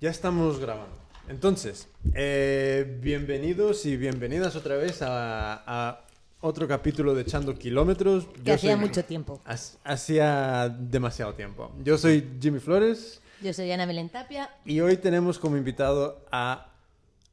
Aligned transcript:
Ya 0.00 0.10
estamos 0.10 0.58
grabando. 0.58 0.94
Entonces, 1.28 1.88
eh, 2.14 2.98
bienvenidos 3.00 3.86
y 3.86 3.96
bienvenidas 3.96 4.54
otra 4.56 4.76
vez 4.76 5.00
a, 5.00 5.62
a 5.66 6.04
otro 6.40 6.68
capítulo 6.68 7.14
de 7.14 7.22
Echando 7.22 7.54
Kilómetros. 7.58 8.26
Que 8.26 8.42
Yo 8.44 8.54
hacía 8.54 8.72
soy- 8.72 8.80
mucho 8.80 9.04
tiempo. 9.04 9.40
Has- 9.44 9.78
Hacía 9.84 10.68
demasiado 10.68 11.34
tiempo. 11.34 11.72
Yo 11.82 11.96
soy 11.96 12.28
Jimmy 12.40 12.58
Flores 12.60 13.20
Yo 13.42 13.52
soy 13.54 13.70
Ana 13.72 13.86
Belén 13.86 14.10
Tapia. 14.10 14.50
y 14.64 14.80
hoy 14.80 14.96
tenemos 14.96 15.38
como 15.38 15.56
invitado 15.56 16.24
a... 16.30 16.70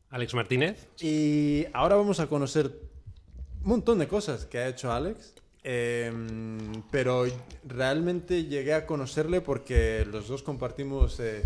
Alex 0.09 0.33
Martínez. 0.33 0.87
Y 0.99 1.65
ahora 1.71 1.95
vamos 1.95 2.19
a 2.19 2.27
conocer 2.27 2.65
un 3.63 3.69
montón 3.69 3.97
de 3.99 4.09
cosas 4.09 4.45
que 4.45 4.57
ha 4.57 4.67
hecho 4.67 4.91
Alex. 4.91 5.33
eh, 5.63 6.11
pero 6.91 7.25
realmente 7.65 8.43
llegué 8.45 8.73
a 8.73 8.85
conocerle 8.85 9.39
porque 9.39 10.05
los 10.11 10.27
dos 10.27 10.43
compartimos 10.43 11.17
eh, 11.21 11.43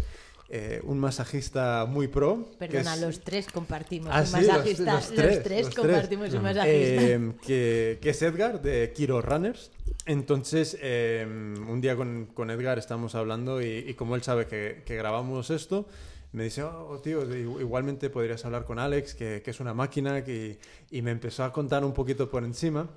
eh, 0.49 0.79
un 0.83 0.99
masajista 0.99 1.85
muy 1.89 2.07
pro. 2.07 2.47
que 2.51 2.67
Perdona, 2.67 2.93
es- 2.95 3.01
los 3.01 3.19
tres 3.21 3.47
compartimos 3.51 4.09
Ah, 4.13 4.21
un 4.21 4.25
sí, 4.27 4.31
los- 4.37 4.47
masajista. 4.47 4.93
los 4.93 5.11
tres, 5.11 5.35
los 5.35 5.43
tres. 5.43 5.69
compartimos 5.75 6.33
un 6.33 6.41
masajista. 6.43 6.67
Eh, 7.03 7.31
que, 7.45 7.99
que 8.01 8.09
es 8.11 8.21
Edgar 8.21 8.61
de 8.61 8.91
Kiro 8.93 9.21
Runners. 9.21 9.71
Entonces, 10.05 10.77
eh, 10.81 11.25
un 11.27 11.81
día 11.81 11.95
con, 11.95 12.27
con 12.33 12.51
Edgar 12.51 12.77
estamos 12.77 13.15
hablando 13.15 13.61
y, 13.61 13.67
y 13.87 13.93
como 13.95 14.15
él 14.15 14.21
sabe 14.23 14.45
que, 14.45 14.83
que 14.85 14.95
grabamos 14.95 15.49
esto, 15.49 15.87
me 16.31 16.43
dice, 16.43 16.61
oh, 16.63 16.99
tío, 17.03 17.25
de- 17.25 17.39
igualmente 17.41 18.09
podrías 18.09 18.43
hablar 18.45 18.65
con 18.65 18.77
Alex, 18.77 19.15
que, 19.15 19.41
que 19.43 19.51
es 19.51 19.59
una 19.59 19.73
máquina, 19.73 20.23
que, 20.23 20.59
y 20.91 21.01
me 21.01 21.11
empezó 21.11 21.43
a 21.43 21.51
contar 21.51 21.83
un 21.83 21.93
poquito 21.93 22.29
por 22.29 22.43
encima. 22.43 22.87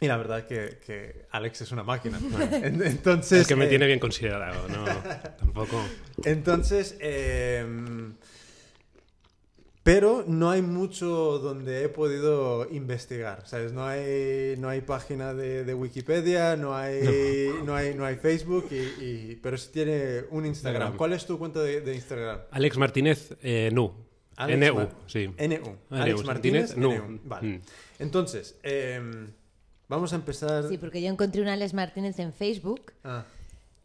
Y 0.00 0.06
la 0.08 0.16
verdad 0.18 0.46
que, 0.46 0.78
que 0.84 1.26
Alex 1.30 1.62
es 1.62 1.72
una 1.72 1.82
máquina. 1.82 2.18
En- 2.52 2.82
Entonces, 2.86 3.42
Es 3.42 3.46
que 3.48 3.56
me 3.56 3.64
eh, 3.64 3.68
tiene 3.68 3.86
bien 3.86 3.98
considerado, 3.98 4.68
¿no? 4.68 4.84
Tampoco. 5.38 5.82
entonces, 6.24 6.96
eh, 7.00 7.64
pero 9.82 10.24
no 10.26 10.50
hay 10.50 10.62
mucho 10.62 11.38
donde 11.38 11.84
he 11.84 11.88
podido 11.88 12.68
investigar, 12.72 13.46
¿sabes? 13.46 13.72
No 13.72 13.86
hay, 13.86 14.56
no 14.58 14.68
hay 14.68 14.80
página 14.80 15.32
de, 15.32 15.62
de 15.64 15.74
Wikipedia, 15.74 16.56
no 16.56 16.74
hay, 16.76 17.50
no. 17.64 17.74
hay, 17.76 17.94
no 17.94 18.04
hay 18.04 18.16
Facebook, 18.16 18.66
y, 18.72 18.74
y- 19.04 19.38
pero 19.40 19.56
sí 19.56 19.70
tiene 19.72 20.24
un 20.30 20.44
Instagram. 20.44 20.48
Instagram. 20.48 20.96
¿Cuál 20.96 21.12
es 21.12 21.24
tu 21.24 21.38
cuenta 21.38 21.62
de, 21.62 21.80
de 21.82 21.94
Instagram? 21.94 22.40
Alex 22.50 22.76
Martínez, 22.76 23.34
eh, 23.42 23.70
Nu. 23.72 23.92
Alex 24.34 24.58
NU, 24.74 24.88
sí. 25.06 25.28
NU. 25.28 25.76
Alex 25.90 26.20
NU, 26.20 26.26
Martínez, 26.26 26.76
Nu. 26.76 26.92
NU. 26.92 27.20
Vale. 27.24 27.48
Mm. 27.48 27.60
Entonces, 28.00 28.58
eh, 28.64 29.00
vamos 29.88 30.12
a 30.12 30.16
empezar... 30.16 30.68
Sí, 30.68 30.78
porque 30.78 31.00
yo 31.02 31.08
encontré 31.08 31.40
un 31.42 31.48
Alex 31.48 31.74
Martínez 31.74 32.18
en 32.18 32.32
Facebook 32.32 32.92
Ah, 33.04 33.24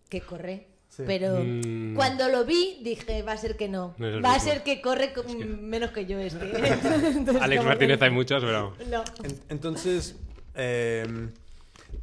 que 0.09 0.21
corre. 0.21 0.67
Sí. 0.89 1.03
Pero 1.07 1.39
Mm. 1.41 1.95
cuando 1.95 2.27
lo 2.27 2.43
vi 2.43 2.79
dije, 2.83 3.23
va 3.23 3.31
a 3.31 3.37
ser 3.37 3.55
que 3.55 3.69
no. 3.69 3.95
Va 3.99 4.35
a 4.35 4.39
ser 4.41 4.61
que 4.63 4.81
corre 4.81 5.13
con- 5.13 5.69
menos 5.69 5.91
que 5.91 6.05
yo 6.05 6.19
este. 6.19 6.43
Entonces, 7.17 7.41
Alex 7.41 7.63
Martínez 7.63 7.97
que- 7.97 8.03
hay 8.05 8.11
muchos, 8.11 8.43
pero. 8.43 8.75
No. 8.89 9.03
En- 9.23 9.39
Entonces, 9.47 10.15
eh, 10.53 11.29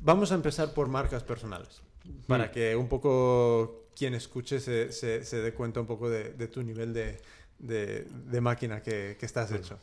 vamos 0.00 0.33
a 0.33 0.36
empezar 0.36 0.72
por 0.72 0.88
marcas 0.88 1.22
personales, 1.22 1.83
para 2.27 2.46
Mm. 2.46 2.50
que 2.50 2.77
un 2.77 2.88
poco 2.88 3.84
quien 3.94 4.14
escuche 4.14 4.58
se, 4.58 4.90
se- 4.92 5.22
se 5.22 5.36
dé 5.42 5.52
cuenta 5.52 5.80
un 5.80 5.86
poco 5.86 6.08
de, 6.08 6.30
de 6.33 6.48
tu 6.48 6.62
nivel 6.62 6.94
de, 6.94 7.20
de- 7.58 8.05
de 8.08 8.40
máquina 8.40 8.83
que, 8.83 9.18
que 9.20 9.27
estás 9.27 9.52
hecho. 9.52 9.78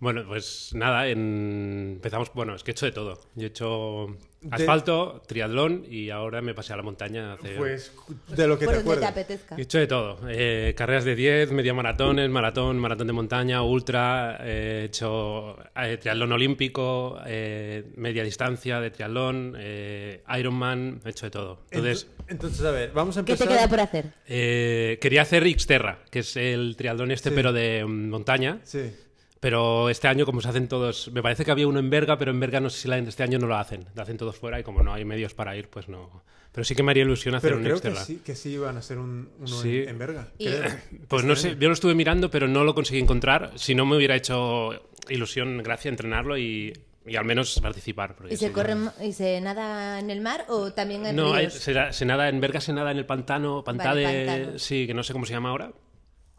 Bueno, 0.00 0.24
pues 0.28 0.70
nada, 0.74 1.08
en- 1.08 1.94
empezamos. 1.96 2.30
Bueno, 2.32 2.54
es 2.54 2.62
que 2.62 2.70
he 2.70 2.72
hecho 2.72 2.86
de 2.86 2.92
todo. 2.92 3.20
Yo 3.34 3.42
he 3.44 3.48
hecho 3.48 4.06
De- 4.40 4.54
asfalto, 4.54 5.22
triatlón 5.26 5.84
y 5.90 6.10
ahora 6.10 6.40
me 6.40 6.54
pasé 6.54 6.72
a 6.72 6.76
la 6.76 6.84
montaña 6.84 7.32
a 7.32 7.34
hacer. 7.34 7.56
Pues 7.56 7.92
de 8.28 8.46
lo 8.46 8.56
que 8.56 8.66
Por 8.66 8.74
te 8.74 8.82
donde 8.84 9.00
te 9.00 9.04
acuerdas. 9.06 9.10
apetezca. 9.10 9.56
He 9.56 9.62
hecho 9.62 9.78
de 9.78 9.88
todo. 9.88 10.20
Eh, 10.28 10.72
carreras 10.76 11.04
de 11.04 11.16
10, 11.16 11.50
media 11.50 11.74
maratones, 11.74 12.30
maratón, 12.30 12.78
maratón 12.78 13.08
de 13.08 13.12
montaña, 13.12 13.62
ultra. 13.62 14.38
eh, 14.42 14.82
he 14.82 14.84
hecho 14.84 15.56
eh, 15.74 15.96
triatlón 15.96 16.30
olímpico, 16.30 17.18
eh, 17.26 17.90
media 17.96 18.22
distancia 18.22 18.78
de 18.80 18.92
triatlón, 18.92 19.56
eh, 19.58 20.22
Ironman. 20.38 21.00
He 21.04 21.08
hecho 21.10 21.26
de 21.26 21.30
todo. 21.32 21.62
Entonces, 21.72 22.06
Ent- 22.06 22.24
Entonces, 22.28 22.64
a 22.64 22.70
ver, 22.70 22.92
vamos 22.92 23.16
a 23.16 23.24
¿Qué 23.24 23.32
empezar. 23.32 23.48
te 23.48 23.54
queda 23.54 23.68
por 23.68 23.80
hacer? 23.80 24.12
eh, 24.28 24.96
quería 25.00 25.22
hacer 25.22 25.42
Xterra, 25.48 26.04
que 26.08 26.20
es 26.20 26.36
el 26.36 26.76
triatlón 26.76 27.10
este, 27.10 27.30
Sí. 27.30 27.34
pero 27.34 27.52
de 27.52 27.84
mm, 27.84 28.10
montaña. 28.10 28.60
Sí. 28.62 28.92
Pero 29.40 29.88
este 29.88 30.08
año, 30.08 30.26
como 30.26 30.40
se 30.40 30.48
hacen 30.48 30.66
todos, 30.68 31.10
me 31.12 31.22
parece 31.22 31.44
que 31.44 31.50
había 31.50 31.68
uno 31.68 31.78
en 31.78 31.90
Berga, 31.90 32.18
pero 32.18 32.30
en 32.32 32.40
Berga 32.40 32.58
no 32.60 32.70
sé 32.70 32.80
si 32.80 32.88
la- 32.88 32.98
este 32.98 33.22
año 33.22 33.38
no 33.38 33.46
lo 33.46 33.56
hacen. 33.56 33.84
Lo 33.94 34.02
hacen 34.02 34.16
todos 34.16 34.36
fuera 34.36 34.58
y 34.58 34.62
como 34.64 34.82
no 34.82 34.92
hay 34.92 35.04
medios 35.04 35.34
para 35.34 35.56
ir, 35.56 35.68
pues 35.68 35.88
no. 35.88 36.22
Pero 36.50 36.64
sí 36.64 36.74
que 36.74 36.82
me 36.82 36.90
haría 36.90 37.04
ilusión 37.04 37.34
hacer 37.36 37.50
Pero 37.50 37.58
un 37.58 37.62
creo 37.64 37.80
que 37.80 37.94
sí, 38.00 38.20
que 38.24 38.34
sí 38.34 38.50
iban 38.54 38.74
a 38.76 38.78
hacer 38.80 38.98
un, 38.98 39.30
uno 39.38 39.46
Sí. 39.46 39.78
en, 39.82 39.90
en 39.90 39.98
Berga. 39.98 40.28
Y- 40.38 40.46
creo. 40.46 40.62
Pues 41.08 41.24
no 41.24 41.36
sé, 41.36 41.56
yo 41.60 41.68
lo 41.68 41.74
estuve 41.74 41.94
mirando, 41.94 42.30
pero 42.30 42.48
no 42.48 42.64
lo 42.64 42.74
conseguí 42.74 43.00
encontrar. 43.00 43.52
Si 43.56 43.74
no 43.74 43.86
me 43.86 43.96
hubiera 43.96 44.16
hecho 44.16 44.70
ilusión, 45.08 45.58
gracia, 45.62 45.88
entrenarlo 45.88 46.36
y, 46.36 46.72
y 47.06 47.14
al 47.16 47.24
menos 47.24 47.60
participar. 47.60 48.16
¿Y 48.28 48.36
se, 48.36 48.50
corre, 48.50 48.74
no- 48.74 48.92
¿Y 49.02 49.12
se 49.12 49.40
nada 49.40 50.00
en 50.00 50.10
el 50.10 50.20
mar 50.20 50.46
o 50.48 50.72
también 50.72 51.06
en 51.06 51.14
No, 51.14 51.32
hay- 51.32 51.46
ríos? 51.46 51.54
se, 51.54 51.92
se 51.92 52.04
nada 52.04 52.28
en 52.28 52.40
Berga, 52.40 52.60
se 52.60 52.72
nada 52.72 52.90
en 52.90 52.98
el 52.98 53.06
pantano, 53.06 53.62
pantá 53.62 53.90
Vale, 53.90 54.00
de. 54.02 54.26
pantano. 54.26 54.58
Sí, 54.58 54.86
que 54.88 54.94
no 54.94 55.04
sé 55.04 55.12
cómo 55.12 55.26
se 55.26 55.34
llama 55.34 55.50
ahora. 55.50 55.70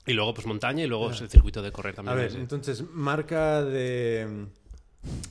Y 0.09 0.13
luego, 0.13 0.33
pues 0.33 0.47
montaña 0.47 0.83
y 0.83 0.87
luego 0.87 1.11
es 1.11 1.21
el 1.21 1.29
circuito 1.29 1.61
de 1.61 1.71
correr 1.71 1.93
A 1.93 1.95
también. 1.97 2.17
ver, 2.17 2.27
ese. 2.27 2.37
entonces, 2.39 2.83
marca 2.91 3.63
de, 3.63 4.47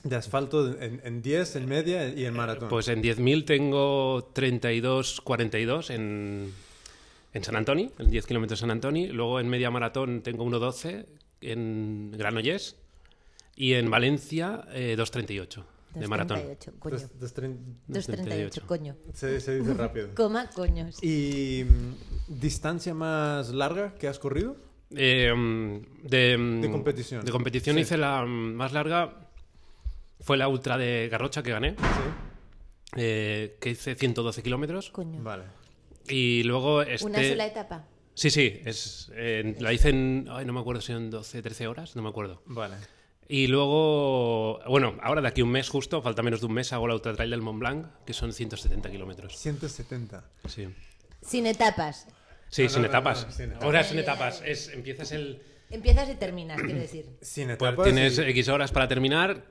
de 0.03 0.15
asfalto 0.15 0.79
en, 0.79 1.01
en 1.03 1.21
10, 1.21 1.55
en 1.57 1.65
media 1.67 2.07
y 2.09 2.25
en 2.25 2.33
maratón. 2.33 2.69
Pues 2.69 2.87
en 2.87 3.01
10.000 3.03 3.45
tengo 3.45 4.31
32-42 4.33 5.89
en, 5.93 6.53
en 7.33 7.43
San 7.43 7.55
Antonio, 7.55 7.91
en 7.99 8.09
10 8.09 8.25
kilómetros 8.25 8.59
de 8.59 8.61
San 8.61 8.71
Antonio. 8.71 9.11
Luego 9.13 9.39
en 9.39 9.49
media 9.49 9.69
maratón 9.71 10.21
tengo 10.21 10.45
1.12 10.45 11.05
en 11.41 12.11
Granollers. 12.17 12.75
Y 13.55 13.73
en 13.73 13.89
Valencia 13.91 14.65
eh, 14.71 14.95
2.38 14.97 15.63
de 15.95 16.07
maratón. 16.07 16.39
2.38, 16.39 16.79
coño. 16.79 16.95
Dos- 16.97 17.19
dos 17.19 17.35
trein- 17.35 17.57
2.38, 17.89 18.61
coño. 18.65 18.95
se, 19.13 19.41
se 19.41 19.59
dice 19.59 19.73
rápido. 19.73 20.09
Coma, 20.15 20.49
coños. 20.51 21.03
¿Y 21.03 21.65
mm, 21.65 22.39
distancia 22.39 22.93
más 22.93 23.49
larga 23.49 23.95
que 23.95 24.07
has 24.07 24.17
corrido? 24.17 24.55
Eh, 24.95 25.33
mm, 25.35 26.07
de, 26.07 26.37
mm, 26.37 26.61
De 26.61 26.71
competición. 26.71 27.25
De 27.25 27.31
competición 27.31 27.75
Sí. 27.75 27.81
hice 27.81 27.97
la 27.97 28.25
más 28.25 28.73
larga. 28.73 29.27
Fue 30.21 30.37
la 30.37 30.47
ultra 30.47 30.77
de 30.77 31.07
Garrocha 31.09 31.41
que 31.43 31.51
gané, 31.51 31.71
Sí. 31.77 31.77
eh, 32.97 33.57
que 33.61 33.69
hice 33.69 33.95
112 33.95 34.43
kilómetros. 34.43 34.89
Coño. 34.89 35.21
Vale. 35.23 35.43
Y 36.07 36.43
luego 36.43 36.81
este... 36.81 37.05
Una 37.05 37.23
sola 37.23 37.45
etapa. 37.45 37.85
Sí, 38.15 38.29
sí, 38.31 38.59
es, 38.65 39.11
eh, 39.15 39.55
la 39.59 39.71
hice 39.71 39.89
en, 39.89 40.27
ay, 40.29 40.45
no 40.45 40.51
me 40.51 40.59
acuerdo 40.59 40.81
si 40.81 40.91
eran 40.91 41.09
12, 41.09 41.41
13 41.41 41.67
horas, 41.67 41.95
no 41.95 42.01
me 42.01 42.09
acuerdo. 42.09 42.41
Vale. 42.47 42.75
Y 43.29 43.47
luego, 43.47 44.59
bueno, 44.67 44.97
ahora 45.01 45.21
de 45.21 45.27
aquí 45.29 45.39
a 45.41 45.43
un 45.45 45.51
mes 45.51 45.69
justo, 45.69 46.01
falta 46.01 46.21
menos 46.23 46.41
de 46.41 46.47
un 46.47 46.53
mes, 46.53 46.73
hago 46.73 46.87
la 46.87 46.95
Ultra 46.95 47.13
Trail 47.13 47.29
del 47.29 47.41
Mont 47.41 47.59
Blanc, 47.59 47.85
que 48.05 48.11
son 48.13 48.33
170 48.33 48.89
kilómetros. 48.89 49.37
170. 49.37 50.25
Sí, 50.47 50.67
Sin 51.21 51.45
etapas. 51.45 52.07
Sí 52.49 52.63
No, 52.63 52.69
sin 52.69 52.81
no, 52.81 52.87
etapas. 52.87 53.25
no, 53.25 53.31
sin 53.31 53.45
etapas. 53.45 53.63
Ahora 53.63 53.83
sin 53.83 53.99
etapas, 53.99 54.41
es, 54.45 54.69
empiezas 54.69 55.11
el... 55.11 55.41
Empiezas 55.69 56.09
y 56.09 56.15
terminas, 56.15 56.59
quiero 56.61 56.79
decir. 56.79 57.05
Sin 57.21 57.47
pues, 57.55 57.71
etapas. 57.71 57.83
tienes 57.85 58.17
y- 58.17 58.21
X 58.23 58.49
horas 58.49 58.71
para 58.71 58.87
terminar, 58.87 59.43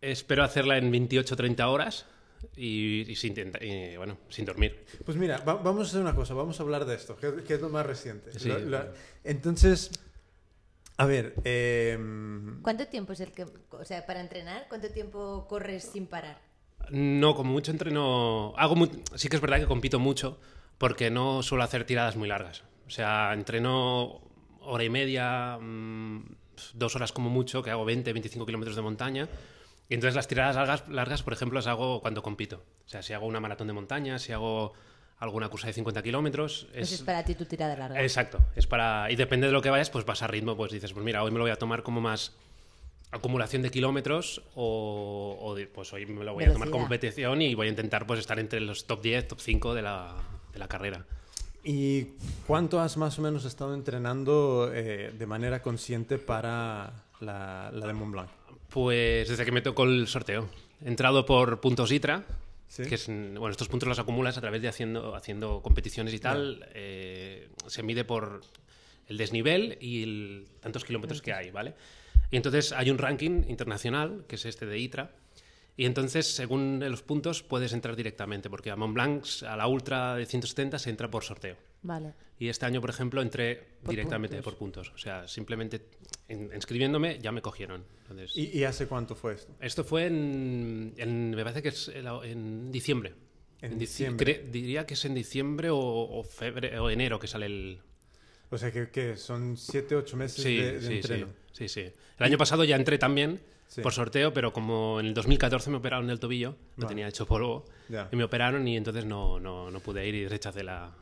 espero 0.00 0.42
hacerla 0.42 0.78
en 0.78 0.90
28-30 0.92 1.66
horas 1.68 2.06
y, 2.56 3.10
y 3.10 3.16
sin, 3.16 3.34
y, 3.60 3.96
bueno, 3.98 4.16
sin 4.30 4.44
dormir. 4.46 4.84
Pues 5.04 5.16
mira, 5.18 5.38
va- 5.38 5.54
vamos 5.56 5.86
a 5.86 5.90
hacer 5.90 6.00
una 6.00 6.14
cosa, 6.14 6.32
vamos 6.34 6.58
a 6.58 6.62
hablar 6.62 6.86
de 6.86 6.94
esto, 6.94 7.16
que, 7.16 7.44
que 7.44 7.54
es 7.54 7.60
lo 7.60 7.68
más 7.68 7.84
reciente. 7.84 8.38
Sí. 8.38 8.48
Lo- 8.48 8.58
lo- 8.58 8.86
entonces, 9.24 9.90
a 10.96 11.04
ver, 11.04 11.34
em, 11.44 12.62
¿Cuánto 12.62 12.86
tiempo 12.86 13.12
es 13.12 13.20
el 13.20 13.32
que, 13.32 13.44
o 13.70 13.84
sea, 13.84 14.06
para 14.06 14.20
entrenar, 14.20 14.66
cuánto 14.70 14.88
tiempo 14.88 15.46
corres 15.46 15.90
sin 15.92 16.06
parar? 16.06 16.40
No, 16.90 17.34
como 17.34 17.52
mucho 17.52 17.70
entreno. 17.70 18.54
Hago 18.56 18.76
mu- 18.76 18.88
sí 19.14 19.28
que 19.28 19.36
es 19.36 19.42
verdad 19.42 19.58
que 19.58 19.66
compito 19.66 19.98
mucho 19.98 20.38
porque 20.78 21.10
no 21.10 21.42
suelo 21.42 21.64
hacer 21.64 21.84
tiradas 21.84 22.16
muy 22.16 22.28
largas. 22.28 22.64
O 22.86 22.90
sea, 22.90 23.32
entreno 23.32 24.20
hora 24.60 24.84
y 24.84 24.90
media, 24.90 25.58
mm, 25.60 26.24
dos 26.74 26.96
horas 26.96 27.12
como 27.12 27.30
mucho, 27.30 27.62
que 27.62 27.70
hago 27.70 27.84
20, 27.84 28.12
25 28.12 28.46
kilómetros 28.46 28.76
de 28.76 28.82
montaña. 28.82 29.28
Y 29.88 29.94
entonces 29.94 30.16
las 30.16 30.26
tiradas 30.28 30.56
largas, 30.56 30.88
largas, 30.88 31.22
por 31.22 31.32
ejemplo, 31.32 31.58
las 31.58 31.66
hago 31.66 32.00
cuando 32.00 32.22
compito. 32.22 32.64
O 32.86 32.88
sea, 32.88 33.02
si 33.02 33.12
hago 33.12 33.26
una 33.26 33.40
maratón 33.40 33.68
de 33.68 33.72
montaña, 33.72 34.18
si 34.18 34.32
hago 34.32 34.72
alguna 35.18 35.48
cursa 35.48 35.68
de 35.68 35.72
50 35.72 36.02
kilómetros. 36.02 36.66
Pues 36.72 36.92
Es, 36.92 37.00
es 37.00 37.02
para 37.02 37.24
ti 37.24 37.34
tu 37.34 37.44
tirada 37.44 37.76
larga. 37.76 38.02
Exacto, 38.02 38.38
es 38.54 38.66
para. 38.66 39.10
Y 39.10 39.16
depende 39.16 39.46
de 39.46 39.52
lo 39.52 39.62
que 39.62 39.70
vayas, 39.70 39.90
pues 39.90 40.04
vas 40.04 40.22
a 40.22 40.26
ritmo, 40.26 40.56
pues 40.56 40.72
dices, 40.72 40.92
pues 40.92 41.04
mira, 41.04 41.22
hoy 41.22 41.30
me 41.30 41.38
lo 41.38 41.44
voy 41.44 41.52
a 41.52 41.56
tomar 41.56 41.82
como 41.82 42.00
más 42.00 42.34
acumulación 43.12 43.62
de 43.62 43.70
kilómetros 43.70 44.42
o, 44.56 45.38
o 45.40 45.56
pues 45.72 45.92
hoy 45.92 46.04
me 46.06 46.24
lo 46.24 46.34
voy 46.34 46.44
a 46.44 46.52
tomar 46.52 46.68
como 46.70 46.88
Velocidad. 46.88 46.88
competición 46.88 47.40
y 47.40 47.54
voy 47.54 47.68
a 47.68 47.70
intentar 47.70 48.06
pues 48.06 48.18
estar 48.20 48.38
entre 48.38 48.60
los 48.60 48.86
top 48.86 49.00
10, 49.00 49.28
top 49.28 49.40
5 49.40 49.74
de 49.74 49.82
la, 49.82 50.16
de 50.56 50.60
la 50.60 50.68
carrera. 50.68 51.04
¿y 51.68 52.12
cuánto 52.46 52.80
has 52.80 52.96
más 52.96 53.18
o 53.18 53.22
menos 53.22 53.44
estado 53.44 53.74
entrenando 53.74 54.70
eh, 54.72 55.12
de 55.12 55.26
manera 55.26 55.60
consciente 55.60 56.16
para 56.16 56.92
la, 57.20 57.70
la 57.72 57.86
de 57.86 57.92
Mont 57.92 58.12
Blanc? 58.12 58.28
Pues 58.70 59.28
desde 59.28 59.44
que 59.44 59.50
me 59.50 59.62
tocó 59.62 59.82
el 59.82 60.06
sorteo. 60.06 60.48
He 60.84 60.88
entrado 60.88 61.26
por 61.26 61.60
puntos 61.60 61.90
ITRA, 61.90 62.24
¿Sí? 62.68 62.84
que 62.84 62.94
es, 62.94 63.08
bueno, 63.08 63.50
estos 63.50 63.68
puntos 63.68 63.88
los 63.88 63.98
acumulas 63.98 64.38
a 64.38 64.40
través 64.40 64.62
de 64.62 64.68
haciendo, 64.68 65.16
haciendo 65.16 65.60
competiciones 65.60 66.14
y 66.14 66.20
tal. 66.20 66.68
Eh, 66.72 67.48
se 67.66 67.82
mide 67.82 68.04
por 68.04 68.42
el 69.08 69.16
desnivel 69.16 69.76
y 69.80 70.04
el, 70.04 70.46
tantos 70.60 70.84
kilómetros 70.84 71.20
que 71.20 71.32
hay, 71.32 71.50
¿vale? 71.50 71.74
Y 72.30 72.36
entonces 72.36 72.72
hay 72.72 72.90
un 72.90 72.98
ranking 72.98 73.42
internacional, 73.48 74.24
que 74.28 74.36
es 74.36 74.46
este 74.46 74.66
de 74.66 74.78
ITRA, 74.78 75.10
y 75.76 75.84
entonces, 75.84 76.26
según 76.34 76.80
los 76.88 77.02
puntos, 77.02 77.42
puedes 77.42 77.72
entrar 77.72 77.96
directamente, 77.96 78.48
porque 78.48 78.70
a 78.70 78.76
Mont 78.76 78.94
Blanc, 78.94 79.24
a 79.46 79.56
la 79.56 79.66
Ultra 79.66 80.14
de 80.16 80.24
170, 80.26 80.78
se 80.78 80.90
entra 80.90 81.10
por 81.10 81.22
sorteo. 81.24 81.56
Vale. 81.82 82.14
Y 82.38 82.48
este 82.48 82.66
año, 82.66 82.80
por 82.80 82.90
ejemplo, 82.90 83.22
entré 83.22 83.56
Por 83.82 83.90
directamente 83.90 84.36
puntos. 84.36 84.52
por 84.52 84.58
puntos. 84.58 84.92
O 84.94 84.98
sea, 84.98 85.26
simplemente 85.28 85.86
in- 86.28 86.50
inscribiéndome 86.54 87.18
ya 87.18 87.32
me 87.32 87.40
cogieron. 87.42 87.84
Entonces, 88.02 88.36
¿Y, 88.36 88.58
y 88.58 88.64
hace 88.64 88.86
cuánto 88.86 89.14
fue 89.14 89.34
esto? 89.34 89.54
esto 89.60 89.84
fue 89.84 90.06
en, 90.06 90.94
en- 90.96 91.30
me 91.30 91.42
parece 91.42 91.62
que 91.62 91.68
es 91.70 91.88
en, 91.94 92.70
diciembre. 92.72 93.14
En 93.62 93.72
dici- 93.74 93.78
diciembre. 93.78 94.44
diría 94.50 94.84
que 94.86 94.94
es 94.94 95.04
en 95.06 95.14
diciembre 95.14 95.70
o, 95.70 95.78
o 95.78 96.22
febre- 96.24 96.78
o 96.78 96.90
enero 96.90 97.18
que 97.18 97.26
sale 97.26 97.46
el... 97.46 97.78
O 98.50 98.58
sea, 98.58 98.70
que, 98.70 98.90
que 98.90 99.16
son 99.16 99.56
7, 99.56 99.96
8 99.96 100.16
meses 100.16 100.42
Sí, 100.44 100.56
de, 100.56 100.72
de 100.74 100.80
sí, 100.80 100.86
sí, 100.88 100.94
entreno. 100.96 101.28
sí, 101.52 101.68
sí. 101.68 101.80
El 101.80 102.24
año 102.24 102.38
pasado 102.38 102.64
ya 102.64 102.76
entré 102.76 102.98
también 102.98 103.40
Sí. 103.68 103.82
por 103.82 103.92
sorteo, 103.92 104.32
pero 104.32 104.52
como 104.52 105.00
en 105.00 105.06
el 105.06 105.14
2014 105.14 105.70
me 105.70 105.76
operaron 105.78 106.06
del 106.06 106.20
tobillo, 106.20 106.50
lo 106.76 106.84
Vale. 106.84 106.88
tenía 106.88 107.08
hecho 107.08 107.26
polvo, 107.26 107.64
Ya. 107.88 108.08
y 108.12 108.16
me 108.16 108.24
operaron 108.24 108.66
y 108.68 108.76
entonces 108.76 109.04
no, 109.04 109.38
no, 109.40 109.70
no 109.70 109.80
pude 109.80 110.06
ir 110.06 110.14
y 110.14 110.28
rechacé 110.28 110.62
la... 110.62 110.92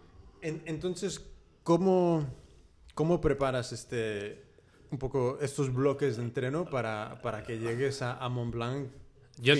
En- 0.43 0.63
entonces, 0.67 1.25
¿cómo, 1.63 2.27
¿cómo 2.95 3.21
preparas 3.21 3.73
este, 3.73 4.43
un 4.91 4.99
poco 4.99 5.39
estos 5.41 5.73
bloques 5.73 6.17
de 6.17 6.23
entreno 6.23 6.65
para, 6.65 7.21
para 7.23 7.43
que 7.43 7.59
llegues 7.59 8.03
a, 8.03 8.15
a 8.19 8.29
Mont 8.29 8.53
Blanc? 8.55 8.89
Yo, 9.39 9.55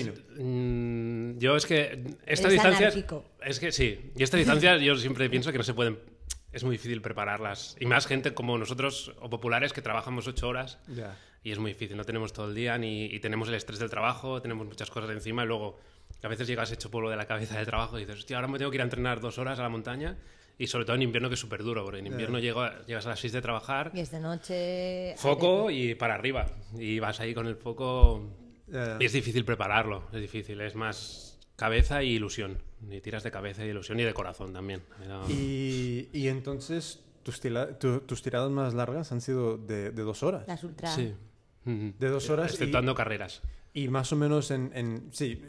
mm, 0.49 1.37
yo 1.37 1.55
es 1.57 1.65
que 1.65 2.15
esta 2.25 2.47
Eres 2.47 2.53
distancia 2.53 2.87
anárquico. 2.87 3.25
es 3.43 3.59
que 3.59 3.71
sí 3.71 4.11
y 4.15 4.23
esta 4.23 4.37
distancia 4.37 4.77
yo 4.77 4.95
siempre 4.95 5.29
pienso 5.29 5.51
que 5.51 5.57
no 5.57 5.63
se 5.65 5.73
pueden 5.73 5.99
es 6.53 6.63
muy 6.63 6.73
difícil 6.77 7.01
prepararlas 7.01 7.75
y 7.79 7.85
más 7.85 8.07
gente 8.07 8.33
como 8.33 8.57
nosotros 8.57 9.13
o 9.19 9.29
populares 9.29 9.73
que 9.73 9.81
trabajamos 9.81 10.27
ocho 10.27 10.47
horas 10.47 10.79
Ya. 10.87 11.17
Y 11.45 11.51
es 11.53 11.59
muy 11.59 11.71
difícil 11.71 11.95
no 11.95 12.03
tenemos 12.03 12.33
todo 12.33 12.47
el 12.49 12.55
día 12.55 12.77
ni 12.77 13.05
y 13.05 13.19
tenemos 13.21 13.47
el 13.47 13.53
estrés 13.55 13.79
del 13.79 13.89
trabajo 13.89 14.41
tenemos 14.41 14.67
muchas 14.67 14.89
cosas 14.89 15.09
encima 15.11 15.43
y 15.45 15.47
luego 15.47 15.77
a 16.23 16.27
veces 16.27 16.47
llegas 16.47 16.71
hecho 16.73 16.91
polvo 16.91 17.09
de 17.09 17.15
la 17.15 17.25
cabeza 17.25 17.55
del 17.55 17.65
trabajo 17.65 17.97
y 17.97 18.01
dices 18.01 18.17
hostia 18.19 18.35
ahora 18.37 18.47
me 18.49 18.57
tengo 18.57 18.71
que 18.71 18.77
ir 18.77 18.81
a 18.81 18.83
entrenar 18.85 19.21
dos 19.21 19.37
horas 19.37 19.57
a 19.59 19.61
la 19.61 19.69
montaña 19.69 20.17
y 20.57 20.67
sobre 20.67 20.85
todo 20.85 20.95
en 20.95 21.03
invierno 21.03 21.29
que 21.29 21.35
es 21.35 21.39
súper 21.39 21.63
duro 21.63 21.83
porque 21.83 21.99
en 21.99 22.07
invierno 22.07 22.39
llego- 22.39 22.69
llegas 22.87 23.05
a 23.05 23.09
las 23.09 23.19
6 23.19 23.33
de 23.33 23.41
trabajar 23.41 23.91
Y 23.93 23.99
esta 23.99 24.19
noche... 24.19 25.13
foco 25.17 25.69
y 25.69 25.95
para 25.95 26.15
arriba 26.15 26.47
y 26.77 26.99
vas 26.99 27.19
ahí 27.19 27.33
con 27.33 27.45
el 27.47 27.55
foco 27.55 28.31
Ya. 28.67 28.97
y 28.99 29.05
es 29.05 29.13
difícil 29.13 29.45
prepararlo, 29.45 30.05
es 30.13 30.21
difícil, 30.21 30.59
es 30.61 30.73
más 30.75 31.37
cabeza 31.55 32.01
y 32.03 32.13
ilusión. 32.13 32.57
Y 32.89 32.99
tiras 33.01 33.23
de 33.23 33.29
cabeza 33.31 33.63
y 33.65 33.69
ilusión 33.69 33.99
y 33.99 34.03
de 34.03 34.13
corazón 34.13 34.51
también. 34.53 34.81
Era- 35.03 35.21
Y, 35.29 36.09
y 36.13 36.27
entonces, 36.29 37.03
tus, 37.23 37.39
tila- 37.43 37.77
tu- 37.77 37.99
tus 38.01 38.21
tiradas 38.23 38.49
más 38.51 38.73
largas 38.73 39.11
han 39.11 39.21
sido 39.21 39.57
de, 39.57 39.91
de 39.91 40.01
dos 40.03 40.23
horas. 40.23 40.47
Las 40.47 40.63
ultra... 40.63 40.89
Sí. 40.89 41.13
De 41.65 42.09
dos 42.09 42.29
horas 42.29 42.51
y- 42.51 42.53
Exceptuando 42.55 42.93
carreras. 42.95 43.41
Y 43.73 43.87
más 43.89 44.11
o 44.13 44.15
menos 44.15 44.51
en, 44.51 44.71
en- 44.73 45.09
sí, 45.11 45.41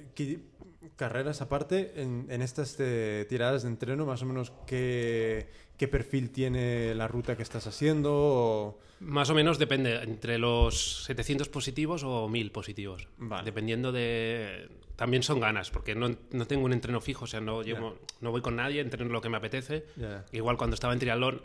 carreras 0.97 1.43
aparte, 1.43 1.93
en, 2.01 2.27
en 2.31 2.43
estas 2.43 2.77
eh, 2.81 3.27
tiradas 3.29 3.63
de 3.63 3.69
entreno, 3.69 4.07
más 4.07 4.23
o 4.23 4.27
menos 4.27 4.53
qué, 4.67 5.49
qué 5.77 5.89
perfil 5.89 6.31
tiene 6.31 6.95
la 6.95 7.07
ruta 7.09 7.37
que 7.37 7.43
estás 7.43 7.67
haciendo. 7.67 8.13
o- 8.15 8.79
Más 9.01 9.29
o 9.31 9.35
menos 9.35 9.59
depende, 9.59 9.97
entre 10.03 10.39
los 10.39 11.05
700 11.05 11.49
positivos 11.49 12.03
o 12.05 12.29
1000 12.29 12.51
positivos. 12.51 13.09
Vale. 13.19 13.45
Dependiendo 13.45 13.93
de... 13.93 14.69
También 14.97 15.23
son 15.23 15.39
ganas, 15.41 15.71
porque 15.71 15.95
no, 15.95 16.09
no 16.31 16.47
tengo 16.47 16.65
un 16.65 16.73
entreno 16.73 17.03
fijo, 17.03 17.25
o 17.25 17.27
sea, 17.29 17.41
no, 17.43 17.63
llevo- 17.63 17.99
no 18.23 18.31
voy 18.31 18.41
con 18.41 18.57
nadie, 18.57 18.81
entreno 18.81 19.11
lo 19.13 19.21
que 19.21 19.29
me 19.29 19.37
apetece. 19.37 19.85
Igual 20.33 20.57
cuando 20.57 20.73
estaba 20.75 20.95
en 20.95 20.99
triatlón 20.99 21.43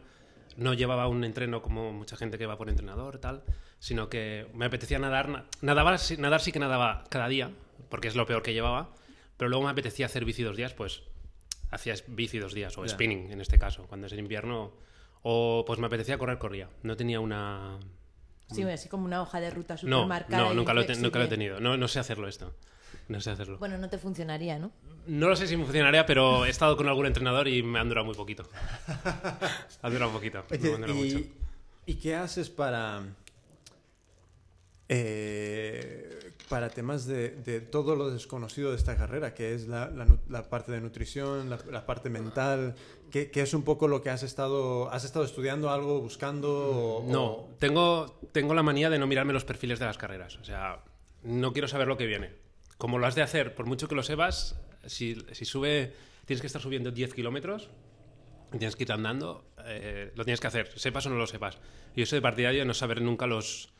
no 0.56 0.74
llevaba 0.74 1.08
un 1.10 1.24
entreno 1.26 1.62
como 1.62 1.92
mucha 1.92 2.16
gente 2.16 2.38
que 2.38 2.46
va 2.46 2.58
por 2.58 2.70
entrenador 2.70 3.18
tal, 3.20 3.44
sino 3.82 4.10
que 4.10 4.46
me 4.54 4.66
apetecía 4.66 5.00
nadar, 5.00 5.28
na- 5.28 5.46
nadaba, 5.62 5.98
nadar 6.20 6.40
sí 6.42 6.52
que 6.52 6.60
nadaba 6.60 7.04
cada 7.10 7.28
día, 7.28 7.50
porque 7.90 8.08
es 8.08 8.16
lo 8.16 8.28
peor 8.28 8.44
que 8.44 8.54
llevaba, 8.54 8.92
pero 9.38 9.50
luego 9.50 9.66
me 9.66 9.72
apetecía 9.72 10.06
hacer 10.06 10.24
bici 10.24 10.44
dos 10.44 10.56
días, 10.56 10.74
pues 10.76 11.02
hacía 11.72 11.96
bici 12.08 12.38
dos 12.38 12.54
días, 12.54 12.78
o 12.78 12.86
Ya. 12.86 12.92
spinning 12.92 13.32
en 13.32 13.42
este 13.42 13.58
caso, 13.58 13.86
cuando 13.88 14.06
es 14.06 14.14
en 14.14 14.20
invierno, 14.20 14.72
o 15.24 15.64
pues 15.66 15.80
me 15.80 15.88
apetecía 15.88 16.20
correr, 16.20 16.38
corría. 16.38 16.70
No 16.84 16.96
tenía 16.96 17.20
una... 17.20 17.80
Sí, 18.52 18.62
así 18.64 18.88
como 18.88 19.06
una 19.06 19.22
hoja 19.22 19.40
de 19.40 19.50
ruta 19.50 19.78
súper 19.78 19.90
No, 19.90 20.06
marcada. 20.08 20.44
no 20.44 20.54
nunca, 20.54 20.74
lo 20.76 20.82
he 20.82 20.86
te- 20.86 20.96
nunca 20.98 21.18
lo 21.20 21.26
he 21.26 21.28
tenido. 21.30 21.60
No, 21.60 21.76
no 21.78 21.88
sé 21.88 22.00
hacerlo 22.00 22.28
esto. 22.28 22.54
No 23.08 23.20
sé 23.22 23.32
hacerlo. 23.32 23.58
Bueno, 23.58 23.78
no 23.78 23.90
te 23.90 23.98
funcionaría, 23.98 24.60
¿no? 24.60 24.72
No 25.08 25.28
lo 25.30 25.36
sé 25.36 25.48
si 25.48 25.56
me 25.58 25.64
funcionaría, 25.64 26.06
pero 26.06 26.46
he 26.46 26.50
estado 26.50 26.76
con 26.78 26.88
algún 26.88 27.06
entrenador 27.08 27.48
y 27.48 27.64
me 27.64 27.80
han 27.80 27.88
durado 27.90 28.06
muy 28.06 28.14
poquito. 28.16 28.48
ha 29.82 29.90
durado 29.90 30.10
un 30.12 30.16
poquito. 30.16 30.40
no 30.40 30.46
me 30.50 30.58
Oye, 30.58 30.76
han 30.76 30.82
durado 30.82 31.00
mucho. 31.00 31.18
y, 31.18 31.32
¿y 31.88 31.96
qué 31.96 32.16
haces 32.16 32.50
para, 32.50 33.02
eh, 34.94 36.32
para 36.50 36.70
temas 36.70 37.06
de, 37.06 37.30
de 37.30 37.62
todo 37.62 37.96
lo 37.96 38.10
desconocido 38.12 38.72
de 38.72 38.76
esta 38.76 38.98
carrera, 38.98 39.34
que 39.34 39.54
es 39.54 39.68
la, 39.68 39.90
la 39.90 40.04
nu- 40.06 40.20
la 40.30 40.44
parte 40.50 40.72
de 40.74 40.82
nutrición, 40.82 41.50
la, 41.50 41.58
la 41.72 41.86
parte 41.86 42.10
mental? 42.10 42.76
¿Qué, 43.10 43.32
qué 43.32 43.42
es 43.42 43.54
un 43.54 43.64
poco 43.64 43.88
lo 43.88 44.02
que 44.02 44.10
has 44.10 44.22
estado, 44.24 44.92
has 44.92 45.06
estado 45.06 45.24
estudiando 45.24 45.70
algo, 45.70 46.02
buscando? 46.02 46.50
o- 46.98 47.06
No, 47.10 47.26
o- 47.26 47.50
tengo, 47.58 48.20
tengo 48.34 48.54
la 48.54 48.64
manía 48.64 48.90
de 48.90 49.00
no 49.00 49.08
mirarme 49.08 49.32
los 49.34 49.46
perfiles 49.46 49.80
de 49.80 49.86
las 49.86 49.98
carreras. 49.98 50.36
O 50.38 50.44
sea, 50.44 50.84
no 51.24 51.54
quiero 51.54 51.68
saber 51.70 51.88
lo 51.88 51.96
que 51.98 52.06
viene. 52.06 52.32
Como 52.78 53.00
lo 53.00 53.08
has 53.08 53.16
de 53.16 53.22
hacer, 53.22 53.56
por 53.56 53.66
mucho 53.66 53.88
que 53.88 53.96
lo 53.96 54.04
sepas, 54.04 54.60
si, 54.86 55.16
si 55.32 55.46
sube, 55.46 55.94
tienes 56.26 56.42
que 56.42 56.48
estar 56.48 56.62
subiendo 56.62 56.92
10 56.92 57.14
kilómetros, 57.14 57.70
y 58.54 58.58
tienes 58.58 58.76
que 58.76 58.84
ir 58.84 58.92
andando, 58.92 59.46
eh, 59.66 60.12
lo 60.16 60.26
tienes 60.26 60.42
que 60.42 60.48
hacer, 60.48 60.68
sepas 60.78 61.06
o 61.06 61.10
no 61.10 61.16
lo 61.16 61.28
sepas. 61.28 61.60
Yo 61.96 62.06
soy 62.06 62.20
partidario 62.20 62.60
de 62.60 62.66
no 62.66 62.74
saber 62.74 63.02
nunca 63.02 63.26
los, 63.26 63.72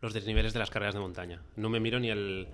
los 0.00 0.12
desniveles 0.14 0.52
de 0.52 0.58
las 0.58 0.70
carreras 0.70 0.94
de 0.94 1.00
montaña. 1.00 1.42
No 1.56 1.68
me 1.68 1.80
miro 1.80 1.98
ni 2.00 2.10
el, 2.10 2.48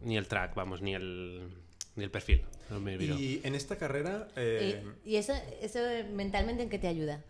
ni 0.00 0.16
el 0.16 0.26
track, 0.26 0.54
vamos, 0.54 0.82
ni 0.82 0.94
el, 0.94 1.48
ni 1.96 2.04
el 2.04 2.10
perfil. 2.10 2.42
No 2.70 2.80
me 2.80 2.96
miro. 2.98 3.14
Y 3.16 3.40
en 3.44 3.54
esta 3.54 3.76
carrera... 3.76 4.28
eh, 4.36 4.82
¿Y, 5.04 5.12
y 5.12 5.16
eso, 5.16 5.32
eso 5.62 5.78
mentalmente 6.12 6.62
en 6.62 6.68
qué 6.68 6.78
te 6.78 6.88
ayuda? 6.88 7.22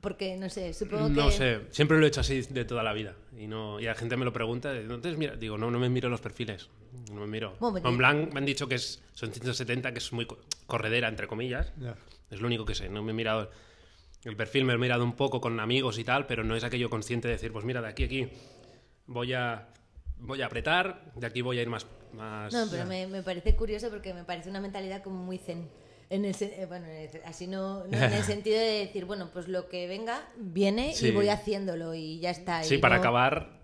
Porque, 0.00 0.36
no 0.36 0.48
sé, 0.48 0.72
supongo 0.74 1.08
No 1.08 1.26
que... 1.26 1.32
sé, 1.32 1.60
siempre 1.72 1.98
lo 1.98 2.04
he 2.04 2.08
hecho 2.08 2.20
así 2.20 2.42
de 2.42 2.64
toda 2.64 2.84
la 2.84 2.92
vida. 2.92 3.16
Y, 3.36 3.48
no, 3.48 3.80
y 3.80 3.84
la 3.84 3.96
gente 3.96 4.16
me 4.16 4.24
lo 4.24 4.32
pregunta. 4.32 4.74
Entonces, 4.76 5.18
mira, 5.18 5.34
digo, 5.34 5.58
no, 5.58 5.72
no 5.72 5.78
me 5.80 5.88
miro 5.88 6.08
los 6.08 6.20
perfiles. 6.20 6.68
No 7.12 7.20
me 7.22 7.26
miro. 7.26 7.56
Bueno, 7.58 7.72
pues 7.72 7.82
Mont 7.84 7.98
Blanc 7.98 8.32
me 8.32 8.38
han 8.38 8.46
dicho 8.46 8.68
que 8.68 8.76
es, 8.76 9.02
son 9.14 9.32
170, 9.32 9.90
que 9.92 9.98
es 9.98 10.12
muy 10.12 10.24
co- 10.26 10.38
corredera, 10.68 11.08
entre 11.08 11.26
comillas. 11.26 11.72
Es 12.30 12.40
lo 12.40 12.46
único 12.46 12.64
que 12.64 12.76
sé. 12.76 12.88
No 12.88 13.02
me 13.02 13.10
he 13.10 13.14
mirado 13.14 13.50
el 14.24 14.36
perfil, 14.36 14.64
me 14.64 14.72
lo 14.72 14.78
he 14.78 14.82
mirado 14.82 15.02
un 15.02 15.14
poco 15.16 15.40
con 15.40 15.58
amigos 15.58 15.98
y 15.98 16.04
tal, 16.04 16.26
pero 16.28 16.44
no 16.44 16.54
es 16.54 16.62
aquello 16.62 16.88
consciente 16.90 17.26
de 17.26 17.34
decir, 17.34 17.50
pues 17.52 17.64
mira, 17.64 17.82
de 17.82 17.88
aquí 17.88 18.04
a 18.04 18.06
aquí 18.06 18.28
voy 19.08 19.32
a, 19.34 19.66
voy 20.20 20.40
a 20.42 20.46
apretar, 20.46 21.10
de 21.16 21.26
aquí 21.26 21.42
voy 21.42 21.58
a 21.58 21.62
ir 21.62 21.68
más. 21.68 21.86
más 22.12 22.52
No, 22.52 22.66
pero 22.70 22.86
me, 22.86 23.06
me 23.08 23.22
parece 23.24 23.56
curioso 23.56 23.90
porque 23.90 24.14
me 24.14 24.22
parece 24.22 24.48
una 24.48 24.60
mentalidad 24.60 25.02
como 25.02 25.16
muy 25.24 25.38
zen. 25.38 25.68
En 26.10 26.24
el, 26.24 26.34
eh, 26.40 26.64
bueno, 26.68 26.86
en 26.86 26.92
el- 27.10 27.22
así 27.26 27.46
no, 27.46 27.84
no 27.84 27.96
en 27.98 28.12
el 28.12 28.22
sentido 28.24 28.58
de 28.58 28.78
decir, 28.86 29.04
bueno, 29.04 29.28
pues 29.32 29.48
lo 29.48 29.68
que 29.68 29.86
venga, 29.88 30.26
viene 30.38 30.94
Sí. 30.94 31.08
y 31.08 31.10
voy 31.10 31.28
haciéndolo 31.28 31.94
y 31.94 32.20
ya 32.20 32.30
está. 32.30 32.62
Sí, 32.62 32.76
y 32.76 32.78
para 32.78 32.94
no- 32.96 33.00
acabar 33.02 33.57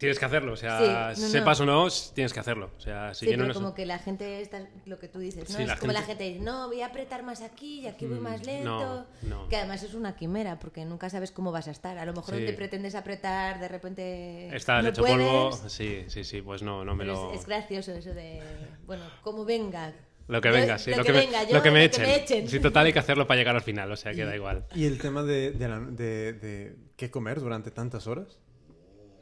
tienes 0.00 0.18
que 0.18 0.24
hacerlo. 0.24 0.54
O 0.54 0.56
sea, 0.56 1.14
Sí, 1.14 1.20
no, 1.20 1.26
no. 1.28 1.32
sepas 1.32 1.60
o 1.60 1.66
no, 1.66 1.86
tienes 2.14 2.32
que 2.32 2.40
hacerlo. 2.40 2.70
O 2.76 2.80
sea, 2.80 3.14
si 3.14 3.26
Sí, 3.26 3.32
pero 3.36 3.54
como 3.54 3.74
que 3.74 3.86
la 3.86 3.98
gente, 3.98 4.40
está, 4.40 4.66
lo 4.86 4.98
que 4.98 5.06
tú 5.06 5.20
dices, 5.20 5.48
¿no? 5.48 5.56
Sí, 5.56 5.62
es 5.62 5.68
la 5.68 5.76
como 5.76 5.92
la 5.92 6.02
gente- 6.02 6.24
dice, 6.24 6.40
no, 6.40 6.66
voy 6.66 6.80
a 6.80 6.86
apretar 6.86 7.22
más 7.22 7.42
aquí 7.42 7.80
y 7.80 7.86
aquí 7.86 8.06
voy 8.06 8.18
más 8.18 8.44
lento. 8.44 9.06
no, 9.22 9.28
no. 9.28 9.48
Que 9.48 9.56
además 9.56 9.82
es 9.84 9.94
una 9.94 10.16
quimera, 10.16 10.58
porque 10.58 10.84
nunca 10.84 11.08
sabes 11.10 11.30
cómo 11.30 11.52
vas 11.52 11.68
a 11.68 11.70
estar. 11.70 11.98
A 11.98 12.04
lo 12.06 12.12
mejor 12.14 12.34
Sí. 12.36 12.46
te 12.46 12.52
pretendes 12.54 12.94
apretar, 12.96 13.60
de 13.60 13.68
repente 13.68 14.56
Estás 14.56 14.82
no 14.82 14.88
hecho 14.88 15.02
puedes, 15.02 15.16
polvo. 15.16 15.52
Sí, 15.68 16.04
sí, 16.08 16.24
sí, 16.24 16.42
pues 16.42 16.62
no, 16.62 16.84
no 16.84 16.94
me 16.96 17.04
pero 17.04 17.12
lo. 17.26 17.32
es, 17.34 17.40
es 17.40 17.46
gracioso 17.46 17.92
eso 17.92 18.12
de, 18.14 18.40
bueno, 18.86 19.04
como 19.22 19.44
venga. 19.44 19.92
Lo 20.28 20.40
que 20.40 20.48
Yo- 20.48 20.54
venga, 20.54 20.78
sí, 20.78 20.92
lo 20.92 20.98
lo, 20.98 21.02
que 21.02 21.08
que, 21.12 21.18
me, 21.18 21.24
venga, 21.26 21.42
yo- 21.44 21.54
lo 21.56 21.62
que 21.62 21.70
me 21.72 21.78
lo 21.80 21.84
echen. 21.86 22.04
que 22.04 22.10
me 22.10 22.16
echen. 22.16 22.48
Sí, 22.48 22.60
total, 22.60 22.86
hay 22.86 22.92
que 22.92 22.98
hacerlo 23.00 23.26
para 23.26 23.36
llegar 23.38 23.56
al 23.56 23.62
final, 23.62 23.90
o 23.90 23.96
sea 23.96 24.12
que 24.14 24.24
da 24.24 24.34
igual. 24.36 24.64
¿Y 24.74 24.84
el 24.86 24.98
tema 24.98 25.24
de, 25.24 25.50
de, 25.50 25.68
la- 25.68 25.80
de- 25.80 26.32
de 26.34 26.76
qué 26.96 27.10
comer 27.10 27.40
durante 27.40 27.70
tantas 27.70 28.06
horas? 28.06 28.38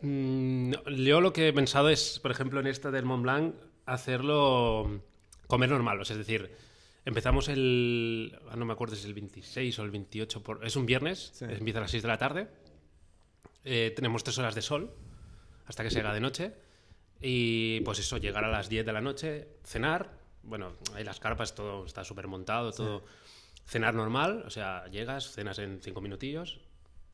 Mm, 0.03 0.73
yo 1.05 1.21
lo 1.21 1.33
que 1.33 1.49
he 1.49 1.53
pensado 1.53 1.89
es, 1.89 2.19
por 2.21 2.31
ejemplo, 2.31 2.61
en 2.61 2.67
esta 2.67 2.91
del 2.91 3.05
Mont 3.05 3.23
Blanc, 3.23 3.55
hacerlo 3.87 5.03
comer 5.47 5.71
normal. 5.71 6.01
o 6.01 6.05
sea, 6.05 6.15
es 6.15 6.19
decir, 6.19 6.51
empezamos 7.05 7.49
el. 7.49 8.39
ah, 8.51 8.57
No 8.57 8.65
me 8.65 8.73
acuerdo 8.73 8.95
si 8.95 9.01
es 9.01 9.07
el 9.07 9.15
26 9.15 9.79
o 9.79 9.83
el 9.85 9.91
28. 9.91 10.43
Por, 10.43 10.65
es 10.67 10.77
un 10.77 10.87
viernes, 10.87 11.31
Sí. 11.35 11.45
empieza 11.49 11.79
a 11.79 11.83
las 11.83 11.91
6 11.91 12.03
de 12.03 12.09
la 12.09 12.19
tarde. 12.19 12.49
Eh, 13.65 13.93
tenemos 13.95 14.23
tres 14.25 14.39
horas 14.39 14.55
de 14.55 14.63
sol 14.63 14.93
hasta 15.67 15.83
que 15.83 15.91
se 15.91 16.01
haga 16.01 16.15
de 16.15 16.21
noche. 16.21 16.53
Y 17.21 17.81
pues 17.81 17.99
eso, 17.99 18.17
llegar 18.19 18.45
a 18.45 18.49
las 18.49 18.69
10 18.69 18.87
de 18.87 18.93
la 18.93 19.01
noche, 19.01 19.49
cenar. 19.65 20.17
Bueno, 20.45 20.73
hay 20.95 21.03
las 21.05 21.19
carpas, 21.19 21.55
todo 21.55 21.85
está 21.85 22.05
súper 22.05 22.29
montado, 22.29 22.73
todo. 22.73 23.05
Cenar 23.67 23.93
normal, 23.93 24.45
o 24.47 24.51
sea, 24.51 24.87
llegas, 24.89 25.33
cenas 25.33 25.59
en 25.59 25.81
cinco 25.83 26.01
minutillos 26.01 26.61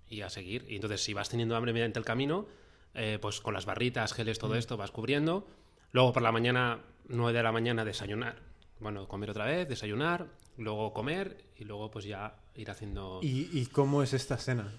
y 0.09 0.21
a 0.21 0.29
seguir. 0.29 0.67
Y 0.69 0.77
entonces, 0.77 1.03
si 1.03 1.15
vas 1.15 1.29
teniendo 1.31 1.57
hambre 1.57 1.73
mediante 1.73 1.99
el 1.99 2.05
camino, 2.05 2.47
eh, 2.95 3.19
pues 3.21 3.41
con 3.41 3.55
las 3.55 3.67
barritas, 3.67 4.13
geles, 4.13 4.39
todo 4.39 4.55
esto, 4.55 4.77
vas 4.77 4.91
cubriendo. 4.91 5.47
Luego 5.93 6.13
por 6.13 6.23
la 6.23 6.33
mañana, 6.33 6.81
9 7.09 7.37
de 7.37 7.43
la 7.43 7.53
mañana, 7.53 7.85
desayunar. 7.85 8.37
Bueno, 8.81 9.07
comer 9.09 9.31
otra 9.31 9.45
vez, 9.47 9.69
desayunar, 9.69 10.27
luego 10.59 10.93
comer 10.93 11.45
y 11.57 11.65
luego 11.65 11.91
pues 11.91 12.05
ya 12.05 12.37
ir 12.57 12.71
haciendo... 12.71 13.21
¿Y, 13.23 13.49
y 13.53 13.67
cómo 13.67 14.03
es 14.03 14.13
esta 14.13 14.37
cena? 14.37 14.73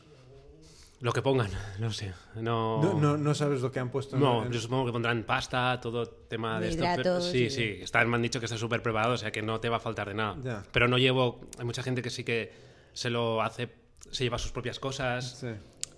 Lo 1.02 1.12
que 1.12 1.22
pongan, 1.22 1.50
no 1.80 1.92
sé. 1.92 2.14
No, 2.36 2.82
No, 2.82 2.94
no, 2.94 3.18
no 3.18 3.36
sabes 3.36 3.62
lo 3.62 3.72
que 3.72 3.80
han 3.80 3.90
puesto. 3.90 4.18
No, 4.18 4.46
en- 4.46 4.52
yo 4.52 4.60
supongo 4.60 4.86
que 4.86 4.92
pondrán 4.92 5.24
pasta, 5.24 5.80
todo 5.82 6.08
tema 6.08 6.60
de 6.60 6.70
esto. 6.70 6.84
pero- 6.96 7.22
sí, 7.22 7.46
y- 7.46 7.50
sí, 7.50 7.64
están, 7.82 8.10
me 8.10 8.16
han 8.16 8.22
dicho 8.22 8.40
que 8.40 8.46
está 8.46 8.58
súper 8.58 8.82
preparado, 8.82 9.14
o 9.14 9.18
sea 9.18 9.32
que 9.32 9.42
no 9.42 9.60
te 9.60 9.70
va 9.70 9.78
a 9.78 9.82
faltar 9.82 10.08
de 10.08 10.14
nada. 10.16 10.38
Ya. 10.44 10.64
Pero 10.72 10.88
no 10.88 10.98
llevo. 10.98 11.42
Hay 11.60 11.66
mucha 11.66 11.84
gente 11.84 12.02
que 12.02 12.10
sí 12.10 12.24
que 12.24 12.54
se 12.94 13.10
lo 13.10 13.42
hace, 13.42 13.70
se 14.10 14.24
lleva 14.24 14.38
sus 14.38 14.52
propias 14.52 14.80
cosas, 14.80 15.40
Sí. 15.40 15.48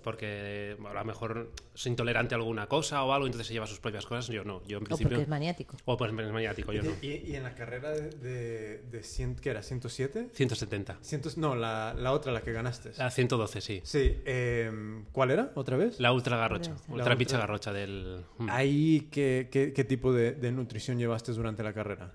Porque 0.02 0.76
a 0.84 0.92
lo 0.94 1.04
mejor 1.04 1.52
es 1.74 1.86
intolerante 1.86 2.34
a 2.34 2.38
alguna 2.38 2.66
cosa 2.66 3.02
o 3.04 3.12
algo, 3.12 3.26
entonces 3.26 3.46
se 3.48 3.52
lleva 3.52 3.66
sus 3.66 3.80
propias 3.80 4.06
cosas. 4.06 4.26
Yo 4.28 4.44
no, 4.44 4.62
yo 4.66 4.78
en 4.78 4.84
O 4.84 4.86
principio. 4.86 5.08
porque 5.10 5.22
es 5.22 5.28
maniático. 5.28 5.76
O 5.84 5.96
pues 5.96 6.10
es 6.10 6.14
maniático, 6.32 6.72
yo 6.72 6.82
no. 6.82 6.90
Y, 7.02 7.08
y 7.30 7.36
en 7.36 7.42
la 7.42 7.54
carrera 7.54 7.90
de, 7.90 8.10
de, 8.10 8.78
de 8.82 9.00
cien- 9.02 9.36
¿qué 9.40 9.50
era? 9.50 9.60
¿107? 9.62 10.30
170. 10.32 10.98
Cientos- 11.02 11.36
no, 11.36 11.54
la, 11.54 11.94
la 11.94 12.12
otra, 12.12 12.32
la 12.32 12.42
que 12.42 12.52
ganaste. 12.52 12.92
La 12.98 13.10
112, 13.10 13.60
sí. 13.60 13.80
Sí, 13.84 14.16
em, 14.24 15.04
¿cuál 15.12 15.30
era? 15.30 15.52
¿Otra 15.54 15.76
vez? 15.76 15.98
La 16.00 16.12
ultra 16.12 16.36
garrocha. 16.36 16.70
La 16.70 16.76
Ultra 16.76 16.94
ultra- 16.94 17.16
picha 17.16 17.38
garrocha 17.38 17.72
del. 17.72 18.24
mm. 18.38 18.48
Ahí, 18.50 19.08
¿qué, 19.10 19.48
qué, 19.50 19.72
qué 19.72 19.84
tipo 19.84 20.12
de, 20.12 20.32
de 20.32 20.52
nutrición 20.52 20.98
llevaste 20.98 21.32
durante 21.32 21.62
la 21.62 21.72
carrera? 21.72 22.12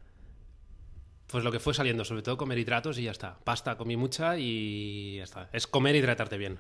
Pues 1.28 1.44
lo 1.44 1.52
que 1.52 1.60
fue 1.60 1.74
saliendo, 1.74 2.06
sobre 2.06 2.22
todo 2.22 2.38
comer 2.38 2.60
hidratos 2.60 3.00
y 3.00 3.04
ya 3.04 3.12
está. 3.12 3.40
Pasta 3.44 3.75
comí 3.75 3.98
mucha 3.98 4.38
y 4.38 5.16
ya 5.18 5.24
está. 5.24 5.50
Es 5.52 5.66
comer 5.66 5.96
e 5.96 5.98
hidratarte 5.98 6.38
bien. 6.38 6.60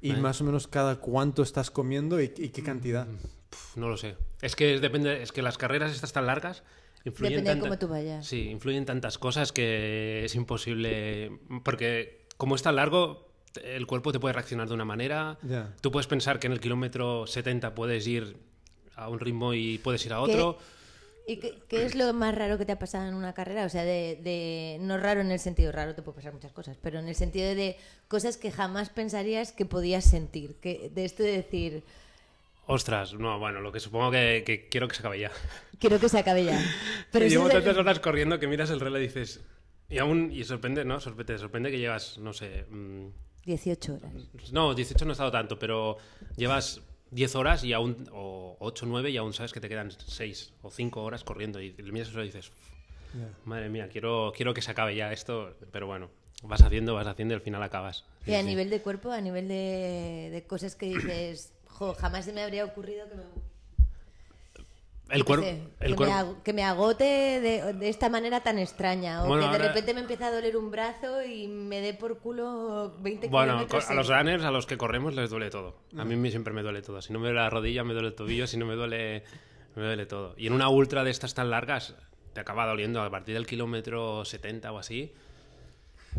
Y 0.00 0.12
más 0.12 0.40
o 0.40 0.44
menos 0.44 0.68
cada 0.68 0.96
cuánto 0.96 1.42
estás 1.42 1.70
comiendo 1.70 2.20
y, 2.20 2.32
y 2.36 2.50
qué 2.50 2.62
cantidad. 2.62 3.06
Puf, 3.50 3.76
no 3.76 3.88
lo 3.88 3.96
sé. 3.96 4.16
Es 4.40 4.54
que 4.54 4.78
depende, 4.78 5.22
es 5.22 5.32
que 5.32 5.42
las 5.42 5.58
carreras 5.58 5.92
estas 5.92 6.12
tan 6.12 6.26
largas 6.26 6.62
influyen 7.04 7.44
Depende 7.44 7.54
de 7.54 7.60
cómo 7.60 7.78
tú 7.78 7.88
vayas. 7.88 8.26
Sí, 8.26 8.48
influyen 8.48 8.84
tantas 8.84 9.18
cosas 9.18 9.52
que 9.52 10.24
es 10.24 10.34
imposible 10.34 11.38
porque 11.64 12.26
como 12.36 12.54
es 12.54 12.62
tan 12.62 12.76
largo 12.76 13.28
el 13.64 13.86
cuerpo 13.86 14.12
te 14.12 14.20
puede 14.20 14.34
reaccionar 14.34 14.68
de 14.68 14.74
una 14.74 14.84
manera. 14.84 15.38
Tú 15.80 15.90
puedes 15.90 16.06
pensar 16.06 16.38
que 16.38 16.46
en 16.46 16.52
el 16.52 16.60
kilómetro 16.60 17.26
70 17.26 17.74
puedes 17.74 18.06
ir 18.06 18.36
a 18.94 19.08
un 19.08 19.20
ritmo 19.20 19.54
y 19.54 19.78
puedes 19.78 20.04
ir 20.06 20.12
a 20.12 20.20
otro. 20.20 20.58
¿Y 21.28 21.36
qué, 21.36 21.54
qué 21.68 21.84
es 21.84 21.94
lo 21.94 22.12
más 22.14 22.34
raro 22.34 22.56
que 22.58 22.64
te 22.64 22.72
ha 22.72 22.78
pasado 22.78 23.06
en 23.06 23.14
una 23.14 23.34
carrera? 23.34 23.64
O 23.66 23.68
sea, 23.68 23.84
de, 23.84 24.18
de- 24.22 24.78
no 24.80 24.96
raro 24.98 25.20
en 25.20 25.30
el 25.30 25.38
sentido 25.38 25.70
raro, 25.70 25.94
te 25.94 26.02
puede 26.02 26.16
pasar 26.16 26.32
muchas 26.32 26.52
cosas, 26.52 26.76
pero 26.82 26.98
en 26.98 27.06
el 27.06 27.14
sentido 27.14 27.54
de 27.54 27.76
cosas 28.08 28.36
que 28.38 28.50
jamás 28.50 28.88
pensarías 28.88 29.52
que 29.52 29.66
podías 29.66 30.04
sentir. 30.04 30.56
Que, 30.56 30.90
de 30.94 31.04
esto 31.04 31.22
de 31.22 31.32
decir, 31.32 31.82
Ostras, 32.66 33.14
no, 33.14 33.38
bueno, 33.38 33.60
lo 33.60 33.72
que 33.72 33.80
supongo 33.80 34.10
que, 34.10 34.42
que 34.44 34.68
quiero 34.68 34.88
que 34.88 34.94
se 34.94 35.00
acabe 35.00 35.20
ya. 35.20 35.30
quiero 35.78 35.98
que 36.00 36.08
se 36.08 36.18
acabe 36.18 36.44
ya. 36.44 36.58
Pero 37.12 37.26
Llevo 37.26 37.48
tantas 37.48 37.76
horas 37.76 37.98
corriendo 38.00 38.38
que 38.38 38.46
miras 38.46 38.70
el 38.70 38.80
reloj 38.80 38.98
y 38.98 39.02
dices... 39.02 39.40
Y 39.90 39.96
aún, 39.98 40.30
y 40.32 40.44
sorprende, 40.44 40.84
¿no? 40.84 41.00
Sorprende, 41.00 41.32
te 41.34 41.38
sorprende 41.38 41.70
que 41.70 41.78
llevas, 41.78 42.18
no 42.18 42.32
sé... 42.34 42.66
mm, 42.68 43.06
18 43.46 43.94
horas. 43.94 44.12
No, 44.52 44.74
18 44.74 45.02
no 45.06 45.10
he 45.10 45.12
estado 45.12 45.30
tanto, 45.30 45.58
pero 45.58 45.96
llevas 46.36 46.82
10 47.10 47.34
horas 47.36 47.64
y 47.64 47.72
aún, 47.72 48.08
o 48.12 48.56
8, 48.60 48.86
9 48.86 49.10
y 49.10 49.16
aún 49.16 49.32
sabes 49.32 49.52
que 49.52 49.60
te 49.60 49.68
quedan 49.68 49.90
6 49.90 50.52
o 50.62 50.70
5 50.70 51.02
horas 51.02 51.24
corriendo 51.24 51.60
y 51.60 51.72
le 51.72 51.92
miras 51.92 52.08
eso 52.08 52.22
y 52.22 52.26
dices, 52.26 52.52
madre 53.44 53.68
mía, 53.68 53.88
quiero, 53.88 54.32
quiero 54.36 54.54
que 54.54 54.62
se 54.62 54.70
acabe 54.70 54.94
ya 54.94 55.12
esto, 55.12 55.54
pero 55.72 55.86
bueno, 55.86 56.10
vas 56.42 56.62
haciendo, 56.62 56.94
vas 56.94 57.06
haciendo 57.06 57.34
y 57.34 57.36
al 57.36 57.42
final 57.42 57.62
acabas. 57.62 58.04
Y 58.26 58.34
a 58.34 58.42
nivel 58.42 58.70
de 58.70 58.80
cuerpo, 58.80 59.10
a 59.10 59.20
nivel 59.20 59.48
de, 59.48 60.28
de 60.30 60.44
cosas 60.46 60.74
que 60.74 60.86
dices, 60.86 61.52
jo, 61.66 61.94
jamás 61.94 62.24
se 62.24 62.32
me 62.32 62.42
habría 62.42 62.64
ocurrido 62.64 63.08
que 63.08 63.14
me, 63.16 63.22
El 65.10 65.24
cuerpo... 65.24 65.46
que, 66.44 66.52
me 66.52 66.60
que 66.60 66.62
agote 66.64 67.04
de, 67.04 67.72
de 67.72 67.88
esta 67.88 68.08
manera 68.10 68.42
tan 68.42 68.58
extraña. 68.58 69.24
O 69.24 69.28
Bueno, 69.28 69.44
que 69.44 69.48
de 69.48 69.54
ahora- 69.56 69.68
repente 69.68 69.94
me 69.94 70.00
empieza 70.00 70.26
a 70.26 70.30
doler 70.30 70.56
un 70.56 70.70
brazo 70.70 71.22
y 71.24 71.46
me 71.48 71.80
dé 71.80 71.94
por 71.94 72.18
culo 72.18 72.94
20 73.00 73.28
Bueno, 73.28 73.52
kilómetros. 73.54 73.84
co- 73.86 73.92
a 73.92 73.94
los 73.94 74.08
runners, 74.08 74.44
a 74.44 74.50
los 74.50 74.66
que 74.66 74.76
corremos, 74.76 75.14
les 75.14 75.30
duele 75.30 75.48
todo. 75.50 75.76
A 75.96 76.04
mí 76.04 76.14
me- 76.16 76.30
siempre 76.30 76.52
me 76.52 76.62
duele 76.62 76.82
todo. 76.82 77.00
Si 77.00 77.12
no 77.12 77.18
me 77.18 77.28
duele 77.28 77.40
la 77.40 77.48
rodilla, 77.50 77.84
me 77.84 77.94
duele 77.94 78.08
el 78.08 78.14
tobillo. 78.14 78.46
Si 78.46 78.56
no 78.58 78.66
me 78.66 78.74
duele, 78.74 79.24
me 79.76 79.82
duele 79.84 80.04
todo. 80.06 80.34
Y 80.36 80.46
en 80.46 80.52
una 80.52 80.68
ultra 80.68 81.04
de 81.04 81.10
estas 81.10 81.32
tan 81.34 81.48
largas, 81.50 81.94
te 82.34 82.40
acaba 82.40 82.66
doliendo 82.66 83.00
a 83.02 83.10
partir 83.10 83.34
del 83.34 83.46
kilómetro 83.46 84.24
70 84.24 84.70
o 84.72 84.78
así. 84.78 85.12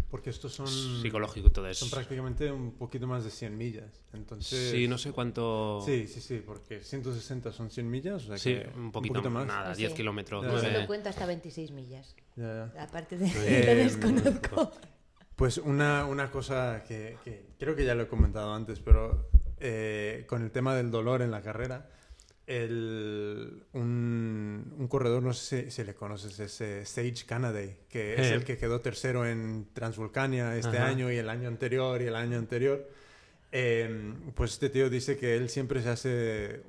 Porque 0.09 0.29
estos 0.31 0.53
son, 0.53 0.67
Psicológico 0.67 1.51
todo 1.51 1.67
eso. 1.67 1.85
son 1.85 1.89
prácticamente 1.91 2.51
un 2.51 2.71
poquito 2.71 3.05
más 3.07 3.23
de 3.23 3.29
100 3.31 3.57
millas. 3.57 4.03
Entonces, 4.13 4.71
Sí, 4.71 4.87
no 4.87 4.97
sé 4.97 5.11
cuánto... 5.11 5.81
Sí, 5.85 6.07
sí, 6.07 6.19
sí, 6.21 6.41
porque 6.45 6.81
160 6.81 7.51
son 7.51 7.69
100 7.69 7.89
millas, 7.89 8.23
o 8.23 8.27
sea 8.27 8.37
Sí, 8.37 8.55
que 8.55 8.69
un 8.75 8.91
poquito, 8.91 9.21
más. 9.29 9.45
nada, 9.45 9.73
sí. 9.75 9.81
10 9.81 9.93
kilómetros. 9.93 10.45
Solo 10.45 10.59
nueve. 10.61 10.87
cuento 10.87 11.09
hasta 11.09 11.25
26 11.25 11.71
millas. 11.71 12.15
Ya, 12.35 12.71
ya. 12.73 12.83
Aparte 12.83 13.17
de 13.17 13.27
Eh, 13.27 13.65
lo 13.67 13.75
desconozco. 13.75 14.71
Pues 15.35 15.57
una, 15.57 16.05
una 16.05 16.29
cosa 16.31 16.83
que, 16.87 17.17
que 17.23 17.45
creo 17.57 17.75
que 17.75 17.85
ya 17.85 17.95
lo 17.95 18.03
he 18.03 18.07
comentado 18.07 18.53
antes, 18.53 18.79
pero 18.79 19.29
eh, 19.59 20.25
con 20.27 20.41
el 20.43 20.51
tema 20.51 20.75
del 20.75 20.91
dolor 20.91 21.21
en 21.21 21.31
la 21.31 21.41
carrera, 21.41 21.89
el, 22.49 23.63
un, 23.73 24.73
un 24.77 24.87
corredor, 24.87 25.21
no 25.21 25.33
sé 25.33 25.65
si, 25.65 25.71
si 25.71 25.83
le 25.83 25.93
conoces, 25.93 26.39
es 26.39 26.61
eh, 26.61 26.83
Sage 26.85 27.25
Canaday, 27.27 27.77
que 27.87 28.15
es 28.15 28.27
Eh. 28.31 28.33
el 28.33 28.43
que 28.43 28.57
quedó 28.57 28.81
tercero 28.81 29.25
en 29.27 29.67
Transvulcania 29.73 30.57
este 30.57 30.77
Ajá. 30.79 30.87
año 30.87 31.11
y 31.11 31.17
el 31.17 31.29
año 31.29 31.47
anterior 31.47 32.01
y 32.01 32.05
el 32.07 32.15
año 32.15 32.37
anterior. 32.39 32.89
Eh, 33.51 34.13
pues 34.35 34.53
este 34.53 34.69
tío 34.69 34.89
dice 34.89 35.15
que 35.17 35.35
él 35.37 35.49
siempre 35.49 35.81
se 35.83 35.89
hace 35.89 36.61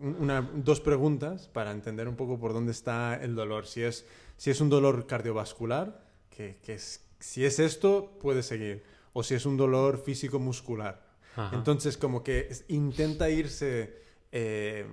un- 0.00 0.16
una, 0.20 0.40
dos 0.54 0.80
preguntas 0.80 1.48
para 1.48 1.70
entender 1.70 2.08
un 2.08 2.16
poco 2.16 2.38
por 2.40 2.52
dónde 2.52 2.72
está 2.72 3.14
el 3.22 3.34
dolor. 3.36 3.66
Si 3.66 3.82
es, 3.82 4.06
si 4.36 4.50
es 4.50 4.60
un 4.60 4.68
dolor 4.70 5.06
cardiovascular, 5.06 6.04
que, 6.30 6.58
que 6.64 6.74
es, 6.74 7.04
si 7.20 7.44
es 7.44 7.58
esto, 7.60 8.18
puede 8.20 8.42
seguir. 8.42 8.82
O 9.12 9.22
si 9.22 9.34
es 9.34 9.46
un 9.46 9.56
dolor 9.56 10.02
físico-muscular. 10.04 11.06
Entonces, 11.52 11.96
como 11.96 12.24
que 12.24 12.48
intenta 12.66 13.30
irse, 13.30 13.94
eh, 14.32 14.86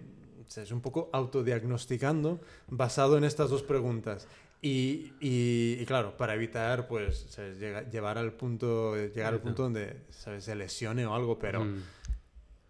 es 0.56 0.72
un 0.72 0.82
poco 0.82 1.10
autodiagnosticando 1.14 2.40
basado 2.68 3.18
en 3.18 3.24
estas 3.24 3.50
dos 3.50 3.64
preguntas. 3.64 4.28
Y, 4.62 5.14
y- 5.20 5.78
y 5.80 5.86
claro, 5.86 6.18
para 6.18 6.34
evitar, 6.34 6.88
pues, 6.88 7.26
¿sabes? 7.30 7.60
Llega- 7.60 7.88
llevar 7.90 8.18
al 8.18 8.34
punto, 8.34 8.96
llegar 8.96 9.34
al 9.34 9.42
punto 9.42 9.64
donde, 9.64 9.98
¿sabes? 10.10 10.44
Se 10.46 10.56
lesione 10.56 11.06
o 11.06 11.14
algo, 11.14 11.38
pero... 11.40 11.64
Mm. 11.66 11.84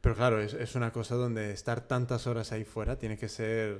Pero 0.01 0.15
claro, 0.15 0.39
es, 0.39 0.53
es 0.53 0.75
una 0.75 0.91
cosa 0.91 1.15
donde 1.15 1.51
estar 1.51 1.87
tantas 1.87 2.27
horas 2.27 2.51
ahí 2.51 2.63
fuera 2.63 2.99
tiene 2.99 3.17
que 3.17 3.27
ser, 3.27 3.79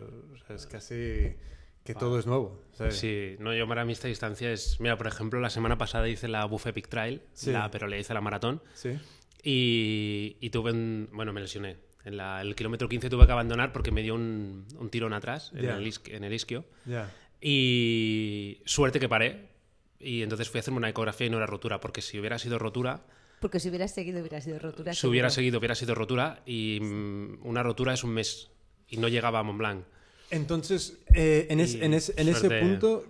es 0.49 0.65
casi 0.65 1.35
que 1.83 1.93
todo 1.93 2.17
es 2.17 2.25
nuevo, 2.25 2.63
¿sabes? 2.73 2.95
Sí, 2.97 3.35
no, 3.37 3.53
yo 3.53 3.67
para 3.67 3.85
mí 3.85 3.91
esta 3.93 4.07
distancia 4.07 4.51
es... 4.51 4.79
Mira, 4.79 4.97
por 4.97 5.05
ejemplo, 5.05 5.39
la 5.39 5.51
semana 5.51 5.77
pasada 5.77 6.09
hice 6.09 6.27
la 6.27 6.43
Buff 6.45 6.65
Epic 6.65 6.87
Trail, 6.87 7.21
Sí. 7.33 7.51
la, 7.51 7.69
pero 7.69 7.85
le 7.87 7.99
hice 7.99 8.15
la 8.15 8.21
maratón. 8.21 8.59
Sí. 8.73 8.97
Y, 9.43 10.37
y 10.39 10.49
tuve 10.49 10.71
un... 10.71 11.09
Bueno, 11.13 11.31
me 11.31 11.41
lesioné. 11.41 11.77
En 12.05 12.17
la- 12.17 12.41
el 12.41 12.55
kilómetro 12.55 12.87
15 12.87 13.09
tuve 13.09 13.25
que 13.25 13.31
abandonar 13.31 13.73
porque 13.73 13.91
me 13.91 14.01
dio 14.03 14.15
un, 14.15 14.65
un 14.77 14.89
tirón 14.89 15.11
atrás 15.13 15.51
en, 15.55 15.65
el, 15.65 15.85
isqui- 15.87 16.13
en 16.13 16.23
el 16.23 16.33
isquio. 16.33 16.63
Ya. 16.85 17.11
Y 17.41 18.61
suerte 18.65 18.99
que 18.99 19.09
paré. 19.09 19.49
Y 19.99 20.21
entonces 20.21 20.49
fui 20.49 20.59
a 20.59 20.61
hacerme 20.61 20.77
una 20.77 20.89
ecografía 20.89 21.27
y 21.27 21.29
no 21.29 21.37
era 21.37 21.45
rotura, 21.47 21.79
porque 21.79 22.01
si 22.01 22.19
hubiera 22.19 22.37
sido 22.37 22.59
rotura, 22.59 23.01
Porque 23.39 23.59
si 23.59 23.69
hubieras 23.69 23.93
seguido, 23.93 24.19
hubiera 24.19 24.39
sido 24.41 24.59
rotura. 24.59 24.93
si 24.93 25.07
hubiera 25.07 25.29
seguro. 25.29 25.35
seguido, 25.35 25.59
hubiera 25.59 25.75
sido 25.75 25.95
rotura. 25.95 26.41
Y 26.45 26.79
mm, 26.81 27.39
una 27.45 27.63
rotura 27.63 27.93
es 27.93 28.03
un 28.03 28.11
mes. 28.11 28.49
Y 28.87 28.97
no 28.97 29.07
llegaba 29.07 29.39
a 29.39 29.43
Mont 29.43 29.57
Blanc. 29.57 29.83
Entonces, 30.31 30.99
eh, 31.13 31.47
en, 31.49 31.59
es- 31.59 31.75
en, 31.75 31.93
es- 31.93 32.13
en 32.17 32.27
ese 32.27 32.49
punto, 32.61 33.05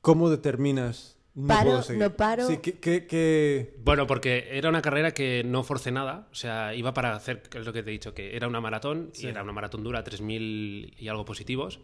¿cómo 0.00 0.30
determinas? 0.30 1.11
No 1.34 1.46
Paro, 1.48 1.80
no 1.96 2.14
paro. 2.14 2.46
Sí, 2.46 2.58
¿qué, 2.58 2.78
qué- 2.78 3.06
qué- 3.06 3.74
Bueno, 3.78 4.06
porque 4.06 4.48
era 4.50 4.68
una 4.68 4.82
carrera 4.82 5.12
que 5.12 5.42
no 5.44 5.62
forcé 5.64 5.90
nada. 5.90 6.28
O 6.30 6.34
sea, 6.34 6.74
iba 6.74 6.92
para 6.92 7.14
hacer, 7.14 7.40
que 7.42 7.58
es 7.58 7.64
lo 7.64 7.72
que 7.72 7.82
te 7.82 7.88
he 7.88 7.92
dicho, 7.92 8.12
que 8.12 8.36
era 8.36 8.46
una 8.48 8.60
maratón. 8.60 9.10
Sí. 9.14 9.26
Y 9.26 9.30
era 9.30 9.42
una 9.42 9.52
maratón 9.52 9.82
dura, 9.82 10.04
3.000 10.04 10.94
y 10.98 11.08
algo 11.08 11.24
positivos. 11.24 11.80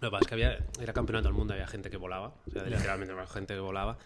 Lo 0.00 0.08
que 0.08 0.10
pasa 0.12 0.20
es 0.22 0.26
que 0.28 0.34
había, 0.34 0.58
era 0.80 0.92
campeonato 0.94 1.28
del 1.28 1.36
mundo, 1.36 1.52
había 1.52 1.66
gente 1.66 1.90
que 1.90 1.98
volaba. 1.98 2.34
O 2.46 2.50
sea, 2.50 2.64
literalmente 2.64 3.12
había 3.12 3.26
gente 3.26 3.52
que 3.54 3.60
volaba. 3.60 3.98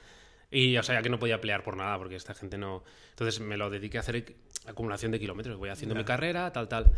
Y 0.51 0.77
o 0.77 0.83
sea, 0.83 1.01
que 1.01 1.09
no 1.11 1.19
podía 1.21 1.41
pelear 1.41 1.63
por 1.63 1.77
nada, 1.77 1.97
porque 1.99 2.17
esta 2.17 2.35
gente 2.35 2.59
no... 2.59 2.83
Entonces 3.11 3.41
me 3.41 3.57
lo 3.57 3.71
dediqué 3.71 3.99
a 3.99 4.01
hacer 4.01 4.35
acumulación 4.67 5.13
de 5.13 5.21
kilómetros. 5.21 5.59
Voy 5.59 5.69
haciendo 5.71 5.95
Ya. 5.95 6.01
mi 6.01 6.05
carrera, 6.05 6.53
tal, 6.53 6.69
tal. 6.69 6.91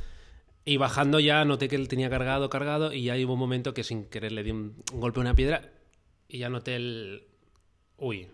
Y 0.64 0.78
bajando 0.78 1.20
ya 1.20 1.44
noté 1.44 1.68
que 1.68 1.76
él 1.76 1.86
tenía 1.86 2.08
cargado, 2.10 2.48
cargado, 2.50 2.92
y 2.94 3.04
ya 3.04 3.14
hubo 3.16 3.34
un 3.34 3.38
momento 3.38 3.72
que 3.74 3.84
sin 3.84 4.04
querer 4.06 4.32
le 4.32 4.42
di 4.42 4.50
un, 4.52 4.82
un 4.92 5.00
golpe 5.00 5.20
a 5.20 5.22
una 5.22 5.34
piedra 5.34 5.70
y 6.28 6.38
ya 6.38 6.48
noté 6.50 6.76
el... 6.76 7.27
Uy. 7.98 8.28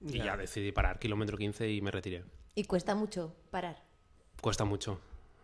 Y 0.00 0.18
Ya. 0.18 0.24
ya 0.26 0.36
decidí 0.36 0.72
parar, 0.72 0.98
kilómetro 0.98 1.38
15 1.38 1.70
y 1.70 1.80
me 1.80 1.90
retiré. 1.90 2.24
Y 2.54 2.64
cuesta 2.64 2.94
mucho 2.94 3.34
parar. 3.50 3.82
Cuesta 4.40 4.64
mucho, 4.64 5.00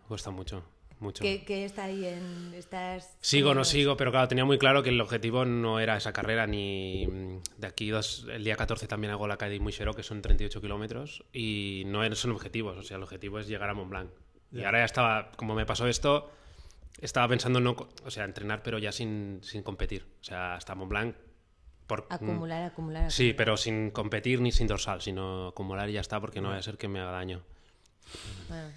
cuesta 0.09 0.31
mucho, 0.31 0.63
mucho. 1.01 1.23
¿Qué, 1.23 1.45
qué 1.45 1.65
está 1.65 1.85
ahí 1.85 2.05
en 2.05 2.53
estas... 2.55 3.17
Sigo, 3.21 3.55
no 3.55 3.65
sigo, 3.65 3.97
pero 3.97 4.11
claro, 4.11 4.29
tenía 4.29 4.45
muy 4.45 4.59
claro 4.59 4.83
que 4.83 4.91
el 4.91 5.01
objetivo 5.01 5.45
no 5.47 5.81
era 5.81 5.97
esa 5.97 6.13
carrera, 6.13 6.47
ni 6.47 7.07
de 7.57 7.67
aquí 7.67 7.89
dos, 7.91 8.27
el 8.31 8.45
día 8.45 8.57
14 8.57 8.87
también 8.87 9.13
hago 9.13 9.27
la 9.27 9.39
Caddy 9.39 9.59
muy 9.61 9.73
Xero, 9.73 9.95
que 9.95 10.03
son 10.03 10.21
38 10.23 10.61
kilómetros, 10.61 11.25
y 11.33 11.85
no 11.87 12.15
son 12.15 12.33
objetivos, 12.33 12.77
o 12.77 12.83
sea, 12.83 12.99
el 12.99 13.03
objetivo 13.03 13.39
es 13.39 13.49
llegar 13.49 13.71
a 13.71 13.75
Mont 13.75 13.91
Blanc. 13.91 14.11
Y 14.53 14.59
Ya. 14.59 14.67
ahora 14.67 14.81
ya 14.81 14.85
estaba, 14.85 15.33
como 15.33 15.55
me 15.55 15.65
pasó 15.65 15.87
esto, 15.89 16.31
estaba 17.01 17.27
pensando 17.29 17.59
no, 17.61 17.75
o 18.05 18.11
sea, 18.11 18.25
entrenar, 18.25 18.63
pero 18.63 18.79
ya 18.79 18.93
sin, 18.93 19.41
sin 19.43 19.63
competir, 19.63 20.05
o 20.21 20.25
sea, 20.25 20.55
hasta 20.57 20.75
Mont 20.75 20.91
Blanc. 20.91 21.17
Por, 21.93 22.05
mm, 22.05 22.13
Acumular, 22.15 22.63
acumular. 22.63 23.11
Sí, 23.13 23.35
pero 23.35 23.59
sin 23.59 23.91
competir 23.91 24.41
ni 24.41 24.51
sin 24.51 24.67
dorsal, 24.67 25.03
sino 25.03 25.49
acumular 25.49 25.91
y 25.91 25.93
ya 25.93 26.01
está, 26.01 26.19
porque 26.21 26.41
no 26.41 26.49
vaya 26.49 26.61
a 26.61 26.63
ser 26.63 26.79
que 26.79 26.89
me 26.89 27.01
haga 27.01 27.11
daño. 27.13 27.43
Bueno, 28.49 28.69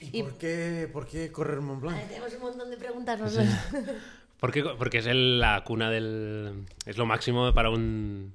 ¿Y, 0.00 0.22
por, 0.22 0.38
qué, 0.38 0.88
por 0.90 1.06
qué 1.06 1.30
correr 1.30 1.60
Mont 1.60 1.82
Blanc? 1.82 2.00
Tenemos 2.08 2.32
un 2.32 2.40
montón 2.40 2.70
de 2.70 2.76
preguntas. 2.78 3.20
¿no? 3.20 3.28
¿Por 4.40 4.50
qué? 4.50 4.62
Porque 4.62 4.98
es 4.98 5.06
el- 5.06 5.38
la 5.40 5.62
cuna 5.64 5.90
del... 5.90 6.64
Es 6.86 6.96
lo 6.96 7.04
máximo 7.04 7.52
para 7.52 7.68
un, 7.68 8.32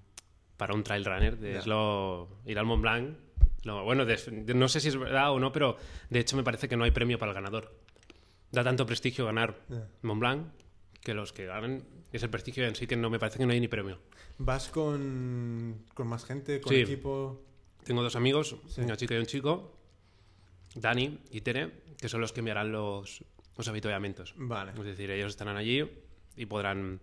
para 0.57 0.75
un 0.75 0.83
trail 0.83 1.03
runner. 1.03 1.37
de- 1.39 1.57
Es 1.57 1.65
lo... 1.65 2.29
Ir 2.45 2.59
al 2.59 2.65
Mont 2.65 2.81
Blanc. 2.83 3.17
lo- 3.63 3.83
bueno, 3.83 4.05
de- 4.05 4.15
de- 4.17 4.53
no 4.53 4.67
sé 4.67 4.79
si 4.79 4.89
es 4.89 4.95
verdad 4.97 5.31
o 5.31 5.39
no, 5.39 5.51
pero 5.51 5.77
de 6.11 6.19
hecho 6.19 6.37
me 6.37 6.43
parece 6.43 6.67
que 6.69 6.77
no 6.77 6.83
hay 6.83 6.91
premio 6.91 7.17
para 7.17 7.31
el 7.31 7.35
ganador. 7.35 7.75
Da 8.51 8.63
tanto 8.63 8.85
prestigio 8.85 9.25
ganar 9.25 9.55
Ya. 9.69 9.87
Mont 10.03 10.19
Blanc 10.19 10.47
que 11.01 11.15
los 11.15 11.33
que 11.33 11.45
ganan 11.47 11.83
es 12.17 12.23
el 12.23 12.29
prestigio 12.29 12.65
en 12.65 12.75
sí 12.75 12.87
que 12.87 12.95
no 12.95 13.09
me 13.09 13.19
parece 13.19 13.37
que 13.39 13.45
no 13.45 13.53
hay 13.53 13.59
ni 13.59 13.67
premio. 13.67 13.99
¿Vas 14.37 14.67
con, 14.69 15.85
con 15.93 16.07
más 16.07 16.25
gente, 16.25 16.61
con 16.61 16.73
Sí. 16.73 16.81
equipo? 16.81 17.41
Tengo 17.83 18.03
dos 18.03 18.15
amigos, 18.15 18.55
Sí. 18.67 18.81
una 18.81 18.97
chica 18.97 19.15
y 19.15 19.17
un 19.17 19.25
chico, 19.25 19.77
Dani 20.75 21.19
y 21.31 21.41
Tere, 21.41 21.71
que 21.97 22.09
son 22.09 22.21
los 22.21 22.31
que 22.31 22.41
me 22.41 22.51
harán 22.51 22.71
los, 22.71 23.23
los 23.57 23.67
avituallamientos. 23.67 24.33
Vale. 24.37 24.71
Es 24.77 24.83
decir, 24.83 25.11
ellos 25.11 25.29
estarán 25.31 25.57
allí 25.57 25.89
y 26.35 26.45
podrán, 26.45 27.01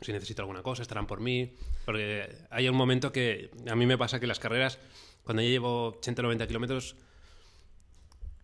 si 0.00 0.12
necesito 0.12 0.42
alguna 0.42 0.62
cosa, 0.62 0.82
estarán 0.82 1.06
por 1.06 1.20
mí. 1.20 1.54
Porque 1.84 2.28
hay 2.50 2.68
un 2.68 2.76
momento 2.76 3.12
que 3.12 3.50
a 3.68 3.74
mí 3.76 3.86
me 3.86 3.96
pasa 3.96 4.20
que 4.20 4.26
las 4.26 4.38
carreras, 4.38 4.78
cuando 5.24 5.42
ya 5.42 5.48
llevo 5.48 6.00
80-90 6.00 6.46
kilómetros, 6.46 6.96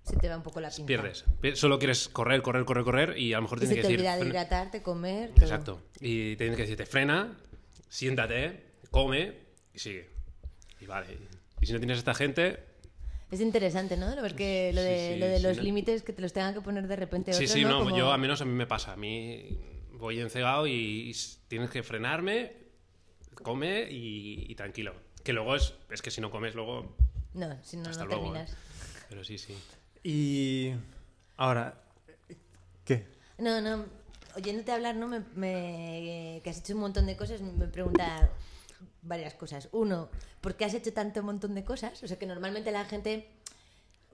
Se 0.04 0.16
te 0.16 0.28
va 0.28 0.37
un 0.37 0.42
poco 0.42 0.61
la 0.61 0.68
pinta. 0.70 0.87
pierdes. 0.87 1.25
Pi- 1.40 1.56
Solo 1.56 1.78
quieres 1.78 2.08
correr, 2.08 2.42
correr, 2.42 2.64
correr, 2.64 2.84
correr 2.84 3.18
y 3.18 3.32
a 3.32 3.37
lo 3.38 3.42
mejor 3.42 3.58
Y 3.58 3.61
tienes 3.62 3.76
se 3.76 3.76
que 3.76 3.82
te 3.82 3.88
decir... 3.88 4.00
olvida 4.00 4.16
de 4.23 4.28
hidratarte, 4.28 4.82
comer. 4.82 5.30
todo. 5.30 5.42
Exacto. 5.44 5.82
Y 6.00 6.37
tienes 6.37 6.56
que 6.56 6.62
decirte, 6.62 6.84
frena, 6.87 7.38
siéntate, 7.88 8.64
come 8.90 9.32
y 9.73 9.78
sigue. 9.78 10.11
Y 10.80 10.87
vale. 10.87 11.06
Y 11.61 11.66
si 11.66 11.73
no 11.73 11.78
tienes 11.78 11.99
esta 11.99 12.14
gente, 12.14 12.62
Es 13.30 13.40
interesante, 13.40 13.96
¿no? 13.96 14.14
Porque 14.20 14.70
lo 14.75 14.82
Sí, 14.82 14.87
de, 14.88 15.12
sí, 15.14 15.18
lo 15.20 15.26
de 15.26 15.37
sí, 15.38 15.42
los 15.42 15.56
no- 15.56 15.62
límites 15.62 16.02
que 16.02 16.12
te 16.12 16.20
los 16.23 16.32
tengan 16.32 16.52
que 16.54 16.61
poner 16.61 16.87
de 16.87 16.96
repente 16.96 17.32
Sí, 17.32 17.44
otros, 17.44 17.50
sí, 17.52 17.64
no, 17.64 17.78
Como- 17.84 17.96
yo 17.96 18.12
a 18.12 18.18
menos 18.18 18.40
a 18.42 18.44
mí 18.44 18.52
me 18.52 18.66
pasa. 18.66 18.92
A 18.92 18.96
mí 18.96 19.58
voy 19.92 20.20
encegado 20.20 20.66
y, 20.66 21.11
s- 21.11 21.38
tienes 21.49 21.70
que 21.70 21.82
frenarme, 21.82 22.52
come 23.42 23.88
y, 23.90 24.44
y 24.50 24.54
tranquilo. 24.54 24.94
Que 25.25 25.32
luego 25.32 25.56
es, 25.56 25.75
es 25.90 26.02
que 26.02 26.11
si 26.11 26.20
no 26.20 26.30
comes 26.30 26.54
luego... 26.54 26.94
No, 27.32 27.58
si 27.64 27.78
no, 27.78 27.88
Hasta 27.88 28.04
no 28.04 28.11
luego, 28.11 28.32
terminas. 28.34 28.52
¿eh? 28.52 28.56
Pero 29.08 29.25
sí, 29.25 29.38
sí. 29.38 29.56
Y 30.04 30.73
ahora, 31.38 31.80
¿qué? 32.84 33.06
No, 33.38 33.61
no. 33.62 33.87
Oyéndote 34.37 34.70
hablar, 34.73 34.96
¿no? 34.96 35.08
Me, 35.08 35.20
me- 35.34 36.40
que 36.44 36.50
has 36.50 36.58
hecho 36.58 36.75
un 36.75 36.80
montón 36.80 37.06
de 37.06 37.16
cosas, 37.16 37.40
me 37.40 37.66
pregunta 37.68 38.30
varias 39.02 39.32
cosas. 39.34 39.68
Uno, 39.73 40.11
¿por 40.42 40.56
qué 40.56 40.66
has 40.66 40.75
hecho 40.75 40.92
tanto 40.92 41.23
montón 41.23 41.54
de 41.54 41.64
cosas? 41.64 42.02
O 42.02 42.06
sea, 42.08 42.18
que 42.18 42.26
normalmente 42.26 42.70
la 42.70 42.84
gente, 42.84 43.28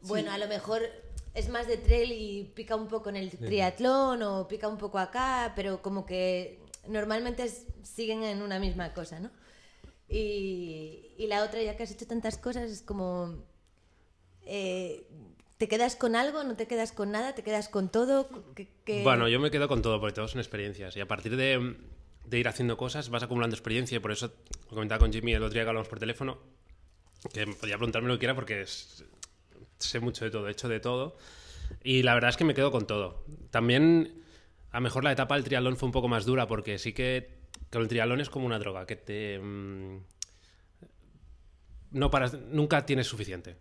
bueno, 0.03 0.31
a 0.31 0.39
lo 0.39 0.47
mejor 0.47 0.83
es 1.35 1.49
más 1.49 1.67
de 1.67 1.77
trail 1.77 2.13
y 2.13 2.45
pica 2.55 2.77
un 2.77 2.87
poco 2.87 3.09
en 3.09 3.17
el 3.17 3.31
triatlón 3.31 4.23
o 4.23 4.47
pica 4.47 4.69
un 4.69 4.79
poco 4.79 4.99
acá, 4.99 5.53
pero 5.57 5.83
como 5.83 6.07
que 6.07 6.61
normalmente 6.87 7.43
es- 7.45 7.67
siguen 7.83 8.23
en 8.23 8.43
una 8.43 8.59
misma 8.61 8.93
cosa, 8.95 9.19
¿no? 9.19 9.31
Y, 10.09 11.15
y 11.19 11.27
la 11.29 11.43
otra, 11.45 11.63
ya 11.63 11.77
que 11.77 11.83
has 11.83 11.91
hecho 11.91 12.07
tantas 12.07 12.37
cosas, 12.39 12.71
es 12.71 12.83
como... 12.83 13.37
eh, 14.45 15.07
¿Te 15.61 15.69
quedas 15.69 15.95
con 15.95 16.17
algo? 16.17 16.43
¿No 16.43 16.57
te 16.57 16.67
quedas 16.67 16.91
con 16.91 17.11
nada? 17.13 17.35
¿Te 17.35 17.43
quedas 17.43 17.69
con 17.69 17.91
todo? 17.91 18.31
¿Qué- 18.55 18.67
qué- 18.87 19.03
Bueno, 19.03 19.29
yo 19.29 19.39
me 19.41 19.51
quedo 19.51 19.69
con 19.69 19.83
todo, 19.83 20.01
porque 20.01 20.15
todo 20.15 20.27
son 20.27 20.41
experiencias. 20.41 20.97
Y 20.97 21.01
a 21.01 21.07
partir 21.07 21.37
de, 21.37 21.77
de 22.25 22.39
ir 22.39 22.49
haciendo 22.49 22.79
cosas, 22.79 23.11
vas 23.11 23.23
acumulando 23.25 23.55
experiencia. 23.57 23.97
Y 23.97 23.99
por 24.01 24.11
eso 24.11 24.33
lo 24.71 24.75
comentaba 24.75 25.01
con 25.01 25.13
Jimmy 25.13 25.35
el 25.35 25.43
otro 25.43 25.53
día 25.53 25.65
que 25.65 25.69
hablamos 25.69 25.89
por 25.89 25.99
teléfono, 25.99 26.39
que 27.35 27.47
podía 27.47 27.77
preguntarme 27.77 28.09
lo 28.09 28.15
que 28.15 28.21
quiera 28.21 28.35
porque 28.35 28.63
es- 28.63 29.05
sé 29.77 30.01
mucho 30.01 30.25
de 30.25 30.31
todo, 30.31 30.49
he 30.49 30.53
hecho 30.53 30.67
de 30.71 30.81
todo. 30.81 31.19
Y 31.85 32.05
la 32.05 32.15
verdad 32.15 32.31
es 32.31 32.39
que 32.39 32.45
me 32.45 32.55
quedo 32.55 32.71
con 32.73 32.87
todo. 32.87 33.23
También, 33.51 34.15
a 34.71 34.79
lo 34.79 34.81
mejor 34.81 35.05
la 35.05 35.13
etapa 35.13 35.35
del 35.35 35.45
triatlón 35.45 35.77
fue 35.77 35.89
un 35.89 35.93
poco 35.93 36.09
más 36.09 36.25
dura, 36.25 36.47
porque 36.49 36.79
sí 36.79 36.95
que, 36.95 37.29
que 37.71 37.77
el 37.77 37.87
triatlón 37.87 38.23
es 38.23 38.31
como 38.31 38.47
una 38.47 38.59
droga, 38.59 38.87
que 38.87 38.97
te... 38.97 39.39
mm, 39.39 39.99
no 41.93 42.11
paras, 42.11 42.33
nunca 42.51 42.87
tienes 42.87 43.07
suficiente. 43.09 43.57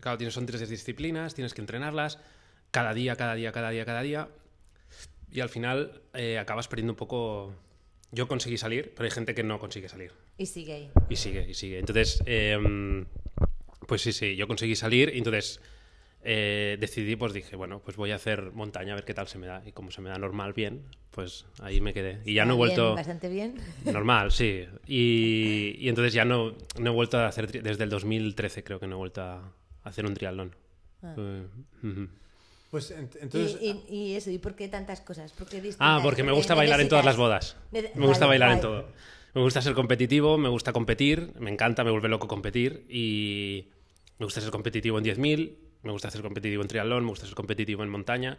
Claro, 0.00 0.18
tienes, 0.18 0.34
son 0.34 0.46
tres 0.46 0.68
disciplinas, 0.68 1.34
tienes 1.34 1.54
que 1.54 1.60
entrenarlas 1.60 2.18
cada 2.70 2.94
día, 2.94 3.16
cada 3.16 3.34
día, 3.34 3.52
cada 3.52 3.70
día, 3.70 3.84
cada 3.84 4.02
día. 4.02 4.28
Y 5.30 5.40
al 5.40 5.48
final 5.48 6.02
eh, 6.14 6.38
acabas 6.38 6.68
perdiendo 6.68 6.92
un 6.92 6.96
poco... 6.96 7.54
Yo 8.12 8.26
conseguí 8.26 8.58
salir, 8.58 8.92
pero 8.96 9.04
hay 9.04 9.12
gente 9.12 9.34
que 9.34 9.44
no 9.44 9.60
consigue 9.60 9.88
salir. 9.88 10.12
Y 10.36 10.46
sigue 10.46 10.72
ahí. 10.72 10.90
Y 11.08 11.16
sigue, 11.16 11.46
y 11.48 11.54
sigue. 11.54 11.78
Entonces, 11.78 12.20
eh, 12.26 12.58
pues 13.86 14.02
sí, 14.02 14.12
sí, 14.12 14.34
yo 14.34 14.48
conseguí 14.48 14.74
salir 14.74 15.12
y 15.14 15.18
entonces 15.18 15.60
eh, 16.22 16.76
decidí, 16.80 17.14
pues 17.14 17.32
dije, 17.32 17.54
bueno, 17.54 17.80
pues 17.84 17.96
voy 17.96 18.10
a 18.10 18.16
hacer 18.16 18.50
montaña 18.52 18.92
a 18.92 18.96
ver 18.96 19.04
qué 19.04 19.14
tal 19.14 19.28
se 19.28 19.38
me 19.38 19.46
da. 19.46 19.62
Y 19.64 19.70
como 19.70 19.92
se 19.92 20.00
me 20.00 20.10
da 20.10 20.18
normal 20.18 20.54
bien, 20.54 20.82
pues 21.12 21.46
ahí 21.60 21.80
me 21.80 21.94
quedé. 21.94 22.20
Y 22.24 22.34
ya 22.34 22.44
no 22.44 22.54
he 22.54 22.56
vuelto... 22.56 22.86
bien, 22.86 22.96
bastante 22.96 23.28
bien. 23.28 23.54
Normal, 23.84 24.32
sí. 24.32 24.66
Y, 24.88 25.76
y 25.78 25.88
entonces 25.88 26.12
ya 26.12 26.24
no, 26.24 26.56
no 26.80 26.90
he 26.90 26.94
vuelto 26.94 27.18
a 27.18 27.28
hacer, 27.28 27.62
desde 27.62 27.84
el 27.84 27.90
2013 27.90 28.64
creo 28.64 28.80
que 28.80 28.88
no 28.88 28.96
he 28.96 28.98
vuelto 28.98 29.22
a 29.22 29.52
hacer 29.84 30.06
un 30.06 30.14
triatlón. 30.14 30.54
Ah. 31.02 31.14
Eh. 31.16 31.46
Pues 32.70 32.92
ent- 32.96 33.16
Y, 33.16 33.22
entonces, 33.22 33.58
y- 33.60 33.84
y 33.88 34.14
eso, 34.14 34.30
¿y 34.30 34.38
por 34.38 34.54
qué 34.54 34.68
tantas 34.68 35.00
cosas? 35.00 35.32
¿Por 35.32 35.48
qué 35.48 35.60
Ah, 35.80 35.98
porque 36.02 36.22
me 36.22 36.28
Porque 36.28 36.36
gusta 36.38 36.54
bailar 36.54 36.80
en 36.80 36.88
todas 36.88 37.04
las 37.04 37.16
bodas. 37.16 37.56
Me 37.72 37.80
gusta 38.06 38.26
vale, 38.26 38.38
bailar 38.38 38.52
en 38.52 38.60
todo. 38.60 38.88
Me 39.34 39.40
gusta 39.42 39.60
ser 39.62 39.74
competitivo, 39.74 40.38
me 40.38 40.48
gusta 40.48 40.72
competir, 40.72 41.32
me 41.38 41.50
encanta, 41.50 41.82
me 41.84 41.90
vuelve 41.90 42.08
loco 42.08 42.28
competir 42.28 42.84
y 42.88 43.68
me 44.18 44.24
gusta 44.26 44.40
ser 44.40 44.50
competitivo 44.50 44.98
en 44.98 45.04
10.000, 45.04 45.56
me 45.82 45.92
gusta 45.92 46.10
ser 46.10 46.22
competitivo 46.22 46.62
en 46.62 46.68
triatlón, 46.68 47.04
me 47.04 47.10
gusta 47.10 47.26
ser 47.26 47.34
competitivo 47.34 47.82
en 47.82 47.88
montaña. 47.88 48.38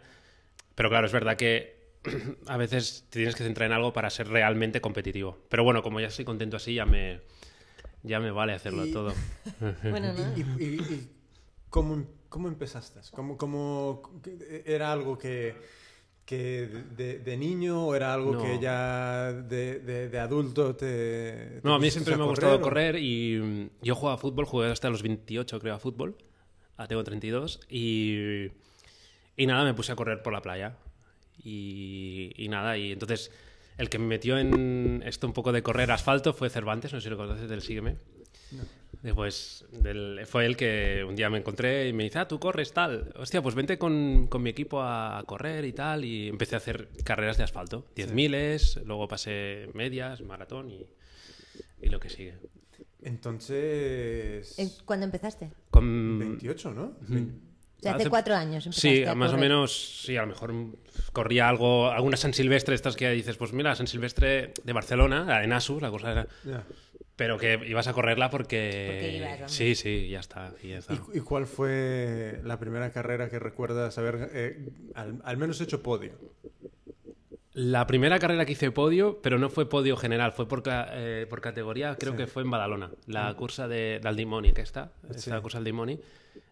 Pero 0.74 0.88
claro, 0.88 1.06
es 1.06 1.12
verdad 1.12 1.36
que 1.36 1.82
a 2.46 2.56
veces 2.56 3.04
te 3.10 3.18
tienes 3.18 3.34
que 3.34 3.44
centrar 3.44 3.66
en 3.66 3.72
algo 3.74 3.92
para 3.92 4.08
ser 4.10 4.28
realmente 4.28 4.80
competitivo. 4.80 5.38
Pero 5.50 5.62
bueno, 5.64 5.82
como 5.82 6.00
ya 6.00 6.06
estoy 6.08 6.24
contento 6.24 6.56
así, 6.56 6.74
ya 6.74 6.86
me, 6.86 7.20
ya 8.02 8.18
me 8.20 8.30
vale 8.30 8.52
hacerlo 8.54 8.86
Y- 8.86 8.92
todo. 8.92 9.12
Bueno, 9.82 10.12
¿no? 10.14 10.36
¿y, 10.36 10.40
y- 10.40 10.64
y- 10.64 10.66
y 10.94 11.08
cómo, 11.72 12.04
cómo 12.28 12.48
empezaste? 12.48 13.00
¿Cómo, 13.12 13.36
cómo, 13.36 14.02
¿Era 14.64 14.92
algo 14.92 15.16
que, 15.18 15.54
que 16.24 16.68
de, 16.96 17.18
de 17.18 17.36
niño 17.36 17.86
o 17.86 17.94
era 17.94 18.12
algo 18.14 18.32
No. 18.34 18.42
que 18.42 18.58
ya 18.60 19.32
de, 19.32 19.80
de- 19.80 20.08
de 20.08 20.18
adulto 20.20 20.76
te... 20.76 20.86
te 20.86 21.60
No, 21.64 21.74
a 21.74 21.78
mí 21.78 21.90
siempre 21.90 22.16
me 22.16 22.22
ha 22.22 22.26
gustado 22.26 22.60
correr 22.60 22.96
y 22.98 23.38
mm, 23.42 23.70
yo 23.82 23.94
jugaba 23.96 24.14
a 24.14 24.18
fútbol, 24.18 24.44
jugué 24.44 24.70
hasta 24.70 24.90
los 24.90 25.02
28 25.02 25.58
creo 25.60 25.74
a 25.74 25.78
fútbol, 25.78 26.16
ahora 26.76 26.88
tengo 26.88 27.02
32 27.04 27.60
y, 27.68 28.48
y 29.36 29.46
nada, 29.46 29.64
me 29.64 29.74
puse 29.74 29.92
a 29.92 29.96
correr 29.96 30.22
por 30.22 30.32
la 30.34 30.42
playa 30.42 30.76
y, 31.42 32.32
y 32.36 32.48
nada, 32.48 32.76
y 32.76 32.92
entonces 32.92 33.30
el 33.78 33.88
que 33.88 33.98
me 33.98 34.06
metió 34.06 34.36
en 34.38 35.02
esto 35.06 35.26
un 35.26 35.32
poco 35.32 35.50
de 35.52 35.62
correr 35.62 35.90
asfalto 35.90 36.34
fue 36.34 36.50
Cervantes, 36.50 36.92
no 36.92 37.00
sé 37.00 37.04
si 37.04 37.10
lo 37.10 37.16
conoces 37.16 37.48
del 37.48 37.62
Sígueme. 37.62 37.96
Después 39.02 39.64
del- 39.72 40.20
fue 40.26 40.46
él 40.46 40.56
que 40.56 41.04
un 41.06 41.16
día 41.16 41.28
me 41.28 41.38
encontré 41.38 41.88
y 41.88 41.92
me 41.92 42.04
dice, 42.04 42.20
ah, 42.20 42.28
tú 42.28 42.38
corres 42.38 42.72
tal. 42.72 43.12
Hostia, 43.16 43.42
pues 43.42 43.54
vente 43.56 43.76
con, 43.76 44.28
con 44.28 44.42
mi 44.42 44.50
equipo 44.50 44.80
a 44.80 45.22
correr 45.26 45.64
y 45.64 45.72
tal. 45.72 46.04
Y 46.04 46.28
empecé 46.28 46.54
a 46.54 46.58
hacer 46.58 46.88
carreras 47.04 47.36
de 47.36 47.42
asfalto. 47.44 47.84
10 47.96 48.12
miles, 48.12 48.78
luego 48.84 49.08
pasé 49.08 49.68
medias, 49.74 50.20
maratón 50.20 50.70
y, 50.70 50.86
y 51.80 51.88
lo 51.88 51.98
que 51.98 52.10
sigue. 52.10 52.34
Entonces... 53.02 54.82
¿Cuándo 54.84 55.04
empezaste? 55.06 55.50
Con, 55.70 56.18
28, 56.18 56.72
¿no? 56.72 56.82
O 56.82 57.06
sea, 57.82 57.94
hace 57.94 58.02
Hace- 58.02 58.10
cuatro 58.10 58.36
años 58.36 58.68
Sí, 58.70 59.02
a 59.04 59.16
más 59.16 59.32
o 59.32 59.36
menos, 59.38 60.02
sí, 60.04 60.16
a 60.16 60.20
lo 60.20 60.28
mejor 60.28 60.54
corría 61.12 61.48
algo, 61.48 61.90
alguna 61.90 62.16
San 62.16 62.32
Silvestre, 62.32 62.76
estas 62.76 62.94
que 62.94 63.10
dices, 63.10 63.36
pues 63.36 63.52
mira, 63.52 63.74
San 63.74 63.88
Silvestre 63.88 64.54
de 64.62 64.72
Barcelona, 64.72 65.42
en 65.42 65.52
Asus, 65.52 65.82
la 65.82 65.90
cosa 65.90 66.12
era... 66.12 66.28
Ya. 66.44 66.64
Pero 67.22 67.38
que 67.38 67.60
ibas 67.68 67.86
a 67.86 67.92
correrla 67.92 68.30
porque... 68.30 68.88
Porque 68.90 69.16
ibas, 69.16 69.32
hombre. 69.34 69.48
sí, 69.48 69.74
sí, 69.76 70.08
ya 70.08 70.18
está. 70.18 70.52
y 70.60 70.70
ya 70.70 70.78
está. 70.78 70.94
¿Y, 70.94 71.18
y 71.18 71.20
cuál 71.20 71.46
fue 71.46 72.40
la 72.42 72.58
primera 72.58 72.90
carrera 72.90 73.28
que 73.30 73.38
recuerdas 73.38 73.96
haber 73.96 74.28
eh, 74.32 74.70
al, 74.94 75.20
al 75.22 75.36
menos 75.36 75.60
hecho 75.60 75.84
podio? 75.84 76.12
La 77.54 77.86
primera 77.86 78.18
carrera 78.18 78.44
que 78.46 78.52
hice 78.52 78.70
podio, 78.72 79.20
pero 79.22 79.38
no 79.38 79.50
fue 79.50 79.68
podio 79.68 79.96
general, 79.96 80.32
fue 80.32 80.48
por, 80.48 80.62
ca- 80.62 80.88
eh, 80.92 81.26
por 81.30 81.40
categoría, 81.40 81.94
creo 81.96 82.12
Sí. 82.12 82.18
que 82.18 82.26
fue 82.26 82.42
en 82.42 82.50
Badalona, 82.50 82.90
la 83.06 83.32
cursa 83.34 83.68
de, 83.68 84.00
del 84.02 84.16
Dimoni, 84.16 84.52
que 84.52 84.62
está, 84.62 84.90
Sí. 85.10 85.16
esta 85.30 85.40
cursa 85.42 85.58
del 85.58 85.66
Dimoni. 85.66 86.00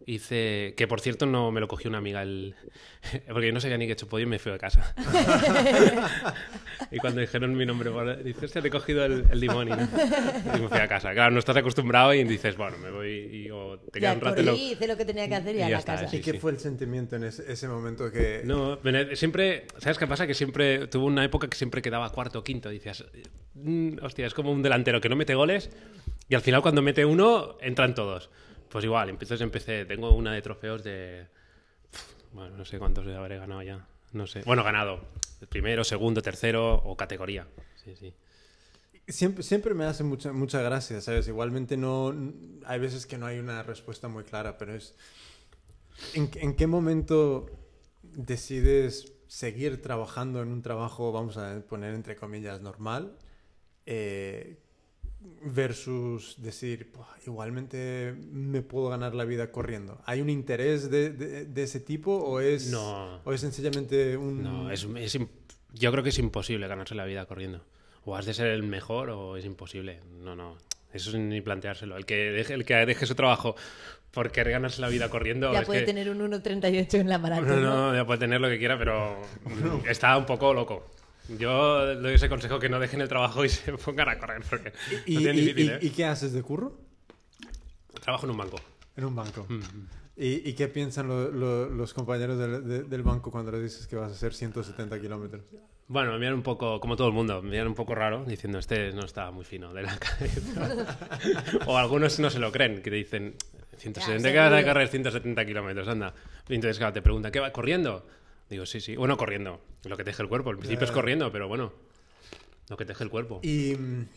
Hice, 0.07 0.75
que 0.79 0.89
por 0.89 1.01
cierto 1.03 1.27
no 1.27 1.51
me 1.53 1.61
lo 1.61 1.69
cogió 1.69 1.89
una 1.91 1.99
amiga, 1.99 2.23
el, 2.23 2.55
porque 3.29 3.49
yo 3.49 3.53
no 3.53 3.61
sabía 3.61 3.77
ni 3.79 3.85
que 3.85 3.91
he 3.91 3.93
hecho 3.93 4.09
podio 4.09 4.25
y 4.25 4.29
me 4.29 4.39
fui 4.39 4.51
a 4.51 4.59
casa. 4.59 4.95
y 6.91 6.99
cuando 6.99 7.21
dijeron 7.21 7.55
mi 7.57 7.67
nombre, 7.67 7.91
bueno, 7.91 8.17
dice, 8.17 8.47
hostia, 8.47 8.63
te 8.63 8.69
he 8.69 8.71
cogido 8.71 9.05
el, 9.05 9.25
el 9.31 9.41
Dimoni, 9.41 9.71
¿no? 9.71 9.89
Y 10.57 10.61
me 10.61 10.69
fui 10.69 10.79
a 10.79 10.89
casa. 10.89 11.13
Claro, 11.13 11.31
no 11.33 11.39
estás 11.39 11.57
acostumbrado 11.57 12.15
y 12.15 12.25
dices, 12.25 12.57
bueno, 12.57 12.79
me 12.79 12.91
voy 12.91 13.11
y 13.11 13.51
o 13.51 13.79
te 13.93 14.01
quedas 14.01 14.13
Ya 14.15 14.19
un 14.19 14.21
rato 14.25 14.41
y 14.41 14.45
lo- 14.45 14.55
hice 14.57 14.87
lo 14.89 14.97
que 14.97 15.05
tenía 15.05 15.29
que 15.29 15.35
hacer 15.35 15.55
y, 15.55 15.59
y 15.59 15.63
a 15.63 15.69
la 15.69 15.79
está, 15.79 15.95
casa. 15.97 16.09
sí. 16.09 16.17
¿Y 16.17 16.21
qué 16.21 16.35
fue 16.35 16.53
el 16.53 16.59
sentimiento 16.59 17.17
en 17.17 17.25
ese, 17.25 17.51
ese 17.53 17.69
momento 17.69 18.11
que... 18.11 18.43
No, 18.45 18.79
siempre, 19.15 19.67
¿sabes 19.79 19.99
qué 19.99 20.07
pasa? 20.07 20.27
Que 20.27 20.35
siempre 20.35 20.87
tuvo 20.89 21.07
una 21.07 21.25
época 21.25 21.49
que 21.49 21.57
siempre 21.57 21.83
quedaba 21.83 22.11
cuarto 22.11 22.39
o 22.41 22.45
quinto. 22.45 22.69
Decías, 22.71 23.05
"Mm, 23.55 23.99
hostia, 24.03 24.27
es 24.27 24.35
como 24.35 24.51
un 24.51 24.63
delantero 24.63 25.01
que 25.01 25.09
no 25.09 25.17
mete 25.17 25.35
goles 25.35 25.71
y 26.29 26.35
al 26.35 26.41
final 26.41 26.63
cuando 26.63 26.83
mete 26.83 27.05
uno 27.05 27.59
entran 27.61 27.95
todos. 27.95 28.31
Pues 28.71 28.85
igual, 28.85 29.11
entonces 29.11 29.41
empecé, 29.41 29.85
tengo 29.85 30.15
una 30.15 30.33
de 30.33 30.43
trofeos 30.43 30.85
de 30.85 31.27
Bueno, 32.33 32.57
no 32.57 32.65
sé 32.65 32.79
cuántos 32.79 33.07
habré 33.09 33.39
ganado 33.39 33.63
ya. 33.63 33.87
No 34.13 34.27
sé. 34.27 34.43
Bueno, 34.45 34.63
ganado. 34.65 35.01
Primero, 35.49 35.85
segundo, 35.85 36.23
tercero 36.23 36.75
o 36.75 36.97
categoría. 36.97 37.47
Sí, 37.77 37.97
sí. 37.97 38.15
Siempre, 39.09 39.43
siempre 39.43 39.75
me 39.75 39.85
hace 39.85 40.05
mucha, 40.05 40.33
mucha 40.33 40.63
gracia, 40.63 41.01
¿sabes? 41.01 41.27
Igualmente 41.27 41.77
no... 41.77 42.15
Hay 42.65 42.79
veces 42.79 43.07
que 43.07 43.19
no 43.19 43.27
hay 43.27 43.39
una 43.39 43.63
respuesta 43.63 44.09
muy 44.09 44.25
clara, 44.25 44.57
pero 44.59 44.75
es... 44.75 44.95
¿En, 46.15 46.55
qué 46.55 46.67
momento 46.67 47.47
decides 48.03 49.13
seguir 49.27 49.83
trabajando 49.83 50.43
en 50.43 50.49
un 50.49 50.63
trabajo, 50.63 51.13
vamos 51.13 51.37
a 51.37 51.61
poner 51.69 51.95
entre 51.95 52.17
comillas, 52.17 52.61
normal? 52.61 53.17
eh, 53.87 54.59
versus 55.43 56.37
decir, 56.43 56.91
"Buah, 56.95 57.07
igualmente 57.27 58.15
me 58.33 58.63
puedo 58.63 58.89
ganar 58.89 59.15
la 59.15 59.25
vida 59.25 59.51
corriendo. 59.51 60.01
¿Hay 60.07 60.21
un 60.21 60.31
interés 60.31 60.91
de, 60.91 61.11
de- 61.11 61.45
de 61.45 61.63
ese 61.63 61.81
tipo 61.81 62.13
o 62.15 62.41
es, 62.41 62.71
No. 62.71 63.21
o 63.25 63.33
es 63.33 63.41
sencillamente 63.41 64.17
un... 64.17 64.43
No, 64.43 64.71
es, 64.71 64.85
es 64.97 65.19
yo 65.73 65.93
creo 65.93 66.03
que 66.03 66.11
es 66.11 66.19
imposible 66.19 66.67
ganarse 66.69 66.95
la 66.95 67.05
vida 67.05 67.27
corriendo. 67.27 67.65
O 68.05 68.17
has 68.17 68.27
de 68.27 68.35
ser 68.35 68.49
el 68.49 68.63
mejor 68.63 69.11
o 69.11 69.37
es 69.37 69.45
imposible. 69.45 70.01
No, 70.23 70.35
no. 70.35 70.57
Eso 70.93 71.11
es 71.11 71.17
ni 71.17 71.41
planteárselo. 71.41 71.97
El 71.97 72.05
que 72.07 72.17
deje, 72.33 72.55
el 72.55 72.65
que 72.65 72.75
deje 72.87 73.07
su 73.07 73.15
trabajo 73.15 73.55
por 74.11 74.33
querer 74.33 74.55
ganarse 74.55 74.81
la 74.81 74.89
vida 74.89 75.09
corriendo. 75.09 75.53
Ya 75.53 75.63
puede 75.63 75.81
que- 75.81 75.87
tener 75.87 76.11
un 76.11 76.19
1.38 76.21 76.95
en 76.99 77.09
la 77.09 77.19
No, 77.19 77.23
maratón. 77.23 77.63
¿no? 77.63 77.91
no, 77.93 77.95
ya 77.95 78.05
puede 78.05 78.19
tener 78.19 78.41
lo 78.41 78.49
que 78.49 78.59
quiera, 78.59 78.77
pero 78.79 79.21
está 79.89 80.17
un 80.17 80.27
poco 80.27 80.53
loco. 80.53 80.91
Yo 81.39 81.87
le 81.87 81.95
doy 82.01 82.15
ese 82.15 82.29
consejo 82.29 82.59
que 82.59 82.69
no 82.69 82.79
dejen 82.81 83.01
el 83.01 83.09
trabajo 83.09 83.45
y 83.45 83.49
se 83.51 83.73
pongan 83.73 84.09
a 84.09 84.19
correr, 84.19 84.43
porque 84.49 84.73
¿Y, 85.07 85.19
y- 85.19 85.33
difícil, 85.33 85.59
y- 85.61 85.69
¿eh? 85.69 85.79
y 85.83 85.91
qué 85.91 86.05
haces 86.07 86.33
de 86.33 86.43
curro? 86.43 86.79
Trabajo 88.03 88.27
en 88.27 88.31
un 88.33 88.37
banco. 88.39 88.57
En 88.97 89.05
un 89.05 89.15
banco. 89.15 89.47
Mm. 89.49 89.61
¿Y, 90.17 90.49
y 90.51 90.53
qué 90.55 90.69
piensan 90.69 91.09
lo- 91.09 91.31
lo- 91.31 91.69
los 91.71 91.95
compañeros 91.95 92.39
del, 92.39 92.67
de- 92.69 92.83
del 92.85 93.03
banco 93.03 93.31
cuando 93.31 93.53
les 93.53 93.63
dices 93.63 93.87
que 93.87 93.97
vas 93.97 94.11
a 94.11 94.15
hacer 94.15 94.35
170 94.35 95.01
kilómetros? 95.01 95.43
Bueno, 95.89 96.13
me 96.13 96.19
miran 96.19 96.35
un 96.35 96.43
poco, 96.43 96.79
como 96.81 96.95
todo 96.97 97.09
el 97.09 97.15
mundo, 97.15 97.43
me 97.43 97.51
miran 97.51 97.67
un 97.69 97.75
poco 97.75 97.95
raro, 97.95 98.25
diciendo, 98.25 98.59
este 98.59 98.93
no 98.93 99.05
está 99.05 99.31
muy 99.33 99.45
fino 99.45 99.73
de 99.73 99.83
la 99.83 99.99
cabeza. 99.99 100.87
o 101.67 101.77
algunos 101.77 102.19
no 102.21 102.31
se 102.31 102.39
lo 102.39 102.53
creen, 102.53 102.81
que 102.83 102.91
dicen, 102.91 103.35
170, 103.77 104.29
Ya, 104.29 104.33
que 104.33 104.39
vas 104.39 104.53
a 104.53 104.57
seguro. 104.57 104.73
correr 104.75 104.89
170 104.89 105.47
kilómetros, 105.47 105.89
anda. 105.89 106.15
Y 106.49 106.55
entonces, 106.55 106.79
claro, 106.79 106.93
te 106.93 107.03
preguntan, 107.03 107.33
¿qué 107.33 107.41
va? 107.41 107.51
¿Corriendo? 107.51 108.07
Digo, 108.51 108.67
sí, 108.67 108.81
sí. 108.81 108.97
Bueno, 108.97 109.17
corriendo, 109.17 109.61
lo 109.85 109.97
que 109.97 110.05
te 110.05 110.11
deje 110.11 110.23
el 110.23 110.29
cuerpo. 110.29 110.51
Al 110.51 110.59
principio 110.59 110.85
es 110.85 110.91
corriendo, 110.91 111.31
pero 111.33 111.47
bueno, 111.49 111.73
lo 112.69 112.77
que 112.77 112.85
te 112.85 112.89
deje 112.93 113.05
el 113.05 113.11
cuerpo. 113.11 113.39
Y 113.43 113.75
mm, 113.77 114.09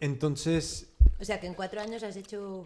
entonces, 0.00 0.92
O 1.18 1.24
sea, 1.24 1.40
que 1.40 1.46
en 1.46 1.54
cuatro 1.54 1.80
años 1.80 2.02
has 2.02 2.16
hecho 2.16 2.64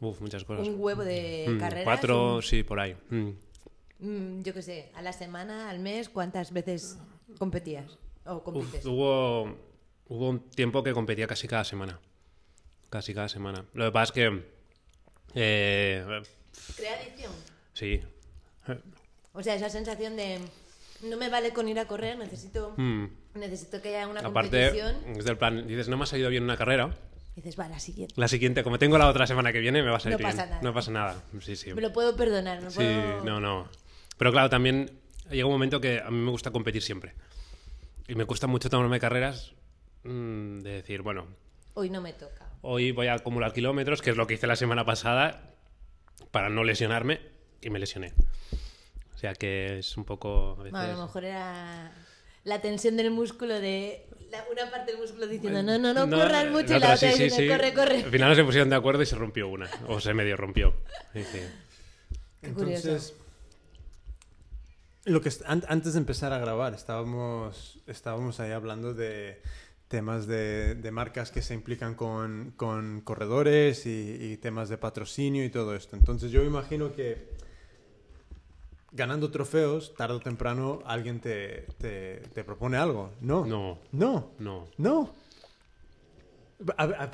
Uf, 0.00 0.20
muchas 0.20 0.44
cosas. 0.44 0.68
un 0.68 0.76
huevo 0.78 1.02
de 1.02 1.46
Mm, 1.48 1.58
carreras. 1.58 1.84
Cuatro, 1.84 2.36
un- 2.36 2.42
sí, 2.42 2.62
por 2.62 2.78
ahí. 2.78 2.94
Mm. 3.10 3.30
mm, 4.00 4.42
yo 4.42 4.52
qué 4.52 4.62
sé, 4.62 4.90
a 4.94 5.00
la 5.02 5.12
semana, 5.14 5.70
al 5.70 5.78
mes, 5.78 6.08
¿cuántas 6.10 6.52
veces 6.52 6.98
competías? 7.38 7.98
O 8.26 8.42
compites. 8.42 8.84
Uf, 8.84 8.92
hubo, 8.92 9.56
hubo 10.08 10.28
un 10.28 10.40
tiempo 10.50 10.82
que 10.82 10.92
competía 10.92 11.26
casi 11.26 11.48
cada 11.48 11.64
semana. 11.64 11.98
Casi 12.90 13.14
cada 13.14 13.28
semana. 13.30 13.64
Lo 13.72 13.86
que 13.86 13.92
pasa 13.92 14.04
es 14.04 14.12
que... 14.12 14.42
eh, 15.34 16.22
Crea 16.76 16.94
adicción. 17.00 17.32
sí. 17.72 18.02
O 19.34 19.42
sea, 19.42 19.54
esa 19.54 19.68
sensación 19.68 20.16
de 20.16 20.38
no 21.02 21.16
me 21.18 21.28
vale 21.28 21.52
con 21.52 21.68
ir 21.68 21.78
a 21.78 21.86
correr, 21.86 22.16
necesito, 22.16 22.72
Mm. 22.76 23.06
necesito 23.34 23.82
que 23.82 23.88
haya 23.96 24.08
una 24.08 24.20
Aparte, 24.20 24.70
competición. 24.70 25.18
es 25.18 25.24
del 25.24 25.36
plan, 25.36 25.66
dices, 25.66 25.88
no 25.88 25.96
me 25.96 26.04
ha 26.04 26.06
salido 26.06 26.30
bien 26.30 26.44
una 26.44 26.56
carrera. 26.56 26.94
Y 27.36 27.40
dices, 27.40 27.58
va, 27.58 27.68
la 27.68 27.80
siguiente. 27.80 28.14
La 28.16 28.28
siguiente, 28.28 28.62
como 28.62 28.78
tengo 28.78 28.96
la 28.96 29.08
otra 29.08 29.26
semana 29.26 29.52
que 29.52 29.58
viene, 29.58 29.82
me 29.82 29.90
va 29.90 29.96
a 29.96 30.00
salir 30.00 30.14
No 30.14 30.24
bien. 30.24 30.30
pasa 30.30 30.46
nada. 30.46 30.62
No 30.62 30.72
pasa 30.72 30.90
nada. 30.92 31.22
Sí, 31.42 31.56
sí. 31.56 31.74
Me 31.74 31.82
lo 31.82 31.92
puedo 31.92 32.14
perdonar, 32.16 32.62
no 32.62 32.70
Sí, 32.70 32.76
puedo... 32.76 33.24
no, 33.24 33.40
no. 33.40 33.68
Pero 34.16 34.30
claro, 34.30 34.48
también 34.48 34.90
llega 35.30 35.46
un 35.46 35.52
momento 35.52 35.80
que 35.80 35.98
a 36.00 36.10
mí 36.10 36.16
me 36.18 36.30
gusta 36.30 36.52
competir 36.52 36.80
siempre. 36.82 37.14
Y 38.06 38.14
me 38.14 38.24
cuesta 38.24 38.46
mucho 38.46 38.70
tomarme 38.70 39.00
carreras 39.00 39.52
mm, 40.04 40.60
de 40.60 40.70
decir, 40.70 41.02
bueno, 41.02 41.26
Hoy 41.74 41.90
no 41.90 42.00
me 42.00 42.12
toca. 42.12 42.46
hoy 42.62 42.92
voy 42.92 43.08
a 43.08 43.14
acumular 43.14 43.52
kilómetros, 43.52 44.00
que 44.00 44.10
es 44.10 44.16
lo 44.16 44.28
que 44.28 44.34
hice 44.34 44.46
la 44.46 44.54
semana 44.54 44.84
pasada, 44.84 45.50
para 46.30 46.50
no 46.50 46.62
lesionarme, 46.62 47.20
y 47.60 47.70
me 47.70 47.80
lesioné. 47.80 48.12
O 49.14 49.18
sea 49.18 49.34
que 49.34 49.78
es 49.78 49.96
un 49.96 50.04
poco... 50.04 50.56
A 50.58 50.62
veces... 50.62 50.72
Bueno, 50.72 50.92
a 50.92 50.96
lo 50.96 51.02
mejor 51.06 51.24
era 51.24 51.92
la 52.44 52.60
tensión 52.60 52.96
del 52.96 53.10
músculo 53.10 53.54
de 53.60 54.06
la- 54.30 54.44
una 54.52 54.70
parte 54.70 54.92
del 54.92 55.00
músculo 55.00 55.26
diciendo 55.26 55.62
no, 55.62 55.78
no, 55.78 55.94
no, 55.94 56.10
corras 56.10 56.50
mucho 56.50 56.66
y 56.76 56.80
la 56.80 56.94
otra 56.94 56.96
sí, 56.96 57.06
sí, 57.12 57.24
diciendo 57.24 57.36
sí. 57.36 57.48
corre, 57.48 57.72
corre. 57.74 58.02
Al 58.04 58.10
final 58.10 58.28
no 58.30 58.34
se 58.34 58.44
pusieron 58.44 58.68
de 58.70 58.76
acuerdo 58.76 59.02
y 59.02 59.06
se 59.06 59.16
rompió 59.16 59.48
una. 59.48 59.70
O 59.88 60.00
se 60.00 60.12
medio 60.14 60.36
rompió. 60.36 60.74
Entonces, 62.42 63.14
lo 65.04 65.20
que 65.20 65.30
an- 65.46 65.64
antes 65.68 65.92
de 65.94 65.98
empezar 65.98 66.32
a 66.32 66.38
grabar 66.38 66.74
estábamos, 66.74 67.78
estábamos 67.86 68.40
ahí 68.40 68.52
hablando 68.52 68.94
de 68.94 69.40
temas 69.88 70.26
de, 70.26 70.74
de 70.74 70.90
marcas 70.90 71.30
que 71.30 71.40
se 71.42 71.54
implican 71.54 71.94
con, 71.94 72.52
con 72.56 73.00
corredores 73.02 73.86
y, 73.86 74.18
y 74.20 74.36
temas 74.38 74.68
de 74.68 74.78
patrocinio 74.78 75.44
y 75.44 75.50
todo 75.50 75.74
esto. 75.76 75.94
Entonces 75.96 76.30
yo 76.32 76.40
me 76.40 76.46
imagino 76.46 76.92
que 76.94 77.33
ganando 78.94 79.30
trofeos, 79.30 79.92
tarde 79.94 80.14
o 80.14 80.20
temprano 80.20 80.80
alguien 80.86 81.20
te, 81.20 81.66
te, 81.78 82.22
te 82.32 82.44
propone 82.44 82.76
algo. 82.78 83.10
No. 83.20 83.44
No, 83.44 83.78
No. 83.92 84.30
no. 84.38 84.68
No. 84.78 85.12
A 86.76 86.86
ver, 86.86 86.96
a 87.00 87.10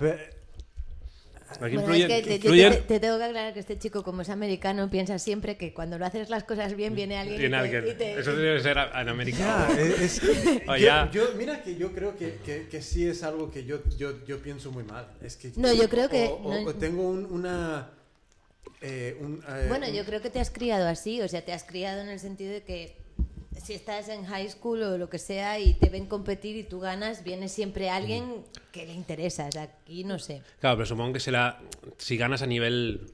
Aquí 1.61 1.75
Bueno, 1.77 1.93
es 1.95 2.07
que 2.07 2.23
te, 2.23 2.38
te- 2.38 2.77
te 2.87 3.01
tengo 3.01 3.19
que 3.19 3.25
aclarar 3.25 3.53
que 3.53 3.59
este 3.59 3.77
chico, 3.77 4.05
como 4.05 4.23
es 4.23 4.29
americano, 4.29 4.88
piensa 4.88 5.19
siempre 5.19 5.57
que 5.57 5.75
cuando 5.75 5.99
lo 5.99 6.07
haces 6.07 6.31
las 6.31 6.45
cosas 6.45 6.77
bien, 6.77 6.95
viene 6.95 7.19
alguien, 7.19 7.38
y 7.38 7.40
Tiene 7.40 7.57
te- 7.57 7.62
alguien. 7.77 7.88
y 7.88 7.99
te- 7.99 8.21
Eso 8.21 8.37
debe 8.37 8.61
ser 8.61 8.77
en 8.79 9.09
América. 9.09 9.38
Ya, 9.69 9.81
es, 9.81 10.01
es 10.01 10.21
que 10.21 10.64
O 10.69 10.77
yo, 10.77 11.11
yo- 11.11 11.31
mira 11.37 11.61
que 11.64 11.75
yo 11.75 11.90
creo 11.93 12.16
que, 12.16 12.37
que, 12.45 12.69
que 12.69 12.81
sí 12.83 13.05
es 13.05 13.25
algo 13.25 13.51
que 13.51 13.64
yo, 13.64 13.81
yo, 13.99 14.25
yo 14.27 14.38
pienso 14.38 14.71
muy 14.71 14.85
mal. 14.85 15.09
Es 15.23 15.37
que 15.37 15.51
No, 15.57 15.73
yo 15.75 15.88
creo 15.88 16.09
que- 16.09 16.27
o, 16.29 16.35
o- 16.35 16.55
no- 16.55 16.69
o 16.71 16.75
tengo 16.75 17.03
un- 17.03 17.27
una 17.27 17.90
eh, 18.81 19.16
un, 19.20 19.42
eh, 19.49 19.66
Bueno, 19.68 19.87
un- 19.88 19.92
yo 19.94 20.05
creo 20.05 20.20
que 20.20 20.31
te 20.31 20.40
has 20.40 20.51
criado 20.51 20.88
así, 20.88 21.20
o 21.20 21.29
sea, 21.29 21.44
te 21.44 21.53
has 21.53 21.64
criado 21.64 22.01
en 22.01 22.09
el 22.09 22.18
sentido 22.18 22.53
de 22.53 22.62
que 22.62 22.96
si 23.62 23.75
estás 23.75 24.09
en 24.09 24.25
high 24.25 24.49
school 24.49 24.83
o 24.83 24.96
lo 24.99 25.11
que 25.11 25.18
sea 25.18 25.59
y 25.59 25.75
te 25.75 25.90
ven 25.90 26.07
competir 26.07 26.57
y 26.57 26.62
tú 26.64 26.81
ganas, 26.81 27.25
viene 27.25 27.49
siempre 27.49 27.90
alguien 27.90 28.44
que 28.73 28.87
le 28.87 28.92
interesa. 28.94 29.46
O 29.49 29.53
sea, 29.53 29.62
aquí 29.64 30.05
no 30.05 30.18
sé. 30.18 30.42
Claro, 30.61 30.77
pero 30.77 30.87
supongo 30.87 31.12
que 31.12 31.20
será. 31.20 31.61
Si 31.99 32.16
ganas 32.16 32.40
a 32.42 32.46
nivel. 32.46 33.11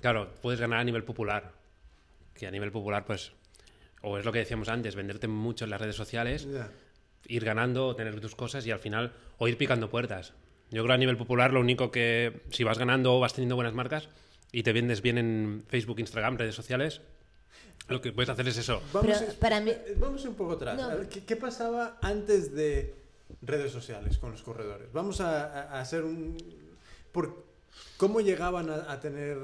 Claro, 0.00 0.32
puedes 0.42 0.60
ganar 0.60 0.78
a 0.78 0.84
nivel 0.84 1.02
popular. 1.02 1.52
Que 2.34 2.46
a 2.46 2.50
nivel 2.52 2.70
popular, 2.70 3.04
pues. 3.04 3.32
O 4.02 4.16
es 4.16 4.24
lo 4.24 4.30
que 4.30 4.38
decíamos 4.38 4.68
antes, 4.68 4.94
venderte 4.94 5.26
mucho 5.26 5.64
en 5.64 5.70
las 5.70 5.80
redes 5.80 5.96
sociales, 5.96 6.46
ir 7.26 7.44
ganando, 7.44 7.96
tener 7.96 8.20
tus 8.20 8.36
cosas 8.36 8.64
y 8.64 8.70
al 8.70 8.78
final. 8.78 9.12
O 9.38 9.48
ir 9.48 9.56
picando 9.56 9.90
puertas. 9.90 10.34
Yo 10.70 10.84
creo 10.84 10.94
a 10.94 10.98
nivel 10.98 11.16
popular, 11.16 11.52
lo 11.52 11.58
único 11.60 11.90
que. 11.90 12.42
Si 12.52 12.62
vas 12.62 12.78
ganando 12.78 13.16
o 13.16 13.18
vas 13.18 13.32
teniendo 13.34 13.56
buenas 13.56 13.74
marcas 13.74 14.08
y 14.52 14.62
te 14.62 14.72
vendes 14.72 15.02
bien 15.02 15.18
en 15.18 15.64
Facebook, 15.68 15.98
Instagram, 16.00 16.36
redes 16.38 16.54
sociales, 16.54 17.00
lo 17.88 18.00
que 18.00 18.12
puedes 18.12 18.28
hacer 18.28 18.46
es 18.48 18.58
eso. 18.58 18.82
Vamos, 18.92 19.16
Pero 19.18 19.30
a- 19.30 19.34
para 19.34 19.60
mí- 19.60 19.72
vamos 19.98 20.24
un 20.24 20.34
poco 20.34 20.52
atrás. 20.52 20.76
No. 20.76 20.84
A 20.84 20.94
ver, 20.94 21.08
¿qué, 21.08 21.24
qué 21.24 21.36
pasaba 21.36 21.98
antes 22.02 22.54
de 22.54 22.94
redes 23.42 23.72
sociales 23.72 24.18
con 24.18 24.32
los 24.32 24.42
corredores? 24.42 24.92
Vamos 24.92 25.20
a, 25.20 25.44
a- 25.46 25.78
a 25.78 25.80
hacer 25.80 26.04
un... 26.04 26.36
Por, 27.12 27.44
¿Cómo 27.96 28.20
llegaban 28.20 28.68
a, 28.70 28.90
a 28.92 29.00
tener 29.00 29.38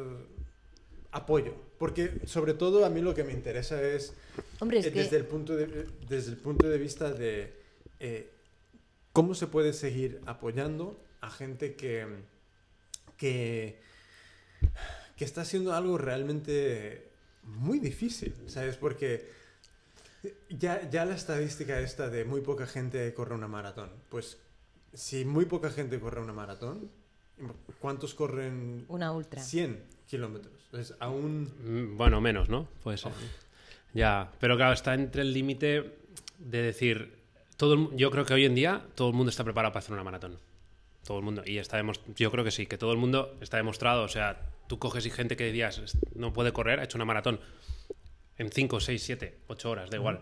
apoyo? 1.13 1.55
Porque 1.79 2.21
sobre 2.27 2.55
todo 2.55 2.85
a 2.85 2.91
mí 2.91 3.01
lo 3.01 3.15
que 3.15 3.25
me 3.25 3.33
interesa 3.33 3.81
es, 3.83 4.13
Hombre, 4.61 4.79
es 4.81 4.87
eh, 4.87 4.93
que... 4.93 5.01
desde, 5.01 5.17
el 5.17 5.25
punto 5.27 5.55
de, 5.57 5.87
desde 6.09 6.31
el 6.31 6.37
punto 6.37 6.69
de 6.69 6.79
vista 6.79 7.13
de 7.13 7.53
eh, 8.01 8.31
cómo 9.13 9.35
se 9.35 9.47
puede 9.47 9.73
seguir 9.73 10.21
apoyando 10.27 11.01
a 11.21 11.31
gente 11.31 11.75
que, 11.75 12.07
que, 13.17 13.79
que 15.17 15.25
está 15.25 15.43
haciendo 15.43 15.75
algo 15.75 15.99
realmente 15.99 17.11
muy 17.43 17.79
difícil, 17.79 18.35
¿sabes? 18.47 18.77
Porque 18.77 19.29
ya, 20.49 20.89
ya 20.91 21.05
la 21.05 21.15
estadística 21.15 21.79
esta 21.81 22.09
de 22.09 22.25
muy 22.25 22.41
poca 22.41 22.67
gente 22.67 23.13
corre 23.15 23.35
una 23.35 23.49
maratón, 23.49 23.91
pues 24.09 24.39
si 24.93 25.25
muy 25.25 25.45
poca 25.45 25.71
gente 25.71 26.01
corre 26.01 26.21
una 26.21 26.33
maratón, 26.33 26.91
¿cuántos 27.81 28.15
corren 28.15 28.85
Una 28.89 29.13
ultra. 29.13 29.43
100 29.43 29.83
kilómetros? 30.07 30.55
Entonces, 30.67 30.97
aún... 31.01 31.53
Mm, 31.65 31.97
Bueno, 31.97 32.21
menos, 32.21 32.49
¿no? 32.49 32.69
Puede 32.83 32.99
ser. 32.99 33.13
Ya, 33.93 34.33
pero 34.41 34.57
claro, 34.57 34.73
está 34.73 34.95
entre 34.95 35.23
el 35.23 35.33
límite 35.33 35.99
de 36.39 36.63
decir, 36.63 37.19
todo 37.57 37.75
el 37.75 37.97
yo 37.97 38.11
creo 38.11 38.25
que 38.25 38.35
hoy 38.35 38.45
en 38.45 38.55
día 38.55 38.85
todo 38.95 39.09
el 39.09 39.15
mundo 39.15 39.31
está 39.31 39.45
preparado 39.45 39.73
para 39.73 39.81
hacer 39.81 39.93
una 39.93 40.05
maratón. 40.05 40.39
Todo 41.07 41.19
el 41.19 41.25
mundo. 41.25 41.43
Y 41.45 41.59
está 41.59 41.81
yo 42.17 42.31
creo 42.31 42.45
que 42.45 42.51
sí, 42.51 42.67
que 42.67 42.79
todo 42.79 42.93
el 42.93 42.99
mundo 42.99 43.37
está 43.41 43.57
demostrado. 43.59 44.03
O 44.05 44.09
sea, 44.09 44.41
tú 44.69 44.79
coges 44.79 45.05
y 45.07 45.11
gente 45.11 45.37
que 45.37 45.53
días 45.53 45.99
no 46.15 46.33
puede 46.33 46.53
correr, 46.53 46.81
ha 46.81 46.85
hecho 46.85 46.97
una 46.99 47.05
maratón 47.05 47.41
en 48.39 48.51
5, 48.51 48.81
6, 48.81 49.03
7, 49.03 49.39
8 49.49 49.71
horas, 49.71 49.91
da 49.91 49.97
igual. 49.97 50.21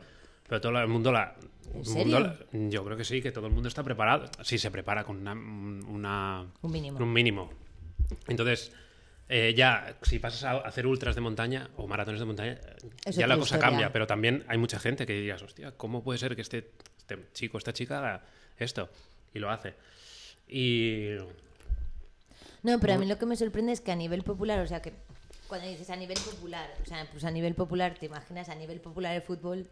Pero 0.48 0.60
todo 0.60 0.78
el 0.80 0.88
mundo 0.88 1.12
la... 1.12 1.34
¿En 1.72 1.78
el 1.78 1.84
serio? 1.86 2.02
mundo 2.02 2.20
la- 2.20 2.68
yo 2.68 2.84
creo 2.84 2.96
que 2.96 3.04
sí, 3.04 3.22
que 3.22 3.32
todo 3.32 3.46
el 3.46 3.52
mundo 3.52 3.68
está 3.68 3.82
preparado. 3.82 4.28
Sí, 4.42 4.58
se 4.58 4.70
prepara 4.70 5.04
con 5.04 5.16
una, 5.18 5.32
una 5.32 6.46
Un 6.60 6.72
mínimo. 6.72 6.98
un 6.98 7.12
mínimo. 7.12 7.50
Entonces, 8.28 8.72
Eh, 9.28 9.54
ya, 9.56 9.96
si 10.02 10.18
pasas 10.18 10.44
a 10.44 10.58
hacer 10.58 10.86
ultras 10.86 11.14
de 11.14 11.22
montaña 11.22 11.70
o 11.76 11.86
maratones 11.86 12.20
de 12.20 12.26
montaña, 12.26 12.58
ya 13.06 13.26
la 13.26 13.36
cosa 13.38 13.54
historia. 13.54 13.60
cambia. 13.60 13.92
Pero 13.92 14.06
también 14.06 14.44
hay 14.48 14.58
mucha 14.58 14.78
gente 14.78 15.06
que 15.06 15.14
dirías, 15.14 15.40
hostia, 15.40 15.72
¿cómo 15.72 16.02
puede 16.02 16.18
ser 16.18 16.34
que 16.36 16.42
este, 16.42 16.72
este 16.98 17.18
chico, 17.32 17.56
esta 17.56 17.72
chica 17.72 17.98
haga 17.98 18.24
esto? 18.58 18.90
Y 19.32 19.38
lo 19.38 19.48
hace. 19.50 19.74
Y 20.54 21.16
No, 22.62 22.78
pero 22.78 22.92
a 22.94 22.98
mí 22.98 23.06
lo 23.06 23.18
que 23.18 23.26
me 23.26 23.36
sorprende 23.36 23.72
es 23.72 23.80
que 23.80 23.90
a 23.90 23.96
nivel 23.96 24.22
popular, 24.22 24.58
o 24.60 24.66
sea, 24.66 24.82
que 24.82 24.92
cuando 25.48 25.66
dices 25.68 25.88
a 25.90 25.96
nivel 25.96 26.18
popular, 26.18 26.70
o 26.82 26.86
sea, 26.86 27.08
pues 27.10 27.24
a 27.24 27.30
nivel 27.30 27.54
popular, 27.54 27.96
te 27.98 28.06
imaginas 28.06 28.48
a 28.48 28.54
nivel 28.54 28.80
popular 28.80 29.14
el 29.16 29.22
fútbol 29.22 29.66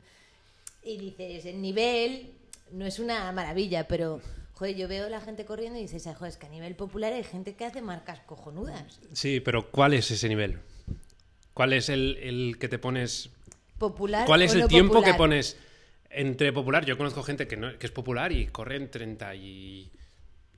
y 0.82 0.96
dices, 0.98 1.44
el 1.44 1.60
nivel 1.60 2.32
no 2.72 2.86
es 2.86 2.98
una 2.98 3.30
maravilla, 3.32 3.86
pero, 3.88 4.20
joder, 4.54 4.76
yo 4.76 4.88
veo 4.88 5.08
la 5.08 5.20
gente 5.20 5.44
corriendo 5.44 5.78
y 5.78 5.82
dices, 5.82 6.06
"Ah, 6.06 6.14
joder, 6.14 6.30
es 6.32 6.36
que 6.38 6.46
a 6.46 6.50
nivel 6.50 6.74
popular 6.74 7.12
hay 7.12 7.24
gente 7.24 7.54
que 7.54 7.64
hace 7.66 7.82
marcas 7.82 8.20
cojonudas. 8.20 9.00
sí, 9.12 9.40
pero 9.40 9.70
¿cuál 9.70 9.92
es 9.94 10.10
ese 10.10 10.28
nivel? 10.28 10.58
¿Cuál 11.54 11.72
es 11.74 11.88
el, 11.90 12.16
el 12.22 12.56
que 12.58 12.68
te 12.68 12.78
pones 12.78 13.30
Popular. 13.78 14.26
¿Cuál 14.26 14.42
es 14.42 14.50
o 14.52 14.54
el 14.54 14.60
no 14.60 14.68
tiempo 14.68 14.94
popular. 14.94 15.14
que 15.14 15.18
pones 15.18 15.56
entre 16.10 16.52
popular? 16.52 16.84
Yo 16.84 16.96
conozco 16.98 17.22
gente 17.22 17.46
que, 17.46 17.56
no- 17.56 17.78
que 17.78 17.86
es 17.86 17.92
popular 17.92 18.32
y 18.32 18.46
corre 18.46 18.76
en 18.76 18.90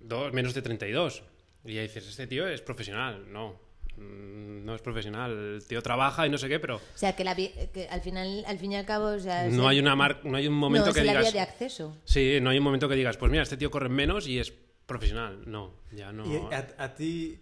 32, 0.08 0.32
menos 0.32 0.54
de 0.54 0.62
32. 0.62 1.22
Y 1.64 1.74
ya 1.74 1.82
dices, 1.82 2.06
este 2.08 2.26
tío 2.26 2.46
es 2.48 2.60
profesional. 2.60 3.30
No, 3.32 3.58
mm, 3.96 4.64
no 4.64 4.74
es 4.74 4.82
profesional. 4.82 5.30
El 5.56 5.64
tío 5.66 5.82
trabaja 5.82 6.26
y 6.26 6.30
no 6.30 6.38
sé 6.38 6.48
qué, 6.48 6.58
pero 6.58 6.76
O 6.76 6.80
sea, 6.94 7.14
que, 7.14 7.24
la 7.24 7.34
que 7.36 7.86
al 7.90 8.00
final, 8.00 8.44
al 8.46 8.58
fin 8.58 8.72
y 8.72 8.76
al 8.76 8.84
cabo, 8.86 9.06
o 9.06 9.18
sea, 9.20 9.48
no 9.48 9.68
hay, 9.68 9.78
una 9.78 9.94
mar- 9.94 10.20
no 10.24 10.36
hay 10.36 10.46
un 10.48 10.54
momento 10.54 10.88
no, 10.88 10.92
que 10.94 11.00
es 11.00 11.06
la 11.06 11.12
digas... 11.12 11.32
vía 11.32 11.44
de 11.44 11.50
acceso. 11.50 11.96
Sí, 12.04 12.38
no 12.40 12.50
hay 12.50 12.58
un 12.58 12.64
momento 12.64 12.88
que 12.88 12.94
digas, 12.96 13.16
pues 13.16 13.30
mira, 13.30 13.42
este 13.44 13.56
tío 13.56 13.70
corre 13.70 13.88
menos 13.88 14.26
y 14.26 14.38
es 14.38 14.52
profesional. 14.86 15.42
No, 15.46 15.72
ya 15.92 16.12
no... 16.12 16.26
Y 16.26 16.36
a, 16.52 16.74
a 16.78 16.94
ti, 16.94 17.38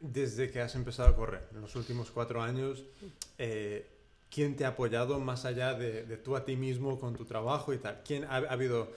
desde 0.00 0.50
que 0.50 0.60
has 0.60 0.74
empezado 0.74 1.08
a 1.10 1.16
correr, 1.16 1.42
en 1.54 1.60
los 1.60 1.74
últimos 1.76 2.10
cuatro 2.10 2.42
años, 2.42 2.82
eh, 3.38 3.86
¿quién 4.30 4.56
te 4.56 4.64
ha 4.64 4.68
apoyado 4.68 5.20
más 5.20 5.44
allá 5.44 5.74
de, 5.74 6.04
de 6.04 6.16
tú 6.16 6.34
a 6.34 6.44
ti 6.44 6.56
mismo 6.56 6.98
con 6.98 7.14
tu 7.14 7.24
trabajo 7.24 7.72
y 7.72 7.78
tal? 7.78 8.00
¿Quién 8.04 8.24
ha, 8.24 8.36
ha 8.36 8.52
habido 8.52 8.90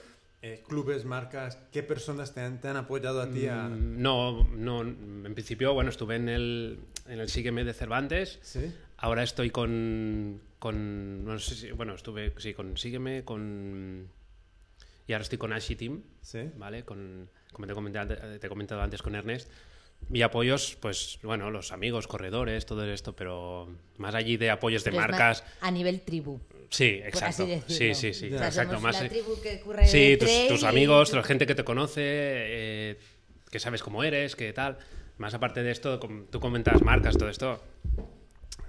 eh, 0.46 0.62
clubes, 0.68 1.06
marcas? 1.06 1.56
¿Qué 1.72 1.82
personas 1.82 2.34
te 2.34 2.40
han, 2.42 2.60
te 2.60 2.68
han 2.68 2.76
apoyado 2.76 3.22
a 3.22 3.30
ti? 3.30 3.46
A... 3.46 3.68
Mm, 3.68 4.02
No, 4.02 4.44
no, 4.54 4.82
en 4.82 5.32
principio, 5.32 5.72
bueno, 5.72 5.88
estuve 5.88 6.16
en 6.16 6.28
el, 6.28 6.80
en 7.08 7.18
el 7.18 7.28
Sígueme 7.30 7.64
de 7.64 7.72
Cervantes. 7.72 8.38
¿Sí? 8.42 8.70
Ahora 8.98 9.22
estoy 9.22 9.50
con, 9.50 10.42
con 10.58 11.24
no 11.24 11.38
sé 11.38 11.54
si- 11.54 11.70
bueno, 11.72 11.94
estuve, 11.94 12.34
sí, 12.36 12.52
con 12.52 12.76
Sígueme, 12.76 13.24
con... 13.24 14.08
Y 15.06 15.12
ahora 15.14 15.22
estoy 15.22 15.38
con 15.38 15.52
Ashi 15.54 15.76
Team, 15.76 16.02
¿Sí? 16.20 16.50
¿vale? 16.56 16.84
Con, 16.84 17.30
como 17.52 17.66
te 17.66 17.72
he, 17.72 17.74
comentado, 17.74 18.14
te 18.38 18.46
he 18.46 18.50
comentado 18.50 18.82
antes 18.82 19.00
con 19.00 19.14
Ernest. 19.14 19.50
Y 20.12 20.20
apoyos, 20.20 20.76
pues, 20.80 21.18
bueno, 21.22 21.50
los 21.50 21.72
amigos, 21.72 22.06
corredores, 22.06 22.66
todo 22.66 22.84
esto, 22.84 23.16
pero 23.16 23.74
más 23.96 24.14
allí 24.14 24.36
de 24.36 24.50
apoyos 24.50 24.84
de 24.84 24.90
Pero 24.90 25.00
marcas... 25.00 25.42
a 25.62 25.70
nivel 25.70 26.02
tribu. 26.02 26.38
Sí, 26.70 27.00
exacto. 27.04 27.46
Sí, 27.66 27.94
sí, 27.94 28.12
sí. 28.14 28.30
Ya. 28.30 28.38
Sea, 28.38 28.46
Exacto. 28.48 28.74
somos 28.74 28.82
Más, 28.82 29.02
la 29.02 29.08
tribu 29.08 29.40
que 29.40 29.60
corre 29.60 29.86
Sí, 29.86 30.16
tus, 30.18 30.28
tus 30.48 30.62
y- 30.62 30.66
amigos, 30.66 31.12
la 31.12 31.22
gente 31.22 31.46
que 31.46 31.54
te 31.54 31.64
conoce, 31.64 32.02
eh, 32.04 32.98
que 33.50 33.58
sabes 33.60 33.82
cómo 33.82 34.02
eres, 34.04 34.36
que 34.36 34.52
tal. 34.52 34.78
Más 35.18 35.32
aparte 35.34 35.62
de 35.62 35.70
esto, 35.70 36.00
tú 36.00 36.40
comentas 36.40 36.82
marcas, 36.82 37.16
todo 37.16 37.28
esto. 37.28 37.62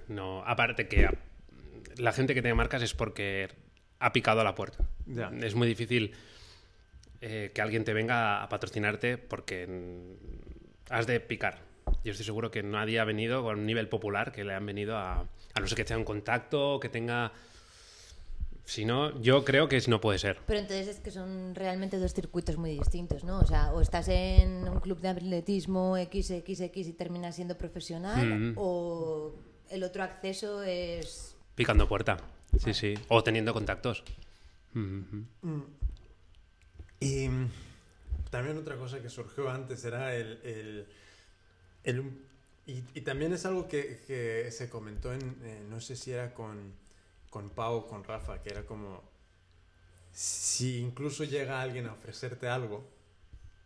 No, 0.08 0.44
aparte 0.46 0.88
que 0.88 1.10
la 1.98 2.12
gente 2.12 2.34
que 2.36 2.42
tiene 2.42 2.54
marcas 2.56 2.84
es 2.84 2.94
porque 2.94 3.50
ha 4.00 4.14
picado 4.14 4.42
a 4.42 4.44
la 4.44 4.54
puerta. 4.54 4.86
Ya. 5.08 5.32
Es 5.42 5.56
muy 5.56 5.68
difícil 5.68 6.12
eh, 7.22 7.52
que 7.54 7.62
alguien 7.62 7.84
te 7.84 7.94
venga 7.94 8.44
a 8.44 8.50
patrocinarte 8.50 9.18
porque 9.18 9.68
has 10.90 11.08
de 11.08 11.20
picar. 11.20 11.60
Yo 12.04 12.12
estoy 12.12 12.26
seguro 12.26 12.52
que 12.52 12.62
nadie 12.62 13.00
ha 13.00 13.06
venido 13.06 13.42
con 13.42 13.60
un 13.60 13.66
nivel 13.66 13.88
popular 13.90 14.32
que 14.32 14.44
le 14.44 14.54
han 14.54 14.66
venido 14.66 14.98
a, 14.98 15.22
a 15.54 15.60
no 15.60 15.68
ser 15.68 15.76
que 15.78 15.86
tenga 15.86 15.98
un 16.00 16.06
contacto, 16.06 16.80
que 16.80 16.90
tenga... 16.90 17.32
Si 18.66 18.84
no, 18.84 19.22
yo 19.22 19.46
creo 19.46 19.70
que 19.70 19.80
no 19.88 20.02
puede 20.02 20.18
ser. 20.18 20.40
Pero 20.48 20.60
entonces 20.60 20.88
es 20.88 21.00
que 21.00 21.12
son 21.12 21.54
realmente 21.54 21.98
dos 22.00 22.14
circuitos 22.14 22.58
muy 22.58 22.72
distintos, 22.72 23.24
¿no? 23.24 23.40
O 23.40 23.46
sea, 23.46 23.72
o 23.74 23.80
estás 23.82 24.08
en 24.08 24.68
un 24.68 24.80
club 24.80 25.00
de 25.02 25.10
atletismo 25.10 25.96
XXX 25.98 26.76
y 26.88 26.94
terminas 26.94 27.36
siendo 27.36 27.58
profesional, 27.58 28.26
Mm. 28.26 28.54
o 28.58 29.36
el 29.70 29.84
otro 29.84 30.02
acceso 30.04 30.64
es... 30.64 31.36
Picando 31.56 31.88
puerta, 31.88 32.18
sí, 32.58 32.74
sí. 32.74 32.96
O 33.08 33.24
teniendo 33.24 33.54
contactos. 33.54 34.04
Mhm. 34.74 35.28
Y 37.00 37.28
mm, 37.30 37.50
también 38.32 38.58
otra 38.58 38.76
cosa 38.78 39.00
que 39.02 39.10
surgió 39.10 39.50
antes 39.50 39.84
era 39.86 40.16
el... 40.16 40.40
el- 40.44 40.88
el- 41.84 42.12
y, 42.68 42.84
y 42.96 43.02
también 43.02 43.32
es 43.32 43.46
algo 43.46 43.68
que, 43.68 44.02
que 44.08 44.50
se 44.52 44.70
comentó 44.72 45.14
en, 45.14 45.22
eh, 45.44 45.62
no 45.70 45.80
sé 45.80 45.96
si 45.96 46.12
era 46.12 46.34
con, 46.34 46.74
con 47.36 47.50
Pau 47.50 47.86
con 47.86 48.06
Rafa, 48.06 48.42
que 48.42 48.50
era 48.50 48.66
como, 48.66 49.04
si 50.14 50.80
incluso 50.80 51.26
llega 51.26 51.62
alguien 51.62 51.86
a 51.86 51.92
ofrecerte 51.92 52.48
algo, 52.48 52.88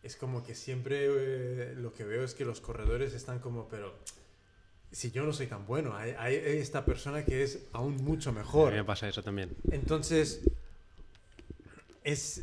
es 0.02 0.16
como 0.16 0.44
que 0.44 0.56
siempre 0.56 1.06
eh, 1.06 1.76
lo 1.76 1.94
que 1.94 2.04
veo 2.04 2.24
es 2.24 2.34
que 2.34 2.46
los 2.46 2.62
corredores 2.62 3.14
están 3.14 3.38
como, 3.38 3.68
pero 3.68 3.94
si 4.92 5.12
yo 5.12 5.24
no 5.24 5.34
soy 5.34 5.46
tan 5.46 5.68
bueno, 5.68 5.96
hay, 5.96 6.16
hay 6.18 6.34
esta 6.58 6.84
persona 6.84 7.24
que 7.24 7.44
es 7.44 7.60
aún 7.72 7.98
mucho 7.98 8.32
A 8.32 8.34
mejor. 8.34 8.72
mí 8.72 8.78
me 8.80 8.84
pasa 8.84 9.08
eso 9.08 9.22
también. 9.22 9.56
Entonces, 9.70 10.42
es... 12.04 12.42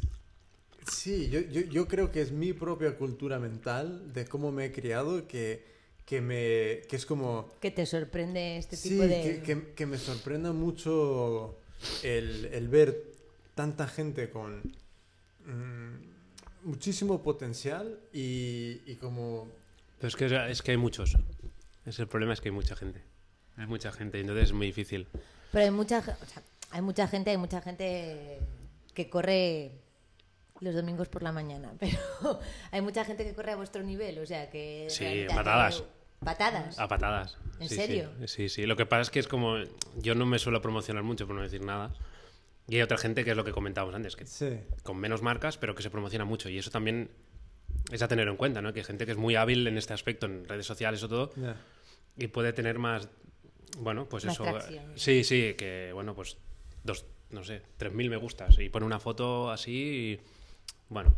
Sí, 0.92 1.28
yo, 1.28 1.40
yo, 1.40 1.62
yo 1.62 1.88
creo 1.88 2.12
que 2.12 2.20
es 2.20 2.30
mi 2.30 2.52
propia 2.52 2.96
cultura 2.96 3.40
mental 3.40 4.12
de 4.12 4.26
cómo 4.26 4.52
me 4.52 4.66
he 4.66 4.72
criado 4.72 5.26
que, 5.26 5.75
que, 6.06 6.20
me, 6.22 6.86
que 6.88 6.96
es 6.96 7.04
como... 7.04 7.48
que 7.60 7.70
te 7.70 7.84
sorprende 7.84 8.56
este 8.56 8.76
Sí, 8.76 8.90
tipo 8.90 9.02
de... 9.02 9.22
que, 9.22 9.42
que- 9.42 9.72
que 9.74 9.86
me 9.86 9.98
sorprenda 9.98 10.52
mucho 10.52 11.58
el, 12.02 12.46
el 12.46 12.68
ver 12.68 12.96
tanta 13.54 13.86
gente 13.88 14.30
con 14.30 14.62
mm, 15.44 16.66
muchísimo 16.68 17.22
potencial 17.22 17.98
y, 18.12 18.80
y 18.86 18.96
como... 18.96 19.48
Pero 19.98 20.08
es 20.08 20.16
que, 20.16 20.50
es 20.50 20.62
que 20.62 20.70
hay 20.72 20.76
muchos. 20.76 21.16
Es 21.84 21.98
el 21.98 22.06
problema 22.08 22.32
es 22.34 22.40
que 22.40 22.48
hay 22.48 22.54
mucha 22.54 22.76
gente. 22.76 23.02
Hay 23.56 23.66
mucha 23.66 23.90
gente, 23.92 24.20
entonces 24.20 24.44
es 24.46 24.52
muy 24.52 24.66
difícil. 24.66 25.06
Pero 25.52 25.64
hay 25.64 25.70
mucha, 25.70 25.98
o 25.98 26.02
sea, 26.26 26.42
hay 26.70 26.82
mucha 26.82 27.08
gente, 27.08 27.30
hay 27.30 27.36
mucha 27.38 27.60
gente 27.62 28.38
que 28.94 29.08
corre 29.08 29.72
los 30.60 30.74
domingos 30.74 31.08
por 31.08 31.22
la 31.22 31.32
mañana, 31.32 31.72
pero 31.80 31.98
hay 32.70 32.80
mucha 32.82 33.04
gente 33.04 33.24
que 33.24 33.34
corre 33.34 33.52
a 33.52 33.56
vuestro 33.56 33.82
nivel, 33.82 34.18
o 34.18 34.26
sea 34.26 34.50
que... 34.50 34.86
Sí, 34.90 35.26
hace- 35.30 35.82
patadas. 36.24 36.78
A 36.78 36.88
patadas. 36.88 37.36
¿En 37.60 37.68
Sí, 37.68 37.76
serio? 37.76 38.10
Sí, 38.20 38.28
sí, 38.28 38.48
sí. 38.48 38.66
Lo 38.66 38.76
que 38.76 38.86
pasa 38.86 39.02
es 39.02 39.10
que 39.10 39.18
es 39.20 39.28
como. 39.28 39.56
Yo 39.96 40.14
no 40.14 40.26
me 40.26 40.38
suelo 40.38 40.60
promocionar 40.60 41.02
mucho, 41.02 41.26
por 41.26 41.36
no 41.36 41.42
decir 41.42 41.64
nada. 41.64 41.92
Y 42.68 42.76
hay 42.76 42.82
otra 42.82 42.98
gente 42.98 43.24
que 43.24 43.30
es 43.30 43.36
lo 43.36 43.44
que 43.44 43.52
comentábamos 43.52 43.94
antes, 43.94 44.16
que 44.16 44.26
Sí, 44.26 44.58
con 44.82 44.96
menos 44.98 45.22
marcas, 45.22 45.56
pero 45.56 45.74
que 45.74 45.82
se 45.82 45.90
promociona 45.90 46.24
mucho. 46.24 46.48
Y 46.48 46.58
eso 46.58 46.70
también 46.70 47.10
es 47.92 48.02
a 48.02 48.08
tener 48.08 48.26
en 48.28 48.36
cuenta, 48.36 48.60
¿no? 48.60 48.72
Que 48.72 48.80
hay 48.80 48.84
gente 48.84 49.06
que 49.06 49.12
es 49.12 49.18
muy 49.18 49.36
hábil 49.36 49.66
en 49.68 49.78
este 49.78 49.94
aspecto, 49.94 50.26
en 50.26 50.48
redes 50.48 50.66
sociales 50.66 51.00
o 51.04 51.08
todo, 51.08 51.32
ya. 51.36 51.56
y 52.16 52.26
puede 52.26 52.52
tener 52.52 52.78
más. 52.78 53.08
Bueno, 53.78 54.06
pues 54.08 54.24
Más 54.24 54.34
eso. 54.34 54.42
tracción. 54.44 54.92
Sí, 54.96 55.22
sí, 55.22 55.54
que 55.56 55.90
bueno, 55.92 56.14
pues 56.14 56.38
dos, 56.82 57.04
no 57.30 57.44
sé, 57.44 57.62
3.000 57.78 58.10
me 58.10 58.16
gustas. 58.16 58.58
Y 58.58 58.68
pone 58.68 58.84
una 58.84 58.98
foto 58.98 59.50
así 59.50 59.72
y. 60.18 60.20
Bueno, 60.88 61.14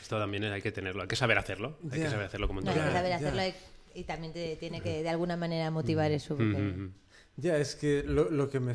esto 0.00 0.18
también 0.18 0.44
hay 0.44 0.62
que 0.62 0.70
tenerlo, 0.72 1.02
hay 1.02 1.08
que 1.08 1.16
saber 1.16 1.38
hacerlo. 1.38 1.76
Hay 1.90 1.98
Ya. 1.98 2.04
que 2.04 2.10
saber 2.10 2.26
hacerlo 2.26 2.46
como 2.46 2.60
en 2.60 2.66
No, 2.66 2.70
hay 2.70 2.76
todo. 2.78 2.86
que 2.88 2.92
saber 2.92 3.12
hacerlo 3.14 3.42
y, 3.46 3.54
y 3.94 4.04
también 4.04 4.32
te 4.32 4.56
tiene 4.56 4.80
que 4.80 5.02
de 5.02 5.08
alguna 5.08 5.36
manera 5.36 5.70
motivar 5.70 6.10
Mm. 6.10 6.14
eso. 6.14 6.36
porque-. 6.36 6.88
Ya, 7.36 7.56
es 7.58 7.74
que 7.76 8.02
lo, 8.02 8.30
lo 8.30 8.48
que 8.50 8.60
me... 8.60 8.74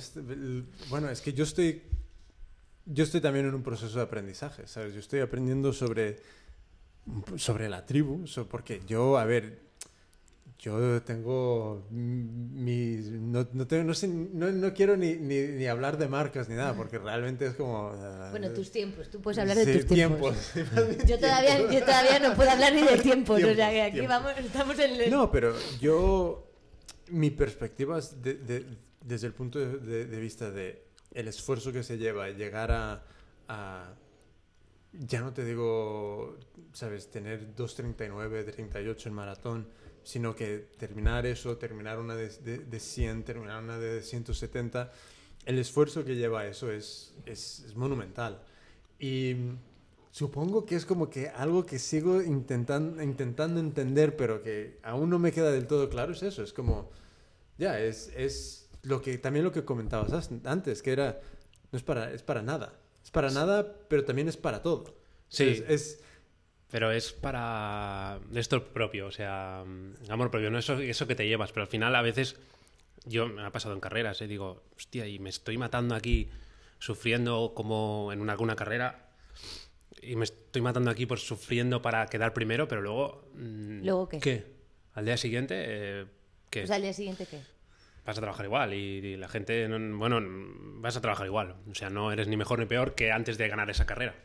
Bueno, 0.90 1.10
es 1.10 1.22
que 1.22 1.34
yo 1.34 1.44
estoy... 1.44 1.84
Yo 2.86 3.04
estoy 3.04 3.20
también 3.20 3.46
en 3.46 3.54
un 3.54 3.64
proceso 3.64 3.98
de 3.98 4.04
aprendizaje, 4.06 4.66
¿sabes? 4.66 4.94
Yo 4.94 5.00
estoy 5.02 5.20
aprendiendo 5.20 5.74
sobre, 5.74 6.20
sobre 7.36 7.68
la 7.68 7.86
tribu, 7.86 8.26
porque 8.50 8.82
yo, 8.88 9.18
a 9.18 9.26
ver, 9.26 9.60
yo 10.60 11.02
tengo 11.04 11.86
mis... 11.92 13.12
No, 13.12 13.48
no, 13.54 13.68
tengo- 13.68 13.84
no, 13.84 13.94
sé, 13.94 14.08
no, 14.08 14.52
no 14.52 14.74
quiero 14.74 14.98
ni, 14.98 15.16
ni, 15.16 15.40
ni 15.50 15.68
hablar 15.68 15.98
de 15.98 16.08
marcas 16.08 16.50
ni 16.50 16.56
nada, 16.56 16.76
porque 16.76 16.98
realmente 16.98 17.46
es 17.48 17.54
como... 17.56 17.90
ah, 17.94 18.30
Bueno, 18.32 18.50
tus 18.52 18.72
tiempos, 18.72 19.10
tú 19.10 19.22
puedes 19.22 19.38
hablar 19.38 19.56
de 19.58 19.66
sí, 19.66 19.80
tus 19.80 19.88
tiempos. 19.88 20.36
Yo 21.08 21.20
todavía, 21.20 21.72
yo 21.72 21.80
todavía 21.86 22.20
no 22.20 22.34
puedo 22.36 22.50
hablar 22.50 22.74
ni 22.74 22.82
de 22.82 22.98
tiempos, 23.04 23.42
o 23.44 23.54
sea 23.56 23.70
que 23.70 23.82
aquí 23.84 23.98
Tiempos. 24.00 24.24
vamos, 24.24 24.40
estamos 24.40 24.80
en 24.80 25.02
el... 25.02 25.12
No, 25.12 25.32
pero 25.32 25.54
yo, 25.80 26.52
mi 27.10 27.30
perspectiva 27.30 28.00
es 28.00 28.22
de- 28.22 28.36
de- 28.36 28.66
desde 29.06 29.28
el 29.28 29.34
punto 29.34 29.60
de, 29.60 30.06
vista 30.20 30.50
de 30.52 30.84
el 31.14 31.28
esfuerzo 31.28 31.72
que 31.72 31.84
se 31.84 31.98
lleva 31.98 32.30
llegar 32.30 32.72
a, 32.72 33.04
a- 33.48 33.94
ya 34.94 35.22
no 35.22 35.32
te 35.34 35.46
digo, 35.46 36.38
sabes, 36.74 37.10
tener 37.12 37.56
2.39, 37.56 38.52
38 38.54 39.10
en 39.10 39.16
maratón, 39.16 39.68
sino 40.08 40.34
que 40.38 40.70
terminar 40.78 41.26
eso, 41.26 41.58
terminar 41.58 42.00
una 42.00 42.16
de, 42.16 42.30
de, 42.30 42.60
de 42.60 42.80
100, 42.80 43.24
terminar 43.26 43.62
una 43.62 43.78
de 43.78 44.02
170, 44.02 44.90
el 45.46 45.60
esfuerzo 45.60 46.06
que 46.06 46.16
lleva 46.16 46.46
eso 46.48 46.72
es, 46.72 47.14
es, 47.26 47.66
es 47.68 47.76
monumental. 47.76 48.42
Y 49.00 49.36
supongo 50.12 50.66
que 50.66 50.76
es 50.78 50.86
como 50.86 51.10
que 51.10 51.28
algo 51.28 51.66
que 51.66 51.78
sigo 51.78 52.22
intentando, 52.22 53.04
intentando 53.04 53.60
entender, 53.60 54.16
pero 54.16 54.42
que 54.42 54.80
aún 54.82 55.10
no 55.10 55.20
me 55.20 55.34
queda 55.34 55.52
del 55.52 55.68
todo 55.68 55.90
claro, 55.90 56.14
es 56.14 56.24
eso. 56.24 56.42
Es 56.42 56.54
como, 56.54 56.90
ya, 57.58 57.78
es, 57.82 58.10
es 58.16 58.70
lo 58.84 59.02
que, 59.02 59.18
también 59.18 59.44
lo 59.44 59.52
que 59.52 59.66
comentabas 59.66 60.14
as- 60.14 60.30
antes, 60.46 60.82
que 60.82 60.94
era, 60.94 61.20
no 61.74 61.78
es 61.78 61.84
para, 61.84 62.14
es 62.14 62.24
para 62.24 62.42
nada. 62.42 62.72
Es 63.04 63.12
para 63.12 63.30
nada, 63.30 63.76
pero 63.90 64.06
también 64.06 64.30
es 64.30 64.38
para 64.38 64.62
todo. 64.62 64.96
Sí. 65.28 65.66
Es- 65.68 66.00
Pero 66.70 66.92
es 66.92 67.14
para 67.14 68.20
esto 68.36 68.74
propio, 68.74 69.08
o 69.08 69.12
sea, 69.12 69.64
mm, 69.66 70.12
amor 70.12 70.30
propio, 70.32 70.52
no 70.52 70.58
eso, 70.60 70.80
eso 70.80 71.08
que 71.08 71.16
te 71.16 71.28
llevas, 71.28 71.52
pero 71.54 71.64
al 71.64 71.70
final 71.70 71.96
a 71.96 72.02
veces 72.02 72.38
yo 73.06 73.28
me 73.28 73.42
ha 73.44 73.52
pasado 73.52 73.74
en 73.74 73.80
carreras, 73.80 74.22
¿eh? 74.22 74.28
digo, 74.28 74.64
hostia, 74.76 75.08
y 75.08 75.18
me 75.20 75.30
estoy 75.30 75.58
matando 75.58 75.96
aquí, 75.96 76.30
sufriendo 76.80 77.54
como 77.56 78.12
en 78.12 78.20
una, 78.22 78.34
alguna 78.34 78.56
carrera, 78.58 79.08
y 80.02 80.16
me 80.18 80.26
estoy 80.26 80.62
matando 80.62 80.92
aquí 80.92 81.06
por 81.06 81.20
sufriendo 81.20 81.82
para 81.82 82.06
quedar 82.08 82.34
primero, 82.34 82.68
pero 82.68 82.82
luego... 82.82 83.30
mm, 83.36 83.84
¿Luego 83.86 84.10
qué? 84.10 84.46
Al 84.94 85.06
día 85.06 85.16
siguiente, 85.16 85.56
eh, 85.58 86.06
¿qué? 86.50 86.68
Sea, 86.68 86.76
al 86.76 86.82
día 86.82 86.94
siguiente, 86.94 87.26
¿qué? 87.30 87.40
vas 88.06 88.18
a 88.18 88.22
trabajar 88.22 88.46
igual 88.46 88.74
y, 88.74 88.78
y 89.06 89.18
la 89.18 89.28
gente, 89.28 89.68
no- 89.68 89.98
bueno, 89.98 90.20
vas 90.82 90.96
a 90.96 91.02
trabajar 91.02 91.26
igual. 91.28 91.56
O 91.70 91.76
sea, 91.76 91.90
no 91.90 92.12
eres 92.14 92.28
ni 92.30 92.38
mejor 92.38 92.60
ni 92.60 92.66
peor 92.66 92.96
que 92.96 93.12
antes 93.12 93.38
de 93.38 93.48
ganar 93.50 93.70
esa 93.70 93.86
carrera. 93.86 94.16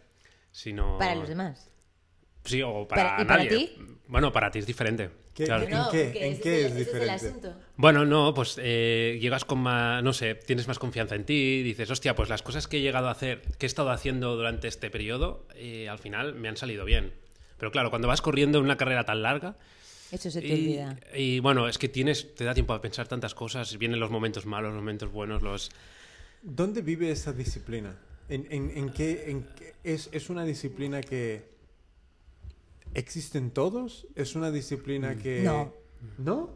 Sino... 0.52 0.98
Para 0.98 1.16
los 1.16 1.28
demás. 1.28 1.68
Sí, 2.44 2.60
o 2.62 2.86
para, 2.88 3.02
Para- 3.10 3.22
¿y 3.22 3.26
para 3.26 3.44
nadie. 3.44 3.58
ti? 3.58 3.72
Bueno, 4.08 4.32
para 4.32 4.50
ti 4.50 4.58
es 4.58 4.66
diferente. 4.66 5.10
¿Qué- 5.34 5.44
claro. 5.44 5.62
¿En 5.64 5.68
qué? 5.70 5.76
porque 5.84 6.26
¿En 6.26 6.32
ese 6.34 6.42
qué 6.42 6.60
el- 6.60 6.66
es 6.66 6.76
diferente? 6.76 7.32
Bueno, 7.76 8.04
no, 8.04 8.34
pues 8.34 8.56
eh, 8.62 9.18
llegas 9.20 9.44
con 9.44 9.58
más, 9.60 10.02
no 10.02 10.12
sé, 10.12 10.34
tienes 10.34 10.68
más 10.68 10.78
confianza 10.78 11.14
en 11.14 11.24
ti, 11.24 11.62
dices, 11.62 11.90
hostia, 11.90 12.14
pues 12.14 12.28
las 12.28 12.42
cosas 12.42 12.68
que 12.68 12.78
he 12.78 12.80
llegado 12.82 13.08
a 13.08 13.12
hacer, 13.12 13.42
que 13.58 13.64
he 13.64 13.68
estado 13.68 13.90
haciendo 13.90 14.36
durante 14.36 14.68
este 14.68 14.90
periodo, 14.90 15.46
eh, 15.54 15.88
al 15.88 15.98
final 15.98 16.34
me 16.34 16.48
han 16.48 16.56
salido 16.56 16.84
bien. 16.84 17.12
Pero 17.58 17.70
claro, 17.70 17.90
cuando 17.90 18.08
vas 18.08 18.20
corriendo 18.20 18.58
en 18.58 18.64
una 18.64 18.76
carrera 18.76 19.04
tan 19.04 19.22
larga, 19.22 19.56
Eso 20.10 20.30
se 20.30 20.40
te 20.42 20.48
y, 20.48 20.52
olvida. 20.52 20.98
y, 21.14 21.38
bueno, 21.40 21.68
es 21.68 21.78
que 21.78 21.88
tienes, 21.88 22.34
te 22.34 22.44
da 22.44 22.52
tiempo 22.52 22.74
a 22.74 22.82
pensar 22.82 23.08
tantas 23.08 23.34
cosas, 23.34 23.78
vienen 23.78 24.00
los 24.00 24.10
momentos 24.10 24.44
malos, 24.44 24.72
los 24.72 24.80
momentos 24.82 25.10
buenos, 25.10 25.42
los... 25.42 25.70
¿Dónde 26.42 26.82
vive 26.82 27.10
esa 27.10 27.32
disciplina? 27.32 27.96
¿En, 28.28 28.46
en- 28.50 28.76
en 28.76 28.90
qué, 28.90 29.30
en 29.30 29.44
qué- 29.56 29.74
es, 29.84 30.10
es 30.12 30.28
una 30.28 30.44
disciplina 30.44 31.00
que 31.00 31.44
existe 32.94 33.38
en 33.38 33.50
todos? 33.50 34.06
¿Es 34.14 34.34
una 34.34 34.50
disciplina 34.50 35.16
que... 35.16 35.42
No. 35.42 35.72
¿No? 36.18 36.50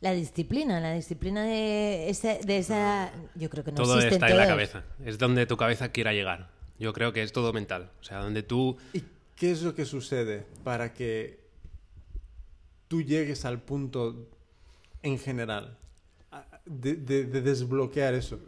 La 0.00 0.12
disciplina, 0.12 0.80
la 0.80 0.92
disciplina 0.92 1.44
de 1.44 2.10
esa, 2.10 2.34
de 2.38 2.58
esa 2.58 3.12
yo 3.36 3.48
creo 3.48 3.64
que 3.64 3.70
no 3.72 3.76
todo 3.78 3.98
está 4.00 4.28
en 4.28 4.36
la 4.36 4.46
cabeza, 4.46 4.84
es 5.04 5.16
donde 5.18 5.46
tu 5.46 5.56
cabeza 5.56 5.90
quiera 5.90 6.12
llegar. 6.12 6.50
Yo 6.78 6.92
creo 6.92 7.12
que 7.12 7.22
es 7.22 7.32
todo 7.32 7.52
mental, 7.52 7.90
o 8.00 8.04
sea, 8.04 8.18
donde 8.18 8.42
tú... 8.42 8.76
¿Y 8.92 9.02
qué 9.36 9.50
es 9.52 9.62
lo 9.62 9.74
que 9.74 9.84
sucede 9.86 10.44
para 10.62 10.92
que 10.92 11.40
tú 12.88 13.00
llegues 13.02 13.44
al 13.44 13.62
punto 13.62 14.28
en 15.02 15.18
general 15.18 15.78
de- 16.66 16.96
de 16.96 17.24
desbloquear 17.40 18.14
eso? 18.14 18.38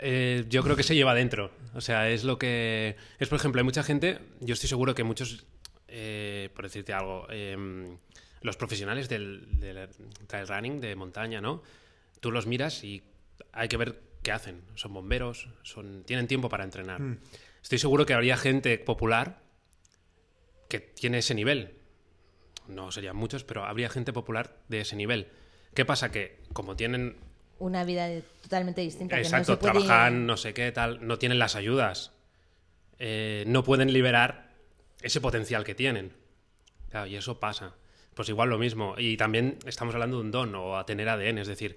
Eh, 0.00 0.44
yo 0.48 0.62
creo 0.62 0.76
que 0.76 0.82
se 0.82 0.94
lleva 0.94 1.14
dentro. 1.14 1.50
O 1.74 1.80
sea, 1.80 2.08
es 2.10 2.24
lo 2.24 2.38
que. 2.38 2.96
Es, 3.18 3.28
por 3.28 3.38
ejemplo, 3.38 3.60
hay 3.60 3.64
mucha 3.64 3.82
gente. 3.82 4.18
Yo 4.40 4.54
estoy 4.54 4.68
seguro 4.68 4.94
que 4.94 5.04
muchos. 5.04 5.46
eh, 5.88 6.50
por 6.54 6.64
decirte 6.64 6.92
algo. 6.92 7.26
eh, 7.30 7.96
los 8.42 8.56
profesionales 8.58 9.08
del, 9.08 9.58
del 9.58 9.88
trail 10.26 10.46
running, 10.46 10.80
de 10.80 10.94
montaña, 10.96 11.40
¿no? 11.40 11.62
Tú 12.20 12.30
los 12.30 12.46
miras 12.46 12.84
y 12.84 13.02
hay 13.52 13.68
que 13.68 13.78
ver 13.78 14.02
qué 14.22 14.32
hacen. 14.32 14.60
Son 14.74 14.92
bomberos, 14.92 15.48
son, 15.62 16.04
tienen 16.04 16.26
tiempo 16.26 16.50
para 16.50 16.64
entrenar. 16.64 17.00
Estoy 17.62 17.78
seguro 17.78 18.04
que 18.04 18.12
habría 18.12 18.36
gente 18.36 18.76
popular 18.78 19.40
que 20.68 20.78
tiene 20.80 21.18
ese 21.18 21.34
nivel. 21.34 21.74
No 22.68 22.92
serían 22.92 23.16
muchos, 23.16 23.44
pero 23.44 23.64
habría 23.64 23.88
gente 23.88 24.12
popular 24.12 24.58
de 24.68 24.80
ese 24.80 24.96
nivel. 24.96 25.28
¿Qué 25.74 25.86
pasa? 25.86 26.10
Que 26.10 26.42
como 26.52 26.76
tienen 26.76 27.16
Una 27.58 27.84
vida 27.84 28.06
de- 28.08 28.22
totalmente 28.42 28.80
distinta. 28.80 29.18
Exacto, 29.18 29.58
que 29.58 29.66
no 29.66 29.72
se 29.72 29.72
puede... 29.72 29.86
trabajan, 29.86 30.26
no 30.26 30.36
sé 30.36 30.54
qué, 30.54 30.70
tal, 30.72 31.06
no 31.06 31.18
tienen 31.18 31.38
las 31.38 31.56
ayudas. 31.56 32.12
Eh, 32.98 33.44
no 33.46 33.64
pueden 33.64 33.92
liberar 33.92 34.50
ese 35.02 35.20
potencial 35.20 35.64
que 35.64 35.74
tienen. 35.74 36.12
Claro, 36.90 37.06
y 37.06 37.16
eso 37.16 37.40
pasa. 37.40 37.74
Pues 38.14 38.28
igual 38.28 38.48
lo 38.50 38.58
mismo. 38.58 38.94
Y 38.98 39.16
también 39.16 39.58
estamos 39.66 39.94
hablando 39.94 40.18
de 40.18 40.22
un 40.24 40.30
don 40.30 40.54
o 40.54 40.76
a 40.76 40.86
tener 40.86 41.08
ADN. 41.08 41.38
Es 41.38 41.48
decir, 41.48 41.76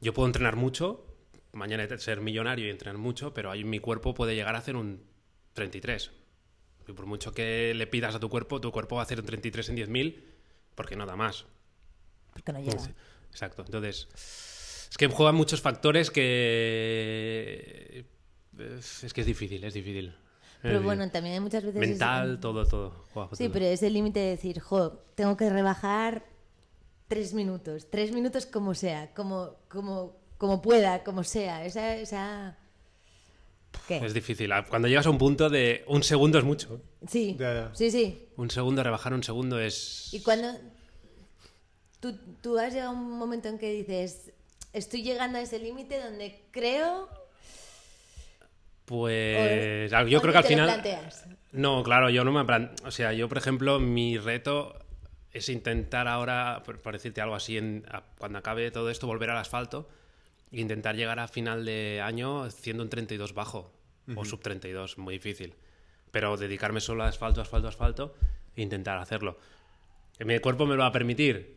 yo 0.00 0.14
puedo 0.14 0.26
entrenar 0.26 0.56
mucho, 0.56 1.04
mañana 1.52 1.86
ser 1.98 2.20
millonario 2.20 2.66
y 2.66 2.70
entrenar 2.70 2.98
mucho, 2.98 3.34
pero 3.34 3.50
ahí 3.50 3.64
mi 3.64 3.78
cuerpo 3.78 4.14
puede 4.14 4.34
llegar 4.34 4.54
a 4.54 4.58
hacer 4.58 4.76
un 4.76 5.02
33. 5.52 6.10
Y 6.88 6.92
por 6.92 7.06
mucho 7.06 7.32
que 7.32 7.72
le 7.74 7.86
pidas 7.86 8.14
a 8.14 8.20
tu 8.20 8.28
cuerpo, 8.28 8.60
tu 8.60 8.72
cuerpo 8.72 8.96
va 8.96 9.02
a 9.02 9.04
hacer 9.04 9.20
un 9.20 9.26
33 9.26 9.70
en 9.70 9.76
10.000 9.76 10.22
porque 10.74 10.96
no 10.96 11.06
da 11.06 11.16
más. 11.16 11.46
Porque 12.32 12.52
no 12.52 12.60
llega. 12.60 12.82
Exacto. 13.30 13.62
Entonces, 13.64 14.08
es 14.94 14.98
que 14.98 15.08
juegan 15.08 15.34
muchos 15.34 15.60
factores 15.60 16.08
que. 16.12 18.04
Es 19.02 19.12
que 19.12 19.22
es 19.22 19.26
difícil, 19.26 19.64
es 19.64 19.74
difícil. 19.74 20.14
Pero 20.62 20.80
bueno, 20.82 21.10
también 21.10 21.34
hay 21.34 21.40
muchas 21.40 21.64
veces... 21.64 21.82
es- 21.82 21.88
Mental, 21.88 22.38
todo, 22.38 22.64
todo. 22.64 23.04
juega 23.12 23.28
Sí, 23.34 23.44
todo. 23.44 23.52
pero 23.54 23.64
es 23.66 23.82
el 23.82 23.92
límite 23.92 24.20
de 24.20 24.30
decir, 24.30 24.60
jo, 24.60 24.92
tengo 25.16 25.36
que 25.36 25.50
rebajar 25.50 26.24
tres 27.08 27.34
minutos. 27.34 27.90
Tres 27.90 28.12
minutos 28.12 28.46
como 28.46 28.72
sea, 28.74 29.12
como, 29.14 29.56
como, 29.68 30.16
como 30.38 30.62
pueda, 30.62 31.02
como 31.02 31.24
sea. 31.24 31.64
Esa... 31.66 31.96
esa... 31.96 32.56
¿Qué? 33.88 33.96
Es 33.98 34.14
difícil. 34.14 34.52
Ah, 34.52 34.64
Cuando 34.64 34.86
llegas 34.86 35.06
a 35.06 35.10
un 35.10 35.18
punto 35.18 35.50
de. 35.50 35.84
Un 35.88 36.04
segundo 36.04 36.38
es 36.38 36.44
mucho. 36.44 36.80
Sí, 37.08 37.34
Ya, 37.36 37.52
ya. 37.52 37.74
sí, 37.74 37.90
sí. 37.90 38.28
Un 38.36 38.48
segundo, 38.48 38.80
rebajar 38.84 39.12
un 39.12 39.24
segundo 39.24 39.58
es. 39.58 40.14
Y 40.14 40.20
cuando 40.22 40.52
tú, 41.98 42.16
tú 42.40 42.56
has 42.58 42.72
llegado 42.72 42.90
a 42.90 42.94
un 42.94 43.18
momento 43.18 43.48
en 43.48 43.58
que 43.58 43.72
dices, 43.72 44.32
estoy 44.74 45.02
llegando 45.02 45.38
a 45.38 45.40
ese 45.40 45.58
límite 45.58 45.98
donde 46.00 46.42
creo... 46.50 47.08
Pues. 48.84 49.90
o- 49.92 49.96
yo 50.06 50.20
¿cuándo 50.20 50.20
creo 50.20 50.32
que 50.32 50.38
al 50.38 50.44
te 50.44 50.48
lo 50.50 50.54
final. 50.62 50.66
planteas? 50.66 51.26
No, 51.52 51.82
claro, 51.82 52.10
yo 52.10 52.24
no 52.24 52.32
me 52.32 52.44
plan... 52.44 52.72
O 52.84 52.90
sea, 52.90 53.12
yo, 53.12 53.28
por 53.28 53.38
ejemplo, 53.38 53.80
mi 53.80 54.18
reto 54.18 54.78
es 55.32 55.48
intentar 55.48 56.06
ahora, 56.08 56.62
por, 56.64 56.80
por 56.80 56.92
decirte 56.92 57.20
algo 57.20 57.34
así, 57.34 57.56
en- 57.56 57.84
a- 57.90 58.02
cuando 58.18 58.38
acabe 58.38 58.70
todo 58.70 58.90
esto, 58.90 59.06
volver 59.06 59.30
al 59.30 59.38
asfalto 59.38 59.88
e 60.52 60.60
intentar 60.60 60.96
llegar 60.96 61.18
a 61.18 61.28
final 61.28 61.64
de 61.64 62.00
año 62.02 62.50
siendo 62.50 62.82
un 62.82 62.90
32 62.90 63.32
bajo 63.34 63.72
o 64.16 64.24
sub 64.26 64.40
32, 64.42 64.98
muy 64.98 65.14
difícil. 65.14 65.54
Pero 66.10 66.36
dedicarme 66.36 66.80
solo 66.80 67.04
a 67.04 67.08
asfalto, 67.08 67.40
asfalto, 67.40 67.68
asfalto 67.68 68.14
e 68.54 68.60
intentar 68.62 68.98
hacerlo. 68.98 69.38
¿Mi 70.20 70.38
cuerpo 70.40 70.66
me 70.66 70.74
lo 70.74 70.80
va 70.82 70.88
a 70.88 70.92
permitir? 70.92 71.56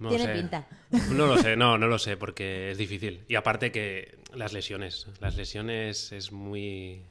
No 0.00 0.08
lo 0.10 0.16
Tiene 0.16 0.32
sé. 0.32 0.40
pinta. 0.40 0.66
No 1.10 1.26
lo 1.26 1.36
sé, 1.36 1.56
no, 1.56 1.76
no 1.76 1.86
lo 1.86 1.98
sé, 1.98 2.16
porque 2.16 2.70
es 2.70 2.78
difícil. 2.78 3.22
Y 3.28 3.34
aparte 3.34 3.70
que 3.70 4.18
las 4.34 4.52
lesiones, 4.52 5.06
las 5.20 5.36
lesiones 5.36 6.10
es 6.12 6.32
muy... 6.32 7.02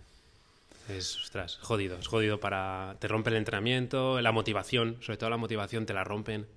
Es, 0.89 1.15
ostras, 1.17 1.57
jodido, 1.61 1.99
es 1.99 2.07
jodido 2.07 2.39
para... 2.39 2.95
Te 2.99 3.07
rompen 3.07 3.33
el 3.33 3.39
entrenamiento, 3.39 4.19
la 4.21 4.31
motivación, 4.31 4.97
sobre 5.01 5.17
todo 5.17 5.29
la 5.29 5.37
motivación 5.37 5.85
te 5.85 5.93
la 5.93 6.03
rompen. 6.03 6.47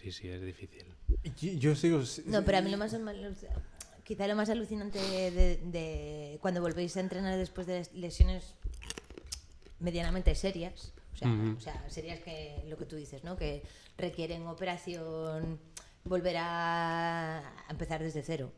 Sí, 0.00 0.12
sí, 0.12 0.28
es 0.28 0.42
difícil. 0.44 0.84
Yo, 1.40 1.52
yo 1.52 1.74
sigo... 1.76 2.02
No, 2.26 2.44
pero 2.44 2.58
a 2.58 2.60
mí 2.60 2.70
lo 2.70 2.76
más... 2.76 2.94
Quizá 4.04 4.26
lo 4.26 4.36
más 4.36 4.50
alucinante 4.50 4.98
de, 4.98 5.56
de 5.56 6.38
cuando 6.42 6.60
volvéis 6.60 6.96
a 6.98 7.00
entrenar 7.00 7.38
después 7.38 7.66
de 7.66 7.88
lesiones 7.94 8.54
medianamente 9.80 10.34
serias, 10.34 10.92
sea, 11.22 11.32
Ujú. 11.32 11.56
o 11.56 11.60
sea, 11.60 11.84
serias 11.90 12.20
que 12.20 12.62
lo 12.68 12.76
que 12.76 12.84
tú 12.86 12.96
dices, 12.96 13.24
¿no? 13.24 13.36
Que 13.36 13.62
requieren 13.98 14.46
operación, 14.46 15.58
volver 16.04 16.36
a, 16.38 17.42
empezar 17.70 18.02
desde 18.02 18.22
cero. 18.22 18.52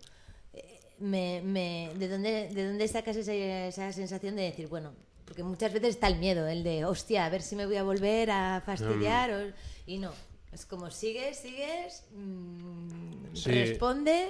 Eh, 0.53 0.81
Me, 0.99 1.43
me- 1.43 1.91
¿de, 1.97 2.09
dónde, 2.09 2.49
¿De 2.55 2.67
dónde 2.67 2.87
sacas 2.89 3.17
esa, 3.17 3.35
esa 3.35 3.93
sensación 3.93 4.37
de 4.37 4.43
decir, 4.43 4.69
bueno, 4.69 4.93
porque 5.25 5.43
muchas 5.43 5.73
veces 5.73 5.91
está 5.91 6.07
el 6.07 6.17
miedo, 6.19 6.47
el 6.47 6.63
de, 6.63 6.85
hostia, 6.85 7.27
a 7.27 7.31
ver 7.31 7.43
si 7.43 7.57
me 7.57 7.67
voy 7.67 7.77
a 7.77 7.83
volver 7.83 8.31
a 8.31 8.63
fastidiar, 8.65 9.31
o- 9.33 9.53
y 9.87 9.99
no, 9.99 10.13
es 10.53 10.65
como 10.67 10.91
sigues, 10.91 11.39
sigues, 11.39 12.05
mm, 12.15 13.35
Sí. 13.35 13.51
responde 13.51 14.29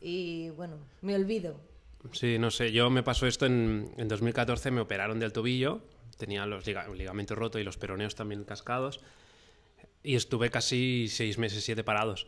y 0.00 0.50
bueno, 0.50 0.76
me 1.02 1.14
olvido. 1.14 1.60
Sí, 2.12 2.38
no 2.38 2.50
sé, 2.50 2.70
yo 2.72 2.90
me 2.90 3.02
pasó 3.02 3.26
esto 3.26 3.46
en, 3.46 3.90
en 3.96 4.08
2014, 4.08 4.70
me 4.70 4.80
operaron 4.80 5.18
del 5.20 5.32
tobillo, 5.32 5.80
tenía 6.16 6.46
los 6.46 6.66
liga- 6.66 6.88
ligamentos 6.88 7.36
rotos 7.36 7.60
y 7.60 7.64
los 7.64 7.76
peroneos 7.76 8.14
también 8.14 8.44
cascados, 8.44 9.00
y 10.02 10.14
estuve 10.16 10.50
casi 10.50 11.08
seis 11.08 11.38
meses, 11.38 11.64
siete 11.64 11.82
parados. 11.84 12.26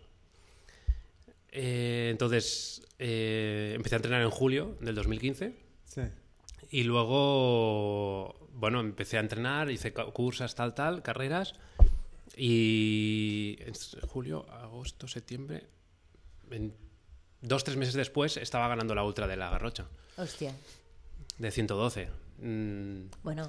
Eh, 1.53 2.09
entonces, 2.11 2.83
eh, 2.99 3.73
empecé 3.77 3.95
a 3.95 3.99
entrenar 3.99 4.23
en 4.23 4.31
julio 4.31 4.77
del 4.81 4.95
2015 4.95 5.55
Sí. 5.85 6.03
y 6.71 6.83
luego, 6.85 8.49
bueno, 8.53 8.81
empecé 8.81 9.17
a 9.17 9.21
entrenar, 9.21 9.71
hice 9.71 9.93
cursas, 9.93 10.55
tal, 10.55 10.75
tal, 10.75 11.03
carreras, 11.03 11.55
y 12.37 13.57
en 13.61 13.75
julio, 14.09 14.47
agosto, 14.51 15.09
septiembre, 15.09 15.67
en 16.51 16.75
dos, 17.41 17.65
tres 17.65 17.77
meses 17.77 17.95
después 17.95 18.37
estaba 18.37 18.69
ganando 18.69 18.95
la 18.95 19.05
ultra 19.05 19.27
de 19.27 19.37
la 19.37 19.51
Garrocha. 19.51 19.87
Hostia. 20.17 20.55
de 21.39 21.51
112. 21.51 22.09
Mm, 22.39 23.11
Bueno, 23.23 23.49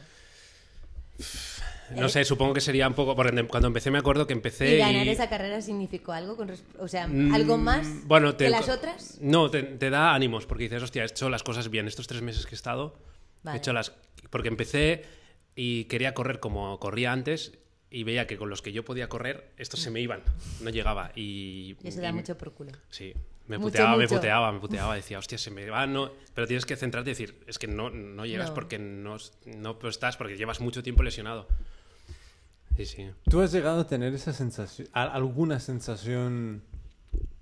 no 1.95 2.09
sé, 2.09 2.26
supongo 2.26 2.53
que 2.53 2.61
sería 2.61 2.88
un 2.88 2.93
poco. 2.93 3.15
Porque 3.15 3.47
cuando 3.47 3.68
empecé 3.68 3.91
me 3.91 3.97
acuerdo 3.99 4.28
que 4.28 4.34
empecé. 4.34 4.76
¿y 4.76 4.78
ganar 4.78 5.05
y- 5.05 5.09
esa 5.09 5.30
carrera 5.30 5.61
significó 5.61 6.11
algo? 6.11 6.36
Con 6.36 6.51
o 6.80 6.88
sea, 6.88 7.07
Mm, 7.07 7.34
¿algo 7.34 7.57
más 7.57 7.88
bueno, 8.05 8.36
te- 8.36 8.45
que 8.45 8.49
las 8.51 8.70
otras? 8.70 9.18
No, 9.22 9.49
te, 9.49 9.63
te 9.63 9.89
da 9.89 10.13
ánimos 10.13 10.45
porque 10.45 10.65
dices, 10.65 10.84
hostia, 10.84 11.03
he 11.03 11.05
hecho 11.07 11.30
las 11.30 11.43
cosas 11.43 11.70
bien. 11.70 11.88
Estos 11.88 12.07
tres 12.07 12.22
meses 12.22 12.45
que 12.45 12.55
he 12.55 12.57
estado, 12.57 12.99
Vale. 13.43 13.57
he 13.57 13.59
hecho 13.59 13.74
las. 13.74 13.93
Porque 14.30 14.49
empecé 14.49 15.05
y 15.55 15.86
quería 15.86 16.13
correr 16.13 16.39
como 16.39 16.80
corría 16.80 17.11
antes 17.13 17.53
y 17.90 18.04
veía 18.04 18.28
que 18.28 18.38
con 18.38 18.50
los 18.50 18.62
que 18.62 18.72
yo 18.72 18.84
podía 18.84 19.08
correr, 19.10 19.52
estos 19.58 19.80
se 19.80 19.90
me 19.92 20.02
iban, 20.02 20.22
no 20.62 20.70
llegaba. 20.70 21.12
Y, 21.16 21.76
Y 21.84 21.88
eso 21.88 22.02
da 22.02 22.10
y- 22.10 22.14
mucho 22.14 22.38
por 22.38 22.54
culo. 22.54 22.72
Sí, 22.90 23.14
me 23.48 23.58
Mucho, 23.58 23.70
puteaba, 23.70 23.96
me 23.98 24.08
puteaba, 24.08 24.52
me 24.52 24.60
puteaba. 24.60 24.96
Decía, 24.96 25.20
hostia, 25.20 25.38
se 25.38 25.52
me 25.52 25.70
va, 25.70 25.88
no. 25.88 26.12
Pero 26.34 26.48
tienes 26.48 26.66
que 26.66 26.76
centrarte 26.76 27.12
y 27.12 27.14
decir, 27.14 27.44
es 27.48 27.58
que 27.58 27.68
no, 27.68 27.90
no 27.90 28.26
llegas 28.26 28.50
No. 28.50 28.56
porque 28.56 28.78
no, 28.78 29.18
no 29.46 29.80
estás, 29.88 30.18
porque 30.18 30.36
llevas 30.36 30.60
mucho 30.60 30.84
tiempo 30.84 31.02
lesionado. 31.04 31.48
Sí, 32.76 32.86
sí. 32.86 33.10
¿Tú 33.30 33.42
has 33.42 33.52
llegado 33.52 33.80
a 33.82 33.88
tener 33.88 34.14
esa 34.14 34.34
sensación, 34.34 34.88
alguna 34.92 35.60
sensación 35.60 36.62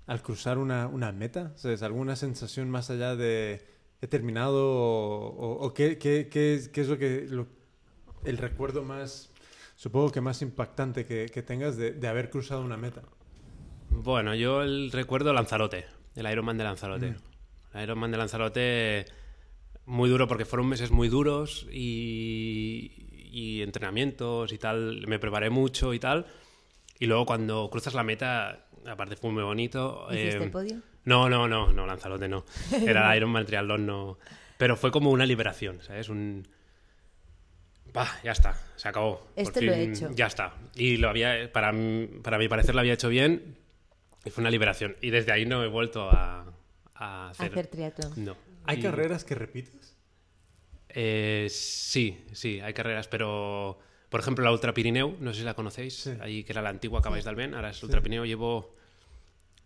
al 0.06 0.22
cruzar 0.22 0.58
una, 0.58 0.86
una 0.86 1.10
meta? 1.12 1.52
¿Sabes? 1.56 1.82
¿Alguna 1.82 2.14
sensación 2.16 2.70
más 2.70 2.88
allá 2.90 3.16
de 3.16 3.66
he 4.00 4.06
terminado 4.06 4.64
o, 4.70 5.26
o- 5.28 5.66
o 5.66 5.74
qué, 5.74 5.98
qué- 5.98 6.28
qué 6.30 6.54
es, 6.54 6.68
qué 6.68 6.82
es 6.82 6.88
lo 6.88 6.98
que 6.98 7.26
lo- 7.28 7.48
el 8.24 8.38
recuerdo 8.38 8.82
más, 8.84 9.30
supongo 9.76 10.10
que 10.10 10.20
más 10.20 10.42
impactante 10.42 11.06
que, 11.06 11.26
que 11.26 11.42
tengas 11.42 11.76
de, 11.76 11.92
de 11.92 12.08
haber 12.08 12.30
cruzado 12.30 12.62
una 12.62 12.76
meta? 12.76 13.02
Bueno, 13.90 14.34
yo 14.34 14.62
el 14.62 14.90
recuerdo 14.90 15.32
Lanzarote, 15.32 15.86
el 16.16 16.30
Ironman 16.30 16.58
de 16.58 16.64
Lanzarote. 16.64 17.14
El 17.74 17.82
Ironman 17.82 18.10
de 18.10 18.18
Lanzarote 18.18 19.06
muy 19.86 20.10
duro 20.10 20.26
porque 20.26 20.44
fueron 20.44 20.68
meses 20.68 20.90
muy 20.90 21.08
duros 21.08 21.66
y, 21.72 22.90
y 23.30 23.62
entrenamientos 23.62 24.52
y 24.52 24.58
tal. 24.58 25.06
Me 25.06 25.18
preparé 25.18 25.50
mucho 25.50 25.94
y 25.94 25.98
tal. 25.98 26.26
Y 26.98 27.06
luego 27.06 27.26
cuando 27.26 27.68
cruzas 27.70 27.94
la 27.94 28.02
meta, 28.02 28.66
aparte 28.86 29.16
fue 29.16 29.30
muy 29.30 29.42
bonito. 29.42 30.06
¿Hiciste 30.10 30.38
eh, 30.38 30.44
el 30.44 30.50
podio? 30.50 30.80
No, 31.04 31.28
no, 31.28 31.46
no, 31.46 31.72
no, 31.72 31.86
Lanzarote 31.86 32.28
no. 32.28 32.44
Era 32.86 33.16
Ironman 33.16 33.46
triatlón, 33.46 33.86
no. 33.86 34.18
Pero 34.58 34.76
fue 34.76 34.90
como 34.90 35.10
una 35.10 35.24
liberación, 35.24 35.80
¿sabes? 35.82 36.08
Un... 36.08 36.48
Bah, 37.96 38.20
ya 38.22 38.32
está, 38.32 38.56
se 38.76 38.88
acabó. 38.88 39.26
Esto 39.36 39.60
lo 39.60 39.72
he 39.72 39.82
hecho. 39.84 40.10
Ya 40.14 40.26
está. 40.26 40.54
Y 40.74 40.96
lo 40.98 41.08
había, 41.08 41.50
para, 41.52 41.72
para 42.22 42.38
mi 42.38 42.46
parecer 42.48 42.74
lo 42.74 42.80
había 42.80 42.92
hecho 42.92 43.08
bien 43.08 43.56
y 44.24 44.30
fue 44.30 44.42
una 44.42 44.50
liberación. 44.50 44.96
Y 45.00 45.10
desde 45.10 45.32
ahí 45.32 45.46
no 45.46 45.64
he 45.64 45.68
vuelto 45.68 46.08
a, 46.10 46.52
a 46.94 47.30
hacer... 47.30 47.50
Hacer 47.50 47.66
triatlón. 47.68 48.12
No. 48.24 48.36
¿Hay 48.64 48.78
Y- 48.78 48.82
carreras 48.82 49.24
que 49.24 49.34
repites? 49.34 49.96
eh, 50.88 51.48
sí, 51.50 52.24
sí, 52.32 52.60
hay 52.60 52.72
carreras, 52.72 53.06
pero 53.08 53.78
por 54.08 54.20
ejemplo 54.20 54.44
la 54.44 54.52
Ultra 54.52 54.72
Pirineu, 54.72 55.16
no 55.20 55.32
sé 55.32 55.40
si 55.40 55.44
la 55.44 55.54
conocéis, 55.54 55.94
Sí. 55.94 56.12
ahí 56.20 56.42
que 56.44 56.52
era 56.52 56.62
la 56.62 56.70
antigua 56.70 57.02
Cabáis 57.02 57.24
del 57.24 57.34
Ben, 57.34 57.54
ahora 57.54 57.70
es 57.70 57.82
Ultra 57.82 58.00
Pirineu, 58.00 58.24
llevo 58.24 58.74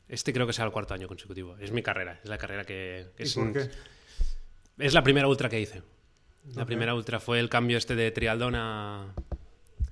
este 0.08 0.32
creo 0.32 0.46
que 0.46 0.52
será 0.52 0.66
el 0.66 0.72
cuarto 0.72 0.92
año 0.94 1.06
consecutivo. 1.06 1.56
Es 1.58 1.70
mi 1.70 1.82
carrera, 1.82 2.18
es 2.22 2.28
la 2.28 2.36
carrera 2.38 2.64
que, 2.64 3.06
que 3.16 3.22
¿Y 3.22 3.26
es, 3.26 3.34
por 3.34 3.52
qué? 3.52 3.70
es 4.78 4.92
la 4.94 5.02
primera 5.04 5.28
ultra 5.28 5.48
que 5.48 5.60
hice. 5.60 5.82
La 6.54 6.64
primera 6.66 6.94
ultra 6.94 7.20
fue 7.20 7.38
el 7.38 7.48
cambio 7.48 7.78
este 7.78 7.94
de 7.94 8.10
trialdón 8.10 8.54
a, 8.56 9.14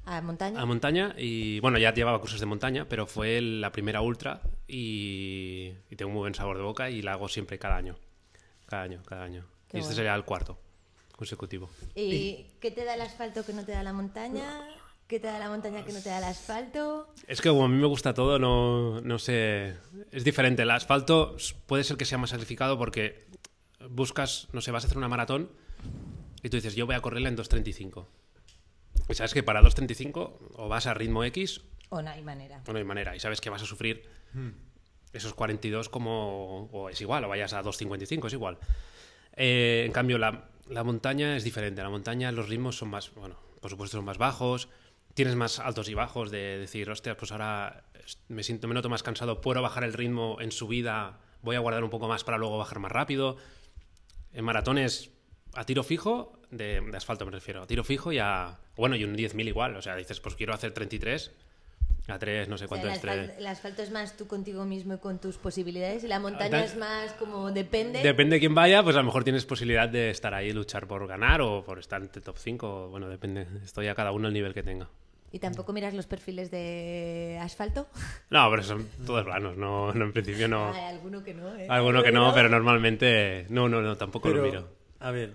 ¿A 0.04 0.20
montaña? 0.22 0.60
a 0.60 0.64
montaña 0.64 1.14
y 1.16 1.60
bueno, 1.60 1.78
ya 1.78 1.92
llevaba 1.92 2.20
cursos 2.20 2.40
de 2.40 2.46
montaña, 2.46 2.86
pero 2.88 3.06
fue 3.06 3.40
la 3.40 3.70
primera 3.70 4.00
ultra 4.00 4.40
y, 4.66 5.72
y 5.90 5.96
tengo 5.96 6.10
muy 6.10 6.20
buen 6.20 6.34
sabor 6.34 6.56
de 6.56 6.62
boca 6.62 6.90
y 6.90 7.02
la 7.02 7.12
hago 7.12 7.28
siempre 7.28 7.58
cada 7.58 7.76
año. 7.76 7.96
Cada 8.66 8.82
año, 8.82 9.02
cada 9.06 9.24
año. 9.24 9.44
Qué 9.68 9.76
y 9.76 9.80
este 9.80 9.88
bueno. 9.90 9.96
sería 9.96 10.14
el 10.14 10.24
cuarto 10.24 10.58
consecutivo. 11.14 11.68
¿Y 11.94 12.46
qué 12.60 12.70
te 12.70 12.84
da 12.84 12.94
el 12.94 13.00
asfalto 13.00 13.44
que 13.44 13.52
no 13.52 13.64
te 13.64 13.72
da 13.72 13.82
la 13.82 13.92
montaña? 13.92 14.66
¿Qué 15.08 15.18
te 15.18 15.26
da 15.26 15.38
la 15.38 15.48
montaña 15.48 15.84
que 15.84 15.92
no 15.92 16.00
te 16.00 16.10
da 16.10 16.18
el 16.18 16.24
asfalto? 16.24 17.12
Es 17.26 17.40
que 17.40 17.48
como 17.48 17.64
a 17.64 17.68
mí 17.68 17.76
me 17.76 17.86
gusta 17.86 18.14
todo, 18.14 18.38
no, 18.38 19.00
no 19.00 19.18
sé. 19.18 19.74
Es 20.12 20.22
diferente. 20.22 20.62
El 20.62 20.70
asfalto 20.70 21.36
puede 21.66 21.82
ser 21.82 21.96
que 21.96 22.04
sea 22.04 22.18
más 22.18 22.30
sacrificado 22.30 22.78
porque 22.78 23.26
buscas, 23.90 24.48
no 24.52 24.60
sé, 24.60 24.70
vas 24.70 24.84
a 24.84 24.86
hacer 24.86 24.98
una 24.98 25.08
maratón 25.08 25.50
y 26.42 26.48
tú 26.50 26.56
dices, 26.56 26.74
yo 26.74 26.86
voy 26.86 26.94
a 26.94 27.00
correrla 27.00 27.28
en 27.28 27.36
2.35. 27.36 28.06
Y 29.08 29.14
sabes 29.14 29.34
que 29.34 29.42
para 29.42 29.62
2.35 29.62 30.38
o 30.54 30.68
vas 30.68 30.86
a 30.86 30.94
ritmo 30.94 31.24
X 31.24 31.62
O 31.88 32.02
no 32.02 32.10
hay 32.10 32.22
manera. 32.22 32.62
o 32.66 32.72
no 32.72 32.78
hay 32.78 32.84
manera. 32.84 33.16
Y 33.16 33.20
sabes 33.20 33.40
que 33.40 33.50
vas 33.50 33.62
a 33.62 33.66
sufrir 33.66 34.04
esos 35.12 35.34
42 35.34 35.88
como. 35.88 36.68
o 36.72 36.90
es 36.90 37.00
igual, 37.00 37.24
o 37.24 37.28
vayas 37.28 37.52
a 37.52 37.62
2.55, 37.62 38.26
es 38.26 38.32
igual. 38.32 38.58
Eh, 39.36 39.84
en 39.86 39.92
cambio, 39.92 40.18
la, 40.18 40.48
la 40.68 40.84
montaña 40.84 41.36
es 41.36 41.44
diferente. 41.44 41.82
La 41.82 41.88
montaña, 41.88 42.30
los 42.32 42.48
ritmos 42.48 42.76
son 42.76 42.90
más. 42.90 43.14
bueno, 43.14 43.36
por 43.60 43.70
supuesto, 43.70 43.96
son 43.96 44.04
más 44.04 44.18
bajos. 44.18 44.68
Tienes 45.14 45.34
más 45.34 45.58
altos 45.58 45.88
y 45.88 45.94
bajos 45.94 46.30
de 46.30 46.58
decir, 46.58 46.88
hostia, 46.90 47.16
pues 47.16 47.32
ahora 47.32 47.84
me 48.28 48.42
siento, 48.42 48.68
me 48.68 48.74
noto 48.74 48.88
más 48.88 49.02
cansado, 49.02 49.40
puedo 49.40 49.60
bajar 49.62 49.82
el 49.82 49.92
ritmo 49.92 50.38
en 50.40 50.52
subida, 50.52 51.18
voy 51.42 51.56
a 51.56 51.58
guardar 51.58 51.82
un 51.82 51.90
poco 51.90 52.06
más 52.06 52.22
para 52.22 52.38
luego 52.38 52.56
bajar 52.56 52.78
más 52.78 52.92
rápido. 52.92 53.36
En 54.32 54.44
maratones 54.44 55.10
a 55.54 55.64
tiro 55.64 55.82
fijo, 55.82 56.32
de, 56.50 56.80
de 56.80 56.96
asfalto 56.96 57.24
me 57.24 57.32
refiero, 57.32 57.62
a 57.62 57.66
tiro 57.66 57.84
fijo 57.84 58.12
y 58.12 58.18
a. 58.18 58.58
Bueno, 58.76 58.96
y 58.96 59.04
un 59.04 59.14
10.000 59.16 59.46
igual. 59.48 59.76
O 59.76 59.82
sea, 59.82 59.96
dices, 59.96 60.20
pues 60.20 60.34
quiero 60.36 60.54
hacer 60.54 60.72
33, 60.72 61.32
a 62.08 62.18
3, 62.18 62.48
no 62.48 62.56
sé 62.56 62.64
O 62.64 62.68
sea, 62.68 62.68
cuánto 62.68 62.86
el, 62.86 62.92
es. 62.92 62.98
asfalto, 62.98 63.32
el 63.38 63.46
asfalto 63.46 63.82
es 63.82 63.90
más 63.90 64.16
tú 64.16 64.26
contigo 64.26 64.64
mismo 64.64 64.94
y 64.94 64.98
con 64.98 65.18
tus 65.20 65.36
posibilidades 65.36 66.04
y 66.04 66.08
la 66.08 66.20
montaña 66.20 66.58
da- 66.58 66.64
es 66.64 66.76
más 66.76 67.12
como 67.14 67.50
depende. 67.50 68.02
Depende 68.02 68.36
de 68.36 68.40
quién 68.40 68.54
vaya, 68.54 68.82
pues 68.82 68.96
a 68.96 69.00
lo 69.00 69.04
mejor 69.06 69.24
tienes 69.24 69.44
posibilidad 69.44 69.88
de 69.88 70.10
estar 70.10 70.32
ahí, 70.32 70.52
luchar 70.52 70.86
por 70.86 71.06
ganar 71.06 71.40
o 71.42 71.64
por 71.64 71.78
estar 71.78 72.00
entre 72.00 72.22
top 72.22 72.36
5. 72.38 72.88
Bueno, 72.88 73.08
depende. 73.08 73.46
Estoy 73.64 73.88
a 73.88 73.94
cada 73.94 74.12
uno 74.12 74.28
el 74.28 74.34
nivel 74.34 74.54
que 74.54 74.62
tenga. 74.62 74.88
¿Y 75.30 75.40
tampoco 75.40 75.74
miras 75.74 75.92
los 75.92 76.06
perfiles 76.06 76.50
de 76.50 77.38
asfalto? 77.42 77.88
No, 78.30 78.48
pero 78.50 78.62
son 78.62 78.88
todos 79.04 79.24
planos. 79.24 79.56
No, 79.58 79.92
no 79.92 80.04
en 80.06 80.12
principio 80.12 80.48
no. 80.48 80.72
Hay 80.72 80.84
alguno 80.84 81.22
que 81.22 81.34
no, 81.34 81.54
¿eh? 81.56 81.66
Alguno 81.68 82.02
que 82.02 82.12
no, 82.12 82.32
pero 82.32 82.48
normalmente. 82.48 83.44
No, 83.50 83.68
no, 83.68 83.82
no, 83.82 83.96
tampoco 83.98 84.28
Pero, 84.28 84.40
lo 84.42 84.46
miro. 84.48 84.77
A 85.00 85.10
ver, 85.10 85.32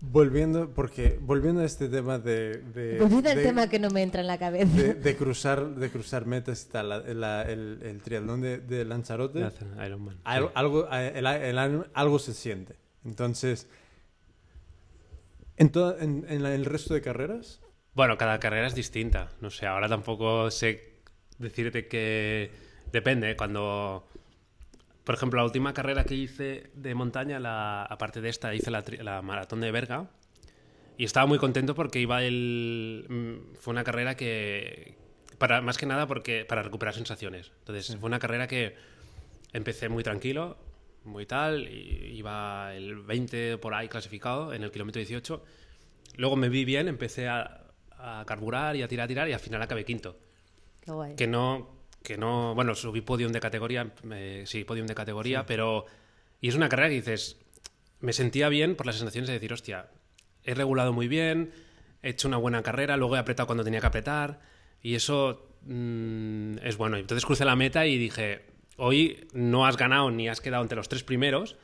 volviendo, 0.00 0.70
porque 0.70 1.18
volviendo 1.20 1.60
a 1.60 1.64
este 1.64 1.88
tema 1.88 2.18
de... 2.18 2.58
de 2.58 2.98
Volviendo 2.98 3.28
al 3.30 3.36
de- 3.36 3.42
tema 3.42 3.68
que 3.68 3.78
no 3.78 3.90
me 3.90 4.02
entra 4.02 4.20
en 4.20 4.26
la 4.26 4.38
cabeza. 4.38 4.76
de, 4.76 4.94
de 4.94 5.16
cruzar, 5.16 5.74
de 5.74 5.90
cruzar 5.90 6.26
metas 6.26 6.66
y 6.68 6.72
tal, 6.72 6.88
la- 6.88 6.98
la- 7.14 7.42
el, 7.42 7.80
el 7.82 8.00
triatlón 8.02 8.40
de, 8.40 8.58
de 8.58 8.84
Lanzarote, 8.84 9.40
Gracias, 9.40 9.68
Iron 9.86 10.02
Man. 10.04 10.18
al- 10.24 10.50
algo, 10.54 10.88
el- 10.90 11.26
el- 11.26 11.86
algo 11.94 12.18
se 12.18 12.32
siente. 12.34 12.76
Entonces, 13.04 13.68
en, 15.56 15.70
toda- 15.70 16.02
en, 16.02 16.24
en 16.28 16.42
la- 16.42 16.54
el 16.54 16.64
resto 16.64 16.94
de 16.94 17.00
carreras, 17.02 17.60
Bueno, 17.94 18.16
cada 18.16 18.38
carrera 18.38 18.66
es 18.68 18.74
distinta. 18.74 19.30
No 19.40 19.50
sé, 19.50 19.66
ahora 19.66 19.88
tampoco 19.88 20.50
sé 20.50 21.00
decirte 21.38 21.88
que 21.88 22.50
depende. 22.92 23.36
Cuando, 23.36 24.06
por 25.10 25.16
ejemplo, 25.16 25.38
la 25.38 25.44
última 25.44 25.74
carrera 25.74 26.04
que 26.04 26.14
hice 26.14 26.70
de 26.72 26.94
montaña, 26.94 27.40
la, 27.40 27.82
aparte 27.82 28.20
de 28.20 28.28
esta, 28.28 28.54
hice 28.54 28.70
la, 28.70 28.84
la 29.02 29.22
maratón 29.22 29.60
de 29.60 29.72
Berga. 29.72 30.08
Y 30.96 31.02
estaba 31.02 31.26
muy 31.26 31.36
contento 31.36 31.74
porque 31.74 31.98
iba 31.98 32.22
el. 32.22 33.06
mm, 33.08 33.56
Fue 33.56 33.72
una 33.72 33.82
carrera 33.82 34.16
que. 34.16 34.94
Para, 35.36 35.62
más 35.62 35.78
que 35.78 35.86
nada 35.86 36.06
porque 36.06 36.44
para 36.44 36.62
recuperar 36.62 36.94
sensaciones. 36.94 37.50
Entonces, 37.58 37.96
fue 37.96 38.06
una 38.06 38.20
carrera 38.20 38.46
que 38.46 38.76
empecé 39.52 39.88
muy 39.88 40.04
tranquilo, 40.04 40.56
muy 41.02 41.26
tal. 41.26 41.66
Y 41.66 42.12
iba 42.14 42.72
el 42.72 43.00
20 43.00 43.58
por 43.58 43.74
ahí 43.74 43.88
clasificado 43.88 44.54
en 44.54 44.62
el 44.62 44.70
kilómetro 44.70 45.00
18. 45.00 45.42
Luego 46.18 46.36
me 46.36 46.48
vi 46.48 46.64
bien, 46.64 46.86
empecé 46.86 47.26
a, 47.26 47.64
a 47.98 48.22
carburar 48.28 48.76
y 48.76 48.82
a 48.82 48.86
tirar, 48.86 49.06
a 49.06 49.08
tirar 49.08 49.28
y 49.28 49.32
al 49.32 49.40
final 49.40 49.60
acabé 49.60 49.84
quinto. 49.84 50.16
Qué 50.80 50.92
guay. 50.92 51.16
Que 51.16 51.26
no, 51.26 51.79
que 52.02 52.16
no, 52.16 52.54
bueno, 52.54 52.74
subí 52.74 53.00
podium 53.00 53.32
de 53.32 53.40
categoría, 53.40 53.92
eh, 54.12 54.44
sí, 54.46 54.64
podium 54.64 54.86
de 54.86 54.94
categoría, 54.94 55.46
pero... 55.46 55.86
Y 56.40 56.48
es 56.48 56.54
una 56.54 56.68
carrera 56.68 56.88
que 56.88 56.94
dices, 56.96 57.36
me 58.00 58.12
sentía 58.12 58.48
bien 58.48 58.74
por 58.74 58.86
las 58.86 58.96
sensaciones 58.96 59.28
de 59.28 59.34
decir, 59.34 59.52
hostia, 59.52 59.90
he 60.44 60.54
regulado 60.54 60.92
muy 60.92 61.06
bien, 61.08 61.52
he 62.02 62.10
hecho 62.10 62.28
una 62.28 62.38
buena 62.38 62.62
carrera, 62.62 62.96
luego 62.96 63.16
he 63.16 63.18
apretado 63.18 63.46
cuando 63.46 63.64
tenía 63.64 63.80
que 63.80 63.86
apretar 63.86 64.40
y 64.82 64.94
eso 64.94 65.54
mm, 65.62 66.58
es 66.62 66.76
bueno. 66.76 66.96
Entonces 66.96 67.26
crucé 67.26 67.44
la 67.44 67.56
meta 67.56 67.86
y 67.86 67.98
dije, 67.98 68.46
hoy 68.76 69.28
no 69.32 69.66
has 69.66 69.76
ganado 69.76 70.10
ni 70.10 70.28
has 70.28 70.40
quedado 70.40 70.62
entre 70.62 70.76
los 70.76 70.88
tres 70.88 71.04
primeros, 71.04 71.56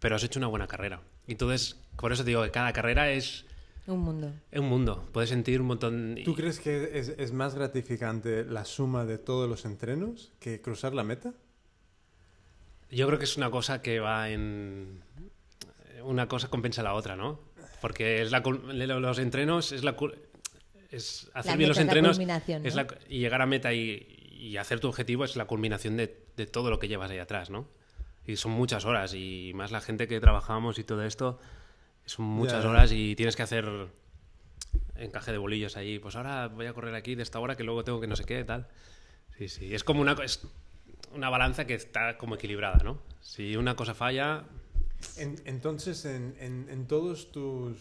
pero 0.00 0.16
has 0.16 0.24
hecho 0.24 0.40
una 0.40 0.48
buena 0.48 0.66
carrera. 0.66 1.02
Entonces, 1.28 1.80
por 1.96 2.12
eso 2.12 2.24
te 2.24 2.30
digo 2.30 2.42
que 2.42 2.50
cada 2.50 2.72
carrera 2.72 3.10
es 3.12 3.46
Un 3.90 4.00
mundo. 4.00 4.32
un 4.52 4.68
mundo. 4.68 5.08
Puedes 5.12 5.30
sentir 5.30 5.60
un 5.60 5.66
montón... 5.68 6.16
y- 6.18 6.24
¿tú 6.24 6.34
crees 6.34 6.60
que 6.60 6.98
es, 6.98 7.08
es 7.08 7.32
más 7.32 7.54
gratificante 7.54 8.44
la 8.44 8.64
suma 8.64 9.04
de 9.04 9.18
todos 9.18 9.48
los 9.48 9.64
entrenos 9.64 10.32
que 10.40 10.60
cruzar 10.60 10.94
la 10.94 11.04
meta? 11.04 11.32
Yo 12.90 13.06
creo 13.06 13.18
que 13.18 13.24
es 13.24 13.36
una 13.36 13.50
cosa 13.50 13.82
que 13.82 14.00
va 14.00 14.30
en... 14.30 15.02
Una 16.02 16.28
cosa 16.28 16.48
compensa 16.48 16.82
la 16.82 16.94
otra, 16.94 17.14
¿no? 17.16 17.40
Porque 17.80 18.22
es 18.22 18.30
la, 18.30 18.40
los 18.40 19.18
entrenos 19.18 19.72
es 19.72 19.84
la... 19.84 19.96
Es 20.90 21.30
hacer 21.34 21.52
La 21.52 21.56
bien 21.56 21.68
los 21.68 21.78
es 21.78 21.82
entrenos 21.82 22.16
culminación, 22.16 22.66
es 22.66 22.74
¿no? 22.74 22.82
la- 22.82 22.98
y 23.08 23.20
llegar 23.20 23.42
a 23.42 23.46
meta 23.46 23.72
y, 23.72 24.28
y 24.32 24.56
hacer 24.56 24.80
tu 24.80 24.88
objetivo 24.88 25.24
es 25.24 25.36
la 25.36 25.44
culminación 25.46 25.96
de, 25.96 26.20
de 26.36 26.46
todo 26.46 26.68
lo 26.70 26.78
que 26.80 26.88
llevas 26.88 27.10
ahí 27.12 27.18
atrás, 27.18 27.48
¿no? 27.50 27.68
Y 28.26 28.36
son 28.36 28.52
muchas 28.52 28.84
horas 28.84 29.14
y 29.14 29.52
más 29.54 29.70
la 29.70 29.80
gente 29.80 30.08
que 30.08 30.18
trabajamos 30.20 30.78
y 30.80 30.84
todo 30.84 31.04
esto 31.04 31.38
Son 32.10 32.24
muchas 32.24 32.64
Ya. 32.64 32.68
horas 32.70 32.90
y 32.92 33.14
tienes 33.14 33.36
que 33.36 33.44
hacer 33.44 33.68
encaje 34.96 35.30
de 35.30 35.38
bolillos 35.38 35.76
ahí. 35.76 36.00
Pues 36.00 36.16
ahora 36.16 36.48
voy 36.48 36.66
a 36.66 36.72
correr 36.72 36.92
aquí 36.96 37.14
de 37.14 37.22
esta 37.22 37.38
hora 37.38 37.56
que 37.56 37.62
luego 37.62 37.84
tengo 37.84 38.00
que 38.00 38.08
no 38.08 38.16
sé 38.16 38.24
qué, 38.24 38.42
tal. 38.42 38.66
Sí, 39.38 39.48
sí. 39.48 39.72
Es 39.72 39.84
como 39.84 40.00
una, 40.00 40.12
es 40.24 40.40
una 41.14 41.30
balanza 41.30 41.66
que 41.68 41.74
está 41.74 42.18
como 42.18 42.34
equilibrada, 42.34 42.78
¿no? 42.82 42.98
Si 43.20 43.54
una 43.56 43.76
cosa 43.76 43.94
falla, 43.94 44.42
En- 45.16 45.40
entonces, 45.44 46.04
en, 46.04 46.34
en- 46.40 46.66
en 46.68 46.86
todos 46.88 47.30
tus, 47.30 47.78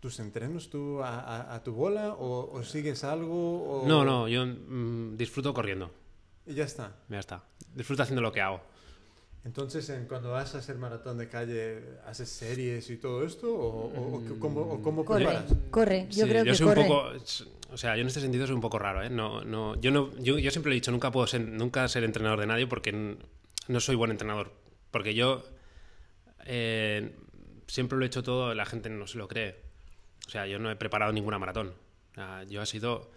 tus 0.00 0.20
entrenos, 0.20 0.68
¿tú 0.68 1.02
a, 1.02 1.18
a- 1.20 1.54
a 1.54 1.64
tu 1.64 1.72
bola 1.72 2.12
o, 2.12 2.50
o 2.52 2.62
sigues 2.62 3.04
algo? 3.04 3.82
O... 3.84 3.88
no, 3.88 4.04
no, 4.04 4.28
yo 4.28 4.44
mm, 4.46 5.16
disfruto 5.16 5.54
corriendo. 5.54 5.90
Y 6.44 6.52
ya 6.54 6.64
está. 6.64 6.94
Ya 7.08 7.18
está. 7.20 7.42
Disfruto 7.74 8.02
haciendo 8.02 8.20
lo 8.20 8.32
que 8.32 8.42
hago. 8.42 8.60
Entonces, 9.46 9.88
en- 9.90 10.06
cuando 10.06 10.32
vas 10.32 10.54
a 10.56 10.58
hacer 10.58 10.76
maratón 10.76 11.18
de 11.18 11.28
calle, 11.28 11.80
¿haces 12.04 12.28
series 12.28 12.90
y 12.90 12.96
todo 12.96 13.24
esto? 13.24 13.48
¿O, 13.54 13.86
o- 14.16 14.22
cómo, 14.40 14.60
o 14.62 14.82
cómo 14.82 15.04
Corre, 15.04 15.24
preparas? 15.24 15.54
corre. 15.70 16.06
Yo 16.10 16.24
Sí, 16.24 16.30
creo 16.30 16.44
que 16.44 16.54
soy 16.54 16.66
corre. 16.66 16.80
un 16.82 16.88
poco. 16.88 17.12
O 17.72 17.76
sea, 17.76 17.94
yo 17.94 18.00
en 18.02 18.08
este 18.08 18.20
sentido 18.20 18.44
soy 18.46 18.56
un 18.56 18.60
poco 18.60 18.78
raro, 18.80 19.02
¿eh? 19.04 19.08
No, 19.10 19.44
no, 19.44 19.80
yo, 19.80 19.92
no, 19.92 20.10
yo, 20.18 20.38
yo 20.38 20.50
siempre 20.50 20.72
he 20.72 20.74
dicho, 20.74 20.90
nunca 20.90 21.12
puedo 21.12 21.26
ser, 21.28 21.42
nunca 21.42 21.86
ser 21.86 22.02
entrenador 22.02 22.40
de 22.40 22.46
nadie 22.46 22.66
porque 22.66 22.90
n- 22.90 23.16
no 23.68 23.78
soy 23.80 23.94
buen 23.94 24.10
entrenador. 24.10 24.52
Porque 24.90 25.14
yo 25.14 25.44
eh, 26.44 27.14
siempre 27.68 27.96
lo 27.98 28.04
he 28.04 28.08
hecho 28.08 28.22
todo, 28.24 28.52
la 28.54 28.66
gente 28.66 28.90
no 28.90 29.06
se 29.06 29.16
lo 29.18 29.28
cree. 29.28 29.56
O 30.26 30.30
sea, 30.30 30.46
yo 30.48 30.58
no 30.58 30.70
he 30.72 30.76
preparado 30.76 31.12
ninguna 31.12 31.38
maratón. 31.38 31.72
Yo 32.48 32.62
he 32.62 32.66
sido 32.66 33.10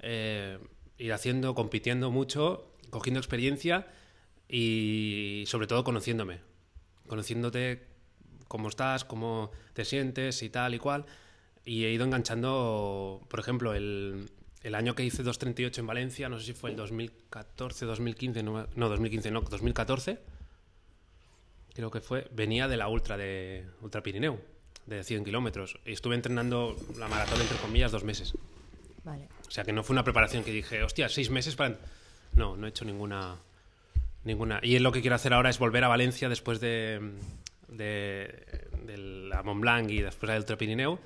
eh, 0.00 0.58
ir 0.98 1.12
haciendo, 1.12 1.54
compitiendo 1.54 2.10
mucho, 2.10 2.72
cogiendo 2.90 3.18
experiencia 3.20 3.88
y 4.48 5.44
sobre 5.46 5.66
todo 5.66 5.84
conociéndome. 5.84 6.40
Conociéndote 7.06 7.86
cómo 8.48 8.68
estás, 8.68 9.04
cómo 9.04 9.50
te 9.74 9.84
sientes 9.84 10.42
y 10.42 10.50
tal 10.50 10.74
y 10.74 10.78
cual. 10.78 11.06
Y 11.64 11.84
he 11.84 11.92
ido 11.92 12.04
enganchando, 12.04 13.24
por 13.28 13.40
ejemplo, 13.40 13.74
el, 13.74 14.30
el 14.62 14.74
año 14.74 14.94
que 14.94 15.04
hice 15.04 15.24
2.38 15.24 15.78
en 15.78 15.86
Valencia, 15.86 16.28
no 16.28 16.38
sé 16.38 16.46
si 16.46 16.52
fue 16.52 16.70
el 16.70 16.76
2014, 16.76 17.86
2015, 17.86 18.42
no, 18.42 18.66
no 18.74 18.88
2015, 18.88 19.30
no, 19.30 19.40
2014, 19.40 20.18
creo 21.72 21.90
que 21.90 22.00
fue, 22.00 22.26
venía 22.32 22.68
de 22.68 22.76
la 22.76 22.88
Ultra 22.88 23.16
de 23.16 23.66
Ultra 23.82 24.02
Pirineo, 24.02 24.40
de 24.86 25.04
100 25.04 25.24
kilómetros. 25.24 25.78
Y 25.84 25.92
estuve 25.92 26.14
entrenando 26.14 26.76
la 26.98 27.06
maratón, 27.06 27.40
entre 27.40 27.56
comillas, 27.58 27.92
dos 27.92 28.02
meses. 28.02 28.32
Vale. 29.04 29.28
O 29.46 29.50
sea, 29.50 29.62
que 29.62 29.72
no 29.72 29.84
fue 29.84 29.94
una 29.94 30.02
preparación 30.02 30.42
que 30.42 30.50
dije, 30.50 30.82
hostia, 30.82 31.08
seis 31.08 31.30
meses 31.30 31.54
para... 31.54 31.76
No, 32.34 32.56
no 32.56 32.66
he 32.66 32.70
hecho 32.70 32.84
ninguna... 32.84 33.36
ninguna. 34.26 34.60
Y 34.62 34.78
lo 34.78 34.92
que 34.92 35.00
quiero 35.00 35.16
hacer 35.16 35.32
ahora 35.32 35.50
es 35.50 35.58
volver 35.58 35.84
a 35.84 35.88
Valencia 35.88 36.28
después 36.28 36.60
de, 36.60 37.12
de, 37.68 38.68
de 38.84 38.96
la 38.98 39.42
Mont 39.42 39.60
Blanc 39.60 39.90
y 39.90 40.02
después 40.02 40.28
del 40.28 40.40
Ultra 40.40 40.56
Pirineo. 40.56 40.98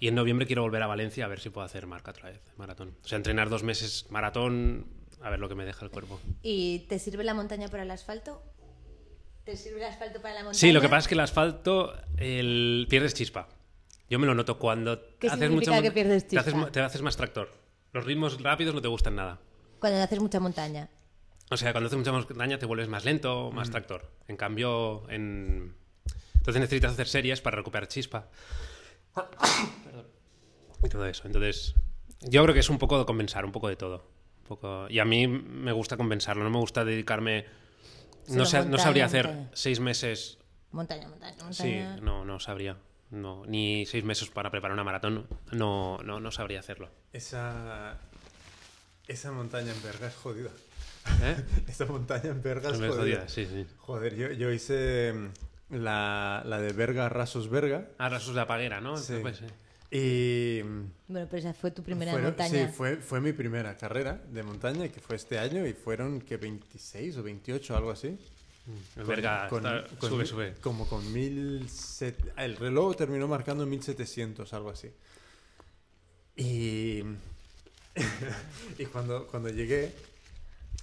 Y 0.00 0.08
en 0.08 0.14
noviembre 0.14 0.46
quiero 0.46 0.62
volver 0.62 0.82
a 0.82 0.86
Valencia 0.86 1.26
a 1.26 1.28
ver 1.28 1.40
si 1.40 1.50
puedo 1.50 1.64
hacer 1.64 1.86
marca 1.86 2.10
otra 2.10 2.30
vez, 2.30 2.40
maratón. 2.56 2.96
O 3.04 3.08
sea, 3.08 3.16
entrenar 3.16 3.50
dos 3.50 3.62
meses 3.62 4.06
maratón, 4.08 4.86
a 5.20 5.28
ver 5.28 5.38
lo 5.38 5.48
que 5.48 5.54
me 5.54 5.66
deja 5.66 5.84
el 5.84 5.90
cuerpo. 5.90 6.18
¿Y 6.42 6.80
te 6.88 6.98
sirve 6.98 7.22
la 7.22 7.34
montaña 7.34 7.68
para 7.68 7.82
el 7.82 7.90
asfalto? 7.90 8.42
¿Te 9.44 9.56
sirve 9.56 9.78
el 9.80 9.84
asfalto 9.84 10.22
para 10.22 10.34
la 10.34 10.40
montaña? 10.40 10.58
Sí, 10.58 10.72
lo 10.72 10.80
que 10.80 10.88
pasa 10.88 11.00
es 11.00 11.08
que 11.08 11.14
el 11.14 11.20
asfalto 11.20 11.94
el... 12.16 12.86
pierdes 12.88 13.12
chispa. 13.12 13.48
Yo 14.08 14.18
me 14.18 14.26
lo 14.26 14.34
noto 14.34 14.58
cuando 14.58 15.00
¿Qué 15.18 15.28
haces 15.28 15.50
mucho 15.50 15.70
que 15.82 15.92
pierdes 15.92 16.26
Te 16.26 16.38
haces, 16.38 16.54
chispa? 16.54 16.72
te 16.72 16.80
haces 16.80 17.02
más 17.02 17.16
tractor. 17.16 17.50
Los 17.92 18.04
ritmos 18.04 18.42
rápidos 18.42 18.74
no 18.74 18.80
te 18.80 18.88
gustan 18.88 19.16
nada. 19.16 19.38
Cuando 19.80 20.02
haces 20.02 20.18
mucha 20.20 20.40
montaña. 20.40 20.88
O 21.50 21.56
sea, 21.56 21.72
cuando 21.72 21.88
haces 21.88 21.98
mucha 21.98 22.12
montaña 22.12 22.58
te 22.58 22.66
vuelves 22.66 22.88
más 22.88 23.04
lento, 23.04 23.50
más 23.52 23.70
tractor. 23.70 24.08
En 24.28 24.36
cambio, 24.36 25.08
en... 25.10 25.74
entonces 26.36 26.60
necesitas 26.60 26.92
hacer 26.92 27.08
series 27.08 27.40
para 27.40 27.56
recuperar 27.56 27.88
chispa. 27.88 28.28
Perdón. 29.84 30.06
Y 30.84 30.88
todo 30.88 31.06
eso. 31.06 31.26
Entonces, 31.26 31.74
yo 32.20 32.42
creo 32.44 32.54
que 32.54 32.60
es 32.60 32.70
un 32.70 32.78
poco 32.78 32.98
de 32.98 33.04
compensar, 33.04 33.44
un 33.44 33.52
poco 33.52 33.68
de 33.68 33.76
todo. 33.76 34.08
Un 34.42 34.46
poco... 34.46 34.86
Y 34.88 35.00
a 35.00 35.04
mí 35.04 35.26
me 35.26 35.72
gusta 35.72 35.96
compensarlo, 35.96 36.44
no 36.44 36.50
me 36.50 36.58
gusta 36.58 36.84
dedicarme... 36.84 37.46
No, 38.28 38.46
sabría 38.46 39.06
hacer 39.06 39.26
montaña. 39.26 39.50
seis 39.54 39.80
meses... 39.80 40.38
Montaña, 40.70 41.08
montaña, 41.08 41.34
Sí, 41.52 41.64
montaña. 41.64 41.96
no, 41.96 42.24
no 42.24 42.38
sabría. 42.38 42.76
No, 43.10 43.44
ni 43.46 43.86
seis 43.86 44.04
meses 44.04 44.30
para 44.30 44.52
preparar 44.52 44.74
una 44.74 44.84
maratón. 44.84 45.26
No, 45.50 45.98
no, 46.04 46.20
no 46.20 46.30
sabría 46.30 46.60
hacerlo. 46.60 46.90
Esa, 47.12 47.98
esa 49.08 49.32
montaña 49.32 49.72
en 49.72 49.82
Berga 49.82 50.06
es 50.06 50.14
jodida. 50.14 50.50
¿Eh? 51.22 51.36
Esa 51.68 51.86
montaña 51.86 52.30
en 52.30 52.42
Berga 52.42 52.70
es 52.70 52.78
Me 52.78 52.88
jodida. 52.88 53.00
jodía, 53.20 53.28
sí, 53.28 53.46
sí. 53.46 53.66
Joder, 53.78 54.14
yo, 54.16 54.30
yo 54.32 54.50
hice 54.52 55.12
mm, 55.12 55.74
la, 55.76 56.42
la 56.46 56.60
de 56.60 56.72
Berga 56.72 57.08
Rasos 57.08 57.48
Berga. 57.50 57.88
Ah, 57.98 58.08
rasos 58.08 58.34
de 58.34 58.40
apaguera, 58.40 58.80
¿no? 58.80 58.96
Sí. 58.96 59.14
Pues, 59.20 59.38
sí. 59.38 59.44
Y 59.92 60.62
mm, 60.62 60.82
Bueno, 61.08 61.26
pero 61.30 61.40
esa 61.40 61.52
fue 61.54 61.70
tu 61.72 61.82
primera 61.82 62.12
fueron- 62.12 62.28
montaña. 62.30 62.66
Sí, 62.68 62.72
fue, 62.72 62.96
fue 62.96 63.20
mi 63.20 63.32
primera 63.32 63.76
carrera 63.76 64.20
de 64.30 64.42
montaña, 64.42 64.88
que 64.88 65.00
fue 65.00 65.16
este 65.16 65.38
año, 65.38 65.66
y 65.66 65.72
fueron 65.72 66.20
que 66.20 66.36
26 66.36 67.16
o 67.16 67.22
28, 67.22 67.76
algo 67.76 67.90
así. 67.90 68.16
El 68.96 69.04
verga, 69.04 69.48
Con- 69.48 69.66
está- 69.66 69.84
con 69.96 70.10
sube, 70.10 70.18
mil- 70.18 70.26
sube. 70.28 70.54
Como 70.60 70.86
con 70.88 71.12
1700. 71.12 72.32
El 72.36 72.56
reloj 72.56 72.94
terminó 72.96 73.26
marcando 73.26 73.66
1700, 73.66 74.52
algo 74.52 74.70
así. 74.70 74.90
Y. 76.36 77.02
y 78.78 78.84
cuando, 78.86 79.26
cuando 79.26 79.48
llegué 79.48 79.92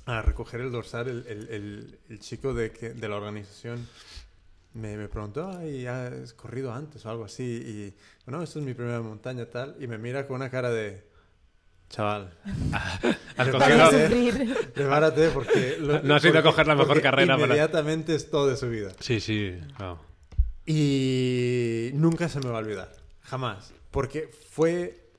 a 0.07 0.21
recoger 0.21 0.61
el 0.61 0.71
dorsal, 0.71 1.07
el, 1.07 1.25
el- 1.27 1.49
el- 1.49 1.99
el 2.09 2.19
chico 2.19 2.53
de, 2.53 2.71
que- 2.71 2.93
de 2.93 3.07
la 3.09 3.17
organización 3.17 3.87
me, 4.73 4.95
me 4.97 5.07
preguntó, 5.07 5.49
ay, 5.57 5.85
¿has 5.85 6.33
corrido 6.33 6.71
antes 6.73 7.05
o 7.05 7.09
algo 7.09 7.25
así? 7.25 7.43
Y, 7.43 7.93
bueno, 8.25 8.41
esta 8.43 8.59
es 8.59 8.65
mi 8.65 8.73
primera 8.73 9.01
montaña, 9.01 9.45
tal. 9.47 9.75
Y 9.79 9.87
me 9.87 9.97
mira 9.97 10.25
con 10.27 10.37
una 10.37 10.49
cara 10.49 10.69
de. 10.69 11.05
Chaval, 11.89 12.33
Para 13.37 13.89
sufrir. 13.91 14.71
prepárate 14.73 15.29
porque. 15.29 15.77
lo- 15.79 16.01
No 16.03 16.15
has 16.15 16.25
ido 16.25 16.37
a 16.39 16.43
coger 16.43 16.67
la 16.67 16.75
mejor 16.75 17.01
carrera 17.01 17.35
para- 17.35 17.45
Inmediatamente 17.45 18.13
es 18.13 18.29
todo 18.29 18.47
de 18.47 18.57
su 18.57 18.69
vida. 18.69 18.91
Sí, 18.99 19.19
sí. 19.21 19.57
Y 20.65 21.91
nunca 21.93 22.27
se 22.29 22.39
me 22.41 22.49
va 22.49 22.57
a 22.57 22.59
olvidar, 22.59 22.91
jamás. 23.21 23.73
Porque 23.89 24.29
fue 24.51 25.09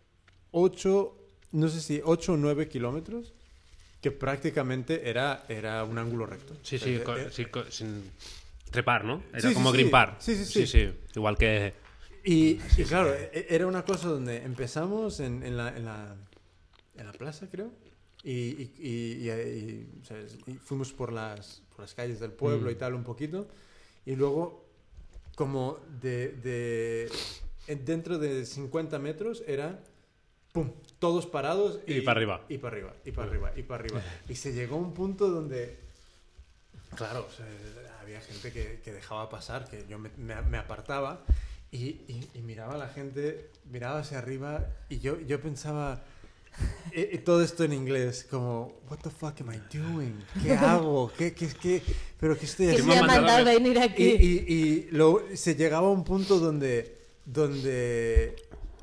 8, 0.51 1.17
no 1.53 1.69
sé 1.69 1.81
si 1.81 2.01
8 2.05 2.35
o 2.35 2.37
9 2.37 2.69
kilómetros, 2.69 3.33
que 4.01 4.11
prácticamente 4.11 5.09
era, 5.09 5.45
era 5.49 5.83
un 5.85 5.99
ángulo 5.99 6.27
recto. 6.27 6.55
Sí, 6.63 6.79
sí, 6.79 6.95
Eh, 6.97 7.05
eh, 7.07 7.29
sí, 7.33 7.47
co- 7.47 7.71
sin 7.71 8.11
trepar, 8.71 9.05
¿no? 9.05 9.23
Era 9.33 9.49
Sí, 9.49 9.55
como 9.55 9.71
sí. 9.73 9.79
grimpar. 9.79 10.17
Sí, 10.21 10.45
sí, 10.45 10.67
sí. 10.67 10.93
Igual 11.17 11.37
que... 11.37 11.73
Y, 12.25 12.61
y 12.77 12.85
claro, 12.85 13.13
e- 13.15 13.47
era 13.49 13.67
una 13.67 13.85
cosa 13.85 14.09
donde 14.09 14.37
empezamos 14.45 15.21
en, 15.21 15.43
en 15.43 15.57
la, 15.57 15.77
en, 15.77 15.85
la, 15.85 16.17
en 16.97 17.07
la 17.07 17.13
plaza, 17.13 17.49
creo. 17.51 17.73
Y, 18.23 18.71
y- 18.79 19.89
o 20.03 20.05
sea, 20.05 20.17
fuimos 20.65 20.93
por 20.93 21.13
las, 21.13 21.63
por 21.71 21.81
las 21.81 21.95
calles 21.95 22.21
del 22.21 22.33
pueblo 22.33 22.69
Mm. 22.69 22.73
y 22.73 22.75
tal 22.77 22.95
un 22.95 23.05
poquito. 23.05 23.49
Y 24.05 24.15
luego, 24.17 24.65
como 25.35 25.79
de, 26.01 26.29
de- 26.29 27.11
en- 27.67 27.85
dentro 27.85 28.19
de 28.19 28.45
50 28.45 28.99
metros, 28.99 29.43
era 29.47 29.83
pum, 30.65 30.71
todos 30.99 31.27
parados 31.27 31.81
Y 31.87 32.01
para 32.01 32.19
arriba. 32.19 32.41
Y 32.49 32.59
para 32.59 32.77
arriba, 32.77 32.93
y 33.05 33.11
para 33.13 33.29
arriba, 33.29 33.53
y 33.57 33.63
para 33.63 33.85
arriba. 33.85 34.03
Y 34.29 34.35
se 34.35 34.53
llegó 34.53 34.77
a 34.77 34.79
un 34.81 34.93
punto 34.95 35.29
donde, 35.29 35.77
claro, 36.97 37.27
o 37.29 37.33
sea, 37.37 37.47
había 38.03 38.21
gente 38.21 38.53
que, 38.53 38.81
que 38.85 38.93
dejaba 38.93 39.29
pasar, 39.29 39.69
que 39.69 39.85
yo 39.89 39.99
me, 39.99 40.11
me- 40.17 40.41
me 40.43 40.59
apartaba 40.59 41.25
y, 41.71 41.79
y- 42.09 42.29
y 42.35 42.39
miraba 42.41 42.75
a 42.75 42.79
la 42.79 42.89
gente, 42.89 43.51
miraba 43.71 44.01
hacia 44.01 44.19
arriba 44.19 44.67
y 44.89 44.99
yo, 45.01 45.21
yo 45.21 45.41
pensaba, 45.41 46.03
eh, 46.93 47.11
eh, 47.13 47.19
todo 47.19 47.43
esto 47.45 47.63
en 47.65 47.73
inglés, 47.75 48.27
como, 48.29 48.81
what 48.91 48.99
the 49.01 49.11
fuck 49.11 49.41
am 49.43 49.53
I 49.53 49.61
doing? 49.77 50.25
¿Qué 50.43 50.53
hago? 50.55 51.13
¿Qué, 51.17 51.33
qué, 51.35 51.49
qué? 51.49 51.83
¿Pero 52.19 52.37
qué 52.37 52.47
estoy 52.47 52.67
Que 52.69 52.75
¿Quién 52.77 52.87
me 52.89 52.99
ha 52.99 53.03
mandado 53.05 53.45
venir 53.45 53.77
y, 53.77 53.79
aquí. 53.81 54.05
y- 54.05 54.53
y 54.53 54.89
lo- 54.91 55.23
se 55.35 55.55
llegaba 55.55 55.87
a 55.87 55.91
un 55.91 56.03
punto 56.03 56.41
donde, 56.41 56.97
donde 57.27 58.35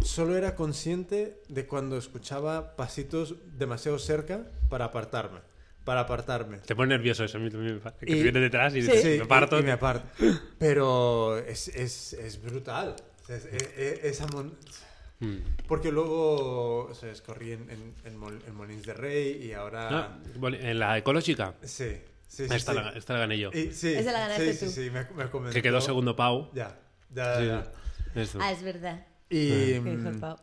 solo 0.03 0.37
era 0.37 0.55
consciente 0.55 1.41
de 1.47 1.65
cuando 1.65 1.97
escuchaba 1.97 2.75
pasitos 2.75 3.35
demasiado 3.57 3.99
cerca 3.99 4.47
para 4.69 4.85
apartarme. 4.85 5.39
Para 5.83 6.01
apartarme. 6.01 6.57
Te 6.57 6.75
pone 6.75 6.89
nervioso 6.95 7.23
eso 7.23 7.37
a 7.37 7.41
mí 7.41 7.49
también. 7.51 7.79
Que 7.99 8.05
Y- 8.11 8.15
te 8.15 8.23
viene 8.23 8.39
detrás 8.39 8.75
y 8.75 8.81
Sí. 8.81 8.91
dices, 8.91 9.19
me 9.19 9.25
parto. 9.27 9.57
y, 9.57 9.59
y 9.61 9.63
me 9.63 9.71
aparto. 9.71 10.07
Pero 10.57 11.37
es, 11.37 11.67
es, 11.69 12.13
es 12.13 12.41
brutal. 12.41 12.95
Es- 13.29 13.45
es- 13.45 13.69
es- 13.77 14.03
esa 14.03 14.27
mon- 14.27 14.55
Mm. 15.19 15.37
Porque 15.69 15.93
luego 15.93 16.91
sea, 16.93 17.13
corrí 17.25 17.53
en, 17.53 17.69
en, 17.69 17.93
en 18.03 18.19
Mol- 18.19 18.41
en 18.45 18.53
Molins 18.53 18.85
de 18.85 18.93
Rey 18.93 19.43
y 19.45 19.53
ahora... 19.53 19.87
Ah, 19.89 20.19
bueno, 20.35 20.57
en 20.59 20.77
la 20.77 20.97
ecológica, 20.97 21.53
Sí, 21.63 21.85
sí, 22.27 22.45
sí. 22.49 22.53
esta, 22.53 22.73
sí. 22.73 22.77
La, 22.79 22.89
esta 22.89 23.13
la 23.13 23.19
gané 23.19 23.39
yo. 23.39 23.49
Y- 23.53 23.71
sí, 23.71 23.93
Esa 23.93 24.11
la 24.11 24.19
ganaste 24.19 24.53
sí, 24.53 24.65
tú. 24.65 24.71
sí, 24.71 24.83
sí, 24.83 24.89
me, 24.91 25.05
me. 25.15 25.51
Que 25.51 25.61
quedó 25.61 25.79
segundo 25.79 26.17
Pau. 26.17 26.51
Ya, 26.53 26.77
ya, 27.13 27.39
Sí, 27.39 27.45
ya. 27.47 27.71
esto. 28.21 28.39
Ah, 28.41 28.51
es 28.51 28.61
verdad. 28.61 29.05
Y, 29.29 29.79
mm, 29.79 30.35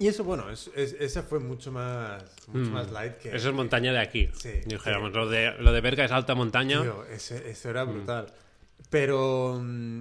y 0.00 0.06
eso, 0.06 0.22
bueno, 0.24 0.48
es, 0.50 0.70
es- 0.76 0.92
esa 1.00 1.22
fue 1.22 1.40
mucho 1.40 1.72
más, 1.72 2.22
mucho 2.48 2.70
Mm. 2.70 2.72
más 2.72 2.90
light 2.92 3.14
que... 3.16 3.34
Eso 3.34 3.48
es 3.48 3.54
montaña 3.54 3.92
de 3.92 3.98
aquí. 3.98 4.28
Sí, 4.38 4.50
Dijéramos, 4.66 5.10
sí. 5.10 5.16
Lo, 5.18 5.28
de, 5.28 5.52
lo 5.58 5.72
de 5.72 5.80
Berga 5.80 6.04
es 6.04 6.12
alta 6.12 6.34
montaña. 6.34 6.82
Tío, 6.82 7.04
ese- 7.06 7.50
eso 7.50 7.70
era 7.70 7.84
brutal. 7.84 8.32
Pero, 8.90 9.58
mm, 9.60 10.00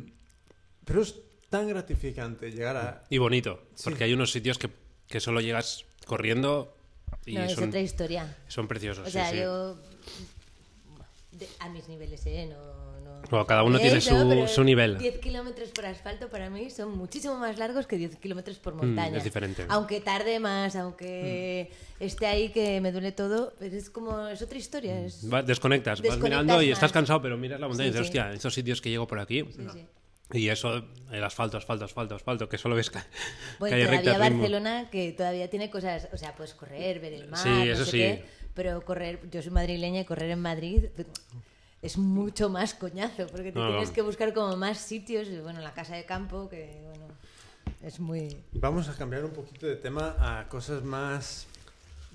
pero 0.86 1.02
es 1.02 1.16
tan 1.50 1.68
gratificante 1.68 2.52
llegar 2.52 2.78
a... 2.78 3.04
Y 3.10 3.18
bonito, 3.18 3.64
Sí. 3.74 3.84
porque 3.86 4.04
hay 4.04 4.14
unos 4.14 4.32
sitios 4.32 4.58
que, 4.60 4.70
que 5.08 5.20
solo 5.20 5.42
llegas 5.42 5.86
corriendo 6.06 6.76
y 7.26 7.36
no, 7.36 7.44
es 7.44 7.54
son, 7.54 7.70
otra 7.70 7.80
historia. 7.80 8.38
son 8.48 8.68
preciosos. 8.68 9.08
O 9.08 9.10
sea, 9.12 9.32
sí. 9.32 9.38
yo. 9.38 9.76
de- 11.32 11.48
a 11.60 11.70
mis 11.70 11.88
niveles, 11.88 12.26
¿eh? 12.26 12.48
No- 12.52 12.87
Bueno, 13.30 13.46
cada 13.46 13.64
uno 13.64 13.78
tiene 13.80 13.98
Eso, 13.98 14.48
su- 14.48 14.64
nivel. 14.64 14.98
10 14.98 15.20
kilómetros 15.20 15.70
por 15.70 15.86
asfalto 15.86 16.30
para 16.30 16.50
mí 16.50 16.70
son 16.70 16.98
muchísimo 16.98 17.36
más 17.38 17.58
largos 17.58 17.86
que 17.88 17.98
10 17.98 18.16
kilómetros 18.18 18.58
por 18.58 18.74
montaña. 18.76 19.12
Mm, 19.12 19.16
es 19.18 19.24
diferente. 19.24 19.66
Aunque 19.70 20.00
tarde 20.00 20.40
más, 20.40 20.76
aunque 20.78 21.70
Mm. 22.00 22.04
esté 22.04 22.28
ahí 22.28 22.50
que 22.50 22.80
me 22.82 22.92
duele 22.92 23.12
todo, 23.12 23.54
pero 23.60 23.76
es 23.76 23.90
como. 23.90 24.28
Es 24.28 24.42
otra 24.42 24.58
historia. 24.58 25.00
Es, 25.06 25.32
Va- 25.32 25.44
desconectas, 25.44 26.02
vas 26.02 26.18
mirando 26.20 26.62
y 26.62 26.72
estás 26.72 26.92
cansado, 26.92 27.22
pero 27.22 27.38
miras 27.38 27.60
la 27.60 27.68
montaña 27.68 27.90
Sí, 27.92 27.98
y 27.98 28.00
dices, 28.00 28.12
sí. 28.12 28.18
hostia, 28.20 28.34
estos 28.34 28.54
sitios 28.54 28.82
que 28.82 28.90
llego 28.90 29.08
por 29.08 29.20
aquí. 29.20 29.44
sí. 29.52 29.86
Y 30.34 30.50
eso, 30.50 30.84
el 31.10 31.24
asfalto, 31.24 31.56
asfalto, 31.56 31.86
asfalto, 31.86 32.16
asfalto, 32.16 32.50
que 32.50 32.58
solo 32.58 32.76
ves 32.76 32.90
que, 32.92 33.00
Bueno, 33.60 33.78
todavía 33.78 34.00
ritmo. 34.18 34.20
Barcelona, 34.40 34.90
que 34.92 35.14
todavía 35.14 35.50
tiene 35.50 35.70
cosas, 35.70 36.10
o 36.12 36.18
sea, 36.18 36.36
puedes 36.36 36.54
correr, 36.54 37.00
ver 37.00 37.14
el 37.14 37.28
mar, 37.30 37.40
Sí, 37.40 37.48
no 37.50 37.64
eso 37.64 37.86
sé 37.86 37.92
sí. 37.92 37.98
qué, 37.98 38.26
pero 38.54 38.82
correr, 38.84 39.22
yo 39.32 39.42
soy 39.42 39.52
madrileña 39.52 40.02
y 40.02 40.06
correr 40.06 40.30
en 40.32 40.42
Madrid 40.42 40.84
es 41.82 41.98
mucho 41.98 42.50
más 42.50 42.74
coñazo, 42.74 43.28
porque 43.28 43.52
te 43.52 43.60
No, 43.60 43.68
tienes 43.70 43.90
no. 43.90 43.96
que 43.96 44.02
buscar 44.02 44.34
como 44.34 44.56
más 44.58 44.78
sitios, 44.80 45.28
y 45.28 45.38
bueno, 45.40 45.62
la 45.62 45.74
casa 45.74 45.96
de 45.96 46.06
campo, 46.06 46.50
que 46.50 46.82
bueno, 46.86 47.06
es 47.84 48.00
muy... 48.00 48.36
Vamos 48.54 48.90
a 48.90 48.96
cambiar 48.96 49.24
un 49.26 49.32
poquito 49.32 49.68
de 49.68 49.76
tema 49.76 50.16
a 50.20 50.48
cosas 50.50 50.84
más 50.84 51.48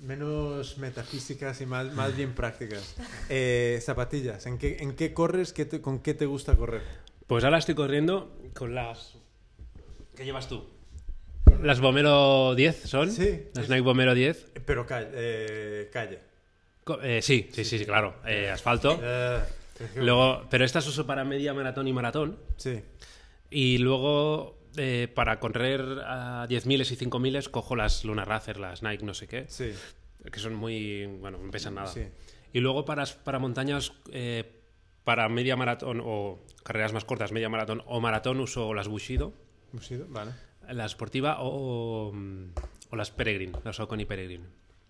menos 0.01 0.77
metafísicas 0.79 1.61
y 1.61 1.65
más, 1.65 1.93
más 1.93 2.15
bien 2.15 2.33
prácticas. 2.33 2.95
Eh, 3.29 3.79
zapatillas, 3.81 4.45
¿en 4.45 4.57
qué, 4.57 4.77
en 4.81 4.95
qué 4.95 5.13
corres? 5.13 5.53
¿Qué 5.53 5.65
te- 5.65 5.81
¿Con 5.81 5.99
qué 5.99 6.13
te 6.13 6.25
gusta 6.25 6.55
correr? 6.57 6.81
Pues 7.27 7.43
ahora 7.45 7.57
estoy 7.57 7.73
corriendo 7.75 8.35
con 8.53 8.75
las... 8.75 9.13
¿Qué 10.15 10.25
llevas 10.25 10.47
tú? 10.49 10.65
Las 11.61 11.79
Bomero 11.79 12.53
10 12.55 12.81
son. 12.83 13.09
Sí. 13.11 13.45
Las 13.53 13.69
Nike 13.69 13.81
Bomero 13.81 14.13
10. 14.13 14.37
Eh, 14.55 14.61
Pero 14.65 14.85
calle. 14.85 15.07
eh, 15.13 15.89
calle. 15.93 16.19
Eh, 17.01 17.21
sí, 17.21 17.49
sí, 17.53 17.63
sí, 17.63 17.79
sí, 17.79 17.85
claro. 17.85 18.15
Eh, 18.25 18.49
asfalto. 18.49 18.99
Eh, 19.01 19.39
Luego, 19.95 20.45
pero 20.49 20.63
estas 20.65 20.87
uso 20.87 21.05
para 21.05 21.23
media 21.25 21.53
maratón 21.53 21.87
y 21.87 21.93
maratón. 21.93 22.37
Sí. 22.57 22.81
Y 23.49 23.79
luego, 23.79 24.57
eh, 24.77 25.07
para 25.13 25.39
correr 25.39 25.81
a 26.05 26.45
10.000 26.47 26.81
y 26.91 26.95
5.000 26.95 27.49
cojo 27.49 27.75
las 27.75 28.05
Luna 28.05 28.23
Racer, 28.23 28.59
las 28.59 28.83
Nike 28.83 29.03
no 29.05 29.13
sé 29.13 29.27
qué, 29.27 29.45
Sí. 29.47 29.71
que 30.31 30.39
son 30.39 30.53
muy... 30.55 31.05
bueno, 31.05 31.37
no 31.39 31.51
pesan 31.51 31.75
nada. 31.75 31.87
Sí. 31.87 32.03
Y 32.53 32.59
luego 32.59 32.85
para, 32.85 33.03
para 33.23 33.39
montañas, 33.39 33.93
eh, 34.11 34.43
para 35.03 35.27
media 35.27 35.55
maratón 35.55 36.01
o 36.03 36.39
carreras 36.63 36.93
más 36.93 37.03
cortas, 37.03 37.31
media 37.31 37.49
maratón 37.49 37.83
o 37.87 37.99
maratón, 37.99 38.39
uso 38.39 38.73
las 38.73 38.87
Bushido, 38.87 39.33
Bushido, 39.71 40.05
Vale. 40.09 40.31
la 40.69 40.87
Sportiva 40.87 41.37
o, 41.41 42.13
o 42.89 42.95
las 42.95 43.09
Peregrine, 43.11 43.53
las 43.65 43.79
Oconi 43.79 44.05
Peregrine. 44.05 44.45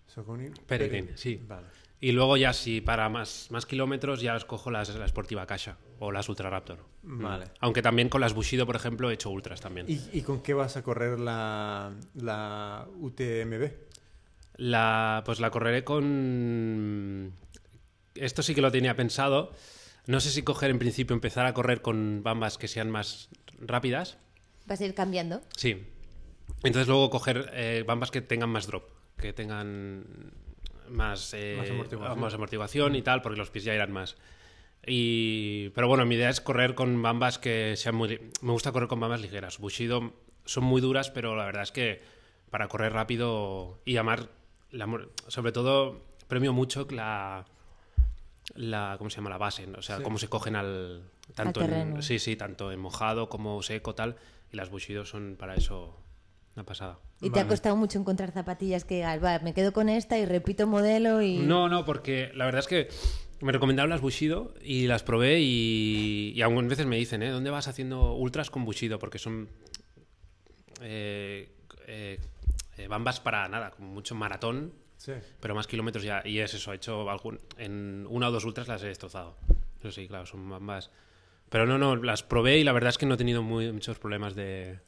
Soconi. 0.06 0.50
Peregrine, 0.68 1.16
sí. 1.16 1.40
Vale. 1.48 1.66
Y 2.04 2.12
luego 2.12 2.36
ya 2.36 2.52
si 2.52 2.82
para 2.82 3.08
más, 3.08 3.46
más 3.50 3.64
kilómetros 3.64 4.20
ya 4.20 4.36
escojo 4.36 4.70
las, 4.70 4.94
la 4.94 5.08
Sportiva 5.08 5.46
Kasha 5.46 5.78
o 6.00 6.12
las 6.12 6.28
Ultra 6.28 6.50
Raptor. 6.50 6.80
Vale. 7.02 7.46
Aunque 7.60 7.80
también 7.80 8.10
con 8.10 8.20
las 8.20 8.34
Bushido, 8.34 8.66
por 8.66 8.76
ejemplo, 8.76 9.10
he 9.10 9.14
hecho 9.14 9.30
ultras 9.30 9.62
también. 9.62 9.86
¿Y, 9.88 9.98
y 10.12 10.20
con 10.20 10.42
qué 10.42 10.52
vas 10.52 10.76
a 10.76 10.82
correr 10.82 11.18
la, 11.18 11.94
la 12.12 12.86
UTMB? 13.00 13.70
La, 14.56 15.22
pues 15.24 15.40
la 15.40 15.50
correré 15.50 15.82
con... 15.82 17.32
Esto 18.14 18.42
sí 18.42 18.54
que 18.54 18.60
lo 18.60 18.70
tenía 18.70 18.94
pensado. 18.96 19.52
No 20.06 20.20
sé 20.20 20.28
si 20.28 20.42
coger 20.42 20.70
en 20.70 20.78
principio, 20.78 21.14
empezar 21.14 21.46
a 21.46 21.54
correr 21.54 21.80
con 21.80 22.22
bambas 22.22 22.58
que 22.58 22.68
sean 22.68 22.90
más 22.90 23.30
rápidas. 23.60 24.18
Vas 24.66 24.78
a 24.78 24.84
ir 24.84 24.92
cambiando. 24.92 25.40
Sí. 25.56 25.86
Entonces 26.64 26.86
luego 26.86 27.08
coger 27.08 27.50
eh, 27.54 27.82
bambas 27.86 28.10
que 28.10 28.20
tengan 28.20 28.50
más 28.50 28.66
drop, 28.66 28.90
que 29.16 29.32
tengan 29.32 30.34
más, 30.88 31.32
eh, 31.34 31.56
Más 31.58 31.70
amortiguación. 31.70 32.20
más 32.20 32.34
amortiguación 32.34 32.94
y 32.96 33.02
tal, 33.02 33.22
porque 33.22 33.38
los 33.38 33.50
pies 33.50 33.64
ya 33.64 33.74
irán 33.74 33.92
más. 33.92 34.16
Y, 34.86 35.70
pero 35.70 35.88
bueno, 35.88 36.04
mi 36.04 36.14
idea 36.14 36.28
es 36.28 36.40
correr 36.40 36.74
con 36.74 37.00
bambas 37.02 37.38
que 37.38 37.74
sean 37.76 37.94
muy... 37.94 38.20
Me 38.42 38.52
gusta 38.52 38.70
correr 38.72 38.88
con 38.88 39.00
bambas 39.00 39.20
ligeras. 39.20 39.58
Bushido 39.58 40.12
son 40.44 40.64
muy 40.64 40.80
duras, 40.80 41.10
pero 41.10 41.36
la 41.36 41.46
verdad 41.46 41.62
es 41.62 41.72
que 41.72 42.02
para 42.50 42.68
correr 42.68 42.92
rápido 42.92 43.80
y 43.84 43.96
amar, 43.96 44.28
la 44.70 44.86
sobre 45.28 45.52
todo, 45.52 46.02
premio 46.28 46.52
mucho 46.52 46.86
la... 46.90 47.46
La, 48.54 48.96
¿Cómo 48.98 49.08
se 49.08 49.16
llama? 49.16 49.30
La 49.30 49.38
base, 49.38 49.66
¿no? 49.66 49.78
o 49.78 49.82
sea, 49.82 49.96
Sí. 49.98 50.02
cómo 50.02 50.18
se 50.18 50.28
cogen 50.28 50.54
al... 50.54 51.10
Tanto 51.34 51.62
en, 51.62 51.66
terreno. 51.70 52.02
sí, 52.02 52.18
sí, 52.18 52.36
tanto 52.36 52.70
en 52.70 52.78
mojado 52.78 53.30
como 53.30 53.62
seco, 53.62 53.94
tal. 53.94 54.16
Y 54.52 54.56
las 54.56 54.68
Bushido 54.68 55.06
son 55.06 55.36
para 55.38 55.54
eso 55.54 55.98
una 56.54 56.64
pasada. 56.66 56.98
Y 57.24 57.30
te 57.30 57.40
ha 57.40 57.46
costado 57.48 57.76
mucho 57.76 57.98
encontrar 57.98 58.30
zapatillas 58.32 58.84
que 58.84 58.96
digas, 58.96 59.22
va, 59.22 59.38
me 59.40 59.54
quedo 59.54 59.72
con 59.72 59.88
esta 59.88 60.18
y 60.18 60.24
repito 60.26 60.66
modelo 60.66 61.22
y... 61.22 61.38
No, 61.38 61.68
no, 61.68 61.84
porque 61.84 62.30
la 62.34 62.44
verdad 62.44 62.60
es 62.60 62.66
que 62.66 62.88
me 63.40 63.52
recomendaron 63.52 63.90
las 63.90 64.00
Bushido 64.00 64.54
y 64.62 64.86
las 64.86 65.02
probé 65.02 65.40
y, 65.40 66.32
y 66.34 66.42
algunas 66.42 66.68
veces 66.70 66.86
me 66.86 66.96
dicen, 66.96 67.22
¿eh? 67.22 67.30
¿Dónde 67.30 67.50
vas 67.50 67.68
haciendo 67.68 68.14
ultras 68.14 68.50
con 68.50 68.64
Bushido? 68.64 68.98
Porque 68.98 69.18
son 69.18 69.48
eh, 70.80 71.48
eh, 71.86 72.18
eh, 72.78 72.88
bambas 72.88 73.20
para 73.20 73.48
nada, 73.48 73.70
como 73.70 73.88
mucho 73.92 74.14
maratón, 74.14 74.72
Sí. 74.96 75.12
pero 75.40 75.54
más 75.54 75.66
kilómetros 75.66 76.04
ya. 76.04 76.22
Y 76.24 76.38
es 76.38 76.54
eso, 76.54 76.72
he 76.72 76.76
hecho 76.76 77.10
algún, 77.10 77.40
en 77.58 78.06
una 78.08 78.28
o 78.28 78.32
dos 78.32 78.44
ultras 78.44 78.68
las 78.68 78.82
he 78.82 78.86
destrozado. 78.86 79.36
Eso 79.80 79.90
sí, 79.92 80.08
claro, 80.08 80.24
son 80.26 80.48
bambas. 80.48 80.90
Pero 81.50 81.66
no, 81.66 81.76
no, 81.78 81.96
las 81.96 82.22
probé 82.22 82.58
y 82.58 82.64
la 82.64 82.72
verdad 82.72 82.88
es 82.90 82.98
que 82.98 83.06
no 83.06 83.14
he 83.14 83.18
tenido 83.18 83.42
muy- 83.42 83.70
muchos 83.72 83.98
problemas 83.98 84.34
de, 84.34 84.78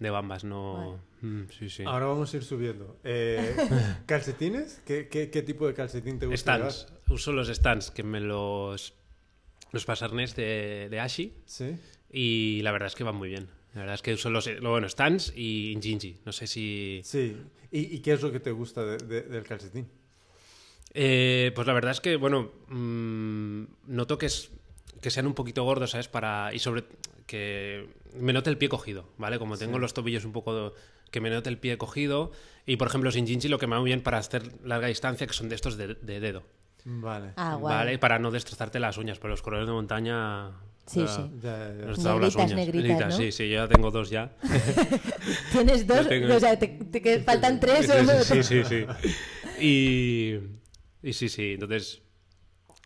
de 0.00 0.10
bambas, 0.10 0.42
no... 0.44 0.98
Mm, 1.20 1.42
sí, 1.56 1.68
sí. 1.70 1.82
Ahora 1.86 2.06
vamos 2.06 2.32
a 2.32 2.36
ir 2.38 2.42
subiendo. 2.42 2.98
Eh, 3.04 3.54
¿Calcetines? 4.06 4.80
¿Qué, 4.86 5.06
qué, 5.08 5.30
qué 5.30 5.42
tipo 5.42 5.66
de 5.66 5.74
calcetín 5.74 6.18
te 6.18 6.26
gusta 6.26 6.56
Stands. 6.56 6.92
Uso 7.08 7.32
los 7.32 7.48
stands 7.48 7.90
que 7.90 8.02
me 8.02 8.20
los. 8.20 8.94
Los 9.72 9.84
pasarnés 9.84 10.34
de, 10.34 10.88
de 10.90 10.98
Ashi. 11.00 11.32
Sí. 11.44 11.76
Y 12.10 12.60
la 12.62 12.72
verdad 12.72 12.86
es 12.88 12.94
que 12.94 13.04
van 13.04 13.14
muy 13.16 13.28
bien. 13.28 13.48
La 13.74 13.80
verdad 13.82 13.94
es 13.96 14.02
que 14.02 14.14
uso 14.14 14.30
los. 14.30 14.46
lo 14.46 14.70
Bueno, 14.70 14.88
stands 14.88 15.32
y 15.36 15.72
Injinji. 15.72 16.16
No 16.24 16.32
sé 16.32 16.46
si. 16.46 17.02
Sí. 17.04 17.36
¿Y, 17.70 17.94
y 17.96 17.98
qué 18.00 18.12
es 18.14 18.22
lo 18.22 18.32
que 18.32 18.40
te 18.40 18.50
gusta 18.52 18.82
de- 18.84 18.96
de- 19.06 19.22
del 19.22 19.44
calcetín? 19.44 19.86
Eh, 20.94 21.52
pues 21.54 21.66
la 21.66 21.72
verdad 21.74 21.92
es 21.92 22.00
que, 22.00 22.16
bueno. 22.16 22.50
mm, 22.68 23.64
noto 23.88 24.16
que, 24.18 24.26
es, 24.26 24.50
que 25.00 25.10
sean 25.10 25.26
un 25.26 25.34
poquito 25.34 25.62
gordos, 25.64 25.90
¿sabes? 25.90 26.08
Para. 26.08 26.52
Y 26.54 26.58
sobre. 26.58 26.84
Que 27.30 27.86
me 28.18 28.32
note 28.32 28.50
el 28.50 28.58
pie 28.58 28.68
cogido, 28.68 29.08
¿vale? 29.16 29.38
Como 29.38 29.56
tengo 29.56 29.78
los 29.78 29.94
tobillos 29.94 30.24
un 30.24 30.32
poco. 30.32 30.74
Que 31.12 31.20
me 31.20 31.30
note 31.30 31.48
el 31.48 31.58
pie 31.58 31.78
cogido. 31.78 32.32
Y 32.66 32.74
por 32.76 32.88
ejemplo, 32.88 33.06
los 33.06 33.14
Injinji 33.16 33.46
lo 33.46 33.58
que 33.60 33.68
me 33.68 33.74
va 33.76 33.80
muy 33.80 33.90
bien 33.90 34.02
para 34.02 34.18
hacer 34.18 34.42
larga 34.64 34.88
distancia, 34.88 35.28
que 35.28 35.32
son 35.32 35.48
de 35.48 35.54
estos 35.54 35.76
de, 35.76 35.94
de 35.94 36.18
dedo. 36.18 36.42
Vale. 36.84 37.34
Ah, 37.36 37.54
guay. 37.54 37.72
¿Vale? 37.76 37.98
Para 37.98 38.18
no 38.18 38.32
destrozarte 38.32 38.80
las 38.80 38.98
uñas, 38.98 39.20
pero 39.20 39.28
los 39.30 39.42
corredores 39.42 39.68
de 39.68 39.72
montaña. 39.74 40.50
Sí, 40.86 41.04
sí. 41.06 41.22
Ya, 41.40 41.56
ya. 41.58 41.68
destrozaron 41.86 42.22
las 42.22 42.34
Negritas, 42.36 42.52
uñas. 42.52 42.56
negritas, 42.74 43.08
¿no? 43.10 43.16
Sí, 43.16 43.30
sí, 43.30 43.48
yo 43.48 43.54
ya 43.64 43.68
tengo 43.68 43.90
dos 43.92 44.10
ya. 44.10 44.32
Tienes 45.52 45.86
dos, 45.86 46.08
tengo- 46.08 46.34
o 46.34 46.40
sea, 46.40 46.58
te, 46.58 47.20
faltan 47.20 47.60
tres. 47.60 47.88
Sí, 48.24 48.42
sí, 48.42 48.62
sí. 48.64 48.86
Y, 49.60 50.34
y 51.08 51.12
sí, 51.12 51.28
sí, 51.28 51.52
entonces 51.52 52.02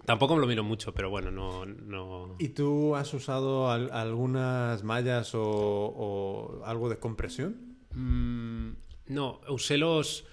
tampoco 0.05 0.35
me 0.35 0.41
lo 0.41 0.47
miro 0.47 0.63
mucho, 0.65 0.93
pero 0.95 1.11
bueno, 1.11 1.31
no... 1.31 1.67
no... 1.67 2.37
¿Y 2.39 2.51
tú 2.51 2.95
has 2.97 3.13
usado 3.15 3.71
al- 3.71 3.91
algunas 3.93 4.83
mallas 4.83 5.35
o, 5.35 5.43
o 5.43 6.65
algo 6.65 6.89
de 6.89 6.99
compresión? 6.99 7.77
Mm, 7.95 8.73
no, 9.09 9.41
usé 9.49 9.79
los... 9.79 10.25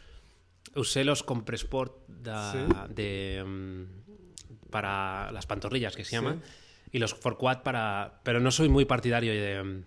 Usé 0.75 1.03
los 1.03 1.23
Compressport 1.23 2.07
da- 2.07 2.51
Sí. 2.53 2.59
de, 2.93 3.43
mm, 3.45 4.69
para 4.69 5.31
las 5.31 5.45
pantorrillas, 5.45 5.95
que 5.95 6.03
se 6.05 6.11
Sí. 6.11 6.15
llaman, 6.15 6.41
y 6.91 6.99
los 6.99 7.13
Forquad 7.13 7.61
para... 7.63 8.21
Pero 8.23 8.39
no 8.39 8.51
soy 8.51 8.69
muy 8.69 8.85
partidario 8.85 9.31
de... 9.33 9.83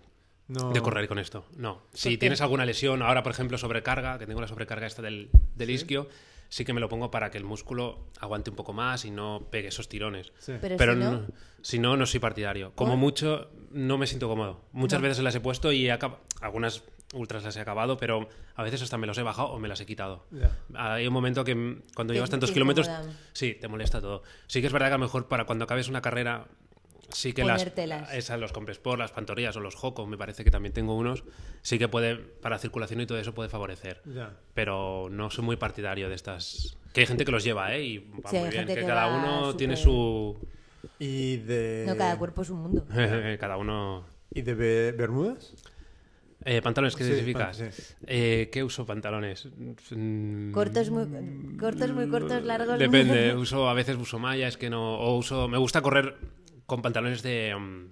No. 0.47 0.69
de 0.71 0.79
correr 0.81 1.07
con 1.07 1.17
esto. 1.17 1.43
No. 1.57 1.81
Si 1.91 2.19
tienes 2.19 2.39
alguna 2.39 2.65
lesión, 2.67 3.01
ahora 3.01 3.23
por 3.23 3.31
ejemplo 3.31 3.57
sobrecarga, 3.57 4.19
que 4.19 4.27
tengo 4.27 4.41
la 4.41 4.47
sobrecarga 4.47 4.85
esta 4.85 5.01
del, 5.01 5.31
del 5.55 5.69
isquio, 5.71 6.07
sí 6.49 6.65
que 6.65 6.73
me 6.73 6.79
lo 6.81 6.89
pongo 6.89 7.11
para 7.11 7.31
que 7.31 7.37
el 7.37 7.43
músculo 7.43 8.07
aguante 8.19 8.49
un 8.49 8.55
poco 8.55 8.73
más 8.73 9.05
y 9.05 9.11
no 9.11 9.47
pegue 9.51 9.67
esos 9.69 9.89
tirones. 9.89 10.31
Sí. 10.39 10.53
Pero, 10.61 10.77
Pero 10.77 10.93
si 10.93 10.99
no, 10.99 11.11
no- 11.11 11.27
si 11.61 11.79
no, 11.79 11.97
no 11.97 12.05
soy 12.05 12.19
partidario. 12.19 12.71
Como 12.75 12.91
¿Por? 12.91 12.99
mucho, 12.99 13.49
no 13.71 13.97
me 13.97 14.07
siento 14.07 14.27
cómodo. 14.27 14.61
Muchas 14.71 14.99
No. 15.01 15.07
veces 15.07 15.23
las 15.23 15.35
he 15.35 15.39
puesto 15.39 15.71
y 15.71 15.87
he 15.87 15.93
acab- 15.93 16.17
algunas 16.41 16.83
ultras 17.13 17.43
las 17.43 17.55
he 17.55 17.61
acabado, 17.61 17.97
pero 17.97 18.27
a 18.55 18.63
veces 18.63 18.81
hasta 18.81 18.97
me 18.97 19.07
los 19.07 19.17
he 19.17 19.23
bajado 19.23 19.49
o 19.49 19.59
me 19.59 19.67
las 19.67 19.79
he 19.79 19.85
quitado. 19.85 20.25
Hay 20.73 21.07
un 21.07 21.13
momento 21.13 21.43
que 21.43 21.81
cuando 21.95 22.13
llevas 22.13 22.29
tantos 22.29 22.51
kilómetros, 22.51 22.89
sí, 23.33 23.55
te 23.59 23.67
molesta 23.67 24.01
todo. 24.01 24.23
Sí 24.47 24.59
que 24.61 24.67
es 24.67 24.73
verdad 24.73 24.87
que 24.87 24.93
a 24.95 24.97
lo 24.97 25.05
mejor 25.05 25.27
para 25.27 25.45
cuando 25.45 25.63
acabes 25.65 25.87
una 25.87 26.01
carrera, 26.01 26.47
sí 27.11 27.33
que 27.33 27.43
las, 27.43 27.59
Ponértelas. 27.61 28.13
esas, 28.13 28.39
los 28.39 28.51
Compresport, 28.51 28.99
las 28.99 29.11
pantorrillas 29.11 29.55
o 29.55 29.59
los 29.59 29.75
Joco, 29.75 30.05
me 30.07 30.17
parece 30.17 30.43
que 30.43 30.51
también 30.51 30.73
tengo 30.73 30.95
unos, 30.95 31.23
sí 31.61 31.77
que 31.79 31.87
puede, 31.87 32.15
para 32.17 32.57
circulación 32.59 33.01
y 33.01 33.05
todo 33.05 33.17
eso 33.19 33.33
puede 33.33 33.49
favorecer. 33.49 34.01
Ya. 34.05 34.33
Pero 34.53 35.07
no 35.11 35.29
soy 35.29 35.43
muy 35.45 35.55
partidario 35.55 36.09
de 36.09 36.15
estas. 36.15 36.77
Que 36.93 37.01
hay 37.01 37.07
gente 37.07 37.25
que 37.25 37.31
los 37.31 37.43
lleva, 37.43 37.75
¿eh? 37.75 37.83
Y 37.83 37.97
va 37.99 38.29
Sí, 38.29 38.37
muy 38.37 38.49
bien. 38.49 38.65
Que 38.67 38.75
que 38.75 38.85
cada 38.85 39.07
uno 39.07 39.55
tiene 39.55 39.75
su. 39.75 40.37
¿Y 40.99 41.37
de, 41.37 41.83
no, 41.87 41.97
cada 41.97 42.17
cuerpo 42.17 42.41
es 42.43 42.49
un 42.49 42.61
mundo. 42.61 42.85
cada 43.39 43.57
uno. 43.57 44.05
¿y 44.31 44.41
de 44.41 44.53
be- 44.53 44.91
bermudas? 44.91 45.53
Eh, 46.47 46.61
pantalones, 46.61 46.95
¿qué 46.95 47.03
Sí, 47.03 47.09
significa? 47.11 47.45
pan- 47.51 47.53
sí. 47.71 47.83
Eh, 48.05 48.49
¿Qué 48.51 48.63
uso 48.63 48.85
pantalones? 48.85 49.47
Mm, 49.89 50.51
Cortos 50.51 50.91
muy, 50.91 51.05
cortos, 51.57 51.91
muy 51.91 52.07
cortos, 52.07 52.43
largos. 52.43 52.69
muy 52.77 52.77
Depende, 52.77 53.33
uso, 53.35 53.67
a 53.67 53.73
veces 53.73 53.97
uso 53.97 54.19
malla, 54.19 54.47
es 54.47 54.55
que 54.57 54.69
no. 54.69 54.99
O 54.99 55.17
uso. 55.17 55.47
Me 55.47 55.57
gusta 55.57 55.81
correr 55.81 56.15
con 56.65 56.81
pantalones 56.81 57.21
de, 57.23 57.55
mm, 57.55 57.91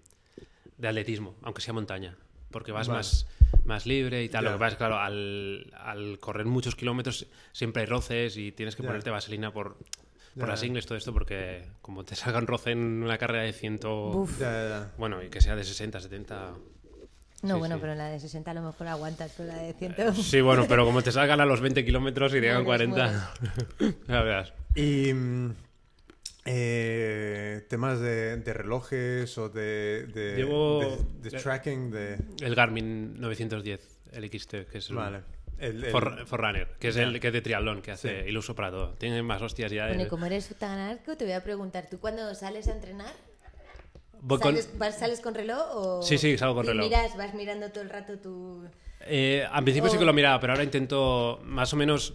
de 0.77 0.87
atletismo, 0.87 1.35
aunque 1.43 1.61
sea 1.61 1.73
montaña. 1.73 2.15
Porque 2.51 2.71
vas 2.71 2.87
Vale. 2.87 2.99
más, 2.99 3.27
más 3.65 3.85
libre 3.87 4.23
y 4.23 4.29
tal. 4.29 4.45
Lo 4.45 4.51
que 4.53 4.57
pasa 4.59 4.71
es 4.73 4.77
claro, 4.77 4.97
al, 4.99 5.73
al 5.75 6.19
correr 6.19 6.45
muchos 6.45 6.75
kilómetros 6.75 7.25
siempre 7.51 7.81
hay 7.81 7.87
roces 7.87 8.37
y 8.37 8.51
tienes 8.51 8.75
que 8.75 8.83
ponerte 8.83 9.09
vaselina 9.09 9.51
por, 9.51 9.77
por 10.37 10.47
las 10.49 10.61
ingles, 10.63 10.85
todo 10.85 10.97
esto, 10.97 11.13
porque 11.13 11.65
como 11.81 12.03
te 12.03 12.15
salga 12.15 12.37
un 12.39 12.45
roce 12.47 12.71
en 12.71 13.01
una 13.03 13.17
carrera 13.17 13.43
de 13.43 13.53
100. 13.53 13.79
Buf. 13.83 14.39
Ya, 14.39 14.51
ya, 14.51 14.69
ya. 14.69 14.91
Bueno, 14.97 15.23
y 15.23 15.29
que 15.29 15.41
sea 15.41 15.55
de 15.55 15.63
60, 15.63 15.99
70. 15.99 16.53
No, 17.41 17.55
Sí, 17.55 17.59
bueno, 17.59 17.75
sí. 17.75 17.81
pero 17.81 17.95
la 17.95 18.07
de 18.07 18.19
60 18.19 18.51
a 18.51 18.53
lo 18.53 18.61
mejor 18.61 18.87
aguantas, 18.87 19.33
pero 19.35 19.49
la 19.51 19.57
de 19.57 19.73
100. 19.73 20.13
Sí, 20.15 20.39
bueno, 20.41 20.65
pero 20.69 20.85
como 20.85 21.01
te 21.01 21.11
salgan 21.11 21.41
a 21.41 21.45
los 21.45 21.59
20 21.59 21.83
kilómetros 21.83 22.33
y 22.35 22.39
te 22.39 22.49
hagan 22.51 22.63
Mueres, 22.63 22.87
40. 22.89 23.33
ya 24.07 24.21
verás. 24.21 24.53
Y 24.75 25.11
mm, 25.13 25.53
eh, 26.45 27.65
temas 27.69 27.99
de, 27.99 28.37
de 28.37 28.53
relojes 28.53 29.37
o 29.37 29.49
de, 29.49 30.07
de, 30.07 30.35
Llevo- 30.37 30.79
de- 31.21 31.29
de 31.29 31.37
tracking 31.37 31.91
de... 31.91 32.17
El 32.41 32.55
Garmin 32.55 33.19
910, 33.19 33.99
el 34.11 34.25
XT, 34.29 34.49
que 34.69 34.77
es 34.79 34.89
el 34.89 34.95
Vale. 34.95 35.21
El, 35.57 35.83
el- 35.85 35.91
For- 35.91 36.25
Forerunner, 36.25 36.67
que 36.79 36.89
es 36.89 36.97
el 36.97 37.19
que 37.19 37.27
es 37.27 37.33
de 37.33 37.41
triatlón, 37.41 37.81
que 37.81 37.91
hace 37.91 38.23
Sí. 38.23 38.29
y 38.29 38.31
lo 38.31 38.39
uso 38.39 38.55
para 38.55 38.71
todo. 38.71 38.93
Tiene 38.95 39.21
más 39.23 39.41
hostias 39.41 39.71
ya. 39.71 39.85
Bueno, 39.87 39.99
de- 40.01 40.05
y 40.07 40.09
como 40.09 40.25
eres 40.25 40.49
tan 40.57 40.79
arco, 40.79 41.15
te 41.15 41.23
voy 41.25 41.33
a 41.33 41.43
preguntar, 41.43 41.87
¿tú 41.89 41.99
cuando 41.99 42.33
sales 42.35 42.67
a 42.67 42.73
entrenar, 42.73 43.13
Voy 44.19 44.39
con- 44.39 44.53
¿sales, 44.55 44.77
vas- 44.77 44.97
sales 44.99 45.21
con 45.21 45.35
reloj 45.35 45.61
o...? 45.73 46.01
Sí, 46.01 46.17
sí, 46.17 46.37
salgo 46.37 46.55
con 46.55 46.65
reloj. 46.65 46.85
miras, 46.85 47.15
vas 47.17 47.33
mirando 47.33 47.69
todo 47.71 47.83
el 47.83 47.89
rato 47.89 48.17
tu... 48.19 48.65
Eh, 49.05 49.45
al 49.51 49.63
principio 49.63 49.89
sí 49.89 49.97
que 49.97 50.05
lo 50.05 50.13
miraba, 50.13 50.39
pero 50.39 50.53
ahora 50.53 50.63
intento 50.63 51.39
más 51.43 51.73
o 51.73 51.75
menos. 51.75 52.13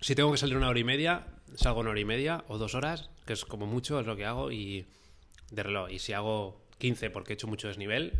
Si 0.00 0.14
tengo 0.14 0.30
que 0.30 0.38
salir 0.38 0.56
una 0.56 0.68
hora 0.68 0.78
y 0.78 0.84
media, 0.84 1.26
salgo 1.56 1.80
una 1.80 1.90
hora 1.90 1.98
y 2.00 2.04
media 2.04 2.44
o 2.48 2.56
dos 2.58 2.74
horas, 2.76 3.10
que 3.26 3.32
es 3.32 3.44
como 3.44 3.66
mucho, 3.66 4.00
es 4.00 4.06
lo 4.06 4.16
que 4.16 4.24
hago, 4.24 4.50
y 4.52 4.86
de 5.50 5.62
reloj. 5.62 5.90
Y 5.90 5.98
si 5.98 6.12
hago 6.12 6.60
15 6.78 7.10
porque 7.10 7.32
he 7.32 7.34
hecho 7.34 7.46
mucho 7.46 7.68
desnivel, 7.68 8.12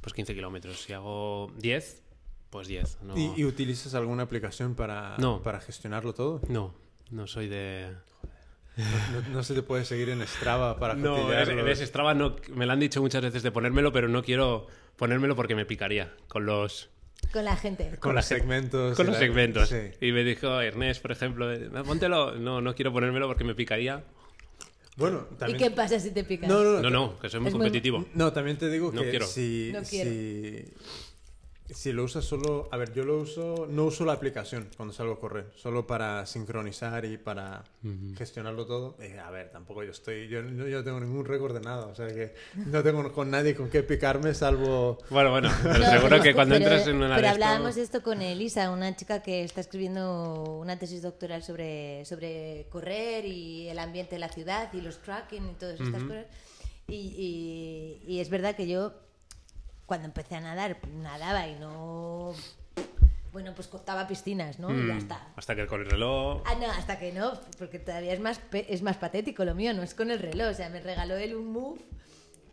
pues 0.00 0.12
15 0.14 0.34
kilómetros. 0.34 0.80
Si 0.82 0.92
hago 0.92 1.50
10, 1.58 2.02
pues 2.50 2.68
10. 2.68 2.98
No, 3.02 3.16
¿Y, 3.16 3.32
y 3.36 3.44
utilizas 3.44 3.94
alguna 3.94 4.24
aplicación 4.24 4.74
para, 4.74 5.16
No. 5.18 5.42
para 5.42 5.60
gestionarlo 5.60 6.14
todo? 6.14 6.40
no, 6.48 6.74
no 7.10 7.26
soy 7.26 7.48
de. 7.48 7.92
No, 8.76 9.20
no 9.30 9.42
se 9.44 9.54
te 9.54 9.62
puede 9.62 9.84
seguir 9.84 10.08
en 10.08 10.26
Strava 10.26 10.78
para 10.80 10.94
No, 10.94 11.32
en 11.32 11.76
Strava 11.76 12.12
no, 12.14 12.34
me 12.54 12.66
lo 12.66 12.72
han 12.72 12.80
dicho 12.80 13.00
muchas 13.00 13.22
veces 13.22 13.44
de 13.44 13.52
ponérmelo, 13.52 13.92
pero 13.92 14.08
no 14.08 14.24
quiero 14.24 14.66
ponérmelo 14.96 15.36
porque 15.36 15.54
me 15.54 15.64
picaría 15.64 16.12
con 16.26 16.44
los, 16.44 16.90
Con 17.32 17.44
la 17.44 17.56
gente. 17.56 17.90
Con, 17.90 17.98
con 18.00 18.14
los 18.16 18.24
segmentos. 18.24 18.96
con 18.96 19.06
los 19.06 19.14
la- 19.14 19.18
segmentos. 19.20 19.68
Sí. 19.68 19.76
Y 20.00 20.10
me 20.10 20.24
dijo 20.24 20.60
Ernest, 20.60 21.00
por 21.02 21.12
ejemplo, 21.12 21.52
eh, 21.52 21.70
póntelo. 21.86 22.32
No, 22.34 22.60
no 22.60 22.74
quiero 22.74 22.92
ponérmelo 22.92 23.28
porque 23.28 23.44
me 23.44 23.54
picaría. 23.54 24.02
Bueno, 24.96 25.26
¿Y 25.32 25.34
también... 25.36 25.58
qué 25.58 25.70
pasa 25.70 25.98
si 25.98 26.10
te 26.12 26.22
picas? 26.22 26.48
No, 26.48 26.62
no, 26.62 26.72
no. 26.74 26.82
No, 26.82 26.90
no, 26.90 27.18
que 27.18 27.28
soy 27.28 27.40
muy 27.40 27.50
competitivo. 27.50 28.04
No, 28.14 28.32
también 28.32 28.56
te 28.58 28.70
digo 28.70 28.92
No 28.92 29.02
que 29.02 29.10
quiero. 29.10 29.26
si, 29.26 29.70
No 29.72 29.82
quiero. 29.82 30.10
si, 30.10 30.64
si 31.70 31.92
lo 31.92 32.04
usas 32.04 32.24
solo... 32.24 32.68
A 32.72 32.76
ver, 32.76 32.92
yo 32.92 33.04
lo 33.04 33.18
uso... 33.18 33.66
No 33.70 33.84
uso 33.86 34.04
la 34.04 34.12
aplicación 34.12 34.68
cuando 34.76 34.92
salgo 34.92 35.14
a 35.14 35.20
correr. 35.20 35.46
Solo 35.56 35.86
para 35.86 36.26
sincronizar 36.26 37.04
y 37.06 37.16
para 37.16 37.64
gestionarlo 38.16 38.66
todo. 38.66 38.96
Eh, 39.00 39.18
a 39.18 39.30
ver, 39.30 39.50
tampoco 39.50 39.82
yo 39.82 39.90
estoy... 39.92 40.28
Yo, 40.28 40.42
no- 40.42 40.66
yo 40.68 40.78
no 40.78 40.84
tengo 40.84 41.00
ningún 41.00 41.24
récord 41.24 41.54
de 41.54 41.60
nada. 41.60 41.86
O 41.86 41.94
sea 41.94 42.06
que 42.08 42.34
no 42.66 42.82
tengo 42.82 43.10
con 43.12 43.30
nadie 43.30 43.54
con 43.54 43.70
qué 43.70 43.82
picarme 43.82 44.34
salvo... 44.34 44.98
Bueno, 45.10 45.30
bueno, 45.30 45.50
pero 45.62 45.78
No, 45.78 45.84
seguro 45.86 46.08
pero- 46.10 46.22
que 46.22 46.34
cuando 46.34 46.54
pero- 46.56 46.64
entras 46.66 46.86
en 46.88 46.96
una 46.96 47.16
Pero 47.16 47.20
de 47.22 47.26
esto- 47.28 47.44
hablábamos 47.44 47.74
de 47.76 47.82
esto 47.82 48.02
con 48.02 48.20
Elisa, 48.22 48.70
una 48.70 48.94
chica 48.94 49.22
que 49.22 49.42
está 49.44 49.60
escribiendo 49.62 50.58
una 50.60 50.78
tesis 50.78 51.00
doctoral 51.02 51.42
sobre, 51.42 52.04
sobre 52.04 52.66
correr 52.70 53.24
y 53.24 53.68
el 53.68 53.78
ambiente 53.78 54.16
de 54.16 54.18
la 54.18 54.28
ciudad 54.28 54.70
y 54.74 54.80
los 54.82 54.98
tracking 55.00 55.50
y 55.50 55.54
todas 55.54 55.80
estas 55.80 56.02
cosas. 56.02 56.26
Y, 56.88 56.94
y- 58.06 58.12
y 58.16 58.20
es 58.20 58.28
verdad 58.28 58.54
que 58.54 58.68
yo, 58.68 58.92
cuando 59.86 60.06
empecé 60.06 60.36
a 60.36 60.40
nadar, 60.40 60.78
nadaba 60.88 61.46
y 61.48 61.54
no. 61.58 62.32
Bueno, 63.32 63.52
pues 63.54 63.66
cortaba 63.66 64.06
piscinas, 64.06 64.60
¿no? 64.60 64.70
Y 64.72 64.86
ya 64.86 64.94
Mm, 64.94 64.98
está. 64.98 65.28
Hasta 65.34 65.56
que 65.56 65.66
con 65.66 65.80
el 65.80 65.90
reloj. 65.90 66.42
Ah, 66.46 66.54
no, 66.54 66.70
hasta 66.70 66.98
que 67.00 67.12
no, 67.12 67.32
porque 67.58 67.80
todavía 67.80 68.12
es 68.12 68.20
más, 68.20 68.40
es 68.52 68.82
más 68.82 68.96
patético 68.96 69.44
lo 69.44 69.54
mío, 69.56 69.74
no 69.74 69.82
es 69.82 69.92
con 69.94 70.10
el 70.12 70.20
reloj. 70.20 70.50
O 70.50 70.54
sea, 70.54 70.68
me 70.68 70.80
regaló 70.80 71.16
él 71.16 71.34
un 71.34 71.52
Move 71.52 71.80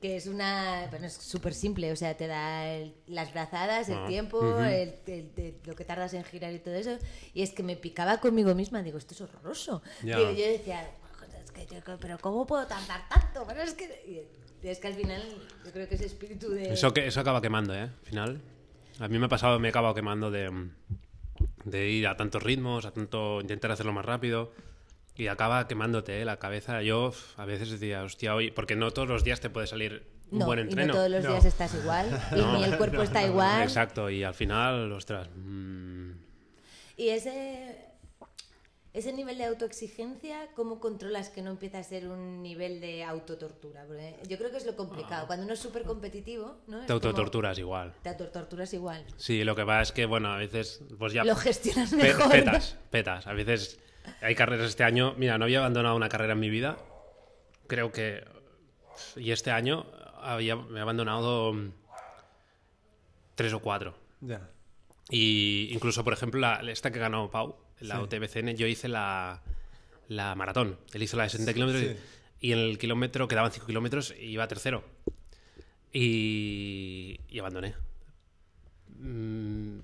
que 0.02 0.16
es 0.18 0.26
una. 0.26 0.88
Bueno, 0.90 1.06
es 1.06 1.14
súper 1.14 1.54
simple, 1.54 1.92
o 1.92 1.96
sea, 1.96 2.18
te 2.18 2.26
da 2.26 2.66
el- 2.68 2.96
las 3.06 3.32
brazadas, 3.32 3.88
el 3.90 3.98
Ah, 4.00 4.06
tiempo, 4.08 4.42
el- 4.58 4.96
el- 5.06 5.32
el- 5.38 5.60
lo 5.64 5.76
que 5.76 5.86
tardas 5.86 6.16
en 6.16 6.24
girar 6.24 6.52
y 6.52 6.58
todo 6.58 6.74
eso. 6.74 6.98
Y 7.36 7.44
es 7.44 7.52
que 7.52 7.62
me 7.62 7.76
picaba 7.76 8.18
conmigo 8.18 8.56
misma, 8.56 8.82
digo, 8.82 8.98
esto 8.98 9.14
es 9.14 9.22
horroroso. 9.22 9.84
Digo, 10.02 10.32
yo 10.32 10.48
decía, 10.48 10.90
"Joder, 11.20 11.44
es 11.44 11.52
que 11.52 11.68
yo- 11.68 11.98
pero 12.00 12.18
¿cómo 12.18 12.48
puedo 12.48 12.66
tardar 12.66 13.08
tanto? 13.08 13.46
Pero 13.48 13.62
es 13.62 13.76
que. 13.76 14.28
Es 14.64 14.80
que 14.80 14.88
al 14.88 14.94
final, 14.96 15.22
yo 15.66 15.72
creo 15.72 15.88
que 15.88 15.96
ese 15.96 16.06
espíritu 16.06 16.50
de. 16.52 16.74
Eso, 16.74 16.94
que, 16.94 17.08
eso 17.08 17.20
acaba 17.20 17.42
quemando, 17.42 17.74
¿eh? 17.74 17.82
Al 17.82 17.90
final. 18.06 18.42
A 19.00 19.08
mí 19.08 19.18
me 19.20 19.26
ha 19.26 19.30
pasado, 19.30 19.60
me 19.60 19.68
he 19.68 19.72
acabado 19.72 19.94
quemando 19.96 20.30
de, 20.30 20.52
de 21.66 21.90
ir 21.90 22.08
a 22.08 22.18
tantos 22.18 22.44
ritmos, 22.44 22.86
a 22.86 22.92
tanto 22.92 23.42
intentar 23.42 23.72
hacerlo 23.72 23.94
más 23.94 24.06
rápido. 24.06 24.52
Y 25.16 25.28
acaba 25.28 25.68
quemándote 25.68 26.22
¿eh? 26.22 26.26
la 26.26 26.38
cabeza. 26.38 26.82
Yo 26.82 27.14
a 27.38 27.46
veces 27.46 27.70
decía, 27.70 28.04
hostia, 28.04 28.34
hoy. 28.36 28.52
Porque 28.52 28.76
no 28.76 28.92
todos 28.92 29.08
los 29.10 29.24
días 29.24 29.40
te 29.42 29.50
puede 29.50 29.68
salir 29.68 30.04
un 30.32 30.40
no, 30.40 30.46
buen 30.46 30.60
y 30.60 30.64
no 30.64 30.70
entreno. 30.70 30.94
todos 30.94 31.10
los 31.10 31.24
No. 31.24 31.32
días 31.32 31.46
estás 31.46 31.74
igual, 31.76 32.08
y 32.32 32.36
No, 32.36 32.58
ni 32.58 32.64
el 32.64 32.78
cuerpo 32.78 33.02
está 33.02 33.24
igual. 33.26 33.62
Exacto, 33.64 34.10
y 34.10 34.24
al 34.24 34.34
final, 34.34 34.92
ostras. 34.94 35.30
mm, 35.36 36.12
Y 36.98 37.10
ese, 37.10 37.76
ese 38.94 39.14
nivel 39.14 39.38
de 39.38 39.46
autoexigencia, 39.46 40.50
¿cómo 40.56 40.80
controlas 40.80 41.30
que 41.30 41.42
no 41.42 41.52
empieza 41.52 41.80
a 41.80 41.84
ser 41.84 42.08
un 42.08 42.42
nivel 42.44 42.82
de 42.82 43.04
autotortura? 43.06 43.86
Porque 43.88 44.18
yo 44.28 44.38
creo 44.38 44.52
que 44.52 44.58
es 44.58 44.66
lo 44.66 44.76
complicado. 44.76 45.28
Cuando 45.28 45.46
uno 45.46 45.54
es 45.54 45.60
súper 45.60 45.84
competitivo, 45.84 46.58
¿no? 46.68 46.78
Es 46.82 46.88
te 46.88 46.94
como- 46.94 46.96
autotorturas 46.98 47.58
igual. 47.58 47.94
Te 48.04 48.10
autotorturas 48.10 48.74
igual. 48.74 49.06
Sí, 49.18 49.44
lo 49.46 49.56
que 49.56 49.64
pasa 49.66 49.82
es 49.84 49.92
que, 49.94 50.06
bueno, 50.06 50.32
a 50.34 50.38
veces, 50.38 50.82
pues 51.00 51.14
ya. 51.14 51.24
Lo 51.24 51.36
gestionas 51.36 51.90
pe- 51.92 51.96
mejor. 51.98 52.26
¿no? 52.26 52.32
petas, 52.32 52.78
petas. 52.90 53.28
A 53.28 53.34
veces 53.34 53.80
hay 54.22 54.36
carreras 54.36 54.68
este 54.68 54.84
año. 54.84 55.14
Mira, 55.18 55.38
no 55.38 55.46
había 55.46 55.60
abandonado 55.60 55.96
una 55.96 56.10
carrera 56.10 56.34
en 56.34 56.40
mi 56.42 56.50
vida. 56.50 56.78
Creo 57.68 57.92
que. 57.94 58.26
Y 59.16 59.32
este 59.32 59.52
año 59.52 59.86
había, 60.22 60.56
me 60.58 60.80
he 60.80 60.82
abandonado 60.82 61.54
tres 63.36 63.54
o 63.54 63.60
cuatro. 63.60 63.96
Ya. 64.20 64.50
Y 65.10 65.70
incluso, 65.72 66.04
por 66.04 66.14
ejemplo, 66.14 66.40
la, 66.40 66.56
esta 66.70 66.92
que 66.92 67.00
ganó 67.00 67.30
Pau, 67.32 67.56
la 67.82 67.98
Sí. 67.98 68.02
UTBCN, 68.04 68.56
yo 68.56 68.68
hice 68.68 68.88
la, 68.88 69.42
la 70.08 70.34
maratón. 70.36 70.78
Él 70.94 71.04
hizo 71.04 71.18
la 71.18 71.24
de 71.24 71.30
60 71.30 71.54
kilómetros 71.54 71.84
sí. 71.84 71.96
y 72.40 72.52
en 72.54 72.60
el 72.60 72.78
kilómetro 72.78 73.28
quedaban 73.28 73.52
5 73.52 73.66
kilómetros 73.68 74.14
y 74.20 74.26
iba 74.28 74.48
tercero. 74.48 74.84
Y, 75.94 77.20
y 77.30 77.40
abandoné. 77.40 77.76
Mm, 79.00 79.80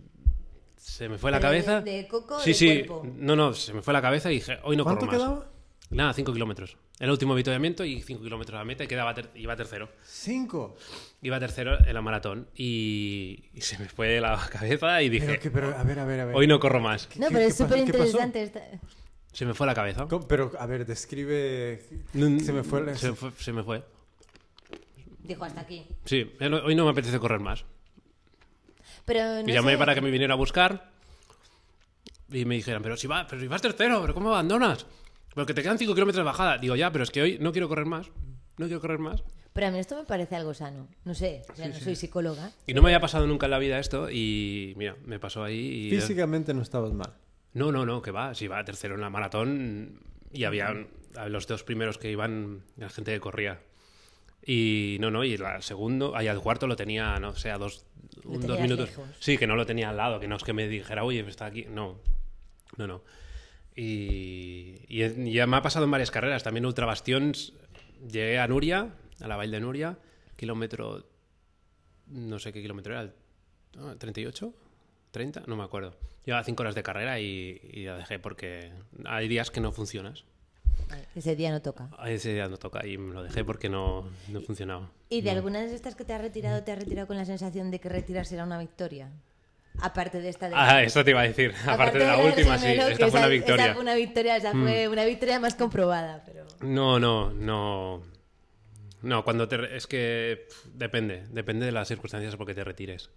se 0.77 1.09
me 1.09 1.17
fue 1.17 1.31
la 1.31 1.37
de- 1.37 1.41
cabeza. 1.41 1.81
de 1.81 2.07
coco 2.07 2.39
sí, 2.39 2.51
de 2.51 2.53
sí. 2.53 2.67
cuerpo? 2.85 3.05
No, 3.17 3.35
no, 3.35 3.53
se 3.53 3.73
me 3.73 3.81
fue 3.81 3.93
la 3.93 4.01
cabeza 4.01 4.31
y 4.31 4.35
dije, 4.35 4.59
hoy 4.63 4.77
no 4.77 4.83
corro 4.83 4.97
¿Cuánto 4.97 5.05
más. 5.05 5.15
quedaba? 5.15 5.51
Nada, 5.89 6.13
5 6.13 6.33
kilómetros. 6.33 6.75
El 6.99 7.09
último 7.11 7.33
avituallamiento 7.33 7.85
y 7.85 8.01
5 8.01 8.21
kilómetros 8.21 8.55
a 8.55 8.59
la 8.59 8.65
meta 8.65 8.83
y 8.83 8.87
quedaba 8.87 9.13
ter- 9.13 9.29
iba 9.35 9.55
tercero. 9.55 9.89
Cinco. 10.03 10.75
Iba 11.21 11.39
tercero 11.39 11.77
en 11.85 11.93
la 11.93 12.01
maratón 12.01 12.49
y, 12.55 13.45
y 13.53 13.61
se 13.61 13.77
me 13.79 13.87
fue 13.87 14.19
la 14.19 14.37
cabeza 14.51 15.01
y 15.01 15.09
dije, 15.09 15.25
Pero, 15.27 15.39
que- 15.41 15.51
pero, 15.51 15.77
a 15.77 15.83
ver, 15.83 15.99
a 15.99 16.05
ver, 16.05 16.19
a 16.19 16.25
ver. 16.25 16.35
hoy 16.35 16.45
no 16.47 16.59
corro 16.59 16.81
más. 16.81 17.07
No, 17.15 17.27
¿Qué- 17.27 17.33
pero 17.33 17.39
qué 17.39 17.45
es 17.45 17.55
súper 17.57 17.77
interesante. 17.79 18.51
Se 19.31 19.45
me 19.45 19.53
fue 19.53 19.65
la 19.67 19.75
cabeza. 19.75 20.07
¿Cómo? 20.07 20.27
Pero, 20.27 20.51
a 20.59 20.65
ver, 20.65 20.85
describe... 20.85 21.81
Se 22.13 22.51
me 22.53 22.63
fue... 22.63 22.83
la- 22.83 22.97
Se 22.97 23.13
fue. 23.13 23.31
se 23.37 23.53
me 23.53 23.63
fue. 23.63 23.83
Dijo 25.19 25.45
hasta 25.45 25.61
aquí. 25.61 25.85
Sí, 26.05 26.31
hoy 26.63 26.75
no 26.75 26.85
me 26.85 26.91
apetece 26.91 27.19
correr 27.19 27.39
más. 27.39 27.63
Pero 29.05 29.23
no 29.43 29.47
y 29.49 29.53
llamé 29.53 29.73
sé- 29.73 29.77
para 29.77 29.93
que 29.95 30.01
me 30.01 30.09
viniera 30.11 30.33
a 30.33 30.37
buscar 30.37 30.89
y 32.29 32.43
me 32.45 32.55
dijeron, 32.55 32.81
pero 32.83 32.97
si, 32.97 33.07
va, 33.07 33.25
pero 33.27 33.39
si 33.41 33.47
vas 33.47 33.61
tercero, 33.61 34.01
pero 34.01 34.13
¿cómo 34.13 34.29
abandonas? 34.29 34.85
Porque 35.37 35.53
te 35.53 35.61
quedan 35.61 35.77
5 35.77 35.93
kilómetros 35.93 36.21
de 36.21 36.23
bajada. 36.23 36.57
Digo, 36.57 36.75
ya, 36.75 36.91
pero 36.91 37.03
es 37.03 37.11
que 37.11 37.21
hoy 37.21 37.37
no 37.39 37.51
quiero 37.51 37.69
correr 37.69 37.85
más. 37.85 38.09
No 38.57 38.65
quiero 38.65 38.81
correr 38.81 38.97
más. 38.97 39.23
Pero 39.53 39.67
a 39.67 39.69
mí 39.71 39.77
esto 39.77 39.95
me 39.95 40.03
parece 40.03 40.35
algo 40.35 40.55
sano. 40.55 40.87
No 41.05 41.13
sé, 41.13 41.43
o 41.53 41.55
sea, 41.55 41.67
no 41.67 41.75
soy 41.75 41.95
psicóloga. 41.95 42.53
Y 42.65 42.73
no 42.73 42.81
me 42.81 42.89
había 42.89 42.99
pasado 42.99 43.27
nunca 43.27 43.45
en 43.45 43.51
la 43.51 43.59
vida 43.59 43.77
esto 43.77 44.09
y 44.09 44.73
mira, 44.77 44.95
me 45.05 45.19
pasó 45.19 45.43
ahí 45.43 45.59
y... 45.59 45.89
Físicamente 45.91 46.55
no 46.55 46.63
estabas 46.63 46.91
mal. 46.91 47.13
No, 47.53 47.71
no, 47.71 47.85
no, 47.85 48.01
que 48.01 48.09
va. 48.09 48.33
Si 48.33 48.47
va 48.47 48.65
tercero 48.65 48.95
en 48.95 49.01
la 49.01 49.11
maratón 49.11 49.99
y 50.33 50.45
había 50.45 50.73
los 51.27 51.45
dos 51.45 51.63
primeros 51.63 51.99
que 51.99 52.09
iban, 52.09 52.63
la 52.75 52.89
gente 52.89 53.13
que 53.13 53.19
corría. 53.19 53.59
Y 54.43 54.97
no, 55.01 55.11
no, 55.11 55.23
y 55.23 55.33
el 55.33 55.43
segundo, 55.59 56.15
ahí 56.15 56.27
al 56.27 56.41
cuarto 56.41 56.65
lo 56.65 56.75
tenía, 56.75 57.19
no 57.19 57.35
sé, 57.35 57.51
a 57.51 57.59
dos, 57.59 57.85
un, 58.25 58.41
dos 58.41 58.59
minutos. 58.59 58.89
lejos. 58.89 59.07
Sí, 59.19 59.37
que 59.37 59.45
no 59.45 59.55
lo 59.55 59.67
tenía 59.67 59.91
al 59.91 59.97
lado, 59.97 60.19
que 60.19 60.27
no 60.27 60.35
es 60.35 60.43
que 60.43 60.53
me 60.53 60.67
dijera, 60.67 61.03
oye, 61.03 61.23
está 61.27 61.45
aquí. 61.45 61.67
No, 61.69 61.99
no, 62.77 62.87
no. 62.87 63.03
Y, 63.77 64.81
y 64.89 65.31
ya 65.31 65.47
me 65.47 65.57
ha 65.57 65.61
pasado 65.61 65.85
en 65.85 65.91
varias 65.91 66.11
carreras. 66.11 66.43
También 66.43 66.65
Ultra 66.65 66.85
Bastions, 66.85 67.53
llegué 68.11 68.39
a 68.39 68.47
Nuria, 68.47 68.89
a 69.21 69.27
la 69.27 69.37
Valle 69.37 69.51
de 69.51 69.59
Nuria, 69.59 69.97
kilómetro, 70.35 71.05
no 72.07 72.39
sé 72.39 72.51
qué 72.51 72.61
kilómetro 72.61 72.93
era, 72.93 73.03
el 73.03 73.13
ah, 73.79 73.95
38, 73.97 74.53
30, 75.11 75.43
no 75.47 75.55
me 75.55 75.63
acuerdo. 75.63 75.95
Llevaba 76.25 76.43
5 76.43 76.61
horas 76.61 76.75
de 76.75 76.83
carrera 76.83 77.19
y, 77.19 77.61
y 77.71 77.83
la 77.83 77.97
dejé 77.97 78.19
porque 78.19 78.71
hay 79.05 79.27
días 79.27 79.51
que 79.51 79.61
no 79.61 79.71
funcionas. 79.71 80.25
Ese 81.15 81.35
día 81.35 81.51
no 81.51 81.61
toca. 81.61 81.89
Ese 82.05 82.33
día 82.33 82.47
no 82.47 82.57
toca 82.57 82.85
y 82.85 82.97
me 82.97 83.13
lo 83.13 83.23
dejé 83.23 83.43
porque 83.43 83.69
no, 83.69 84.09
no 84.29 84.41
funcionaba. 84.41 84.89
¿Y 85.09 85.21
de 85.21 85.31
algunas 85.31 85.69
de 85.69 85.75
estas 85.75 85.95
que 85.95 86.05
te 86.05 86.13
has 86.13 86.21
retirado, 86.21 86.63
te 86.63 86.71
has 86.71 86.79
retirado 86.79 87.07
con 87.07 87.17
la 87.17 87.25
sensación 87.25 87.71
de 87.71 87.79
que 87.79 87.89
retirarse 87.89 88.35
era 88.35 88.43
una 88.43 88.59
victoria? 88.59 89.11
Aparte 89.81 90.19
de 90.21 90.29
esta 90.29 90.49
de... 90.49 90.55
Ah, 90.55 90.81
esto 90.83 91.03
te 91.03 91.11
iba 91.11 91.21
a 91.21 91.23
decir. 91.23 91.53
Aparte, 91.67 91.99
de 91.99 92.05
la 92.05 92.17
última, 92.17 92.57
sí. 92.57 92.67
Esta 92.67 92.95
fue 92.95 93.09
una 93.09 93.19
esa- 93.19 93.27
victoria. 93.27 93.65
Esa 93.65 93.73
fue 93.73 93.81
una 93.83 93.95
victoria, 93.95 94.35
esa 94.37 94.51
fue 94.51 94.87
una 94.87 95.05
victoria 95.05 95.39
más 95.39 95.55
comprobada, 95.55 96.23
pero... 96.25 96.45
No, 96.61 96.99
no, 96.99 97.31
no. 97.31 98.01
No, 99.03 99.23
cuando 99.23 99.47
te. 99.47 99.57
re- 99.57 99.77
Es 99.77 99.85
que 99.85 100.47
depende. 100.73 101.23
Depende 101.29 101.67
de 101.67 101.71
las 101.71 101.87
circunstancias 101.87 102.35
por 102.35 102.47
que 102.47 102.55
te 102.55 102.63
retires. 102.63 103.11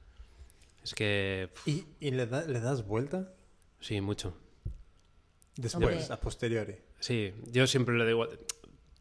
Es 0.84 0.94
que. 0.94 1.48
¿Y, 1.64 1.86
y 2.00 2.11
le, 2.11 2.26
da- 2.26 2.44
le 2.44 2.61
das 2.61 2.86
vuelta? 2.86 3.32
Sí, 3.80 4.00
mucho. 4.02 4.36
Después, 5.56 5.96
Hombre. 6.02 6.14
a 6.14 6.20
posteriori. 6.20 6.76
Sí, 7.00 7.32
yo 7.46 7.66
siempre 7.66 7.96
le 7.96 8.06
digo. 8.06 8.28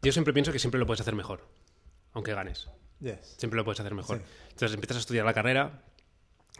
Yo 0.00 0.10
siempre 0.12 0.32
pienso 0.32 0.52
que 0.52 0.58
siempre 0.58 0.80
lo 0.80 0.86
puedes 0.86 1.02
hacer 1.02 1.14
mejor. 1.14 1.46
Aunque 2.14 2.32
ganes. 2.32 2.68
Yes. 3.00 3.34
Siempre 3.36 3.58
lo 3.58 3.64
puedes 3.64 3.80
hacer 3.80 3.94
mejor. 3.94 4.18
Sí. 4.18 4.24
Entonces 4.52 4.74
empiezas 4.74 4.96
a 4.96 5.00
estudiar 5.00 5.26
la 5.26 5.34
carrera, 5.34 5.82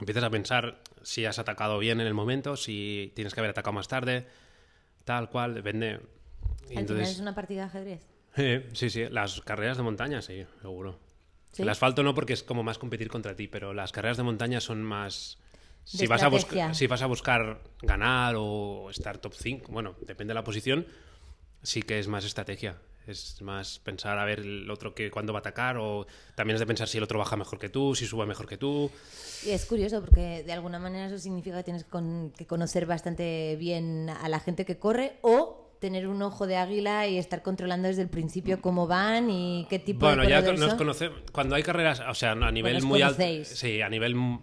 empiezas 0.01 0.25
a 0.25 0.31
pensar 0.31 0.81
si 1.03 1.25
has 1.25 1.39
atacado 1.39 1.79
bien 1.79 2.01
en 2.01 2.07
el 2.07 2.15
momento, 2.15 2.57
si 2.57 3.13
tienes 3.15 3.35
que 3.35 3.41
haber 3.41 3.51
atacado 3.51 3.73
más 3.73 3.89
tarde, 3.89 4.27
tal 5.05 5.31
cual, 5.31 5.55
depende. 5.55 5.87
Y 5.89 5.93
Al 5.93 6.69
final 6.69 6.81
entonces, 6.81 7.11
es 7.11 7.21
una 7.21 7.35
partida 7.35 7.63
de 7.63 7.67
ajedrez. 7.67 8.07
Eh, 8.37 8.69
sí, 8.73 8.91
sí, 8.91 9.09
las 9.11 9.41
carreras 9.41 9.77
de 9.77 9.83
montaña, 9.83 10.23
sí, 10.23 10.47
seguro. 10.63 10.99
¿Sí? 11.53 11.63
El 11.63 11.69
asfalto 11.69 12.03
no, 12.03 12.15
porque 12.15 12.33
es 12.33 12.43
como 12.43 12.63
más 12.63 12.79
competir 12.79 13.09
contra 13.09 13.35
ti, 13.35 13.49
pero 13.49 13.75
las 13.75 13.93
carreras 13.93 14.17
de 14.17 14.23
montaña 14.23 14.61
son 14.61 14.83
más. 14.83 15.39
De 15.93 15.99
Si 15.99 16.07
vas, 16.07 16.23
a 16.23 16.29
buscar, 16.29 16.75
si 16.75 16.87
vas 16.87 17.03
a 17.03 17.07
buscar 17.07 17.63
ganar 17.83 18.35
o 18.37 18.91
estar 18.91 19.19
top 19.19 19.35
5, 19.35 19.73
bueno, 19.73 19.97
depende 20.07 20.33
de 20.33 20.35
la 20.35 20.45
posición, 20.45 20.87
sí 21.63 21.83
que 21.83 21.99
es 21.99 22.07
más 22.07 22.25
estrategia. 22.25 22.77
Es 23.11 23.43
más 23.43 23.79
pensar 23.81 24.19
a 24.19 24.25
ver 24.25 24.41
el 24.41 24.71
otro 24.71 24.95
que 24.95 25.11
cuándo 25.11 25.33
va 25.33 25.39
a 25.39 25.41
atacar, 25.41 25.77
o 25.79 26.07
también 26.35 26.55
es 26.55 26.61
de 26.61 26.67
pensar 26.67 26.89
si 26.89 26.99
el 26.99 27.05
otro 27.05 27.19
baja 27.19 27.37
mejor 27.37 27.59
que 27.59 27.69
tú, 27.69 27.95
si 27.95 28.07
sube 28.07 28.25
mejor 28.27 28.47
que 28.47 28.57
tú. 28.57 28.91
Y 29.45 29.51
es 29.51 29.67
curioso 29.67 30.01
porque 30.01 30.43
de 30.45 30.53
alguna 30.53 30.79
manera 30.79 31.07
eso 31.07 31.19
significa 31.19 31.57
que 31.59 31.65
tienes 31.65 31.85
con- 31.85 32.33
que 32.37 32.47
conocer 32.47 32.87
bastante 32.87 33.57
bien 33.59 34.09
a 34.11 34.29
la 34.29 34.41
gente 34.41 34.65
que 34.65 34.79
corre 34.79 35.19
o 35.23 35.67
tener 35.81 36.07
un 36.09 36.21
ojo 36.21 36.47
de 36.47 36.57
águila 36.57 37.07
y 37.09 37.17
estar 37.17 37.43
controlando 37.43 37.89
desde 37.89 38.03
el 38.03 38.09
principio 38.11 38.61
cómo 38.61 38.87
van 38.87 39.31
y 39.31 39.67
qué 39.71 39.79
tipo 39.79 40.01
Bueno, 40.07 40.23
de 40.23 40.29
ya 40.29 40.37
corredores 40.37 40.61
nos 40.61 40.75
conocemos. 40.75 41.19
Cuando 41.33 41.55
hay 41.57 41.63
carreras, 41.63 42.01
o 42.07 42.15
sea, 42.15 42.33
a 42.33 42.51
nivel 42.53 42.77
os 42.77 42.85
muy 42.85 43.01
alto. 43.01 43.23
Sí, 43.45 43.81
a 43.81 43.89
nivel 43.89 44.15
mm, 44.15 44.43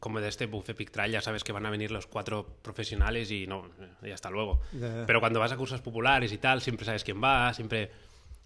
como 0.00 0.18
de 0.20 0.28
este 0.28 0.46
Buff 0.46 0.70
Epic 0.70 0.90
Trail, 0.90 1.12
ya 1.12 1.20
sabes 1.20 1.44
que 1.44 1.52
van 1.52 1.66
a 1.66 1.70
venir 1.70 1.90
los 1.90 2.06
cuatro 2.06 2.46
profesionales 2.62 3.30
y 3.30 3.46
no, 3.46 3.68
y 4.02 4.10
hasta 4.12 4.30
luego. 4.30 4.60
Ya, 4.72 4.88
ya. 5.00 5.06
Pero 5.06 5.20
cuando 5.20 5.40
vas 5.40 5.52
a 5.52 5.58
cursos 5.58 5.82
populares 5.82 6.32
y 6.32 6.38
tal, 6.38 6.62
siempre 6.62 6.86
sabes 6.86 7.04
quién 7.04 7.22
va, 7.22 7.52
siempre. 7.52 7.90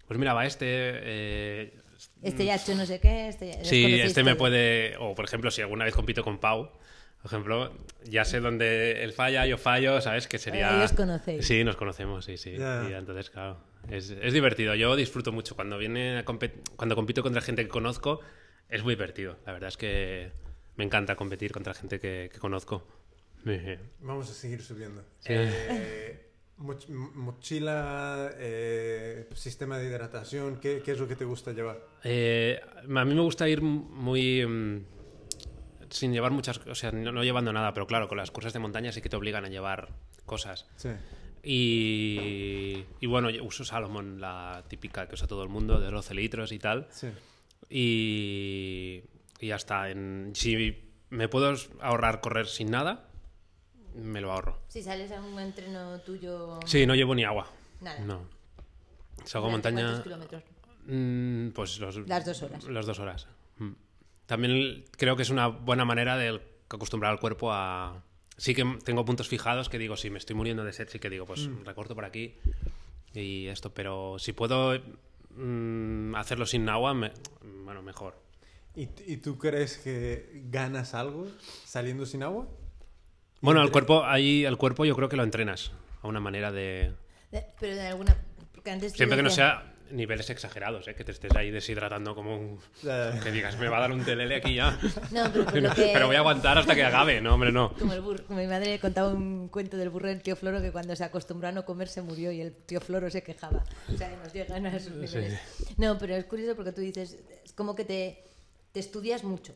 Pues 0.07 0.19
mira, 0.19 0.33
va 0.33 0.45
este. 0.45 0.65
eh, 0.69 1.73
Este 2.21 2.45
ya 2.45 2.53
ha 2.53 2.57
hecho 2.57 2.75
no 2.75 2.85
sé 2.85 2.99
qué, 2.99 3.27
este 3.29 3.47
ya... 3.47 3.63
Sí, 3.65 3.99
este 4.01 4.23
me 4.23 4.35
puede. 4.35 4.95
O 4.99 5.15
por 5.15 5.25
ejemplo, 5.25 5.49
si 5.51 5.61
alguna 5.61 5.85
vez 5.85 5.93
compito 5.93 6.23
con 6.23 6.39
Pau, 6.39 6.71
por 7.21 7.25
ejemplo, 7.31 7.71
ya 8.03 8.25
sé 8.25 8.39
dónde 8.41 9.03
él 9.03 9.13
falla, 9.13 9.45
yo 9.45 9.57
fallo, 9.57 10.01
¿sabes? 10.01 10.27
Que 10.27 10.37
sería. 10.39 10.81
Eh, 10.81 10.83
os 10.85 10.93
conocéis. 10.93 11.45
Sí, 11.47 11.63
nos 11.63 11.75
conocemos, 11.77 12.25
sí, 12.25 12.37
sí. 12.37 12.51
Y 12.51 12.93
entonces, 12.93 13.29
claro, 13.29 13.63
es, 13.89 14.09
es 14.09 14.33
divertido. 14.33 14.75
Yo 14.75 14.95
disfruto 14.95 15.31
mucho 15.31 15.55
cuando 15.55 15.77
viene 15.77 16.17
a 16.19 16.25
compet- 16.25 16.61
cuando 16.75 16.95
compito 16.95 17.23
contra 17.23 17.41
gente 17.41 17.63
que 17.63 17.69
conozco, 17.69 18.19
es 18.69 18.83
muy 18.83 18.95
divertido. 18.95 19.37
La 19.45 19.53
verdad 19.53 19.69
es 19.69 19.77
que 19.77 20.31
me 20.75 20.83
encanta 20.83 21.15
competir 21.15 21.51
contra 21.53 21.73
gente 21.73 21.99
que, 21.99 22.29
que 22.31 22.39
conozco. 22.39 22.85
Vamos 23.99 24.29
a 24.29 24.33
seguir 24.33 24.61
subiendo. 24.61 25.01
Sí. 25.19 25.33
Eh, 25.33 26.29
moch- 26.63 26.87
mochila, 26.89 28.31
eh, 28.37 29.27
sistema 29.35 29.77
de 29.77 29.87
hidratación, 29.89 30.57
¿qué, 30.59 30.81
qué 30.83 30.93
es 30.93 30.99
lo 30.99 31.07
que 31.07 31.15
te 31.15 31.25
gusta 31.25 31.51
llevar? 31.51 31.79
Eh, 32.03 32.59
a 32.83 33.05
mí 33.05 33.13
me 33.13 33.21
gusta 33.21 33.47
ir 33.47 33.61
muy. 33.61 34.45
mm, 34.45 34.85
sin 35.89 36.11
llevar 36.13 36.31
muchas. 36.31 36.57
O 36.65 36.73
sea, 36.75 36.91
no, 36.91 37.11
no 37.11 37.23
llevando 37.23 37.53
nada, 37.53 37.73
pero 37.73 37.85
claro, 37.85 38.07
con 38.07 38.17
las 38.17 38.31
cosas 38.31 38.51
de 38.53 38.59
montaña 38.59 38.91
sí 38.91 39.01
que 39.01 39.09
te 39.09 39.15
obligan 39.15 39.45
a 39.45 39.49
llevar 39.49 39.89
cosas. 40.25 40.65
Sí. 40.77 40.89
Y, 41.43 42.85
y 42.99 43.05
bueno, 43.05 43.29
yo 43.29 43.43
uso 43.43 43.63
Salomon, 43.65 44.19
la 44.21 44.63
típica 44.69 45.07
que 45.07 45.15
usa 45.15 45.27
todo 45.27 45.43
el 45.43 45.49
mundo, 45.49 45.79
de 45.79 45.91
12 45.91 46.13
litros 46.15 46.51
y 46.51 46.57
tal. 46.59 46.87
Sí. 46.89 47.09
Y, 47.69 49.03
y 49.39 49.47
ya 49.47 49.55
está. 49.57 49.89
En- 49.89 50.31
si 50.33 50.77
me 51.09 51.27
puedo 51.27 51.53
ahorrar 51.81 52.21
correr 52.21 52.47
sin 52.47 52.71
nada, 52.71 53.09
me 53.95 54.21
lo 54.21 54.31
ahorro. 54.31 54.59
Si 54.67 54.81
sales 54.81 55.11
a 55.11 55.21
un 55.21 55.39
entreno 55.39 55.99
tuyo... 56.01 56.59
Sí, 56.65 56.85
no 56.85 56.95
llevo 56.95 57.13
ni 57.15 57.23
agua. 57.23 57.47
Nada. 57.81 57.99
No. 57.99 58.21
Salgo 59.25 59.47
a 59.47 59.51
¿durante 59.51 59.69
montaña. 59.71 59.83
cuántos 59.85 60.03
kilómetros? 60.03 60.43
Mm, 60.87 61.49
pues 61.51 61.79
los- 61.79 62.07
Las 62.07 62.25
dos 62.25 62.41
horas. 62.43 62.63
Las 62.65 62.85
dos 62.85 62.99
horas. 62.99 63.27
Mm. 63.57 63.71
También 64.25 64.85
creo 64.97 65.15
que 65.15 65.21
es 65.23 65.29
una 65.29 65.47
buena 65.47 65.85
manera 65.85 66.17
de 66.17 66.41
acostumbrar 66.69 67.11
al 67.11 67.19
cuerpo 67.19 67.51
a... 67.51 68.03
Sí 68.37 68.55
que 68.55 68.65
tengo 68.83 69.05
puntos 69.05 69.27
fijados 69.27 69.69
que 69.69 69.77
digo, 69.77 69.95
si 69.95 70.09
me 70.09 70.17
estoy 70.17 70.35
muriendo 70.35 70.63
de 70.63 70.73
sed, 70.73 70.89
sí 70.89 70.97
que 70.99 71.09
digo, 71.09 71.25
pues 71.25 71.47
Mm. 71.47 71.63
recorto 71.65 71.93
por 71.95 72.05
aquí 72.05 72.35
y 73.13 73.47
esto. 73.47 73.73
Pero 73.73 74.17
si 74.17 74.33
puedo 74.33 74.73
mm, 75.35 76.15
hacerlo 76.15 76.45
sin 76.45 76.67
agua, 76.69 76.93
me- 76.93 77.11
bueno, 77.63 77.81
mejor. 77.83 78.15
¿Y, 78.75 78.89
¿Y 79.05 79.17
tú 79.17 79.37
crees 79.37 79.77
que 79.77 80.41
ganas 80.49 80.95
algo 80.95 81.27
saliendo 81.63 82.05
sin 82.07 82.23
agua? 82.23 82.47
Bueno, 83.43 83.59
Entre- 83.59 83.71
cuerpo, 83.73 84.03
ahí 84.05 84.45
el 84.45 84.57
cuerpo 84.57 84.85
yo 84.85 84.95
creo 84.95 85.09
que 85.09 85.15
lo 85.17 85.23
entrenas 85.23 85.71
a 86.01 86.07
una 86.07 86.19
manera 86.19 86.51
de... 86.51 86.93
De- 87.31 87.45
Pero 87.59 87.75
de 87.75 87.87
alguna... 87.87 88.17
Antes 88.65 88.93
Siempre 88.93 89.17
que 89.17 89.23
no 89.23 89.29
sea 89.29 89.69
niveles 89.91 90.29
exagerados, 90.29 90.87
¿eh? 90.87 90.95
que 90.95 91.03
te 91.03 91.11
estés 91.11 91.35
ahí 91.35 91.51
deshidratando 91.51 92.15
como 92.15 92.35
un... 92.37 92.59
Que 93.21 93.31
digas, 93.31 93.59
me 93.59 93.67
va 93.67 93.77
a 93.77 93.81
dar 93.81 93.91
un 93.91 94.03
telele 94.03 94.37
aquí 94.37 94.55
ya. 94.55 94.79
No, 95.11 95.29
pero 95.31 95.43
por 95.45 95.61
lo 95.61 95.69
que... 95.75 95.91
Pero 95.93 96.07
voy 96.07 96.15
a 96.15 96.19
aguantar 96.19 96.57
hasta 96.57 96.73
que 96.73 96.83
acabe. 96.83 97.19
No, 97.21 97.33
hombre, 97.35 97.51
no. 97.51 97.73
Como 97.73 97.91
el 97.93 97.99
burro, 98.01 98.25
como 98.25 98.39
mi 98.39 98.47
madre 98.47 98.79
contaba 98.79 99.09
un 99.09 99.49
cuento 99.49 99.75
del 99.77 99.89
burro 99.89 100.07
del 100.07 100.21
tío 100.23 100.35
Floro 100.37 100.61
que 100.61 100.71
cuando 100.71 100.95
se 100.95 101.03
acostumbró 101.03 101.49
a 101.49 101.51
no 101.51 101.65
comer 101.65 101.89
se 101.89 102.01
murió 102.01 102.31
y 102.31 102.39
el 102.41 102.53
tío 102.53 102.79
Floro 102.79 103.09
se 103.11 103.21
quejaba. 103.21 103.63
O 103.93 103.97
sea, 103.97 104.09
que 104.09 104.15
nos 104.17 104.33
llegan 104.33 104.65
a 104.65 104.75
esos 104.77 104.93
niveles. 104.93 105.39
No, 105.77 105.97
pero 105.99 106.15
es 106.15 106.23
curioso 106.25 106.55
porque 106.55 106.71
tú 106.71 106.79
dices, 106.81 107.17
es 107.43 107.51
como 107.51 107.75
que 107.75 107.83
te, 107.83 108.23
te 108.71 108.79
estudias 108.79 109.23
mucho. 109.25 109.53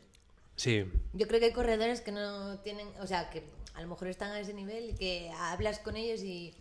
Sí, 0.57 0.83
Yo 1.13 1.27
creo 1.27 1.39
que 1.39 1.45
hay 1.47 1.53
corredores 1.53 2.01
que 2.01 2.11
no 2.11 2.59
tienen, 2.59 2.88
o 2.99 3.07
sea, 3.07 3.29
que 3.29 3.43
a 3.78 3.82
lo 3.82 3.88
mejor 3.88 4.07
están 4.09 4.32
a 4.32 4.39
ese 4.39 4.53
nivel 4.53 4.95
que 4.97 5.30
hablas 5.38 5.80
con 5.80 5.95
ellos 5.95 6.21
y 6.23 6.53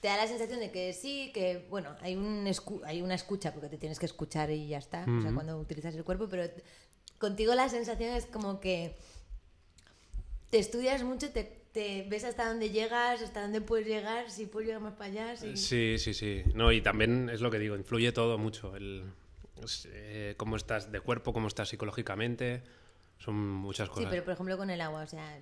te 0.00 0.08
da 0.08 0.16
la 0.16 0.26
sensación 0.26 0.58
de 0.60 0.70
que 0.70 0.92
sí, 0.92 1.30
que 1.32 1.66
bueno, 1.70 1.94
hay, 2.00 2.16
un 2.16 2.46
escu- 2.46 2.82
hay 2.84 3.02
una 3.02 3.14
escucha 3.14 3.52
porque 3.52 3.68
te 3.68 3.78
tienes 3.78 3.98
que 3.98 4.06
escuchar 4.06 4.50
y 4.50 4.66
ya 4.68 4.78
está, 4.78 5.02
o 5.06 5.22
sea, 5.22 5.32
cuando 5.32 5.58
utilizas 5.58 5.94
el 5.94 6.04
cuerpo, 6.04 6.28
pero 6.28 6.50
contigo 7.18 7.54
la 7.54 7.68
sensación 7.68 8.14
es 8.14 8.26
como 8.26 8.58
que 8.60 8.94
te 10.50 10.58
estudias 10.58 11.02
mucho, 11.02 11.30
te, 11.30 11.44
te 11.72 12.06
ves 12.08 12.24
hasta 12.24 12.48
dónde 12.48 12.70
llegas, 12.70 13.20
hasta 13.22 13.42
dónde 13.42 13.60
puedes 13.60 13.86
llegar, 13.86 14.30
si 14.30 14.46
puedes 14.46 14.66
llegar 14.68 14.82
más 14.82 14.94
para 14.94 15.10
allá. 15.10 15.36
Si... 15.36 15.56
sí, 15.56 15.96
sí, 15.98 16.14
sí. 16.14 16.42
No, 16.54 16.72
y 16.72 16.80
también 16.82 17.28
es 17.30 17.40
lo 17.40 17.50
que 17.50 17.58
digo, 17.58 17.76
influye 17.76 18.12
todo 18.12 18.38
mucho. 18.38 18.76
El, 18.76 19.04
eh, 19.86 20.34
cómo 20.36 20.56
estás 20.56 20.92
de 20.92 21.00
cuerpo, 21.00 21.32
cómo 21.32 21.48
estás 21.48 21.68
psicológicamente. 21.68 22.62
Son 23.18 23.34
muchas 23.34 23.88
Sí, 23.88 23.94
cosas. 23.94 24.10
pero 24.10 24.24
por 24.24 24.34
ejemplo 24.34 24.56
con 24.58 24.68
el 24.70 24.80
agua, 24.80 25.02
o 25.02 25.06
sea, 25.06 25.38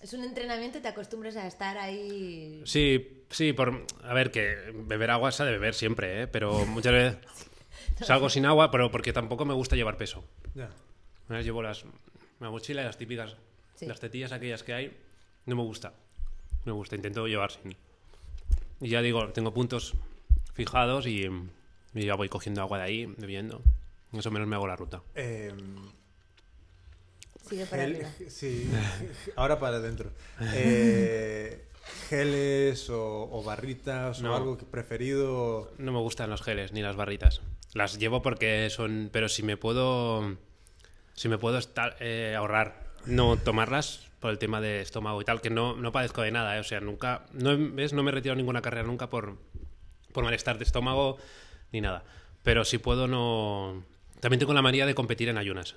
es 0.00 0.12
un 0.12 0.22
entrenamiento, 0.24 0.80
te 0.80 0.88
acostumbras 0.88 1.36
a 1.36 1.46
estar 1.46 1.76
ahí. 1.78 2.62
Sí, 2.64 3.24
sí, 3.30 3.52
por, 3.52 3.84
a 4.04 4.14
ver, 4.14 4.30
que 4.30 4.72
beber 4.74 5.10
agua 5.10 5.32
se 5.32 5.42
ha 5.42 5.46
de 5.46 5.52
beber 5.52 5.74
siempre, 5.74 6.22
¿eh? 6.22 6.26
pero 6.26 6.64
muchas 6.66 6.92
veces 6.92 7.18
salgo 8.06 8.28
sin 8.30 8.46
agua, 8.46 8.70
pero 8.70 8.90
porque 8.90 9.12
tampoco 9.12 9.44
me 9.44 9.54
gusta 9.54 9.76
llevar 9.76 9.96
peso. 9.96 10.24
ya. 10.54 10.70
Llevo 11.42 11.62
las, 11.62 11.84
la 12.40 12.50
mochila 12.50 12.80
y 12.82 12.84
las 12.84 12.96
típicas, 12.96 13.36
Sí. 13.74 13.86
las 13.86 14.00
tetillas 14.00 14.32
aquellas 14.32 14.62
que 14.62 14.72
hay, 14.72 14.96
no 15.46 15.54
me 15.56 15.62
gusta. 15.62 15.90
No 16.64 16.72
me 16.72 16.78
gusta, 16.78 16.96
intento 16.96 17.26
llevar 17.28 17.52
sin. 17.52 17.76
Y 18.80 18.88
ya 18.88 19.02
digo, 19.02 19.28
tengo 19.28 19.52
puntos 19.54 19.94
fijados 20.54 21.06
y, 21.06 21.26
y 21.94 22.04
ya 22.06 22.14
voy 22.14 22.28
cogiendo 22.28 22.60
agua 22.62 22.78
de 22.78 22.84
ahí, 22.84 23.06
bebiendo. 23.06 23.60
Más 24.10 24.24
o 24.26 24.30
menos 24.30 24.48
me 24.48 24.56
hago 24.56 24.66
la 24.66 24.74
ruta. 24.76 25.02
Eh, 25.14 25.52
Sigue 27.48 27.66
para 27.66 27.82
arriba. 27.84 28.08
sí, 28.28 28.70
ahora 29.36 29.58
para 29.58 29.76
adentro. 29.76 30.10
Eh, 30.54 31.64
geles 32.08 32.90
o, 32.90 33.28
o 33.32 33.42
barritas 33.42 34.20
No. 34.20 34.32
o 34.32 34.36
algo 34.36 34.58
que 34.58 34.64
preferido. 34.64 35.72
No 35.78 35.92
me 35.92 35.98
gustan 35.98 36.30
los 36.30 36.42
geles 36.42 36.72
ni 36.72 36.82
las 36.82 36.96
barritas. 36.96 37.40
Las 37.74 37.98
llevo 37.98 38.22
porque 38.22 38.68
son. 38.70 39.10
Pero 39.12 39.28
si 39.28 39.42
me 39.42 39.56
puedo. 39.56 40.36
Si 41.14 41.28
me 41.28 41.36
puedo 41.38 41.58
estar, 41.58 41.96
eh, 42.00 42.34
ahorrar, 42.36 42.84
no 43.04 43.36
tomarlas 43.36 44.06
por 44.20 44.30
el 44.30 44.38
tema 44.38 44.60
de 44.60 44.80
estómago 44.82 45.20
y 45.20 45.24
tal, 45.24 45.40
que 45.40 45.50
no, 45.50 45.74
no 45.76 45.90
padezco 45.90 46.22
de 46.22 46.30
nada, 46.30 46.56
¿eh? 46.56 46.60
O 46.60 46.64
sea, 46.64 46.80
nunca. 46.80 47.24
No, 47.32 47.56
¿ves? 47.72 47.92
no 47.92 48.02
me 48.04 48.10
he 48.10 48.14
retirado 48.14 48.36
ninguna 48.36 48.62
carrera 48.62 48.86
nunca 48.86 49.10
por, 49.10 49.36
por 50.12 50.22
malestar 50.24 50.58
de 50.58 50.64
estómago 50.64 51.18
ni 51.72 51.80
nada. 51.80 52.04
Pero 52.42 52.64
si 52.64 52.78
puedo, 52.78 53.08
no. 53.08 53.82
También 54.20 54.38
tengo 54.38 54.54
la 54.54 54.62
manía 54.62 54.86
de 54.86 54.94
competir 54.94 55.28
en 55.28 55.38
ayunas. 55.38 55.74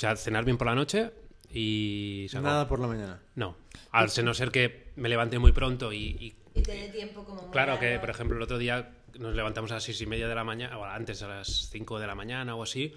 O 0.00 0.06
sea, 0.08 0.16
cenar 0.16 0.46
bien 0.46 0.56
por 0.56 0.66
la 0.66 0.74
noche 0.74 1.10
y... 1.52 2.26
se. 2.30 2.40
Nada 2.40 2.66
por 2.66 2.80
la 2.80 2.86
mañana. 2.86 3.20
No. 3.34 3.54
Al 3.92 4.08
no 4.24 4.32
ser 4.32 4.50
que 4.50 4.92
me 4.96 5.10
levante 5.10 5.38
muy 5.38 5.52
pronto 5.52 5.92
y, 5.92 5.98
y- 6.18 6.34
Y 6.54 6.62
te 6.62 6.72
dé 6.72 6.88
tiempo 6.88 7.22
como 7.22 7.42
muy 7.42 7.50
Claro 7.50 7.78
que, 7.78 7.84
largo. 7.90 8.00
por 8.00 8.08
ejemplo, 8.08 8.36
el 8.38 8.42
otro 8.42 8.56
día 8.56 8.92
nos 9.18 9.34
levantamos 9.34 9.70
a 9.72 9.74
las 9.74 9.82
seis 9.84 10.00
y 10.00 10.06
media 10.06 10.26
de 10.26 10.34
la 10.34 10.42
mañana, 10.42 10.78
o 10.78 10.84
antes 10.86 11.20
a 11.22 11.28
las 11.28 11.68
cinco 11.68 11.98
de 11.98 12.06
la 12.06 12.14
mañana 12.14 12.54
o 12.54 12.62
así, 12.62 12.94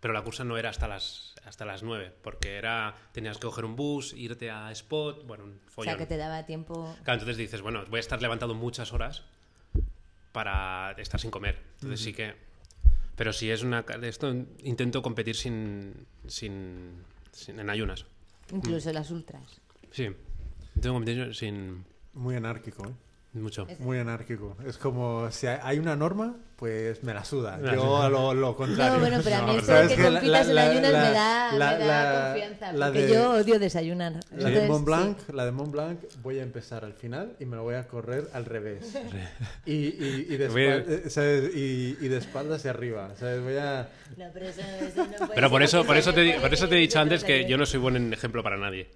pero 0.00 0.14
la 0.14 0.22
cursa 0.22 0.42
no 0.42 0.56
era 0.56 0.70
hasta 0.70 0.88
las 0.88 1.34
hasta 1.44 1.66
las 1.66 1.82
nueve, 1.82 2.12
porque 2.22 2.56
era 2.56 2.94
tenías 3.12 3.36
que 3.36 3.42
coger 3.46 3.66
un 3.66 3.76
bus, 3.76 4.14
irte 4.14 4.50
a 4.50 4.72
Spot, 4.72 5.26
bueno, 5.26 5.44
un 5.44 5.60
O 5.66 5.70
follón. 5.70 5.84
sea, 5.90 5.98
que 5.98 6.06
te 6.06 6.16
daba 6.16 6.46
tiempo... 6.46 6.96
Claro, 7.04 7.20
entonces 7.20 7.36
dices, 7.36 7.60
bueno, 7.60 7.84
voy 7.90 7.98
a 7.98 8.00
estar 8.00 8.22
levantado 8.22 8.54
muchas 8.54 8.94
horas 8.94 9.22
para 10.32 10.92
estar 10.92 11.20
sin 11.20 11.30
comer. 11.30 11.58
Entonces 11.74 12.00
sí 12.00 12.14
que... 12.14 12.47
Pero 13.18 13.32
si 13.34 13.50
es 13.50 13.62
una... 13.62 13.82
de 13.82 14.08
Esto 14.08 14.32
intento 14.62 15.02
competir 15.02 15.36
sin, 15.36 16.06
sin, 16.26 16.92
sin- 17.32 17.58
en 17.60 17.68
ayunas. 17.68 18.06
Incluso 18.52 18.90
las 18.92 19.10
ultras. 19.10 19.60
Sí. 19.90 20.04
Intento 20.76 20.92
competir 20.94 21.34
sin 21.34 21.84
Muy 22.14 22.36
anárquico, 22.36 22.86
¿eh? 22.88 22.92
Mucho. 23.34 23.66
Muy 23.78 23.98
anárquico. 23.98 24.56
Es 24.66 24.78
como 24.78 25.30
si 25.30 25.46
hay- 25.46 25.78
una 25.78 25.94
norma, 25.94 26.34
pues 26.56 27.04
me 27.04 27.14
la 27.14 27.24
suda. 27.24 27.56
Me 27.58 27.68
la 27.68 27.74
Yo 27.76 28.08
lo, 28.08 28.34
lo 28.34 28.56
contrario. 28.56 28.94
No, 28.94 29.00
bueno, 29.00 29.20
pero 29.22 29.36
a 29.36 29.40
mí 29.42 29.46
No, 29.52 29.52
esto 29.58 29.66
¿sabes 29.66 29.90
de 29.90 29.96
que 29.96 30.02
compitas 30.02 30.48
la- 30.48 30.64
en 30.64 30.70
ayunas 30.72 30.92
la- 30.92 30.98
me 31.02 31.10
da, 31.12 31.52
la- 31.52 31.78
me 31.78 31.84
da 31.84 32.02
la- 32.02 32.32
confianza. 32.32 32.72
la 32.72 32.86
porque 32.86 33.02
de- 33.06 33.12
yo 33.14 33.30
odio 33.32 33.58
desayunar. 33.60 34.12
La 34.14 34.18
Entonces, 34.30 34.62
de 34.62 34.68
Mont 34.68 34.78
sí. 34.80 34.84
Blanc, 34.86 35.18
la 35.32 35.44
de 35.44 35.52
Mont 35.52 35.70
Blanc, 35.72 36.00
voy 36.22 36.38
a 36.40 36.42
empezar 36.42 36.84
al 36.84 36.94
final 36.94 37.36
y 37.38 37.44
me 37.44 37.56
lo 37.56 37.62
voy 37.62 37.76
a 37.76 37.86
correr 37.86 38.28
al 38.32 38.44
revés. 38.44 38.92
Y, 39.66 39.72
y, 39.72 40.26
y, 40.30 40.36
de, 40.36 40.48
Voy 40.48 40.62
a- 40.66 40.76
espal- 40.78 40.84
eh, 41.06 41.10
¿sabes? 41.10 41.54
y, 41.54 41.96
y 42.00 42.08
de 42.08 42.16
espalda 42.16 42.56
hacia 42.56 42.70
arriba. 42.70 43.10
¿sabes? 43.18 43.42
Voy 43.42 43.56
a... 43.56 43.88
No, 44.16 44.24
pero 44.32 44.46
eso, 44.48 44.62
eso 44.62 45.04
no 45.06 45.16
puede 45.18 45.34
Pero 45.34 45.50
por 45.50 45.62
eso, 45.62 45.84
por 45.84 45.96
eso, 45.96 46.12
te, 46.14 46.40
por 46.40 46.52
eso 46.52 46.68
te 46.68 46.74
he 46.76 46.78
dicho 46.78 46.98
antes 46.98 47.22
que 47.22 47.46
yo 47.48 47.56
no 47.58 47.66
soy 47.66 47.78
buen 47.78 48.12
ejemplo 48.12 48.42
para 48.42 48.56
nadie. 48.56 48.88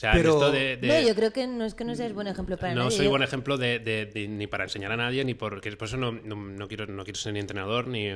O 0.00 0.02
sea, 0.02 0.12
Pero- 0.14 0.32
esto 0.32 0.50
de, 0.50 0.78
de- 0.78 0.88
No, 0.88 1.06
yo 1.08 1.14
creo 1.14 1.30
que 1.30 1.46
no 1.46 1.62
es 1.62 1.74
que 1.74 1.84
no 1.84 1.94
seas 1.94 2.14
buen 2.14 2.26
ejemplo 2.26 2.56
para 2.56 2.74
no 2.74 2.84
nadie. 2.84 2.96
soy 2.96 3.04
yo- 3.04 3.10
buen 3.10 3.22
ejemplo 3.22 3.58
de, 3.58 3.80
de- 3.80 4.06
de- 4.06 4.28
ni 4.28 4.46
para 4.46 4.64
enseñar 4.64 4.90
a 4.92 4.96
nadie, 4.96 5.22
ni 5.26 5.34
porque 5.34 5.70
por 5.76 5.88
eso 5.88 5.98
no, 5.98 6.10
no, 6.12 6.36
no 6.36 6.68
quiero, 6.68 6.86
no 6.86 7.04
quiero 7.04 7.18
ser 7.20 7.34
ni 7.34 7.38
entrenador, 7.38 7.86
ni 7.86 8.08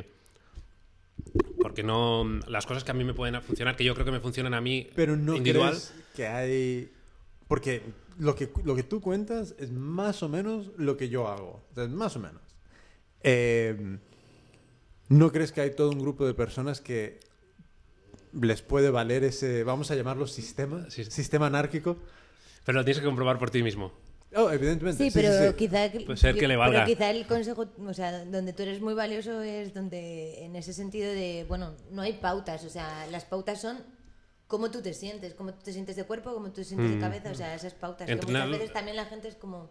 porque 1.60 1.82
no 1.82 2.24
las 2.48 2.64
cosas 2.64 2.84
que 2.84 2.90
a 2.90 2.94
mí 2.94 3.04
me 3.04 3.12
pueden 3.12 3.38
funcionar, 3.42 3.76
que 3.76 3.84
yo 3.84 3.92
creo 3.92 4.06
que 4.06 4.12
me 4.12 4.20
funcionan 4.20 4.54
a 4.54 4.62
mí 4.62 4.88
Pero 4.94 5.14
no 5.14 5.36
individual. 5.36 5.72
crees 5.72 5.94
que 6.16 6.26
hay... 6.26 6.90
Porque 7.48 7.82
lo 8.18 8.34
que, 8.34 8.48
lo 8.64 8.74
que 8.74 8.82
tú 8.82 9.02
cuentas 9.02 9.54
es 9.58 9.70
más 9.70 10.22
o 10.22 10.30
menos 10.30 10.70
lo 10.78 10.96
que 10.96 11.10
yo 11.10 11.28
hago. 11.28 11.66
O 11.70 11.74
sea, 11.74 11.86
más 11.88 12.16
o 12.16 12.18
menos. 12.20 12.40
Eh, 13.22 13.98
¿No 15.10 15.30
crees 15.30 15.52
que 15.52 15.60
hay 15.60 15.74
todo 15.74 15.90
un 15.90 15.98
grupo 15.98 16.26
de 16.26 16.32
personas 16.32 16.80
que 16.80 17.20
les 18.40 18.62
puede 18.62 18.90
valer 18.90 19.24
ese, 19.24 19.64
vamos 19.64 19.90
a 19.90 19.94
llamarlo 19.94 20.26
sistema, 20.26 20.88
Sí. 20.90 21.04
sistema 21.04 21.46
anárquico? 21.46 21.96
Pero 22.64 22.78
lo 22.78 22.84
tienes 22.84 23.00
que 23.00 23.06
comprobar 23.06 23.38
por 23.38 23.50
ti 23.50 23.62
mismo. 23.62 23.92
Oh, 24.36 24.50
evidentemente. 24.50 25.04
Sí, 25.04 25.10
pero 25.14 25.50
sí. 25.50 25.56
quizá 25.56 25.90
Puede 26.04 26.16
ser 26.16 26.34
que 26.36 26.48
le 26.48 26.56
valga. 26.56 26.84
Pero 26.84 26.96
quizá 26.96 27.10
el 27.10 27.26
consejo, 27.26 27.66
o 27.86 27.94
sea, 27.94 28.24
donde 28.24 28.52
tú 28.52 28.62
eres 28.64 28.80
muy 28.80 28.94
valioso 28.94 29.42
es 29.42 29.74
donde 29.74 30.44
en 30.44 30.56
ese 30.56 30.72
sentido 30.72 31.08
de, 31.12 31.44
bueno, 31.48 31.74
no 31.92 32.02
hay 32.02 32.14
pautas, 32.14 32.64
o 32.64 32.70
sea, 32.70 33.06
las 33.12 33.24
pautas 33.24 33.60
son 33.60 33.78
cómo 34.48 34.70
tú 34.70 34.82
te 34.82 34.92
sientes, 34.92 35.34
cómo 35.34 35.52
tú 35.54 35.62
te 35.64 35.72
sientes 35.72 35.94
de 35.96 36.04
cuerpo, 36.04 36.32
cómo 36.34 36.48
tú 36.48 36.54
te 36.54 36.64
sientes 36.64 36.90
de 36.90 36.98
cabeza, 36.98 37.30
o 37.30 37.34
sea, 37.34 37.54
esas 37.54 37.74
pautas. 37.74 38.08
Que 38.08 38.16
muchas 38.16 38.50
veces 38.50 38.72
también 38.72 38.96
la 38.96 39.04
gente 39.06 39.28
es 39.28 39.36
como, 39.36 39.70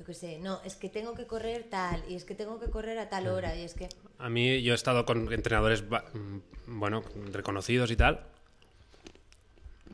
yo 0.00 0.06
qué 0.06 0.14
sé, 0.14 0.38
no, 0.38 0.62
es 0.64 0.76
que 0.76 0.88
tengo 0.88 1.14
que 1.14 1.26
correr 1.26 1.64
tal 1.68 2.02
y 2.08 2.14
es 2.14 2.24
que 2.24 2.34
tengo 2.34 2.58
que 2.58 2.70
correr 2.70 2.98
a 2.98 3.10
tal 3.10 3.28
hora 3.28 3.54
y 3.54 3.60
es 3.64 3.74
que 3.74 3.86
A 4.18 4.30
mí 4.30 4.62
yo 4.62 4.72
he 4.72 4.74
estado 4.74 5.04
con 5.04 5.30
entrenadores 5.30 5.84
mm, 5.84 6.38
bueno, 6.78 7.02
reconocidos 7.30 7.90
y 7.90 7.96
tal. 7.96 8.24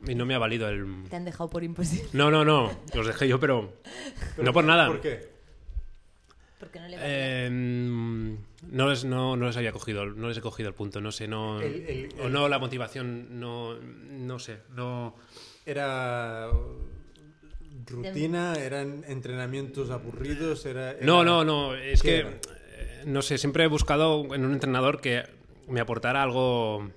Y 0.07 0.15
no 0.15 0.25
me 0.25 0.33
ha 0.33 0.39
valido 0.39 0.69
el 0.69 1.03
te 1.09 1.17
han 1.17 1.25
dejado 1.25 1.49
por 1.49 1.61
imposible. 1.65 2.07
No, 2.13 2.31
no, 2.31 2.45
no, 2.45 2.71
los 2.93 3.05
dejé 3.05 3.27
yo, 3.27 3.37
pero, 3.37 3.73
Pero 4.37 4.45
no 4.45 4.53
por 4.53 4.63
nada. 4.63 4.87
¿Por 4.87 5.01
qué? 5.01 5.27
Porque 6.57 6.79
no 6.79 6.87
le 6.87 6.97
Eh, 7.01 7.49
no, 7.51 8.89
les, 8.89 9.03
no, 9.03 9.35
no 9.35 9.47
les 9.47 9.57
había 9.57 9.73
cogido, 9.73 10.05
no 10.05 10.29
les 10.29 10.37
he 10.37 10.41
cogido 10.41 10.69
el 10.69 10.75
punto, 10.75 11.01
no 11.01 11.11
sé, 11.11 11.27
no, 11.27 11.59
El- 11.59 11.85
el- 11.85 12.15
o 12.21 12.29
no 12.29 12.47
la 12.47 12.59
motivación, 12.59 13.41
no, 13.41 13.75
no 13.75 14.39
sé, 14.39 14.59
no. 14.73 15.15
Era 15.65 16.47
rutina, 17.85 18.55
eran 18.55 19.03
entrenamientos 19.07 19.89
aburridos, 19.89 20.65
era... 20.65 20.91
era- 20.91 21.05
No, 21.05 21.23
no, 21.23 21.43
no, 21.45 21.75
es 21.75 22.01
¿Qué 22.01 22.07
que, 22.09 22.17
era? 22.19 22.29
eh, 22.29 23.03
no 23.05 23.21
sé, 23.21 23.37
siempre 23.37 23.63
he 23.63 23.67
buscado 23.67 24.33
en 24.33 24.45
un 24.45 24.53
entrenador 24.53 25.01
que 25.01 25.23
me 25.67 25.79
aportara 25.79 26.23
algo, 26.23 26.89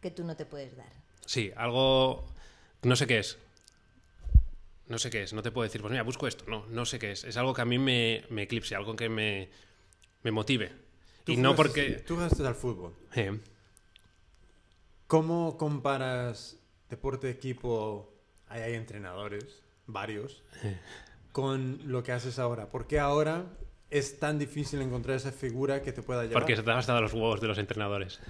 que 0.00 0.10
tú 0.10 0.24
no 0.24 0.34
te 0.36 0.44
puedes 0.46 0.76
dar. 0.76 0.92
sí, 1.26 1.52
algo, 1.56 2.24
no 2.82 2.96
sé 2.96 3.06
qué 3.06 3.18
es. 3.18 3.38
No 4.88 4.98
sé 4.98 5.08
qué 5.08 5.22
es, 5.22 5.32
no 5.32 5.40
te 5.42 5.52
puedo 5.52 5.62
decir, 5.64 5.80
pues 5.80 5.92
mira, 5.92 6.02
busco 6.02 6.26
esto, 6.26 6.44
no, 6.48 6.66
no 6.66 6.84
sé 6.84 6.98
qué 6.98 7.12
es. 7.12 7.22
Es 7.22 7.36
algo 7.36 7.54
que 7.54 7.62
a 7.62 7.64
mí 7.64 7.78
me, 7.78 8.24
me 8.28 8.42
eclipse, 8.42 8.74
algo 8.74 8.96
que 8.96 9.08
me, 9.08 9.48
me 10.24 10.32
motive. 10.32 10.72
Y 11.26 11.36
no 11.36 11.54
porque... 11.54 12.02
Tú 12.04 12.16
jugaste 12.16 12.44
al 12.44 12.56
fútbol. 12.56 12.92
eh, 13.14 13.38
¿Cómo 15.06 15.56
comparas 15.58 16.56
deporte 16.88 17.28
de 17.28 17.32
equipo, 17.34 18.12
ahí 18.48 18.62
hay 18.62 18.74
entrenadores, 18.74 19.62
varios, 19.92 20.42
con 21.32 21.80
lo 21.84 22.02
que 22.02 22.12
haces 22.12 22.38
ahora? 22.38 22.70
¿Por 22.70 22.86
qué 22.86 22.98
ahora 22.98 23.44
es 23.90 24.18
tan 24.18 24.38
difícil 24.38 24.80
encontrar 24.82 25.16
esa 25.16 25.32
figura 25.32 25.82
que 25.82 25.92
te 25.92 26.02
pueda 26.02 26.22
llevar? 26.22 26.34
Porque 26.34 26.56
se 26.56 26.62
te 26.62 26.70
han 26.70 26.76
gastado 26.76 27.00
los 27.00 27.12
huevos 27.12 27.40
de 27.40 27.48
los 27.48 27.58
entrenadores. 27.58 28.20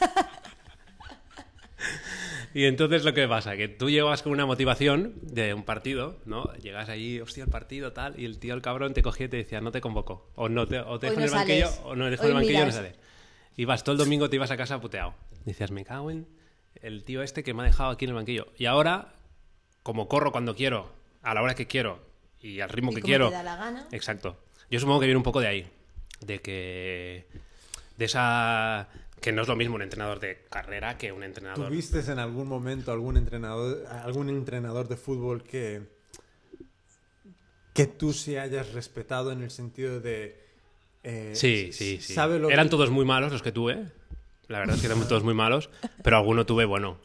y 2.54 2.64
entonces 2.64 3.04
lo 3.04 3.14
que 3.14 3.26
pasa, 3.28 3.56
que 3.56 3.68
tú 3.68 3.90
llegas 3.90 4.22
con 4.22 4.32
una 4.32 4.46
motivación 4.46 5.14
de 5.22 5.54
un 5.54 5.64
partido, 5.64 6.18
¿no? 6.24 6.52
Llegas 6.54 6.88
ahí, 6.88 7.20
hostia, 7.20 7.44
el 7.44 7.50
partido, 7.50 7.92
tal, 7.92 8.18
y 8.18 8.24
el 8.24 8.38
tío, 8.38 8.54
el 8.54 8.62
cabrón, 8.62 8.94
te 8.94 9.02
cogía 9.02 9.26
y 9.26 9.28
te 9.28 9.36
decía, 9.38 9.60
no 9.60 9.70
te 9.70 9.80
convoco. 9.80 10.30
O, 10.34 10.48
no 10.48 10.66
te, 10.66 10.78
o 10.80 10.98
te 10.98 11.08
dejo 11.08 11.20
no 11.20 11.26
en 11.26 11.32
el 11.32 11.34
banquillo, 11.34 11.66
sales. 11.66 11.80
o 11.84 11.96
no 11.96 12.04
te 12.04 12.10
dejo 12.10 12.22
en 12.24 12.28
el 12.28 12.34
banquillo 12.34 12.52
y 12.52 12.58
no 12.58 12.64
miras. 12.66 12.74
sale. 12.74 12.92
Y 13.56 13.64
vas 13.64 13.84
todo 13.84 13.92
el 13.92 13.98
domingo, 13.98 14.28
te 14.30 14.36
ibas 14.36 14.50
a 14.50 14.56
casa 14.56 14.80
puteado. 14.80 15.14
Decías, 15.44 15.70
me 15.70 15.84
cago 15.84 16.10
en 16.10 16.26
el 16.82 17.04
tío 17.04 17.22
este 17.22 17.42
que 17.42 17.54
me 17.54 17.62
ha 17.62 17.66
dejado 17.66 17.90
aquí 17.90 18.04
en 18.04 18.10
el 18.10 18.14
banquillo. 18.16 18.46
Y 18.56 18.66
ahora, 18.66 19.12
como 19.90 20.06
corro 20.06 20.30
cuando 20.30 20.54
quiero, 20.54 20.88
a 21.22 21.34
la 21.34 21.42
hora 21.42 21.56
que 21.56 21.66
quiero 21.66 21.98
y 22.40 22.60
al 22.60 22.68
ritmo 22.68 22.92
Y 22.92 22.94
que 22.94 23.00
como 23.00 23.08
quiero. 23.08 23.28
te 23.28 23.34
da 23.34 23.42
la 23.42 23.56
gana. 23.56 23.88
Exacto. 23.90 24.38
Yo 24.70 24.78
supongo 24.78 25.00
que 25.00 25.06
viene 25.06 25.16
un 25.16 25.24
poco 25.24 25.40
de 25.40 25.48
ahí. 25.48 25.70
De 26.20 26.38
que. 26.40 27.26
De 27.96 28.04
esa. 28.04 28.88
Que 29.20 29.32
no 29.32 29.42
es 29.42 29.48
lo 29.48 29.56
mismo 29.56 29.74
un 29.74 29.82
entrenador 29.82 30.20
de 30.20 30.44
carrera 30.48 30.96
que 30.96 31.10
un 31.10 31.24
entrenador. 31.24 31.66
¿Tuviste 31.68 31.98
en 32.10 32.20
algún 32.20 32.46
momento 32.46 32.92
algún 32.92 33.16
entrenador, 33.16 33.84
algún 34.04 34.28
entrenador 34.30 34.86
de 34.86 34.96
fútbol 34.96 35.42
que, 35.42 35.82
que 37.74 37.86
tú 37.86 38.12
sí 38.12 38.36
hayas 38.36 38.72
respetado 38.72 39.32
en 39.32 39.42
el 39.42 39.50
sentido 39.50 40.00
de... 40.00 40.40
eh, 41.02 41.32
Sí, 41.34 41.70
sí, 41.72 41.98
sí. 42.00 42.14
¿Sabe 42.14 42.38
lo 42.38 42.48
Eran 42.48 42.66
que- 42.66 42.70
todos 42.70 42.90
muy 42.90 43.04
malos 43.04 43.32
los 43.32 43.42
que 43.42 43.52
tuve. 43.52 43.86
La 44.48 44.58
verdad 44.60 44.76
es 44.76 44.80
que 44.80 44.86
eran 44.86 45.06
todos 45.06 45.22
muy 45.24 45.34
malos. 45.34 45.68
Pero 46.02 46.16
alguno 46.16 46.46
tuve 46.46 46.64
bueno. 46.64 46.98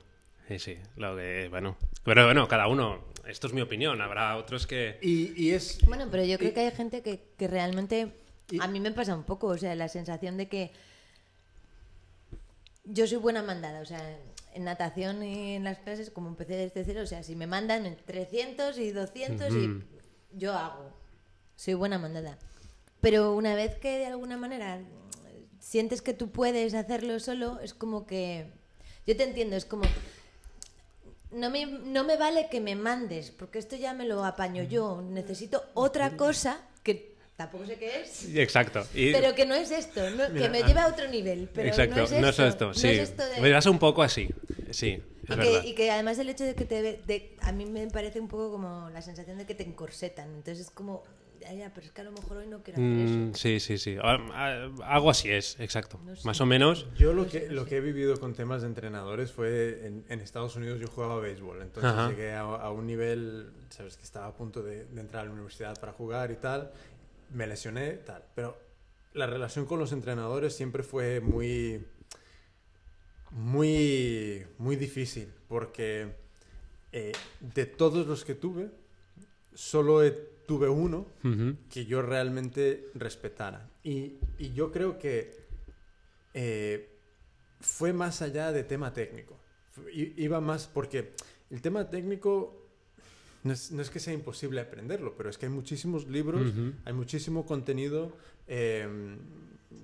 Sí, 0.48 0.60
sí. 0.60 0.78
Lo 0.96 1.16
que. 1.16 1.48
Bueno. 1.50 1.76
Pero 2.04 2.26
bueno, 2.26 2.48
cada 2.48 2.68
uno. 2.68 3.04
Esto 3.28 3.48
es 3.48 3.54
mi 3.54 3.62
opinión. 3.62 4.02
Habrá 4.02 4.38
otros 4.38 4.68
que. 4.68 5.00
Y, 5.02 5.34
y 5.42 5.52
es... 5.52 5.80
Bueno, 5.86 6.08
pero 6.12 6.24
yo 6.24 6.38
creo 6.38 6.54
que 6.54 6.60
hay 6.62 6.72
gente 6.72 7.02
que, 7.02 7.24
que 7.38 7.48
realmente... 7.48 8.14
y- 8.52 8.62
A 8.62 8.68
mí 8.68 8.80
me 8.80 8.92
pasa 8.92 9.16
un 9.16 9.24
poco, 9.24 9.48
o 9.48 9.58
sea, 9.58 9.74
la 9.76 9.88
sensación 9.88 10.38
de 10.38 10.48
que 10.48 10.72
yo 12.84 13.08
soy 13.08 13.18
buena 13.18 13.42
mandada, 13.42 13.82
o 13.82 13.86
sea, 13.86 14.18
en 14.54 14.64
natación 14.64 15.24
y 15.24 15.56
en 15.56 15.64
las 15.64 15.80
clases, 15.80 16.12
como 16.12 16.28
empecé 16.30 16.56
desde 16.56 16.86
cero, 16.86 17.02
o 17.02 17.08
sea, 17.08 17.24
si 17.24 17.36
me 17.36 17.48
mandan 17.48 17.86
en 17.86 17.96
300 17.98 18.78
y 18.78 18.92
200 18.92 19.54
y 19.56 19.84
yo 20.38 20.54
hago, 20.54 20.94
soy 21.56 21.74
buena 21.74 21.98
mandada. 21.98 22.38
Pero 23.02 23.34
una 23.34 23.56
vez 23.56 23.76
que 23.78 23.98
de 23.98 24.06
alguna 24.06 24.38
manera 24.38 24.80
sientes 25.60 26.02
que 26.04 26.14
tú 26.14 26.30
puedes 26.30 26.74
hacerlo 26.76 27.20
solo, 27.20 27.60
es 27.62 27.74
como 27.74 28.06
que... 28.06 28.52
Yo 29.08 29.16
te 29.18 29.24
entiendo, 29.24 29.56
es 29.56 29.66
como... 29.66 29.84
No 31.32 31.50
me, 31.50 31.66
no 31.66 32.04
me 32.04 32.18
vale 32.18 32.48
que 32.50 32.62
me 32.62 32.76
mandes, 32.76 33.32
porque 33.32 33.60
esto 33.60 33.76
ya 33.76 33.94
me 33.94 34.06
lo 34.06 34.24
apaño 34.24 34.64
yo. 34.64 35.02
Necesito 35.02 35.64
otra 35.74 36.16
cosa 36.18 36.62
que 36.84 37.16
tampoco 37.36 37.66
sé 37.66 37.76
qué 37.78 38.02
es, 38.02 38.34
Exacto. 38.36 38.86
Y- 38.94 39.12
pero 39.12 39.36
que 39.36 39.46
no 39.46 39.56
es 39.56 39.72
esto, 39.72 40.10
no- 40.12 40.30
Mira, 40.30 40.46
que 40.46 40.50
me 40.50 40.60
a- 40.64 40.68
lleva 40.68 40.84
a 40.84 40.88
otro 40.88 41.08
nivel. 41.10 41.50
Pero 41.54 41.68
Exacto. 41.68 41.96
no 41.98 42.04
es 42.04 42.12
esto. 42.12 42.22
No 42.22 42.30
es 42.30 42.40
esto. 42.40 42.66
no 42.68 42.74
Sí. 42.74 42.88
es 42.88 43.00
esto 43.10 43.26
de- 43.26 43.42
Me 43.42 43.52
pasa 43.52 43.70
un 43.70 43.80
poco 43.80 44.02
así. 44.04 44.30
Sí. 44.72 45.02
Es 45.28 45.36
y, 45.38 45.40
que, 45.40 45.68
y 45.70 45.74
que 45.76 45.92
además 45.92 46.20
el 46.20 46.30
hecho 46.30 46.44
de 46.46 46.54
que 46.56 46.66
te... 46.66 46.82
ve- 46.82 47.02
de- 47.08 47.36
a 47.42 47.52
mí 47.52 47.66
me 47.66 47.88
parece 47.88 48.20
un 48.20 48.28
poco 48.28 48.52
como 48.52 48.90
la 48.92 49.02
sensación 49.02 49.38
de 49.40 49.46
que 49.46 49.56
te 49.56 49.64
encorsetan. 49.64 50.30
Entonces 50.30 50.68
es 50.68 50.72
como... 50.72 51.04
Ya, 51.54 51.72
pero 51.74 51.86
es 51.86 51.92
que 51.94 52.02
a 52.02 52.04
lo 52.06 52.12
mejor 52.12 52.38
hoy 52.38 52.48
no 52.48 52.64
quiero 52.64 52.80
hacer 52.80 52.92
Mm, 52.98 53.30
eso. 53.32 53.38
sí, 53.38 53.60
sí, 53.60 53.78
sí. 53.78 53.98
Ah, 54.02 54.18
ah, 54.34 54.70
Algo 54.86 55.10
así 55.10 55.30
es, 55.32 55.60
exacto. 55.60 56.00
No 56.06 56.16
sé. 56.16 56.26
Más 56.26 56.42
o 56.42 56.46
menos. 56.46 56.88
Yo 56.96 57.14
lo 57.14 57.28
que, 57.28 57.50
lo 57.50 57.66
que 57.66 57.78
he 57.78 57.82
vivido 57.82 58.20
con 58.20 58.34
temas 58.34 58.62
de 58.62 58.68
entrenadores 58.68 59.32
fue 59.32 59.86
en, 59.86 60.06
en 60.10 60.22
Estados 60.22 60.56
Unidos 60.56 60.80
yo 60.80 60.88
jugaba 60.88 61.20
béisbol, 61.20 61.62
entonces 61.62 61.92
Ajá. 61.92 62.10
llegué 62.10 62.34
a, 62.34 62.42
a 62.42 62.72
un 62.72 62.88
nivel, 62.88 63.52
sabes, 63.70 63.96
que 63.98 64.04
estaba 64.04 64.28
a 64.28 64.34
punto 64.34 64.64
de, 64.64 64.86
de 64.86 65.02
entrar 65.02 65.22
a 65.24 65.26
la 65.26 65.32
universidad 65.34 65.80
para 65.80 65.92
jugar 65.94 66.32
y 66.32 66.36
tal, 66.36 66.72
me 67.30 67.46
lesioné, 67.48 67.92
tal, 67.94 68.24
pero 68.34 68.58
la 69.14 69.28
relación 69.28 69.66
con 69.66 69.80
los 69.80 69.92
entrenadores 69.92 70.56
siempre 70.56 70.84
fue 70.84 71.20
muy 71.22 71.86
muy, 73.32 74.46
muy 74.58 74.76
difícil, 74.76 75.32
porque 75.48 76.16
eh, 76.92 77.12
de 77.40 77.66
todos 77.66 78.08
los 78.08 78.24
que 78.24 78.36
tuve, 78.36 78.70
solo 79.54 80.04
he- 80.04 80.35
tuve 80.46 80.70
uno 80.70 81.06
Ujú. 81.24 81.56
que 81.72 81.86
yo 81.86 82.02
realmente 82.02 82.88
respetara. 82.96 83.70
Y, 83.84 84.14
y 84.40 84.54
yo 84.54 84.72
creo 84.72 84.98
que 85.00 85.36
eh, 86.34 86.90
fue 87.60 87.94
más 87.94 88.22
allá 88.22 88.52
de 88.52 88.64
tema 88.64 88.94
técnico. 88.94 89.38
I- 89.94 90.14
Iba 90.18 90.42
más 90.42 90.68
porque 90.68 91.14
el 91.50 91.62
tema 91.62 91.90
técnico 91.90 92.62
no 93.44 93.54
es, 93.54 93.72
no 93.72 93.82
es 93.82 93.90
que 93.90 94.00
sea 94.00 94.14
imposible 94.14 94.62
aprenderlo, 94.62 95.16
pero 95.18 95.30
es 95.30 95.38
que 95.38 95.46
hay 95.46 95.52
muchísimos 95.52 96.08
libros, 96.08 96.50
Ujú. 96.50 96.74
hay 96.86 96.94
muchísimo 96.94 97.46
contenido. 97.46 98.16
eh, 98.48 98.88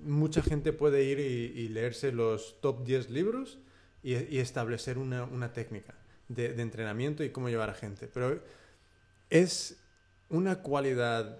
mucha 0.04 0.42
gente 0.42 0.72
puede 0.72 1.04
ir 1.04 1.18
y, 1.20 1.60
y 1.60 1.68
leerse 1.68 2.12
los 2.12 2.60
top 2.60 2.82
10 2.84 3.10
libros 3.10 3.58
y, 4.02 4.14
y 4.14 4.38
establecer 4.38 4.96
una, 4.98 5.24
una 5.24 5.52
técnica 5.52 5.94
de, 6.28 6.54
de 6.54 6.62
entrenamiento 6.62 7.22
y 7.24 7.30
cómo 7.30 7.48
llevar 7.50 7.68
a 7.70 7.74
gente. 7.74 8.08
Pero 8.12 8.40
es 9.30 9.76
una 10.32 10.56
cualidad 10.56 11.38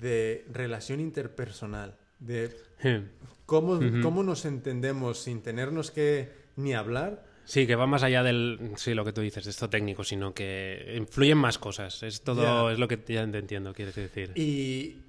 de 0.00 0.44
relación 0.50 1.00
interpersonal, 1.00 1.96
de 2.18 2.56
cómo, 3.46 3.78
cómo 4.02 4.22
nos 4.22 4.44
entendemos 4.44 5.22
sin 5.22 5.42
tenernos 5.42 5.90
que 5.90 6.30
ni 6.56 6.74
hablar. 6.74 7.24
Sí, 7.44 7.66
que 7.66 7.76
va 7.76 7.86
más 7.86 8.02
allá 8.02 8.22
del, 8.22 8.72
sí, 8.76 8.94
lo 8.94 9.04
que 9.04 9.12
tú 9.12 9.20
dices, 9.20 9.44
de 9.44 9.50
esto 9.50 9.68
técnico, 9.68 10.02
sino 10.02 10.32
que 10.32 10.94
influyen 10.96 11.38
más 11.38 11.58
cosas. 11.58 12.02
Es 12.02 12.22
todo, 12.22 12.70
es 12.70 12.78
lo 12.78 12.88
que 12.88 12.96
ya 13.06 13.30
te 13.30 13.38
entiendo, 13.38 13.74
quieres 13.74 13.96
decir. 13.96 14.32
Y, 14.34 15.02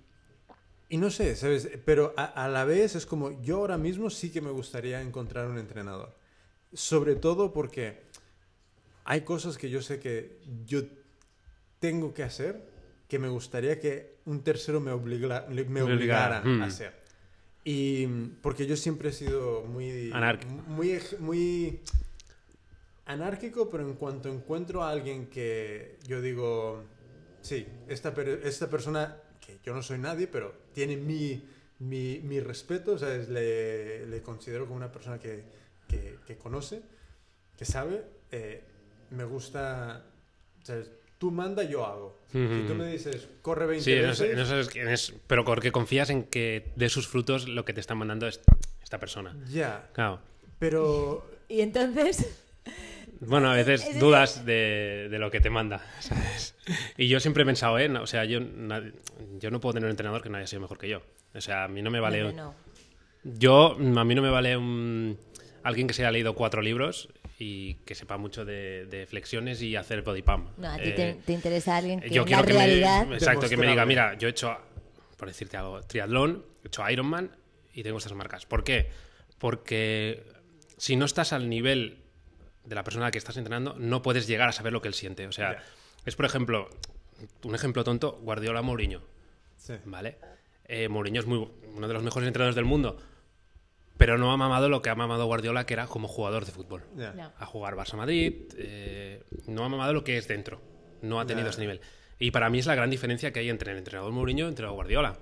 y 0.89 0.97
no 0.97 1.09
sé, 1.09 1.36
¿sabes? 1.36 1.69
Pero 1.86 2.13
a, 2.17 2.26
a 2.26 2.49
la 2.49 2.65
vez 2.65 2.95
es 2.95 3.05
como, 3.05 3.41
yo 3.41 3.57
ahora 3.57 3.78
mismo 3.78 4.09
sí 4.09 4.32
que 4.32 4.41
me 4.41 4.51
gustaría 4.51 5.01
encontrar 5.01 5.47
un 5.47 5.59
entrenador. 5.59 6.15
Sobre 6.74 7.15
todo 7.15 7.53
porque 7.53 8.01
hay 9.05 9.21
cosas 9.21 9.57
que 9.57 9.69
yo 9.69 9.82
sé 9.82 9.99
que 9.99 10.39
yo 10.65 10.82
tengo 11.80 12.13
que 12.13 12.24
hacer 12.24 12.72
que 13.14 13.20
me 13.20 13.30
gustaría 13.30 13.80
que 13.80 14.16
un 14.26 14.41
tercero 14.41 14.80
me, 14.80 14.89
obligara, 14.89 15.45
me 15.47 15.84
obligara 15.84 16.41
mm. 16.43 16.64
a 16.64 16.66
hacer. 16.66 16.93
Y 17.64 18.07
porque 18.41 18.66
yo 18.66 18.76
siempre 18.76 19.09
he 19.09 19.11
sido 19.11 19.66
muy... 19.66 20.09
Anárquico. 20.11 20.51
Muy, 20.51 20.99
muy 21.20 21.80
anárquico, 23.05 23.70
pero 23.70 23.88
en 23.88 23.93
cuanto 23.93 24.30
encuentro 24.30 24.82
a 24.82 24.89
alguien 24.89 25.28
que 25.28 25.99
yo 26.07 26.24
digo, 26.24 26.86
sí, 27.41 27.68
esta, 27.88 28.16
esta 28.43 28.68
persona, 28.68 29.16
que 29.45 29.59
yo 29.64 29.76
no 29.76 29.84
soy 29.84 29.99
nadie, 29.99 30.26
pero 30.26 30.51
tiene 30.74 30.97
mi, 30.97 31.47
mi, 31.78 32.20
mi 32.24 32.39
respeto, 32.39 32.93
o 32.93 32.97
sea, 32.97 33.16
le, 33.16 34.07
le 34.07 34.22
considero 34.24 34.66
como 34.66 34.78
una 34.78 34.91
persona 34.91 35.20
que, 35.20 35.43
que, 35.88 36.18
que 36.26 36.36
conoce, 36.36 36.82
que 37.55 37.66
sabe, 37.66 38.05
eh, 38.32 38.64
me 39.11 39.24
gusta, 39.24 40.03
o 40.64 40.66
sea, 40.66 40.84
tú 41.24 41.32
manda, 41.32 41.63
yo 41.63 41.86
hago. 41.86 42.19
Si 42.34 42.65
tú 42.67 42.76
me 42.76 42.88
dices, 42.91 43.30
corre 43.41 43.65
20 43.65 43.82
Sí, 43.86 43.93
veces, 43.97 44.30
en 44.32 44.39
eso 44.39 44.59
es, 44.59 44.76
en 44.76 44.89
es- 44.89 45.13
pero 45.26 45.45
porque 45.45 45.71
confías 45.71 46.09
en 46.09 46.24
que 46.24 46.71
de 46.76 46.89
sus 46.89 47.07
frutos 47.07 47.47
lo 47.47 47.63
que 47.63 47.71
te 47.71 47.80
están 47.80 47.97
mandando 47.97 48.28
es 48.28 48.41
esta 48.84 48.99
persona. 48.99 49.34
ya, 49.47 49.88
Claro. 49.93 50.19
pero 50.59 51.26
Y 51.47 51.61
entonces, 51.61 52.43
Bueno, 53.21 53.49
a 53.51 53.55
veces 53.55 53.86
Es- 53.89 53.99
dudas 54.01 54.45
de, 54.45 55.07
de 55.09 55.17
lo 55.17 55.32
que 55.32 55.39
te 55.39 55.49
manda, 55.49 55.80
¿sabes? 56.01 56.55
Y 56.97 57.07
yo 57.07 57.21
siempre 57.21 57.43
he 57.43 57.45
pensado, 57.45 57.80
¿eh? 57.80 57.88
O 57.97 58.05
sea, 58.07 58.26
yo, 58.26 58.41
yo 59.39 59.49
no 59.49 59.61
puedo 59.61 59.74
tener 59.76 59.86
un 59.86 59.91
entrenador 59.91 60.21
que 60.21 60.28
no 60.30 60.38
haya 60.38 60.47
sido 60.47 60.61
mejor 60.61 60.78
que 60.78 60.89
yo. 60.89 61.01
O 61.34 61.39
sea, 61.39 61.63
a 61.63 61.67
mí 61.69 61.82
no 61.82 61.89
me 61.89 62.01
vale... 62.01 62.21
no, 62.24 62.32
no, 62.34 62.43
no. 62.43 62.55
Yo, 63.24 63.78
a 63.78 64.03
mí 64.03 64.15
no 64.15 64.21
me 64.21 64.30
vale 64.30 64.57
un, 64.57 65.17
alguien 65.64 65.88
que 65.88 65.93
se 65.93 66.01
haya 66.03 66.11
leído 66.11 66.36
cuatro 66.36 66.61
libros 66.61 67.09
y 67.39 67.76
que 67.86 67.95
sepa 67.95 68.18
mucho 68.18 68.45
de, 68.45 68.86
de 68.86 69.05
flexiones 69.07 69.61
y 69.61 69.76
hacer 69.76 70.01
body 70.03 70.22
pump. 70.22 70.49
No, 70.57 70.68
a 70.70 70.78
ti 70.78 70.89
Eh, 70.89 70.91
te, 70.91 71.14
te 71.26 71.34
interesa 71.34 71.78
alguien 71.78 71.99
que 71.99 72.09
yo 72.09 72.22
la 72.22 72.28
quiero 72.28 72.43
que 72.45 72.53
realidad... 72.53 73.07
me, 73.07 73.16
exacto, 73.16 73.47
que 73.49 73.57
me 73.57 73.68
diga, 73.68 73.86
mira, 73.86 74.16
yo 74.18 74.28
he 74.28 74.32
hecho, 74.32 74.55
por 75.18 75.28
decirte 75.28 75.57
algo, 75.57 75.82
triatlón, 75.82 76.45
he 76.64 76.68
hecho 76.68 76.88
Ironman 76.89 77.32
y 77.74 77.84
tengo 77.84 77.97
estas 77.97 78.14
marcas. 78.14 78.45
¿Por 78.45 78.64
qué? 78.64 78.89
Porque 79.39 80.24
si 80.78 80.95
no 80.95 81.05
estás 81.05 81.34
al 81.34 81.49
nivel 81.49 81.97
de 82.66 82.76
la 82.76 82.84
persona 82.84 83.05
a 83.05 83.07
la 83.07 83.11
que 83.11 83.18
estás 83.18 83.38
entrenando, 83.38 83.76
no 83.78 84.01
puedes 84.01 84.28
llegar 84.28 84.47
a 84.49 84.51
saber 84.51 84.72
lo 84.74 84.82
que 84.82 84.88
él 84.88 84.93
siente. 84.93 85.28
O 85.28 85.32
sea, 85.32 85.64
es 86.05 86.16
por 86.16 86.26
ejemplo, 86.26 86.70
un 87.43 87.55
ejemplo 87.55 87.84
tonto, 87.84 88.20
Guardiola 88.22 88.61
Mourinho. 88.61 89.01
sí. 89.57 89.74
¿vale? 89.86 90.18
Eh, 90.66 90.88
Mourinho 90.88 91.20
es 91.20 91.26
muy, 91.26 91.45
uno 91.76 91.88
de 91.88 91.93
los 91.93 92.03
mejores 92.03 92.28
entrenadores 92.28 92.55
del 92.55 92.64
mundo, 92.66 92.97
pero 93.98 94.18
no 94.18 94.32
ha 94.32 94.38
mamado 94.38 94.70
lo 94.70 94.82
que 94.82 94.89
ha 94.89 94.96
mamado 94.96 95.26
Guardiola, 95.26 95.66
que 95.66 95.74
era 95.74 95.88
como 95.88 96.08
jugador 96.08 96.46
de 96.46 96.52
fútbol. 96.52 96.84
ya. 96.96 97.14
No. 97.14 97.32
A 97.38 97.46
jugar 97.46 97.76
Barça-Madrid, 97.76 98.34
eh, 98.58 99.24
no 99.48 99.64
ha 99.66 99.70
mamado 99.70 99.94
lo 99.94 100.04
que 100.04 100.18
es 100.18 100.28
dentro, 100.28 100.62
no 101.02 101.20
ha 101.20 101.26
tenido 101.26 101.50
ese 101.50 101.62
nivel. 101.62 101.82
Y 102.20 102.32
para 102.32 102.50
mí 102.50 102.60
es 102.60 102.66
la 102.66 102.76
gran 102.76 102.89
diferencia 102.89 103.32
que 103.34 103.39
hay 103.39 103.50
entre 103.50 103.72
el 103.72 103.78
entrenador 103.78 104.12
Mourinho 104.12 104.39
y 104.39 104.48
el 104.48 104.50
entrenador 104.50 104.76
Guardiola. 104.76 105.18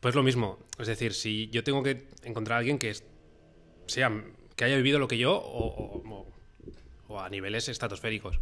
Pues 0.00 0.14
lo 0.14 0.22
mismo, 0.22 0.58
es 0.78 0.86
decir, 0.88 1.14
si 1.14 1.48
yo 1.50 1.62
tengo 1.62 1.82
que 1.82 2.06
encontrar 2.24 2.56
a 2.56 2.58
alguien 2.58 2.78
que 2.78 2.90
es- 2.90 3.04
sea 3.86 4.10
que 4.56 4.64
haya 4.64 4.76
vivido 4.76 4.98
lo 4.98 5.06
que 5.08 5.18
yo 5.18 5.34
o, 5.36 5.66
o- 5.66 6.02
o- 6.08 6.26
o 7.08 7.20
a 7.20 7.28
niveles 7.28 7.68
estratosféricos 7.68 8.38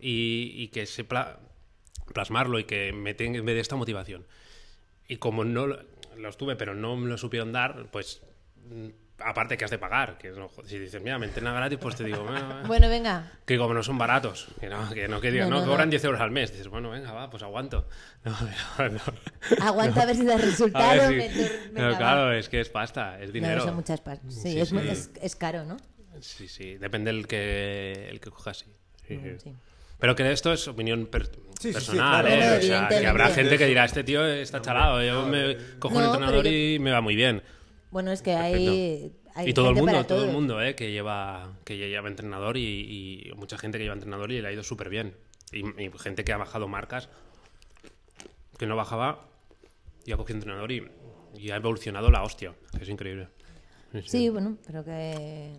y, 0.00 0.52
y 0.56 0.68
que 0.68 0.86
sepa 0.86 1.40
plasmarlo 2.12 2.58
y 2.58 2.64
que 2.64 2.92
me, 2.92 3.14
tenga- 3.14 3.42
me 3.42 3.54
dé 3.54 3.60
esta 3.60 3.76
motivación. 3.76 4.24
Y 5.08 5.16
como 5.16 5.44
no 5.44 5.66
lo- 5.66 5.80
los 6.16 6.36
tuve, 6.36 6.56
pero 6.56 6.74
no 6.74 6.96
me 6.96 7.08
lo 7.08 7.18
supieron 7.18 7.52
dar, 7.52 7.86
pues 7.90 8.22
aparte 9.20 9.56
que 9.56 9.64
has 9.64 9.70
de 9.70 9.78
pagar, 9.78 10.18
que 10.18 10.30
no, 10.30 10.50
si 10.66 10.78
dices, 10.78 11.00
mira, 11.00 11.18
me 11.18 11.26
entrena 11.26 11.52
gratis, 11.52 11.78
pues 11.80 11.94
te 11.94 12.04
digo, 12.04 12.24
"Bueno, 12.24 12.38
eh". 12.60 12.66
Bueno, 12.66 12.88
venga. 12.88 13.30
que 13.46 13.56
como 13.56 13.72
no 13.72 13.82
son 13.82 13.96
baratos, 13.96 14.48
que 14.60 14.68
no, 14.68 14.90
que 14.92 15.06
no, 15.06 15.20
que 15.20 15.30
digan, 15.30 15.48
No, 15.50 15.56
no, 15.56 15.62
no, 15.62 15.70
cobran 15.70 15.88
no. 15.88 15.90
10 15.92 16.04
euros 16.04 16.20
al 16.20 16.30
mes. 16.32 16.50
Dices, 16.50 16.68
bueno, 16.68 16.90
venga, 16.90 17.12
va, 17.12 17.30
pues 17.30 17.42
aguanto. 17.42 17.88
No, 18.24 18.34
pero 18.76 18.90
no. 18.90 19.00
Aguanta 19.64 20.02
a 20.02 20.06
ver 20.06 20.16
si 20.16 20.24
da 20.24 20.36
resultado. 20.38 21.08
si- 21.08 21.18
va. 21.78 21.96
claro, 21.96 22.32
es 22.32 22.48
que 22.48 22.60
es 22.60 22.68
pasta, 22.68 23.20
es 23.20 23.28
No, 23.28 23.32
dinero. 23.34 23.62
son 23.62 23.76
muchas 23.76 24.00
partes. 24.00 24.34
Sí, 24.34 24.52
Sí, 24.52 24.60
es, 24.60 24.68
sí. 24.70 24.76
es- 24.88 25.10
es 25.20 25.36
caro, 25.36 25.64
¿no? 25.64 25.76
Sí, 26.20 26.48
sí, 26.48 26.76
depende 26.76 27.12
del 27.12 27.26
que, 27.26 28.08
el 28.10 28.20
que 28.20 28.30
cojas, 28.30 28.58
sí. 28.58 28.66
Sí, 29.06 29.16
sí. 29.16 29.16
Mm, 29.16 29.38
sí. 29.40 29.54
Pero 29.98 30.14
que 30.16 30.30
esto 30.32 30.52
es 30.52 30.66
opinión 30.68 31.06
per- 31.06 31.26
sí, 31.26 31.68
sí, 31.68 31.72
personal, 31.72 32.24
claro. 32.26 32.42
¿eh? 32.42 32.58
O 32.58 32.62
sea, 32.62 32.88
que 32.88 33.06
habrá 33.06 33.28
gente 33.30 33.56
que 33.58 33.66
dirá, 33.66 33.84
este 33.84 34.04
tío 34.04 34.24
está 34.26 34.60
chalado, 34.60 35.02
yo 35.02 35.26
me 35.26 35.56
cojo 35.78 35.94
un 35.96 36.00
No, 36.02 36.06
entrenador 36.08 36.42
pero 36.42 36.50
yo- 36.50 36.58
y 36.74 36.78
me 36.78 36.90
va 36.90 37.00
muy 37.00 37.14
bien. 37.14 37.42
Bueno, 37.94 38.10
es 38.10 38.22
que 38.22 38.34
hay, 38.34 39.12
hay 39.36 39.50
y 39.50 39.54
todo 39.54 39.68
el 39.68 39.76
mundo, 39.76 39.92
para 39.92 40.04
todo 40.04 40.24
el 40.24 40.32
mundo, 40.32 40.60
¿eh? 40.60 40.74
Que 40.74 40.90
lleva, 40.90 41.52
que 41.64 41.78
ya 41.78 41.86
lleva 41.86 42.08
entrenador 42.08 42.56
y, 42.56 43.28
y 43.28 43.32
mucha 43.36 43.56
gente 43.56 43.78
que 43.78 43.84
lleva 43.84 43.94
entrenador 43.94 44.32
y 44.32 44.42
le 44.42 44.48
ha 44.48 44.52
ido 44.52 44.64
súper 44.64 44.88
bien. 44.88 45.14
Y, 45.52 45.60
y 45.80 45.90
gente 46.00 46.24
que 46.24 46.32
ha 46.32 46.36
bajado 46.36 46.66
marcas 46.66 47.08
que 48.58 48.66
no 48.66 48.74
bajaba 48.74 49.28
y 50.04 50.10
ha 50.10 50.16
cogido 50.16 50.38
entrenador 50.38 50.72
y, 50.72 50.88
y 51.36 51.50
ha 51.52 51.56
evolucionado 51.56 52.10
la 52.10 52.24
hostia, 52.24 52.52
que 52.76 52.82
es 52.82 52.88
increíble. 52.88 53.28
Sí, 54.06 54.28
bueno, 54.28 54.58
pero 54.66 54.84
que, 54.84 55.56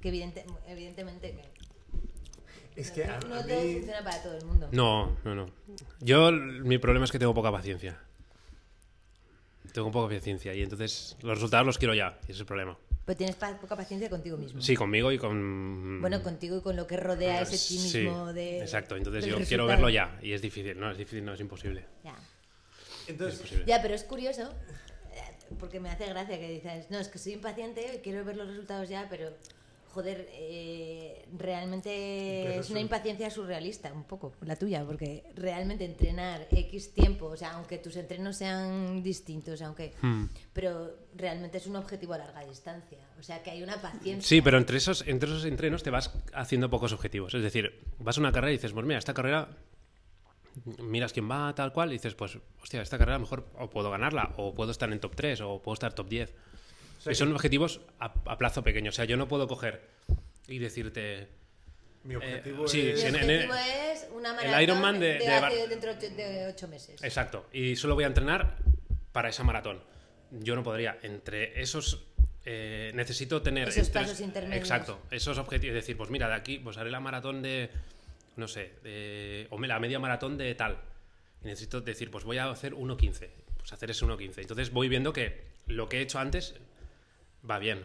que 0.00 0.08
evidente- 0.08 0.46
evidentemente 0.66 1.32
que 1.32 2.80
Es 2.80 2.90
que 2.92 3.04
a, 3.04 3.18
no 3.28 3.34
a 3.34 3.42
todo 3.46 3.60
funciona 3.60 4.02
para 4.02 4.22
todo 4.22 4.38
el 4.38 4.44
mundo. 4.46 4.68
No, 4.72 5.18
no, 5.22 5.34
no. 5.34 5.46
Yo, 6.00 6.32
mi 6.32 6.78
problema 6.78 7.04
es 7.04 7.12
que 7.12 7.18
tengo 7.18 7.34
poca 7.34 7.52
paciencia. 7.52 8.00
Tengo 9.74 9.90
poca 9.90 10.14
paciencia 10.14 10.54
y 10.54 10.62
entonces 10.62 11.16
los 11.22 11.34
resultados 11.34 11.66
los 11.66 11.78
quiero 11.78 11.94
ya, 11.94 12.16
y 12.22 12.24
ese 12.26 12.32
es 12.34 12.40
el 12.40 12.46
problema. 12.46 12.78
Pero 13.04 13.16
tienes 13.18 13.34
pa- 13.34 13.58
poca 13.58 13.74
paciencia 13.74 14.08
contigo 14.08 14.36
mismo. 14.36 14.60
Sí, 14.62 14.76
conmigo 14.76 15.10
y 15.10 15.18
con... 15.18 16.00
Bueno, 16.00 16.22
contigo 16.22 16.58
y 16.58 16.60
con 16.60 16.76
lo 16.76 16.86
que 16.86 16.96
rodea 16.96 17.40
ese 17.42 17.58
ti 17.58 17.76
Sí, 17.80 17.98
mismo 17.98 18.32
de. 18.32 18.60
exacto. 18.60 18.94
Entonces 18.94 19.26
yo 19.26 19.36
quiero 19.40 19.66
verlo 19.66 19.88
ya 19.90 20.16
y 20.22 20.32
es 20.32 20.40
difícil. 20.40 20.78
No, 20.78 20.92
es 20.92 20.96
difícil, 20.96 21.24
no, 21.24 21.34
es 21.34 21.40
imposible. 21.40 21.84
Ya. 22.04 22.14
Entonces, 23.08 23.40
Imposible. 23.40 23.64
Ya, 23.66 23.82
pero 23.82 23.94
es 23.94 24.04
curioso, 24.04 24.42
eh, 25.12 25.54
porque 25.58 25.80
me 25.80 25.90
hace 25.90 26.06
gracia 26.06 26.38
que 26.38 26.48
dices, 26.48 26.88
no, 26.90 27.00
es 27.00 27.08
que 27.08 27.18
soy 27.18 27.32
impaciente, 27.32 28.00
quiero 28.04 28.24
ver 28.24 28.36
los 28.36 28.46
resultados 28.46 28.88
ya, 28.88 29.08
pero 29.10 29.30
joder, 29.94 30.28
eh, 30.32 31.24
realmente 31.38 32.42
Pero 32.46 32.60
es 32.60 32.70
una 32.70 32.80
impaciencia 32.80 33.30
surrealista, 33.30 33.92
un 33.92 34.04
poco, 34.04 34.32
la 34.40 34.56
tuya, 34.56 34.84
porque 34.84 35.22
realmente 35.36 35.84
entrenar 35.84 36.48
X 36.50 36.92
tiempo, 36.92 37.26
o 37.26 37.36
sea, 37.36 37.52
aunque 37.52 37.78
tus 37.78 37.96
entrenos 37.96 38.36
sean 38.36 39.02
distintos, 39.02 39.62
aunque... 39.62 39.92
Hmm. 40.02 40.24
Pero 40.52 40.96
realmente 41.14 41.58
es 41.58 41.66
un 41.66 41.76
objetivo 41.76 42.14
a 42.14 42.18
larga 42.18 42.44
distancia, 42.44 42.98
o 43.18 43.22
sea, 43.22 43.42
que 43.42 43.50
hay 43.50 43.62
una 43.62 43.80
paciencia. 43.80 44.28
Sí, 44.28 44.42
pero 44.42 44.58
entre 44.58 44.78
esos, 44.78 45.06
entre 45.06 45.30
esos 45.30 45.44
entrenos 45.44 45.84
te 45.84 45.90
vas 45.90 46.12
haciendo 46.32 46.68
pocos 46.68 46.92
objetivos. 46.92 47.32
Es 47.34 47.42
decir, 47.42 47.84
vas 47.98 48.18
a 48.18 48.20
una 48.20 48.32
carrera 48.32 48.52
y 48.52 48.56
dices, 48.56 48.72
pues 48.72 48.84
mira, 48.84 48.98
esta 48.98 49.14
carrera, 49.14 49.48
miras 50.82 51.12
quién 51.12 51.30
va, 51.30 51.54
tal 51.54 51.72
cual, 51.72 51.90
y 51.90 51.94
dices, 51.94 52.14
pues, 52.16 52.38
hostia, 52.60 52.82
esta 52.82 52.98
carrera 52.98 53.20
mejor 53.20 53.46
o 53.58 53.70
puedo 53.70 53.90
ganarla, 53.90 54.34
o 54.38 54.54
puedo 54.54 54.72
estar 54.72 54.92
en 54.92 54.98
top 54.98 55.14
3, 55.14 55.40
o 55.42 55.62
puedo 55.62 55.74
estar 55.74 55.92
top 55.92 56.08
10. 56.08 56.34
Y 57.10 57.14
son 57.14 57.32
objetivos 57.32 57.80
a, 58.00 58.12
a 58.26 58.38
plazo 58.38 58.62
pequeño. 58.62 58.90
O 58.90 58.92
sea, 58.92 59.04
yo 59.04 59.16
no 59.16 59.28
puedo 59.28 59.46
coger 59.46 59.82
y 60.48 60.58
decirte, 60.58 61.28
mi 62.04 62.16
objetivo 62.16 62.64
Eh, 62.64 62.68
sí, 62.68 62.76
Mi 62.78 62.82
sí, 62.84 62.88
es... 62.90 63.04
en- 63.04 63.14
en- 63.16 63.22
objetivo 63.22 63.54
es 63.54 64.06
una 64.14 64.30
el 64.30 64.36
maratón 64.36 64.62
Ironman 64.62 65.00
de- 65.00 65.18
de 65.18 65.26
Bar- 65.26 65.44
hace 65.46 65.68
dentro 65.68 65.94
de 65.94 66.06
ocho- 66.06 66.14
de 66.16 66.46
ocho 66.48 66.68
meses. 66.68 67.02
exacto, 67.02 67.46
y 67.52 67.76
solo 67.76 67.94
voy 67.94 68.04
a 68.04 68.08
entrenar 68.08 68.56
para 69.12 69.28
esa 69.28 69.42
maratón. 69.44 69.82
Yo 70.30 70.54
no 70.56 70.62
podría, 70.62 70.98
entre 71.02 71.60
esos 71.60 72.04
eh, 72.46 72.90
necesito 72.94 73.40
tener... 73.40 73.68
Esos 73.68 73.86
entre- 73.86 74.02
pasos 74.02 74.20
intermedios. 74.20 74.58
Exacto, 74.58 75.00
esos 75.10 75.38
objetivos. 75.38 75.74
Decir, 75.74 75.96
pues 75.96 76.10
mira, 76.10 76.28
de 76.28 76.34
aquí 76.34 76.58
pues 76.58 76.76
haré 76.76 76.90
la 76.90 77.00
maratón 77.00 77.40
de, 77.40 77.70
no 78.36 78.48
sé, 78.48 78.72
de- 78.82 79.46
o 79.50 79.56
me- 79.58 79.68
la 79.68 79.78
media 79.80 79.98
maratón 79.98 80.36
de 80.36 80.54
tal. 80.54 80.78
Y 81.42 81.46
necesito 81.46 81.80
decir, 81.80 82.10
pues 82.10 82.24
voy 82.24 82.36
a 82.38 82.50
hacer 82.50 82.74
1.15. 82.74 83.30
Pues 83.56 83.72
hacer 83.72 83.90
ese 83.90 84.04
1.15. 84.04 84.42
Entonces 84.42 84.72
voy 84.72 84.88
viendo 84.90 85.12
que 85.14 85.42
lo 85.68 85.88
que 85.88 85.98
he 85.98 86.00
hecho 86.02 86.18
antes 86.18 86.54
va 87.48 87.58
bien. 87.58 87.84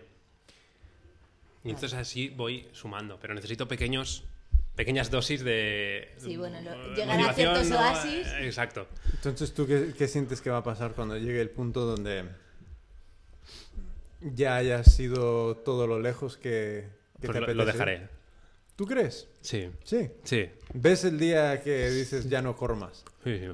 Y 1.64 1.70
entonces 1.72 1.98
así 2.00 2.30
voy 2.30 2.68
sumando. 2.72 3.20
Pero 3.20 3.34
necesito 3.34 3.68
pequeños 3.68 4.24
pequeñas 4.76 5.12
dosis 5.12 5.44
de 5.44 6.10
Sí, 6.18 6.38
bueno, 6.38 6.62
lo- 6.62 6.72
eh, 6.72 6.96
llegar 6.96 7.20
a 7.20 7.34
ciertos 7.34 7.68
¿no? 7.68 7.80
oasis. 7.80 8.28
Exacto. 8.40 8.88
Entonces, 9.14 9.54
¿tú 9.54 9.68
qué, 9.68 9.94
qué 9.98 10.08
sientes 10.08 10.40
que 10.40 10.50
va 10.50 10.58
a 10.60 10.64
pasar 10.64 10.94
cuando 10.94 11.18
llegue 11.18 11.42
el 11.42 11.50
punto 11.50 11.86
donde 11.86 12.24
ya 14.22 14.56
hayas 14.56 14.98
ido 15.00 15.58
todo 15.58 15.88
lo 15.88 16.00
lejos 16.00 16.38
que, 16.38 16.88
que 17.20 17.28
Pues 17.28 17.40
te 17.40 17.42
lo, 17.48 17.54
lo 17.54 17.66
dejaré. 17.66 18.08
¿Tú 18.76 18.86
crees? 18.86 19.28
Sí, 19.42 19.70
Sí. 19.84 20.10
sí. 20.24 20.50
¿Ves 20.74 21.04
el 21.04 21.20
día 21.20 21.62
que 21.62 21.90
dices 21.90 22.30
ya 22.30 22.42
no 22.42 22.56
corro 22.56 22.78
más? 22.78 23.04
Sí, 23.24 23.38
sí. 23.40 23.48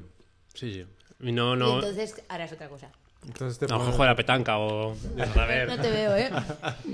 sí, 0.54 0.72
sí. 0.74 0.86
Y 1.20 1.32
no, 1.32 1.54
Y 1.54 1.58
no. 1.58 1.74
entonces 1.76 2.22
harás 2.28 2.52
otra 2.52 2.68
cosa. 2.68 2.92
Entonces 3.26 3.58
te 3.58 3.64
A 3.66 3.68
lo 3.68 3.74
mejor 3.74 3.86
pones- 3.86 3.96
juega 3.96 4.10
a 4.10 4.12
la 4.12 4.16
petanca 4.16 4.58
o. 4.58 4.92
A 5.36 5.46
ver. 5.46 5.68
No 5.68 5.80
te 5.80 5.90
veo, 5.90 6.16
¿eh? 6.16 6.30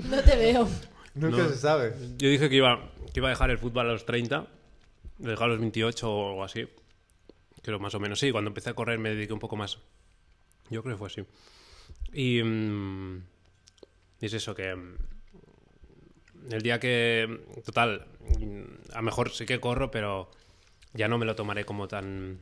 No 0.09 0.21
te 0.23 0.35
veo. 0.35 0.67
Nunca 1.15 1.37
No. 1.37 1.49
se 1.49 1.57
sabe. 1.57 1.93
Yo 2.17 2.27
dije 2.29 2.49
que 2.49 2.55
iba, 2.55 2.89
que 3.13 3.19
iba 3.19 3.27
a 3.27 3.31
dejar 3.31 3.51
el 3.51 3.57
fútbol 3.59 3.87
a 3.87 3.91
los 3.93 4.05
30, 4.05 4.47
lo 5.19 5.29
dejé 5.29 5.43
a 5.43 5.47
los 5.47 5.59
28 5.59 6.11
o 6.11 6.29
algo 6.29 6.43
así. 6.43 6.67
Creo 7.61 7.79
más 7.79 7.93
o 7.95 7.99
menos. 7.99 8.19
Sí, 8.19 8.31
cuando 8.31 8.49
empecé 8.49 8.71
a 8.71 8.73
correr 8.73 8.97
me 8.99 9.09
dediqué 9.09 9.31
un 9.33 9.39
poco 9.39 9.55
más. 9.55 9.77
Yo 10.69 10.81
creo 10.81 10.95
que 10.95 10.99
fue 10.99 11.07
así. 11.07 11.23
Y, 12.11 12.41
mm, 12.43 13.17
y 14.21 14.25
es 14.25 14.33
eso 14.33 14.55
que. 14.55 14.73
mm, 14.75 14.95
El 16.51 16.61
día 16.63 16.79
que. 16.79 17.39
Total, 17.63 18.07
a 18.91 18.95
lo 18.97 19.01
mejor 19.03 19.31
sí 19.31 19.45
que 19.45 19.59
corro, 19.59 19.91
pero 19.91 20.31
ya 20.93 21.07
no 21.07 21.17
me 21.19 21.25
lo 21.25 21.35
tomaré 21.35 21.63
como 21.63 21.87
tan. 21.87 22.39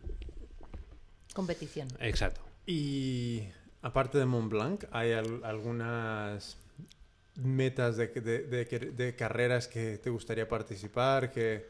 Competición. 1.33 1.87
Exacto. 1.99 2.41
Y 2.65 3.43
aparte 3.81 4.17
de 4.17 4.25
Mont 4.25 4.49
Blanc, 4.51 4.83
¿hay 4.91 5.11
al- 5.13 5.43
algunas 5.43 6.57
metas 7.35 7.97
de, 7.97 8.07
de- 8.07 8.39
de- 8.43 8.91
de 8.91 9.15
carreras 9.15 9.67
que 9.67 9.97
te 9.97 10.09
gustaría 10.09 10.47
participar? 10.47 11.31
Que... 11.31 11.65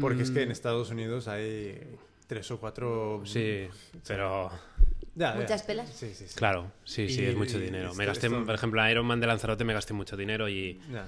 Porque 0.00 0.22
es 0.22 0.30
que 0.30 0.42
en 0.42 0.50
Estados 0.50 0.90
Unidos 0.90 1.28
hay 1.28 1.78
tres 2.26 2.50
o 2.50 2.58
cuatro... 2.58 3.22
Sí, 3.26 3.66
pero. 4.06 4.50
Ya, 5.14 5.34
ya. 5.34 5.40
¿Muchas 5.40 5.62
pelas? 5.62 5.90
Sí, 5.90 6.14
sí, 6.14 6.26
sí. 6.26 6.34
Claro, 6.36 6.72
sí, 6.84 7.08
sí, 7.10 7.20
Y- 7.20 7.26
es 7.26 7.36
mucho 7.36 7.58
dinero. 7.58 7.94
Me 7.94 8.06
gasté, 8.06 8.28
esto- 8.28 8.44
por 8.46 8.54
ejemplo, 8.54 8.80
a 8.80 8.90
Ironman 8.90 9.20
de 9.20 9.26
Lanzarote 9.26 9.62
me 9.64 9.74
gasté 9.74 9.92
mucho 9.92 10.16
dinero 10.16 10.48
y. 10.48 10.80
Ya. 10.90 11.06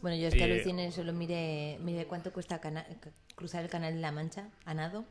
Bueno, 0.00 0.16
yo 0.16 0.28
es 0.28 0.34
que 0.34 0.40
Y- 0.40 0.42
aluciné, 0.44 0.90
solo 0.92 1.12
miré, 1.12 1.78
miré 1.82 2.06
cuánto 2.06 2.32
cuesta 2.32 2.58
cruzar 3.34 3.64
el 3.64 3.70
canal 3.70 3.94
de 3.94 4.00
la 4.00 4.12
Mancha 4.12 4.48
a 4.64 4.72
nado. 4.74 5.04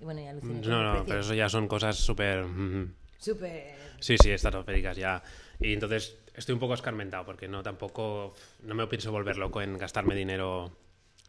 Y 0.00 0.04
bueno, 0.04 0.20
ya 0.22 0.30
aluciné. 0.30 0.60
con 0.62 0.70
No, 0.70 0.94
no, 0.94 1.04
pero 1.04 1.20
eso 1.20 1.34
ya 1.34 1.48
son 1.50 1.68
cosas 1.68 1.96
súper. 1.96 2.42
mm, 2.44 2.92
Súper. 3.18 3.74
Sí, 4.00 4.16
sí, 4.18 4.30
estratosféricas 4.30 4.96
ya. 4.96 5.22
Y 5.60 5.72
entonces 5.72 6.18
estoy 6.34 6.52
un 6.54 6.60
poco 6.60 6.74
escarmentado 6.74 7.24
porque 7.24 7.48
no 7.48 7.62
tampoco. 7.62 8.34
No 8.62 8.74
me 8.74 8.86
pienso 8.86 9.10
volver 9.12 9.36
loco 9.38 9.62
en 9.62 9.78
gastarme 9.78 10.14
dinero. 10.14 10.76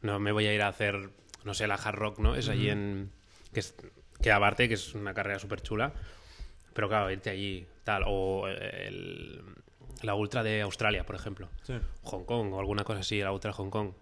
No 0.01 0.19
me 0.19 0.31
voy 0.31 0.45
a 0.47 0.53
ir 0.53 0.61
a 0.61 0.67
hacer, 0.67 1.09
no 1.43 1.53
sé, 1.53 1.65
la 1.67 1.75
Hard 1.75 1.95
Rock, 1.95 2.19
¿no? 2.19 2.35
Es 2.35 2.49
allí 2.49 2.69
en. 2.69 3.11
Que, 3.53 3.61
es, 3.61 3.73
que 4.21 4.31
aparte, 4.31 4.67
que 4.67 4.73
es 4.75 4.93
una 4.93 5.13
carrera 5.13 5.39
súper 5.39 5.61
chula. 5.61 5.93
Pero 6.73 6.87
claro, 6.89 7.09
irte 7.09 7.29
allí, 7.29 7.65
tal. 7.83 8.03
O 8.07 8.47
el- 8.47 9.41
la 10.03 10.13
Ultra 10.13 10.43
de 10.43 10.61
Australia, 10.61 11.03
por 11.05 11.15
ejemplo. 11.15 11.49
Sí. 11.63 11.73
Hong 12.03 12.23
Kong 12.25 12.53
o 12.53 12.59
alguna 12.59 12.83
cosa 12.83 12.99
así, 12.99 13.19
la 13.19 13.31
Ultra 13.31 13.51
Hong 13.53 13.69
Kong. 13.71 13.93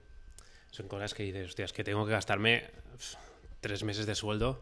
Son 0.72 0.90
cosas 0.90 1.14
que 1.14 1.24
dices, 1.24 1.48
hostias, 1.48 1.72
que 1.72 1.86
tengo 1.86 2.06
que 2.06 2.12
gastarme 2.12 2.70
tres 3.62 3.84
meses 3.84 4.06
de 4.06 4.14
sueldo 4.16 4.62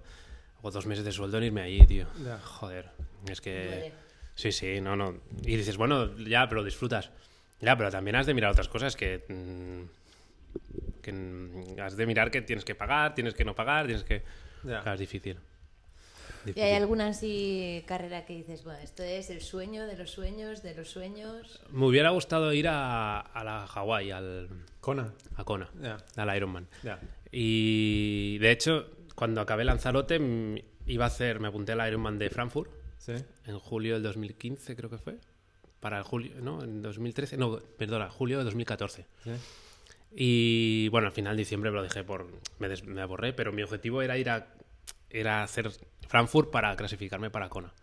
o 0.62 0.70
dos 0.70 0.86
meses 0.86 1.04
de 1.04 1.12
sueldo 1.12 1.40
en 1.40 1.46
irme 1.46 1.62
allí, 1.64 1.88
tío. 1.88 2.06
Ya. 2.24 2.38
Joder, 2.40 2.92
es 3.30 3.42
que... 3.42 3.66
Duele. 3.66 3.94
Sí, 4.36 4.52
sí, 4.52 4.82
no, 4.82 4.96
no. 4.96 5.20
Y 5.44 5.56
dices, 5.58 5.78
bueno, 5.78 6.18
ya, 6.18 6.48
pero 6.50 6.64
disfrutas. 6.64 7.12
Ya, 7.62 7.78
pero 7.78 7.92
también 7.92 8.16
has 8.16 8.26
de 8.26 8.34
mirar 8.34 8.52
otras 8.52 8.68
cosas 8.68 8.96
que... 8.96 9.24
mm, 9.30 11.02
que 11.02 11.12
mm, 11.12 11.80
has 11.80 11.96
de 11.98 12.06
mirar 12.06 12.32
que 12.32 12.42
tienes 12.42 12.66
que 12.66 12.76
pagar, 12.76 13.14
tienes 13.16 13.34
que 13.34 13.46
no 13.46 13.54
pagar, 13.56 13.86
tienes 13.86 14.04
que... 14.04 14.24
Ya. 14.64 14.82
Claro, 14.82 14.94
es 14.94 15.00
difícil. 15.00 15.38
¿Y 16.44 16.48
Difícil. 16.48 16.64
hay 16.64 16.74
alguna 16.74 17.08
así 17.08 17.84
carrera 17.88 18.26
que 18.26 18.34
dices, 18.34 18.64
bueno, 18.66 18.80
esto 18.80 19.02
es 19.04 19.30
el 19.30 19.40
sueño 19.42 19.86
de 19.88 19.96
los 19.96 20.12
sueños, 20.12 20.62
de 20.62 20.76
los 20.76 20.90
sueños? 20.90 21.62
Me 21.72 21.86
hubiera 21.86 22.10
gustado 22.10 22.52
ir 22.54 22.68
a, 22.68 23.20
a 23.20 23.44
la 23.46 23.66
Hawái, 23.68 24.12
al, 24.12 24.50
Kona. 24.82 25.14
a 25.36 25.44
Kona, 25.46 25.70
al 26.18 26.36
Ironman. 26.36 26.68
Y 27.32 28.38
de 28.40 28.52
hecho, 28.52 28.90
cuando 29.16 29.40
acabé 29.42 29.64
Lanzarote, 29.64 30.20
mm, 30.20 30.56
iba 30.88 31.06
a 31.06 31.08
hacer, 31.08 31.40
me 31.40 31.48
apunté 31.48 31.72
al 31.74 31.88
Ironman 31.88 32.18
de 32.20 32.30
Frankfurt 32.30 32.70
Sí. 33.06 33.14
en 33.46 33.60
julio 33.60 33.96
del 33.96 34.04
2015, 34.04 34.76
creo 34.76 34.90
que 34.90 34.98
fue. 34.98 35.18
Para 35.80 35.98
el 35.98 36.04
julio, 36.04 36.32
no, 36.42 36.64
en 36.64 36.82
2013, 36.82 37.36
no, 37.38 37.60
perdona, 37.78 38.10
julio 38.10 38.38
de 38.38 38.46
2014. 38.46 39.06
Sí. 39.26 39.32
Y 40.16 40.88
bueno, 40.90 41.08
al 41.08 41.14
final 41.14 41.36
de 41.36 41.42
diciembre 41.42 41.72
me 41.72 41.78
lo 41.78 41.84
dejé 41.84 42.04
por. 42.04 42.28
Me, 42.60 42.70
des- 42.70 42.84
me 42.86 43.02
aborré, 43.02 43.34
pero 43.34 43.52
mi 43.52 43.64
objetivo 43.64 44.02
era 44.02 44.18
ir 44.18 44.30
a. 44.30 44.48
Era 45.10 45.44
hacer 45.44 45.72
Frankfurt 46.08 46.52
para 46.52 46.76
clasificarme 46.76 47.30
para 47.30 47.50
Kona. 47.50 47.74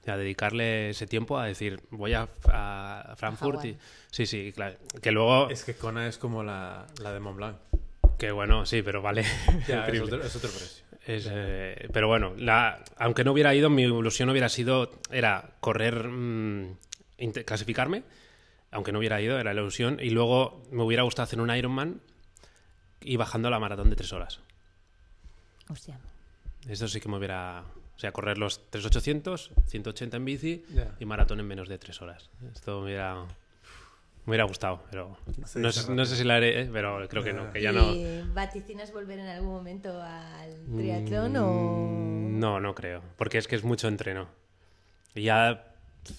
O 0.00 0.04
sea, 0.04 0.16
dedicarle 0.16 0.90
ese 0.90 1.06
tiempo 1.06 1.38
a 1.38 1.44
decir, 1.46 1.80
voy 1.90 2.14
a, 2.14 2.28
a 2.44 3.14
Frankfurt 3.16 3.64
y. 3.64 3.76
Sí, 4.10 4.24
sí, 4.26 4.52
claro. 4.54 4.76
Que 5.02 5.10
luego. 5.12 5.50
Es 5.50 5.64
que 5.64 5.74
Kona 5.74 6.06
es 6.08 6.16
como 6.18 6.42
la, 6.42 6.86
la 7.02 7.12
de 7.12 7.20
Mont 7.20 7.36
Blanc. 7.36 7.56
Que 8.18 8.30
bueno, 8.30 8.64
sí, 8.64 8.82
pero 8.82 9.02
vale. 9.02 9.22
Ya, 9.68 9.82
es 9.86 9.94
Increíble. 9.94 10.14
otro, 10.16 10.22
es 10.26 10.36
otro 10.36 10.48
precio. 10.50 10.84
Es, 11.08 11.26
eh, 11.30 11.88
pero 11.90 12.06
bueno, 12.06 12.34
la, 12.36 12.84
aunque 12.98 13.24
no 13.24 13.32
hubiera 13.32 13.54
ido, 13.54 13.70
mi 13.70 13.84
ilusión 13.84 14.28
hubiera 14.28 14.50
sido, 14.50 14.90
era 15.10 15.52
correr, 15.60 16.06
mm, 16.06 16.76
clasificarme, 17.46 18.02
aunque 18.70 18.92
no 18.92 18.98
hubiera 18.98 19.18
ido, 19.22 19.40
era 19.40 19.54
la 19.54 19.62
ilusión, 19.62 20.00
y 20.02 20.10
luego 20.10 20.62
me 20.70 20.82
hubiera 20.82 21.04
gustado 21.04 21.24
hacer 21.24 21.40
un 21.40 21.48
Ironman 21.48 22.02
y 23.00 23.16
bajando 23.16 23.48
la 23.48 23.58
maratón 23.58 23.88
de 23.88 23.96
tres 23.96 24.12
horas. 24.12 24.40
Hostia. 25.70 25.98
Eso 26.68 26.86
sí 26.88 27.00
que 27.00 27.08
me 27.08 27.16
hubiera, 27.16 27.64
o 27.96 27.98
sea, 27.98 28.12
correr 28.12 28.36
los 28.36 28.70
3800, 28.70 29.52
180 29.66 30.16
en 30.18 30.24
bici 30.26 30.66
y 31.00 31.06
maratón 31.06 31.40
en 31.40 31.46
menos 31.46 31.70
de 31.70 31.78
tres 31.78 32.02
horas. 32.02 32.28
Esto 32.52 32.80
me 32.80 32.84
hubiera, 32.84 33.24
me 34.28 34.32
hubiera 34.32 34.44
gustado, 34.44 34.82
pero 34.90 35.16
Sí, 35.46 35.58
no, 35.58 35.72
sé, 35.72 35.90
no 35.90 36.04
sé 36.04 36.14
si 36.16 36.22
la 36.24 36.36
haré, 36.36 36.60
¿eh? 36.62 36.70
pero 36.70 37.08
creo 37.08 37.24
que 37.24 37.32
no, 37.32 37.50
que 37.50 37.62
ya 37.62 37.72
no. 37.72 37.94
¿Y 37.94 38.22
vaticinas 38.34 38.92
volver 38.92 39.18
en 39.18 39.26
algún 39.26 39.48
momento 39.48 40.02
al 40.02 40.54
triatlón 40.76 41.34
o...? 41.36 41.50
Mm, 41.50 42.38
No, 42.38 42.60
no 42.60 42.74
creo. 42.74 43.02
Porque 43.16 43.38
es 43.38 43.48
que 43.48 43.56
es 43.56 43.64
mucho 43.64 43.88
entreno. 43.88 44.28
Y 45.14 45.22
ya 45.22 45.72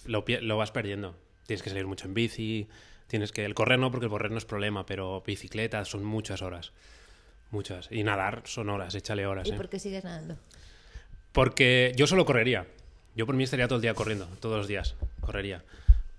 lo, 0.05 0.25
lo 0.27 0.57
vas 0.57 0.71
perdiendo. 0.71 1.15
Tienes 1.45 1.61
que 1.61 1.69
salir 1.69 1.85
mucho 1.85 2.07
en 2.07 2.15
bici. 2.15 2.67
Tienes 3.05 3.31
que. 3.31 3.45
El 3.45 3.53
correr 3.53 3.77
no, 3.77 3.91
porque 3.91 4.07
el 4.07 4.09
correr 4.11 4.31
no 4.31 4.39
es 4.39 4.45
problema, 4.45 4.87
pero 4.87 5.21
bicicleta 5.21 5.85
son 5.85 6.03
muchas 6.03 6.41
horas. 6.41 6.73
Muchas. 7.51 7.91
Y 7.91 8.03
nadar 8.03 8.41
son 8.45 8.69
horas, 8.69 8.95
échale 8.95 9.27
horas. 9.27 9.47
¿Y 9.47 9.51
¿eh? 9.51 9.55
por 9.55 9.69
qué 9.69 9.77
sigues 9.77 10.03
nadando? 10.03 10.35
Porque 11.31 11.93
yo 11.95 12.07
solo 12.07 12.25
correría. 12.25 12.65
Yo 13.15 13.27
por 13.27 13.35
mí 13.35 13.43
estaría 13.43 13.67
todo 13.67 13.77
el 13.77 13.81
día 13.83 13.93
corriendo, 13.93 14.25
todos 14.39 14.57
los 14.57 14.67
días. 14.67 14.95
Correría. 15.21 15.63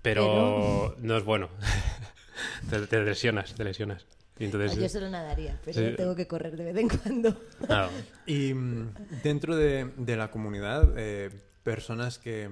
Pero 0.01 0.95
no 0.99 1.17
es 1.17 1.23
bueno. 1.23 1.49
te, 2.69 2.87
te 2.87 3.01
lesionas, 3.01 3.53
te 3.53 3.63
lesionas. 3.63 4.05
Y 4.39 4.45
entonces. 4.45 4.77
Ah, 4.77 4.81
yo 4.81 4.89
solo 4.89 5.09
nadaría, 5.09 5.59
pero 5.63 5.79
sí. 5.79 5.95
tengo 5.95 6.15
que 6.15 6.27
correr 6.27 6.57
de 6.57 6.63
vez 6.65 6.77
en 6.77 6.89
cuando. 6.89 7.39
claro. 7.65 7.91
Y 8.25 8.53
mm, 8.53 8.93
dentro 9.23 9.55
de, 9.55 9.91
de 9.97 10.15
la 10.15 10.31
comunidad, 10.31 10.93
eh, 10.97 11.29
personas 11.61 12.17
que, 12.17 12.49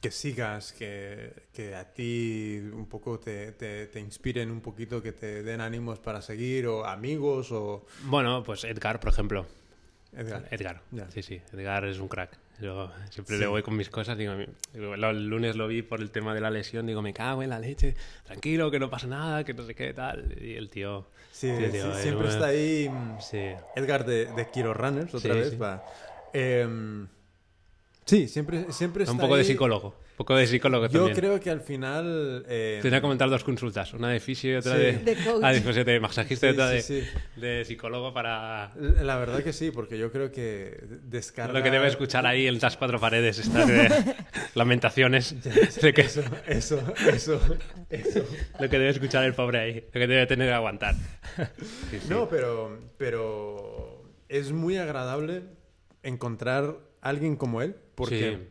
que 0.00 0.10
sigas, 0.10 0.72
que, 0.72 1.46
que 1.52 1.76
a 1.76 1.92
ti 1.92 2.58
un 2.72 2.86
poco 2.86 3.20
te, 3.20 3.52
te, 3.52 3.86
te 3.86 4.00
inspiren 4.00 4.50
un 4.50 4.60
poquito, 4.60 5.00
que 5.00 5.12
te 5.12 5.44
den 5.44 5.60
ánimos 5.60 6.00
para 6.00 6.20
seguir, 6.22 6.66
o 6.66 6.84
amigos, 6.84 7.52
o... 7.52 7.86
Bueno, 8.04 8.42
pues 8.42 8.64
Edgar, 8.64 8.98
por 8.98 9.12
ejemplo. 9.12 9.46
Edgar. 10.12 10.48
Edgar, 10.50 10.82
sí, 11.12 11.22
sí, 11.22 11.40
Edgar 11.52 11.84
es 11.84 11.98
un 11.98 12.08
crack. 12.08 12.36
Yo 12.60 12.90
siempre 13.10 13.34
Sí. 13.36 13.40
le 13.40 13.46
voy 13.48 13.62
con 13.62 13.76
mis 13.76 13.90
cosas, 13.90 14.16
digo, 14.16 14.32
el 14.74 15.26
lunes 15.28 15.56
lo 15.56 15.66
vi 15.66 15.82
por 15.82 16.00
el 16.00 16.10
tema 16.10 16.34
de 16.34 16.40
la 16.40 16.50
lesión, 16.50 16.86
digo, 16.86 17.02
me 17.02 17.12
cago 17.12 17.42
en 17.42 17.50
la 17.50 17.58
leche, 17.58 17.96
tranquilo, 18.24 18.70
que 18.70 18.78
no 18.78 18.88
pasa 18.90 19.06
nada, 19.08 19.42
que 19.44 19.54
no 19.54 19.64
sé 19.66 19.74
qué, 19.74 19.92
tal. 19.92 20.36
Y 20.40 20.54
el 20.54 20.70
tío, 20.70 21.06
Sí, 21.32 21.48
Sí, 21.56 21.64
es 21.64 21.96
siempre 22.00 22.28
está 22.28 22.46
ahí 22.46 22.88
sí, 23.20 23.40
Edgar 23.74 24.06
de, 24.06 24.26
de 24.26 24.50
Kiro 24.52 24.72
Runners, 24.72 25.12
otra 25.14 25.34
vez. 25.34 25.50
sí. 25.50 25.56
va. 25.56 25.84
Em, 26.32 27.08
sí, 28.04 28.28
siempre, 28.28 28.72
siempre 28.72 29.02
un 29.04 29.10
está 29.10 29.20
poco 29.22 29.36
de 29.36 29.42
psicólogo. 29.44 29.96
Un 30.14 30.18
poco 30.18 30.36
de 30.36 30.46
psicólogo 30.46 30.86
Yo 30.86 30.92
también. 31.00 31.16
creo 31.16 31.40
que 31.40 31.50
al 31.50 31.60
final... 31.60 32.44
eh, 32.48 32.78
Te 32.80 32.88
voy 32.88 32.98
a 32.98 33.00
comentar 33.00 33.28
dos 33.28 33.42
consultas, 33.42 33.92
una 33.94 34.10
de 34.10 34.20
fisio 34.20 34.52
y 34.52 34.54
otra 34.54 34.76
Sí. 34.76 34.78
de, 34.82 34.92
De 34.98 35.16
coach. 35.16 35.40
Ah, 35.42 35.52
después 35.52 35.74
de 35.84 35.98
masajista 35.98 36.46
y 36.46 36.50
Sí, 36.50 36.54
otra 36.54 36.68
de, 36.70 36.82
sí, 36.82 37.02
de 37.34 37.64
psicólogo 37.64 38.14
para 38.14 38.72
La 38.76 39.16
verdad 39.16 39.42
que 39.42 39.52
sí, 39.52 39.72
porque 39.72 39.98
yo 39.98 40.12
creo 40.12 40.30
que 40.30 40.78
descarga... 41.02 41.52
lo 41.58 41.64
que 41.64 41.70
debe 41.72 41.88
escuchar 41.88 42.26
ahí 42.26 42.46
en 42.46 42.60
las 42.60 42.76
cuatro 42.76 43.00
paredes, 43.00 43.40
estas 43.40 43.66
de 43.66 44.14
lamentaciones 44.54 45.34
de 45.82 45.92
que 45.92 46.02
Eso, 46.02 46.22
eso, 46.46 46.80
eso, 47.12 47.40
eso. 47.90 48.24
lo 48.60 48.68
que 48.70 48.78
debe 48.78 48.90
escuchar 48.90 49.24
el 49.24 49.34
pobre 49.34 49.58
ahí, 49.58 49.74
lo 49.74 49.90
que 50.00 50.06
debe 50.06 50.26
tener 50.26 50.48
que 50.48 50.54
aguantar. 50.54 50.94
Sí, 51.90 51.98
sí. 52.00 52.06
No, 52.08 52.28
pero, 52.28 52.78
pero 52.98 54.04
es 54.28 54.52
muy 54.52 54.76
agradable 54.76 55.42
encontrar 56.04 56.76
a 57.00 57.08
alguien 57.08 57.34
como 57.36 57.62
él, 57.62 57.74
porque 57.96 58.18
Sí. 58.30 58.48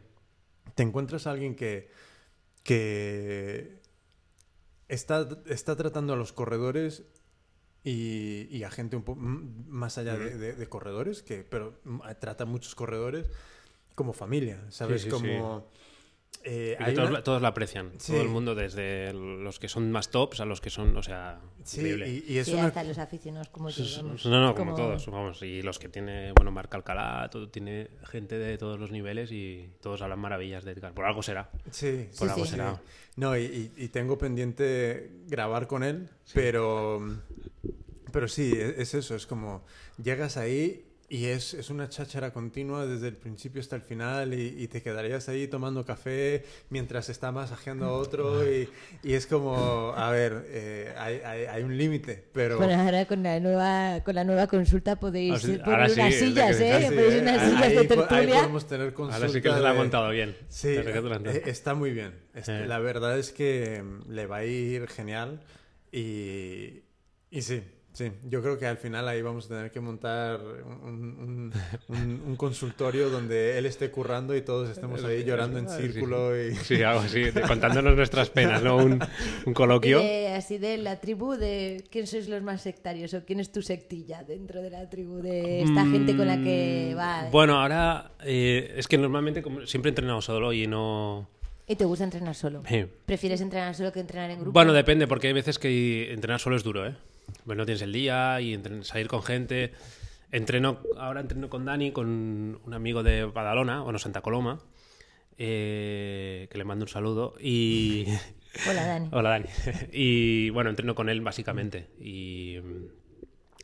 Te 0.75 0.83
encuentras 0.83 1.27
a 1.27 1.31
alguien 1.31 1.55
que, 1.55 1.89
que 2.63 3.79
está, 4.87 5.27
está 5.47 5.75
tratando 5.75 6.13
a 6.13 6.15
los 6.15 6.33
corredores 6.33 7.03
y, 7.83 8.47
y 8.55 8.63
a 8.63 8.71
gente 8.71 8.95
un 8.95 9.03
poco 9.03 9.19
más 9.21 9.97
allá 9.97 10.17
de, 10.17 10.37
de- 10.37 10.53
de 10.53 10.69
corredores, 10.69 11.21
que, 11.23 11.43
pero 11.43 11.79
trata 12.19 12.43
a 12.43 12.47
muchos 12.47 12.75
corredores 12.75 13.27
como 13.95 14.13
familia, 14.13 14.59
¿sabes? 14.69 15.01
Sí, 15.01 15.07
sí, 15.09 15.11
como... 15.11 15.69
eh, 16.43 16.75
hay 16.79 16.93
todos, 16.93 17.09
una- 17.09 17.23
todos 17.23 17.41
la 17.41 17.47
aprecian, 17.49 17.91
Sí. 17.99 18.11
todo 18.11 18.21
el 18.21 18.27
mundo, 18.27 18.53
desde 18.55 19.13
los 19.13 19.59
que 19.59 19.69
son 19.69 19.91
más 19.91 20.09
tops 20.09 20.41
a 20.41 20.45
los 20.45 20.59
que 20.59 20.69
son, 20.69 20.95
o 20.97 21.01
sea, 21.03 21.39
Sí, 21.63 21.79
increíble. 21.79 22.09
y, 22.09 22.33
y 22.33 22.37
es 22.39 22.47
Sí, 22.47 22.53
una... 22.53 22.65
hasta 22.65 22.83
los 22.83 22.97
aficionados 22.97 23.47
como 23.49 23.69
yo, 23.69 23.83
vamos. 24.03 24.25
No, 24.25 24.41
no, 24.41 24.55
como, 24.55 24.75
todos, 24.75 25.05
vamos. 25.07 25.41
Y 25.41 25.61
los 25.61 25.79
que 25.79 25.87
tiene, 25.89 26.33
bueno, 26.33 26.51
Marc 26.51 26.73
Alcalá, 26.75 27.29
todo, 27.31 27.47
tiene 27.49 27.89
gente 28.03 28.37
de 28.37 28.57
todos 28.57 28.79
los 28.79 28.91
niveles 28.91 29.31
y 29.31 29.69
todos 29.81 30.01
hablan 30.01 30.19
maravillas 30.19 30.65
de 30.65 30.71
Edgar. 30.73 30.93
Por 30.93 31.05
algo 31.05 31.23
será. 31.23 31.49
Sí, 31.71 32.07
Por 32.17 32.27
Sí, 32.27 32.33
algo 32.33 32.45
sí. 32.45 32.51
será. 32.51 32.81
No, 33.15 33.37
y, 33.37 33.43
y- 33.43 33.71
y 33.77 33.87
tengo 33.89 34.17
pendiente 34.17 35.11
grabar 35.27 35.67
con 35.67 35.83
él, 35.83 36.09
pero, 36.33 36.99
pero 38.11 38.27
sí, 38.27 38.51
e- 38.53 38.81
es, 38.81 38.93
eso, 38.93 39.15
es 39.15 39.25
como 39.27 39.63
llegas 40.01 40.35
ahí 40.37 40.85
y 41.13 41.25
es, 41.27 41.53
es 41.53 41.69
una 41.69 41.89
cháchara 41.89 42.33
continua 42.33 42.87
desde 42.87 43.07
el 43.07 43.15
principio 43.15 43.61
hasta 43.61 43.75
el 43.75 43.83
final 43.83 44.33
y, 44.33 44.55
y 44.63 44.67
te 44.67 44.81
quedarías 44.81 45.29
ahí 45.29 45.47
tomando 45.47 45.85
café 45.85 46.43
mientras 46.71 47.07
está 47.09 47.31
masajeando 47.31 47.85
a 47.85 47.91
otro 47.93 48.49
y, 48.51 48.67
y 49.03 49.13
es 49.13 49.27
como, 49.27 49.93
a 49.95 50.09
ver, 50.09 50.43
eh, 50.47 50.91
hay, 50.97 51.17
hay- 51.23 51.45
hay 51.45 51.61
un 51.63 51.77
límite, 51.77 52.23
pero... 52.33 52.57
Bueno, 52.57 52.73
ahora 52.81 53.05
con 53.05 53.21
la 53.21 53.39
nueva, 53.39 54.01
con 54.03 54.15
la 54.15 54.23
nueva 54.23 54.47
consulta 54.47 54.95
podéis 54.99 55.39
sí- 55.39 55.59
poner 55.63 55.89
sí, 55.91 55.99
unas 55.99 56.15
sillas, 56.15 56.59
¿eh? 56.59 56.77
Sí, 56.89 56.95
Podéis 56.95 57.13
eh, 57.13 57.21
unas 57.21 57.41
ahí- 57.43 57.49
sillas 57.51 57.69
de 57.69 57.75
po- 57.75 57.93
ahí 58.01 58.07
tertulia. 58.07 58.35
podemos 58.39 58.67
tener 58.67 58.93
consulta 58.93 59.15
Ahora 59.17 59.29
sí 59.29 59.41
que 59.41 59.49
se 59.51 59.59
la 59.59 59.69
ha 59.69 59.73
montado 59.75 60.09
bien. 60.09 60.35
Sí, 60.49 60.69
eh, 60.69 61.43
está 61.45 61.75
muy 61.75 61.91
bien. 61.91 62.13
Este, 62.33 62.63
Eh. 62.63 62.67
La 62.67 62.79
verdad 62.79 63.19
es 63.19 63.31
que 63.31 63.83
mm, 63.83 64.11
le 64.11 64.25
va 64.25 64.37
a 64.37 64.45
ir 64.45 64.87
genial 64.87 65.41
y, 65.91 66.81
y 67.29 67.41
sí, 67.43 67.61
sí. 67.93 68.11
Yo 68.29 68.41
creo 68.41 68.57
que 68.57 68.65
al 68.65 68.77
final 68.77 69.07
ahí 69.07 69.21
vamos 69.21 69.45
a 69.45 69.49
tener 69.49 69.71
que 69.71 69.79
montar 69.79 70.39
un, 70.41 70.93
un- 70.93 71.53
un- 71.89 72.23
un 72.27 72.35
consultorio 72.35 73.09
donde 73.09 73.57
él 73.57 73.65
esté 73.65 73.89
currando 73.91 74.35
y 74.35 74.41
todos 74.41 74.69
estemos 74.69 75.03
ahí 75.03 75.23
llorando 75.23 75.59
en 75.59 75.69
círculo 75.69 76.37
y... 76.39 76.55
Sí, 76.55 76.81
algo 76.83 77.01
así, 77.01 77.23
contándonos 77.47 77.95
nuestras 77.95 78.29
penas, 78.29 78.61
¿no? 78.63 78.77
Un, 78.77 78.99
un 79.45 79.53
coloquio. 79.53 79.99
De- 79.99 80.33
así 80.33 80.57
de 80.57 80.77
la 80.77 80.99
tribu 80.99 81.33
de 81.35 81.83
quién 81.91 82.07
sois 82.07 82.27
los 82.27 82.41
más 82.43 82.61
sectarios 82.61 83.13
o 83.13 83.23
quién 83.25 83.39
es 83.39 83.51
tu 83.51 83.61
sectilla 83.61 84.23
dentro 84.23 84.61
de 84.61 84.69
la 84.69 84.89
tribu 84.89 85.17
de 85.21 85.61
esta 85.61 85.85
gente 85.85 86.15
con 86.17 86.27
la 86.27 86.37
que 86.37 86.93
va. 86.97 87.27
Mm, 87.27 87.31
Bueno, 87.31 87.61
ahora 87.61 88.11
eh, 88.23 88.73
es 88.77 88.87
que 88.87 88.97
normalmente 88.97 89.41
como 89.41 89.65
siempre 89.65 89.89
he 89.89 89.91
entrenado 89.91 90.21
solo 90.21 90.51
y 90.53 90.67
no... 90.67 91.29
Y 91.65 91.75
te 91.77 91.85
gusta 91.85 92.03
entrenar 92.03 92.35
solo. 92.35 92.61
Sí. 92.67 92.85
¿Prefieres 93.05 93.39
entrenar 93.39 93.73
solo 93.73 93.91
que 93.93 94.01
entrenar 94.01 94.29
en 94.31 94.37
grupo? 94.39 94.51
Bueno, 94.51 94.73
depende, 94.73 95.07
porque 95.07 95.27
hay 95.27 95.33
veces 95.33 95.57
que 95.59 96.11
entrenar 96.11 96.39
solo 96.41 96.57
es 96.57 96.63
duro, 96.63 96.85
¿eh? 96.85 96.93
Pues 97.45 97.57
no 97.57 97.65
tienes 97.65 97.81
el 97.81 97.93
día 97.93 98.39
y 98.41 98.59
salir 98.83 99.07
con 99.07 99.23
gente. 99.23 99.73
Entreno, 100.31 100.79
ahora 100.97 101.21
entreno 101.21 101.49
con 101.49 101.65
Dani, 101.65 101.91
con 101.91 102.59
un 102.63 102.73
amigo 102.73 103.03
de 103.03 103.25
Badalona, 103.25 103.81
bueno, 103.81 103.99
Santa 103.99 104.21
Coloma, 104.21 104.59
eh, 105.37 106.47
que 106.49 106.57
le 106.57 106.63
mando 106.63 106.85
un 106.85 106.89
saludo. 106.89 107.35
Y. 107.39 108.05
Hola, 108.69 108.85
Dani. 108.85 109.09
Hola, 109.11 109.29
Dani. 109.29 109.45
Y 109.91 110.49
bueno, 110.49 110.69
entreno 110.69 110.95
con 110.95 111.09
él 111.09 111.21
básicamente. 111.21 111.89
Y, 111.99 112.57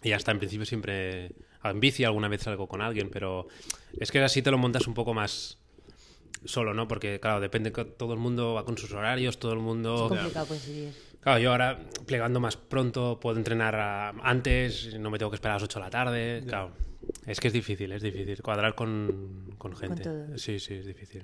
y 0.04 0.12
hasta 0.12 0.32
en 0.32 0.40
principio 0.40 0.66
siempre. 0.66 1.32
En 1.64 1.80
bici 1.80 2.04
alguna 2.06 2.28
vez 2.28 2.44
salgo 2.44 2.68
con 2.68 2.82
alguien, 2.82 3.10
pero 3.10 3.48
es 4.00 4.12
que 4.12 4.20
así 4.20 4.42
te 4.42 4.52
lo 4.52 4.58
montas 4.58 4.88
un 4.88 4.94
poco 4.94 5.14
más 5.14 5.58
solo, 6.46 6.74
¿no? 6.74 6.88
Porque, 6.88 7.20
claro, 7.20 7.40
depende 7.40 7.72
que 7.72 7.86
todo 7.86 8.14
el 8.14 8.20
mundo 8.20 8.54
va 8.54 8.64
con 8.64 8.78
sus 8.78 8.92
horarios, 8.94 9.40
todo 9.40 9.54
el 9.54 9.60
mundo. 9.60 10.06
Es 10.06 10.10
complicado 10.10 10.48
coincidir. 10.48 11.09
Claro, 11.22 11.40
yo 11.40 11.52
ahora 11.52 11.80
plegando 12.06 12.40
más 12.40 12.56
pronto 12.58 13.20
puedo 13.20 13.38
entrenar 13.38 13.76
a- 13.76 14.10
antes, 14.24 14.98
no 15.00 15.10
me 15.10 15.18
tengo 15.18 15.30
que 15.32 15.36
esperar 15.36 15.54
a 15.54 15.56
las 15.58 15.64
8 15.64 15.80
de 15.80 15.86
la 15.86 15.90
tarde. 15.90 16.44
Claro, 16.48 16.72
es 17.26 17.40
que 17.40 17.48
es 17.48 17.54
difícil, 17.54 17.92
es 17.92 18.02
difícil 18.02 18.42
cuadrar 18.42 18.74
con, 18.76 19.54
con 19.58 19.76
gente. 19.76 20.04
sí, 20.38 20.60
sí, 20.60 20.76
es 20.76 20.86
difícil. 20.86 21.24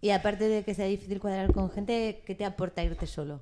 Y 0.00 0.10
aparte 0.10 0.46
de 0.48 0.62
que 0.64 0.74
sea 0.74 0.84
difícil 0.84 1.18
cuadrar 1.18 1.50
con 1.52 1.70
gente, 1.70 2.22
¿qué 2.26 2.34
te 2.34 2.44
aporta 2.44 2.82
irte 2.84 3.06
solo? 3.06 3.36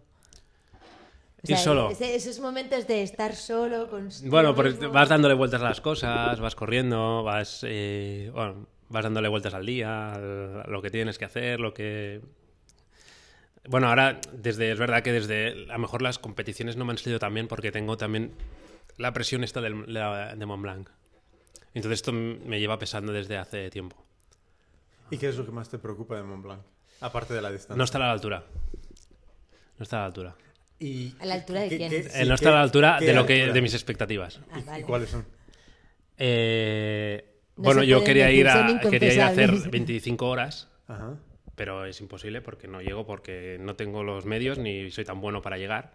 O 1.44 1.50
Ir 1.50 1.56
solo. 1.58 1.90
ese- 1.90 2.14
esos 2.14 2.38
momentos 2.38 2.86
de 2.86 3.02
estar 3.02 3.34
solo 3.34 3.90
con 3.90 4.08
Bueno, 4.26 4.54
por 4.54 4.66
pues 4.78 4.92
vas 4.92 5.08
dándole 5.08 5.34
vueltas 5.34 5.60
a 5.60 5.64
las 5.64 5.80
cosas, 5.80 6.38
vas 6.38 6.54
corriendo, 6.54 7.24
vas, 7.24 7.64
eh, 7.68 8.30
bueno, 8.32 8.68
vas 8.90 9.02
dándole 9.02 9.26
vueltas 9.26 9.52
al 9.54 9.66
día, 9.66 10.12
al- 10.12 10.60
a 10.64 10.66
lo 10.68 10.80
que 10.80 10.90
tienes 10.90 11.18
que 11.18 11.24
hacer, 11.24 11.58
lo 11.58 11.74
que... 11.74 12.20
Bueno, 13.68 13.88
ahora 13.88 14.20
desde 14.32 14.72
es 14.72 14.78
verdad 14.78 15.02
que 15.02 15.12
desde 15.12 15.66
a 15.70 15.74
lo 15.74 15.78
mejor 15.78 16.02
las 16.02 16.18
competiciones 16.18 16.76
no 16.76 16.84
me 16.84 16.92
han 16.92 16.98
salido 16.98 17.18
tan 17.18 17.32
bien 17.32 17.46
porque 17.48 17.70
tengo 17.70 17.96
también 17.96 18.32
la 18.98 19.12
presión 19.12 19.44
esta 19.44 19.60
del, 19.60 19.92
la- 19.92 20.34
de 20.34 20.46
Mont 20.46 20.62
Blanc. 20.62 20.88
Entonces 21.74 21.98
esto 22.00 22.10
m- 22.10 22.38
me 22.44 22.58
lleva 22.60 22.78
pesando 22.78 23.12
desde 23.12 23.36
hace 23.38 23.70
tiempo. 23.70 23.96
¿Y 25.10 25.18
qué 25.18 25.28
es 25.28 25.36
lo 25.36 25.46
que 25.46 25.52
más 25.52 25.68
te 25.68 25.78
preocupa 25.78 26.16
de 26.16 26.22
Mont 26.22 26.42
Blanc? 26.44 26.60
Aparte 27.00 27.34
de 27.34 27.42
la 27.42 27.50
distancia. 27.50 27.76
No 27.76 27.84
está 27.84 27.98
a 27.98 28.00
la 28.00 28.12
altura. 28.12 28.44
No 29.78 29.82
está 29.82 29.96
a 29.98 30.00
la 30.00 30.06
altura. 30.06 30.36
¿Y 30.78 31.14
¿A 31.20 31.26
la 31.26 31.34
altura 31.34 31.60
de 31.60 31.68
qué- 31.68 31.76
quién? 31.76 31.90
qué- 31.90 31.98
Eh, 31.98 32.10
sí, 32.10 32.28
no 32.28 32.34
está 32.34 32.46
qué- 32.50 32.52
a 32.54 32.56
la 32.56 32.62
altura 32.62 32.98
de 33.00 33.12
lo 33.12 33.24
que 33.26 33.34
altura? 33.34 33.52
de 33.54 33.62
mis 33.62 33.74
expectativas. 33.74 34.40
Ah, 34.50 34.58
¿Y- 34.58 34.62
vale. 34.64 34.80
¿Y 34.80 34.82
cuáles 34.84 35.10
son? 35.10 35.24
Eh, 36.18 37.24
No 37.56 37.62
bueno, 37.64 37.82
yo 37.84 38.02
quería 38.04 38.30
ir, 38.30 38.48
a, 38.48 38.80
quería 38.90 39.12
ir 39.14 39.20
a 39.20 39.26
hacer 39.28 39.44
inconfesables. 39.50 39.70
25 39.70 40.28
horas, 40.28 40.68
Ajá. 40.88 41.16
Pero 41.62 41.86
es 41.86 42.00
imposible 42.00 42.40
porque 42.40 42.66
no 42.66 42.82
llego, 42.82 43.06
porque 43.06 43.56
no 43.60 43.76
tengo 43.76 44.02
los 44.02 44.26
medios 44.26 44.58
ni 44.58 44.90
soy 44.90 45.04
tan 45.04 45.20
bueno 45.20 45.42
para 45.42 45.58
llegar. 45.58 45.92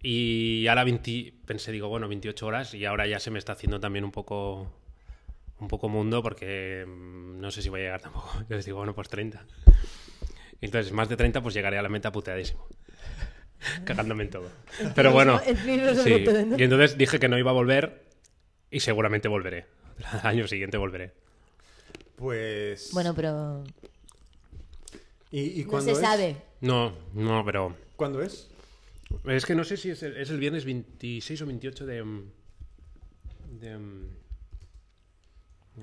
Y 0.00 0.64
ahora 0.68 0.84
20, 0.84 1.34
pensé, 1.44 1.72
digo, 1.72 1.88
bueno, 1.88 2.06
28 2.06 2.46
horas 2.46 2.74
y 2.74 2.84
ahora 2.84 3.08
ya 3.08 3.18
se 3.18 3.32
me 3.32 3.40
está 3.40 3.54
haciendo 3.54 3.80
también 3.80 4.04
un 4.04 4.12
poco 4.12 4.72
un 5.58 5.66
poco 5.66 5.88
mundo 5.88 6.22
porque 6.22 6.86
mm, 6.86 7.40
no 7.40 7.50
sé 7.50 7.62
si 7.62 7.68
voy 7.68 7.80
a 7.80 7.82
llegar 7.82 8.00
tampoco. 8.00 8.30
Entonces 8.38 8.64
digo, 8.64 8.78
bueno, 8.78 8.94
pues 8.94 9.08
30. 9.08 9.44
Entonces, 10.60 10.92
más 10.92 11.08
de 11.08 11.16
30, 11.16 11.42
pues 11.42 11.52
llegaré 11.52 11.76
a 11.76 11.82
la 11.82 11.88
meta 11.88 12.12
puteadísimo. 12.12 12.64
Cagándome 13.84 14.22
en 14.22 14.30
todo. 14.30 14.52
Pero 14.94 15.10
bueno. 15.10 15.40
Sí. 15.40 16.24
Y 16.58 16.62
entonces 16.62 16.96
dije 16.96 17.18
que 17.18 17.28
no 17.28 17.36
iba 17.36 17.50
a 17.50 17.54
volver 17.54 18.04
y 18.70 18.78
seguramente 18.78 19.26
volveré. 19.26 19.66
Al 20.22 20.28
año 20.28 20.46
siguiente 20.46 20.76
volveré. 20.76 21.10
Pues... 22.14 22.90
Bueno, 22.92 23.14
pero 23.16 23.64
¿y, 25.30 25.60
y 25.60 25.64
no 25.64 25.70
cuándo 25.70 25.86
se 25.94 26.00
es? 26.00 26.06
sabe. 26.06 26.36
No, 26.60 26.92
no, 27.14 27.44
pero. 27.44 27.76
¿Cuándo 27.96 28.22
es? 28.22 28.48
Es 29.26 29.44
que 29.46 29.54
no 29.54 29.64
sé 29.64 29.76
si 29.76 29.90
es 29.90 30.02
el, 30.02 30.16
es 30.16 30.30
el 30.30 30.38
viernes 30.38 30.64
26 30.64 31.42
o 31.42 31.46
28 31.46 31.86
de. 31.86 32.02
mm, 32.04 32.30
de 33.60 33.78
mm, 33.78 34.08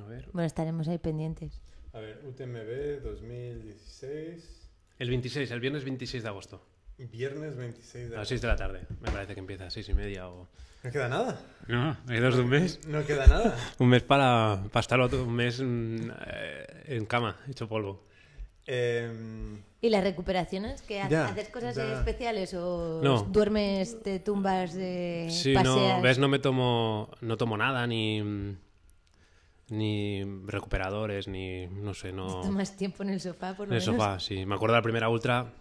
a 0.03 0.05
ver. 0.07 0.29
Bueno, 0.31 0.45
estaremos 0.47 0.87
ahí 0.87 0.97
pendientes. 0.99 1.59
A 1.93 1.99
ver, 1.99 2.21
UTMB 2.25 3.01
2016, 3.03 4.69
El 4.99 5.09
26, 5.09 5.49
el 5.51 5.59
viernes 5.59 5.83
26 5.83 6.23
de 6.23 6.29
agosto. 6.29 6.61
viernes 6.97 7.55
26 7.55 7.93
de 8.09 8.15
A 8.15 8.19
las 8.19 8.27
agosto. 8.27 8.29
6 8.29 8.41
de 8.41 8.47
la 8.47 8.55
tarde. 8.55 8.81
Me 9.01 9.11
parece 9.11 9.33
que 9.33 9.39
empieza 9.39 9.65
a 9.67 9.69
6 9.69 9.89
y 9.89 9.93
media 9.93 10.29
o. 10.29 10.47
No 10.83 10.91
queda 10.91 11.09
nada. 11.09 11.41
No, 11.67 11.97
hay 12.07 12.19
dos 12.19 12.35
de 12.35 12.41
un 12.43 12.49
mes. 12.49 12.85
No 12.87 13.03
queda 13.05 13.25
nada. 13.27 13.57
Un 13.79 13.89
mes 13.89 14.03
para, 14.03 14.63
para 14.71 14.81
estar 14.81 14.99
otro, 15.01 15.23
un 15.23 15.33
mes 15.33 15.59
mm, 15.59 16.09
eh, 16.27 16.83
en 16.97 17.05
cama, 17.05 17.39
hecho 17.49 17.67
polvo. 17.67 18.05
Em, 18.67 19.61
¿Y 19.81 19.89
las 19.89 20.03
recuperaciones? 20.03 20.81
¿Que 20.81 21.01
ha- 21.01 21.07
Ya, 21.09 21.27
haces 21.27 21.49
cosas 21.49 21.75
ya. 21.75 21.93
especiales 21.99 22.53
o 22.53 22.99
No. 23.03 23.23
duermes, 23.23 24.01
te 24.03 24.19
tumbas, 24.19 24.73
de 24.73 25.27
Sí, 25.29 25.53
paseas? 25.53 25.97
no, 25.97 26.01
ves, 26.01 26.19
no 26.19 26.27
me 26.27 26.39
tomo, 26.39 27.09
no 27.21 27.37
tomo 27.37 27.55
nada, 27.57 27.85
ni, 27.87 28.21
ni 29.69 30.23
recuperadores, 30.45 31.27
ni, 31.27 31.67
no 31.67 31.93
sé, 31.93 32.11
no... 32.11 32.41
Tomas 32.41 32.75
tiempo 32.77 33.03
en 33.03 33.09
el 33.09 33.19
sofá, 33.21 33.55
por 33.55 33.65
En 33.65 33.71
lo 33.71 33.75
el 33.77 33.81
menos. 33.81 33.95
sofá, 33.95 34.19
sí. 34.19 34.45
Me 34.45 34.55
acuerdo 34.55 34.73
de 34.75 34.79
la 34.79 34.83
primera 34.83 35.09
ultra, 35.09 35.53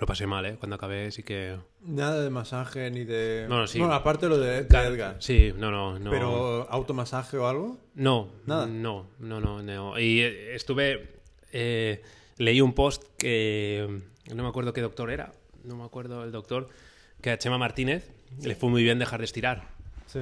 lo 0.00 0.06
pasé 0.06 0.26
mal, 0.26 0.44
¿eh? 0.46 0.56
Cuando 0.58 0.76
acabé 0.76 1.10
sí 1.12 1.22
que... 1.22 1.56
nada 1.82 2.22
de 2.22 2.30
masaje 2.30 2.90
ni 2.90 3.04
de... 3.04 3.46
No, 3.48 3.58
no, 3.58 3.66
sí. 3.66 3.78
Bueno, 3.78 3.94
aparte 3.94 4.28
lo 4.28 4.38
de, 4.38 4.64
de 4.64 4.78
Edgar. 4.78 5.16
Sí, 5.20 5.52
no, 5.56 5.70
no, 5.70 5.98
no. 5.98 6.10
Pero 6.10 6.66
automasaje 6.70 7.36
o 7.36 7.46
algo. 7.46 7.78
No, 7.94 8.28
Nada. 8.46 8.66
No, 8.66 9.06
no, 9.20 9.40
no, 9.40 9.62
no. 9.62 9.98
Y 9.98 10.20
eh, 10.20 10.54
estuve... 10.54 11.20
eh, 11.52 12.02
leí 12.38 12.60
un 12.60 12.72
post 12.72 13.02
que 13.18 14.00
no 14.34 14.42
me 14.42 14.48
acuerdo 14.48 14.72
qué 14.72 14.80
doctor 14.80 15.10
era, 15.10 15.32
no 15.64 15.76
me 15.76 15.84
acuerdo 15.84 16.24
el 16.24 16.32
doctor, 16.32 16.68
que 17.20 17.30
a 17.30 17.38
Chema 17.38 17.58
Martínez 17.58 18.10
le 18.42 18.54
fue 18.54 18.70
muy 18.70 18.82
bien 18.82 18.98
dejar 18.98 19.20
de 19.20 19.24
estirar 19.24 19.68
Sí, 20.06 20.20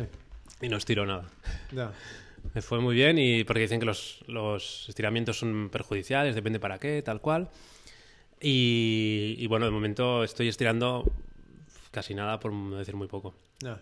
y 0.61 0.69
no 0.69 0.77
estiró 0.77 1.05
nada. 1.07 1.29
ya. 1.73 1.93
Me 2.55 2.61
fue 2.61 2.79
muy 2.79 2.95
bien 2.95 3.19
y 3.19 3.43
porque 3.45 3.63
dicen 3.63 3.81
que 3.81 3.87
los, 3.87 4.23
los 4.27 4.87
estiramientos 4.89 5.39
son 5.39 5.71
perjudiciales, 5.71 6.35
depende 6.35 6.61
para 6.61 6.79
qué, 6.79 7.01
tal 7.03 7.21
cual. 7.23 7.49
Y, 8.41 9.35
y 9.39 9.47
bueno, 9.47 9.65
de 9.65 9.71
momento 9.71 10.23
estoy 10.25 10.49
estirando 10.49 11.11
casi 11.91 12.15
nada, 12.15 12.41
por 12.41 12.53
no 12.53 12.77
decir 12.77 12.97
muy 12.97 13.07
poco. 13.09 13.35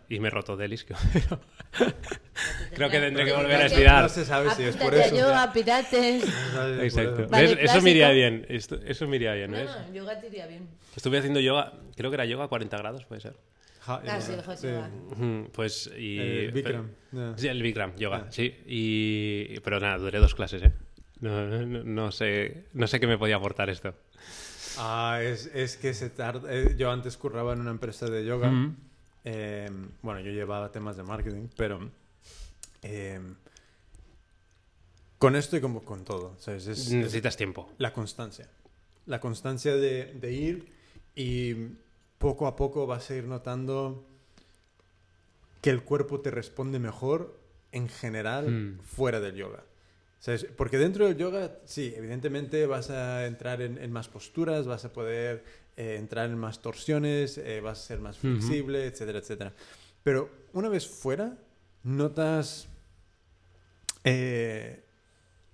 Y 0.09 0.21
me 0.21 0.29
he 0.29 0.31
roto 0.31 0.57
delis. 0.57 0.85
que- 0.85 0.95
Creo 2.75 2.89
que 2.91 3.01
tendré 3.01 3.25
que 3.25 3.33
volver 3.33 3.57
a 3.63 3.67
estirar. 3.67 4.03
No 4.03 4.09
se 4.09 4.25
sabe 4.25 4.51
si 4.55 4.63
es 4.65 4.77
por 4.77 4.95
eso. 4.95 5.15
a 5.15 5.19
yoga, 5.19 5.53
pilates. 5.53 6.25
No 6.25 6.31
sabe 6.53 6.75
si 6.81 6.87
es 6.87 6.95
por 6.95 7.03
Exacto. 7.03 7.23
eso. 7.23 7.31
Vale, 7.31 7.47
¿Ves? 7.55 7.59
Eso 7.71 7.81
me 7.83 7.91
iría 7.91 8.11
bien. 8.11 8.47
Esto- 8.49 8.81
eso 8.85 9.07
me 9.09 9.17
iría 9.17 9.35
bien, 9.35 9.51
No, 9.51 9.57
¿ves? 9.59 9.71
no, 9.89 9.95
yoga 9.95 10.21
te 10.21 10.27
iría 10.29 10.47
bien. 10.47 10.69
Estuve 10.97 11.19
haciendo 11.19 11.41
yoga, 11.41 11.73
creo 11.97 12.11
que 12.11 12.15
era 12.15 12.25
yoga 12.25 12.45
a 12.45 12.49
40 12.49 12.77
grados, 12.79 13.05
puede 13.05 13.21
ser. 13.21 13.35
Ja- 13.81 14.01
Ah, 14.07 14.21
sí, 14.21 14.33
el 14.33 14.43
hot 14.43 14.63
yoga. 14.63 14.91
Ujú, 15.11 15.51
Pues 15.53 15.91
y... 15.99 16.19
El 16.19 16.53
Bikram. 16.53 16.91
ya. 17.11 17.33
Sí, 17.37 17.49
el 17.49 17.63
Bikram, 17.63 17.97
yoga, 17.97 18.27
sí. 18.31 18.57
Y... 18.67 19.59
Pero 19.61 19.81
nada, 19.81 19.99
duré 19.99 20.19
dos 20.19 20.35
clases, 20.35 20.63
¿eh? 20.63 20.73
No, 21.21 21.47
no- 21.47 21.83
no 21.85 22.13
sé, 22.13 22.65
no 22.75 22.87
sé 22.87 22.99
qué 23.01 23.07
me 23.07 23.19
podía 23.19 23.37
aportar 23.37 23.71
esto. 23.71 23.95
Ah, 24.79 25.21
es, 25.23 25.47
es 25.55 25.77
que 25.77 25.93
se 25.95 26.11
tarda. 26.11 26.49
eh, 26.53 26.75
yo 26.79 26.91
antes 26.91 27.17
curraba 27.17 27.53
en 27.53 27.61
una 27.61 27.71
empresa 27.71 28.07
de 28.07 28.25
yoga. 28.25 28.51
Eh, 29.25 29.71
bueno, 30.03 30.21
yo 30.21 30.31
llevaba 30.33 30.71
temas 30.73 30.97
de 30.97 31.03
marketing, 31.05 31.49
pero 31.57 31.91
eh, 32.83 33.21
con 35.19 35.37
esto 35.37 35.57
y 35.57 35.61
como 35.61 35.85
con 35.85 36.05
todo, 36.05 36.35
¿sabes? 36.39 36.67
Es, 36.67 36.79
es 36.89 36.93
Necesitas 36.93 37.37
tiempo. 37.37 37.71
la 37.79 37.93
constancia. 37.93 38.49
La 39.07 39.21
constancia 39.21 39.77
de, 39.77 40.15
de 40.15 40.33
ir 40.33 40.73
y 41.15 41.55
poco 42.19 42.47
a 42.47 42.57
poco 42.57 42.87
vas 42.87 43.11
a 43.11 43.15
ir 43.17 43.25
notando 43.25 44.05
que 45.61 45.71
el 45.71 45.83
cuerpo 45.83 46.21
te 46.21 46.31
responde 46.31 46.79
mejor 46.79 47.39
en 47.71 47.89
general 47.89 48.51
Mm. 48.51 48.81
fuera 48.81 49.21
del 49.21 49.37
yoga. 49.37 49.63
¿Sabes? 50.19 50.47
Porque 50.57 50.79
dentro 50.79 51.07
del 51.07 51.17
yoga, 51.17 51.59
sí, 51.65 51.93
evidentemente 51.97 52.67
vas 52.67 52.91
a 52.91 53.27
entrar 53.27 53.61
en, 53.61 53.79
en 53.79 53.91
más 53.91 54.09
posturas, 54.09 54.67
vas 54.67 54.85
a 54.85 54.93
poder 54.93 55.45
eh, 55.77 55.97
entrar 55.99 56.29
en 56.31 56.39
más 56.39 56.61
torsiones, 56.63 57.39
eh, 57.39 57.61
vas 57.61 57.79
a 57.81 57.83
ser 57.87 57.99
más 58.01 58.19
flexible, 58.19 58.87
etcétera, 58.87 59.19
etcétera. 59.19 59.53
Pero 60.03 60.29
una 60.53 60.69
vez 60.69 60.87
fuera, 60.87 61.37
notas, 61.83 62.69
eh, 64.05 64.85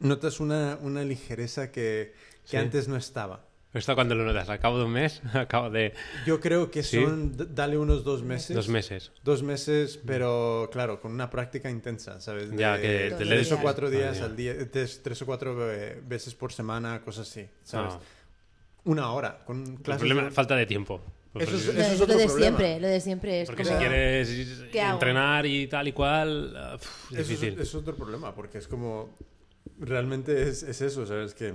notas 0.01 0.40
una, 0.40 0.78
una 0.82 1.03
ligereza 1.03 1.70
que, 1.70 2.15
que 2.45 2.51
Sí. 2.51 2.57
antes 2.57 2.89
no 2.89 2.97
estaba. 2.97 3.45
Esto 3.74 3.95
cuando 3.95 4.15
lo 4.15 4.24
notas, 4.24 4.49
al 4.49 4.59
cabo 4.59 4.78
de 4.78 4.85
un 4.86 4.93
mes, 4.93 5.20
al 5.35 5.47
cabo 5.47 5.69
de 5.69 5.93
Yo 6.27 6.40
creo 6.40 6.70
que 6.70 6.82
son, 6.82 7.35
dale 7.55 7.77
unos 7.77 8.03
dos 8.03 8.23
meses. 8.23 8.57
dos 8.57 8.69
meses. 8.69 9.12
Dos 9.23 9.43
meses, 9.43 10.01
pero 10.07 10.70
claro, 10.73 11.01
con 11.03 11.12
una 11.12 11.28
práctica 11.28 11.69
intensa, 11.70 12.19
¿sabes? 12.20 12.51
Ya, 12.57 12.81
que 12.81 13.11
te 13.11 13.24
tres 13.27 13.28
lees- 13.28 13.53
o 13.53 13.61
cuatro 13.61 13.89
Ah, 13.89 13.90
días 13.90 14.20
al 14.23 14.35
día, 14.36 14.55
tres, 14.70 15.03
tres 15.03 15.20
o 15.20 15.27
cuatro 15.27 15.55
veces 15.55 16.35
por 16.35 16.51
semana, 16.53 17.03
cosas 17.03 17.28
así, 17.31 17.47
¿sabes? 17.62 17.95
Ah. 17.95 18.01
Una 18.89 19.12
hora, 19.12 19.44
con 19.44 19.62
El 19.65 19.78
clases 19.82 20.01
problema 20.01 20.23
de- 20.23 20.28
es 20.28 20.35
falta 20.35 20.56
de 20.56 20.66
tiempo. 20.66 21.01
Eso 21.35 21.55
es- 21.56 21.69
Eso 21.69 21.73
es, 21.78 22.01
otro 22.01 22.15
lo 22.15 22.19
de 22.20 22.27
problema. 22.27 22.56
siempre, 22.56 22.81
lo 22.81 22.89
de 22.89 23.01
siempre. 23.01 23.43
Es 23.43 23.48
porque 23.48 23.62
como... 23.65 23.77
si 23.77 23.81
quieres 23.85 24.31
entrenar 24.73 25.47
y 25.47 25.66
tal 25.69 25.89
y 25.89 25.93
cual, 25.93 26.56
Eso 27.10 27.20
es, 27.20 27.28
difícil. 27.28 27.60
es 27.60 27.74
otro 27.74 27.94
problema, 27.97 28.35
porque 28.35 28.59
es 28.59 28.66
como... 28.66 29.10
Realmente 29.78 30.43
es, 30.48 30.62
es 30.62 30.81
eso, 30.81 31.06
¿sabes? 31.06 31.35
Que 31.35 31.55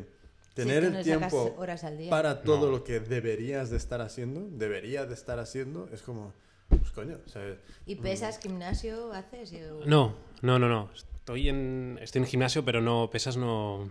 tener 0.53 0.81
que 0.81 0.87
el 0.87 0.93
no 0.93 1.03
sacas 1.03 1.29
tiempo 1.31 1.55
horas 1.57 1.83
al 1.83 1.97
día. 1.97 2.09
para 2.09 2.43
todo 2.43 2.67
No. 2.67 2.71
lo 2.71 2.83
que 2.83 2.99
deberías 2.99 3.69
de 3.71 3.77
estar 3.77 3.99
haciendo, 4.01 4.47
debería 4.51 5.05
de 5.05 5.13
estar 5.15 5.39
haciendo, 5.39 5.89
es 5.91 6.01
como... 6.03 6.33
Pues 6.69 6.91
coño, 6.91 7.17
¿sabes? 7.25 7.57
¿Y 7.85 7.95
pesas, 7.95 8.39
gimnasio, 8.39 9.11
haces? 9.11 9.51
Y- 9.53 9.59
No, 9.85 10.15
no, 10.41 10.57
no, 10.59 10.69
no. 10.69 10.89
Estoy 10.95 11.49
en, 11.49 11.99
estoy 12.01 12.21
en 12.21 12.27
gimnasio, 12.27 12.63
pero 12.63 12.79
no, 12.81 13.09
pesas 13.11 13.37
no, 13.37 13.89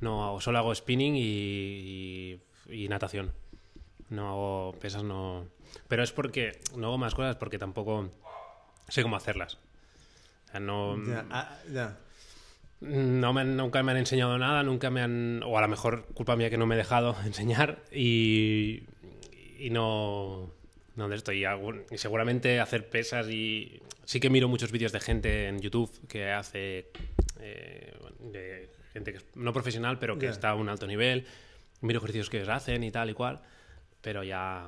no 0.00 0.24
hago. 0.24 0.40
Solo 0.40 0.58
hago 0.58 0.74
spinning 0.74 1.16
y, 1.16 1.20
y, 1.22 2.40
y 2.68 2.88
natación. 2.88 3.32
No 4.10 4.28
hago 4.28 4.78
pesas, 4.80 5.02
no. 5.02 5.46
Pero 5.88 6.02
es 6.02 6.12
porque 6.12 6.60
no 6.76 6.86
hago 6.88 6.98
más 6.98 7.14
cosas 7.14 7.36
porque 7.36 7.58
tampoco 7.58 8.10
sé 8.88 9.02
cómo 9.02 9.16
hacerlas. 9.16 9.54
O 10.46 10.50
sea, 10.50 10.60
no, 10.60 10.96
Ya, 11.06 11.26
ah, 11.30 11.58
ya. 11.70 11.98
no 12.80 13.32
me 13.32 13.44
nunca 13.44 13.82
me 13.82 13.92
han 13.92 13.98
enseñado 13.98 14.38
nada, 14.38 14.62
nunca 14.62 14.90
me 14.90 15.02
han. 15.02 15.42
O 15.44 15.58
a 15.58 15.60
lo 15.60 15.68
mejor 15.68 16.06
culpa 16.14 16.36
mía 16.36 16.48
que 16.50 16.56
no 16.58 16.66
me 16.66 16.74
he 16.74 16.78
dejado 16.78 17.16
enseñar 17.26 17.82
y, 17.92 18.82
y 19.58 19.70
no. 19.70 20.50
No 20.96 21.08
de 21.08 21.14
esto. 21.16 21.32
Y, 21.32 21.44
algún- 21.44 21.84
y 21.90 21.98
seguramente 21.98 22.60
hacer 22.60 22.88
pesas 22.88 23.28
y. 23.28 23.82
Sí 24.04 24.20
que 24.20 24.30
miro 24.30 24.48
muchos 24.48 24.72
vídeos 24.72 24.90
de 24.92 25.00
gente 25.00 25.48
en 25.48 25.60
YouTube 25.60 25.90
que 26.08 26.30
hace. 26.32 26.90
eh, 27.40 27.92
de 28.20 28.68
gente 28.94 29.12
que 29.12 29.18
es 29.18 29.24
no 29.34 29.52
profesional, 29.52 29.98
pero 29.98 30.18
que 30.18 30.26
Ya. 30.26 30.32
está 30.32 30.48
a 30.50 30.54
un 30.54 30.68
alto 30.70 30.86
nivel. 30.86 31.26
Miro 31.80 31.98
ejercicios 31.98 32.28
que 32.30 32.38
ellos 32.38 32.48
hacen 32.48 32.82
y 32.84 32.90
tal 32.90 33.10
y 33.10 33.14
cual. 33.14 33.40
Pero 34.00 34.22
ya. 34.24 34.66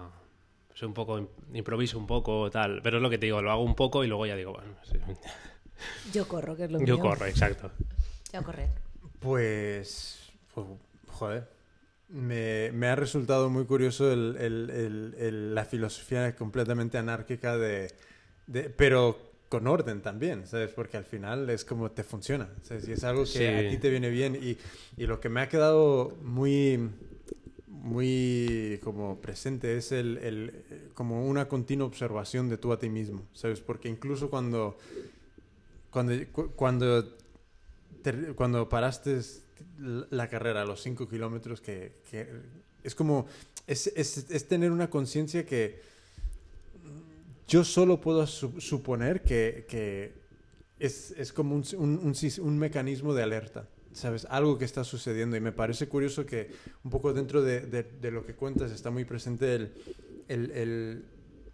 Soy 0.74 0.89
un 0.89 0.95
poco. 0.95 1.28
Improviso 1.53 1.99
un 1.99 2.07
poco, 2.07 2.51
tal. 2.51 2.81
Pero 2.82 2.99
es 2.99 3.03
lo 3.03 3.11
que 3.11 3.19
te 3.19 3.27
digo, 3.27 3.43
lo 3.43 3.51
hago 3.51 3.62
un 3.65 3.74
poco 3.74 4.05
y 4.05 4.07
luego 4.09 4.27
ya 4.27 4.37
digo, 4.37 4.53
bueno. 4.53 4.74
sí. 4.85 4.97
Yo 6.12 6.28
corro, 6.28 6.57
que 6.57 6.65
es 6.65 6.70
lo 6.70 6.78
mío. 6.78 6.87
Yo 6.89 6.99
corro, 6.99 7.24
exacto. 7.27 7.70
Yo 8.32 8.43
correr. 8.43 8.69
Pues, 9.19 10.31
pues, 10.55 10.66
joder, 11.09 11.49
me, 12.09 12.70
me 12.73 12.89
ha 12.89 12.97
resultado 12.97 13.49
muy 13.51 13.65
curioso 13.65 14.12
el- 14.12 14.37
el- 14.39 14.70
el- 14.70 15.15
el- 15.19 15.55
la 15.55 15.65
filosofía 15.65 16.35
completamente 16.37 16.99
anárquica 16.99 17.57
de, 17.57 17.93
de- 18.47 18.69
pero 18.70 19.30
con 19.51 19.66
orden 19.66 20.01
también, 20.01 20.47
¿sabes? 20.47 20.70
Porque 20.70 20.97
al 20.97 21.05
final 21.05 21.51
es 21.51 21.64
como 21.66 21.90
te 21.90 22.05
funciona, 22.05 22.48
¿sabes? 22.62 22.89
Y 22.89 22.93
es 22.93 23.05
algo 23.05 23.24
que 23.24 23.28
Sí. 23.28 23.44
a 23.44 23.68
ti 23.68 23.77
te 23.78 23.90
viene 23.90 24.09
bien 24.09 24.35
y, 24.40 24.56
y 24.97 25.06
lo 25.06 25.20
que 25.20 25.28
me 25.28 25.40
ha 25.43 25.48
quedado 25.51 26.16
muy 26.22 26.78
muy 27.66 28.78
como 28.85 29.20
presente 29.20 29.77
es 29.77 29.90
el, 29.93 30.18
el, 30.18 30.90
como 30.94 31.27
una 31.27 31.48
continua 31.48 31.86
observación 31.86 32.48
de 32.48 32.59
tú 32.59 32.72
a 32.72 32.78
ti 32.78 32.89
mismo, 32.89 33.22
¿sabes? 33.32 33.60
Porque 33.60 33.89
incluso 33.89 34.31
cuando 34.31 34.77
cuando, 35.90 36.12
cu- 36.31 36.51
cuando 36.55 37.16
ter- 38.02 38.35
cuando 38.36 38.68
paraste 38.68 39.20
la 39.78 40.28
carrera 40.28 40.62
a 40.62 40.64
los 40.64 40.81
5 40.82 41.09
kilómetros, 41.09 41.60
que, 41.60 41.97
que 42.10 42.28
es 42.85 42.94
como, 42.94 43.27
es, 43.66 43.89
es- 43.97 44.31
es 44.31 44.47
tener 44.48 44.70
una 44.70 44.89
conciencia 44.90 45.44
que 45.44 45.81
yo 47.51 47.64
solo 47.64 48.01
puedo 48.01 48.24
su- 48.28 48.60
suponer 48.60 49.22
que, 49.22 50.14
es, 50.78 51.32
como 51.32 51.56
un, 51.56 52.59
mecanismo 52.59 53.12
de 53.12 53.24
alerta, 53.24 53.68
¿sabes? 53.93 54.24
Algo 54.31 54.56
que 54.56 54.64
está 54.64 54.85
sucediendo 54.85 55.36
y 55.36 55.40
me 55.40 55.51
parece 55.51 55.89
curioso 55.89 56.24
que 56.24 56.51
un 56.85 56.93
poco 56.93 57.12
dentro 57.12 57.43
de, 57.43 58.10
lo 58.12 58.24
que 58.24 58.35
cuentas 58.35 58.70
está 58.70 58.90
muy 58.90 59.05
presente 59.05 59.72
el- 60.28 61.05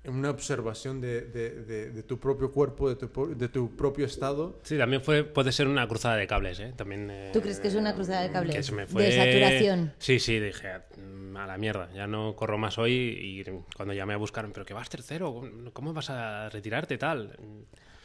una 0.08 0.30
observación 0.30 1.00
de, 1.00 1.22
de- 1.22 1.50
de- 1.64 1.90
de 1.90 2.02
tu 2.02 2.18
propio 2.18 2.50
cuerpo, 2.52 2.88
de 2.88 2.96
tu, 2.96 3.34
de 3.34 3.48
tu 3.48 3.74
propio 3.76 4.06
estado. 4.06 4.60
Sí, 4.62 4.76
también 4.78 5.02
fue, 5.02 5.24
puede 5.24 5.52
ser 5.52 5.68
una 5.68 5.86
cruzada 5.88 6.16
de 6.16 6.26
cables, 6.26 6.60
¿eh? 6.60 6.72
También, 6.76 7.08
eh, 7.10 7.30
¿Tú 7.32 7.40
crees 7.40 7.60
que 7.60 7.68
es 7.68 7.74
una 7.74 7.94
cruzada 7.94 8.22
de 8.22 8.30
cables? 8.30 8.56
que 8.56 8.62
se 8.62 8.72
me 8.72 8.86
fue... 8.86 9.04
De 9.04 9.12
saturación. 9.12 9.92
Sí, 9.98 10.18
sí, 10.18 10.38
dije, 10.40 10.68
"Mm, 10.98 11.36
a 11.36 11.46
la 11.46 11.58
mierda, 11.58 11.88
ya 11.94 12.06
no 12.06 12.34
corro 12.36 12.58
más 12.58 12.78
hoy 12.78 12.92
y 12.92 13.44
cuando 13.76 13.94
llamé 13.94 14.14
a 14.14 14.16
buscar, 14.18 14.46
pero 14.52 14.64
que 14.64 14.74
vas 14.74 14.88
tercero, 14.88 15.42
¿cómo 15.72 15.92
vas 15.92 16.10
a 16.10 16.48
retirarte 16.50 16.98
tal? 16.98 17.36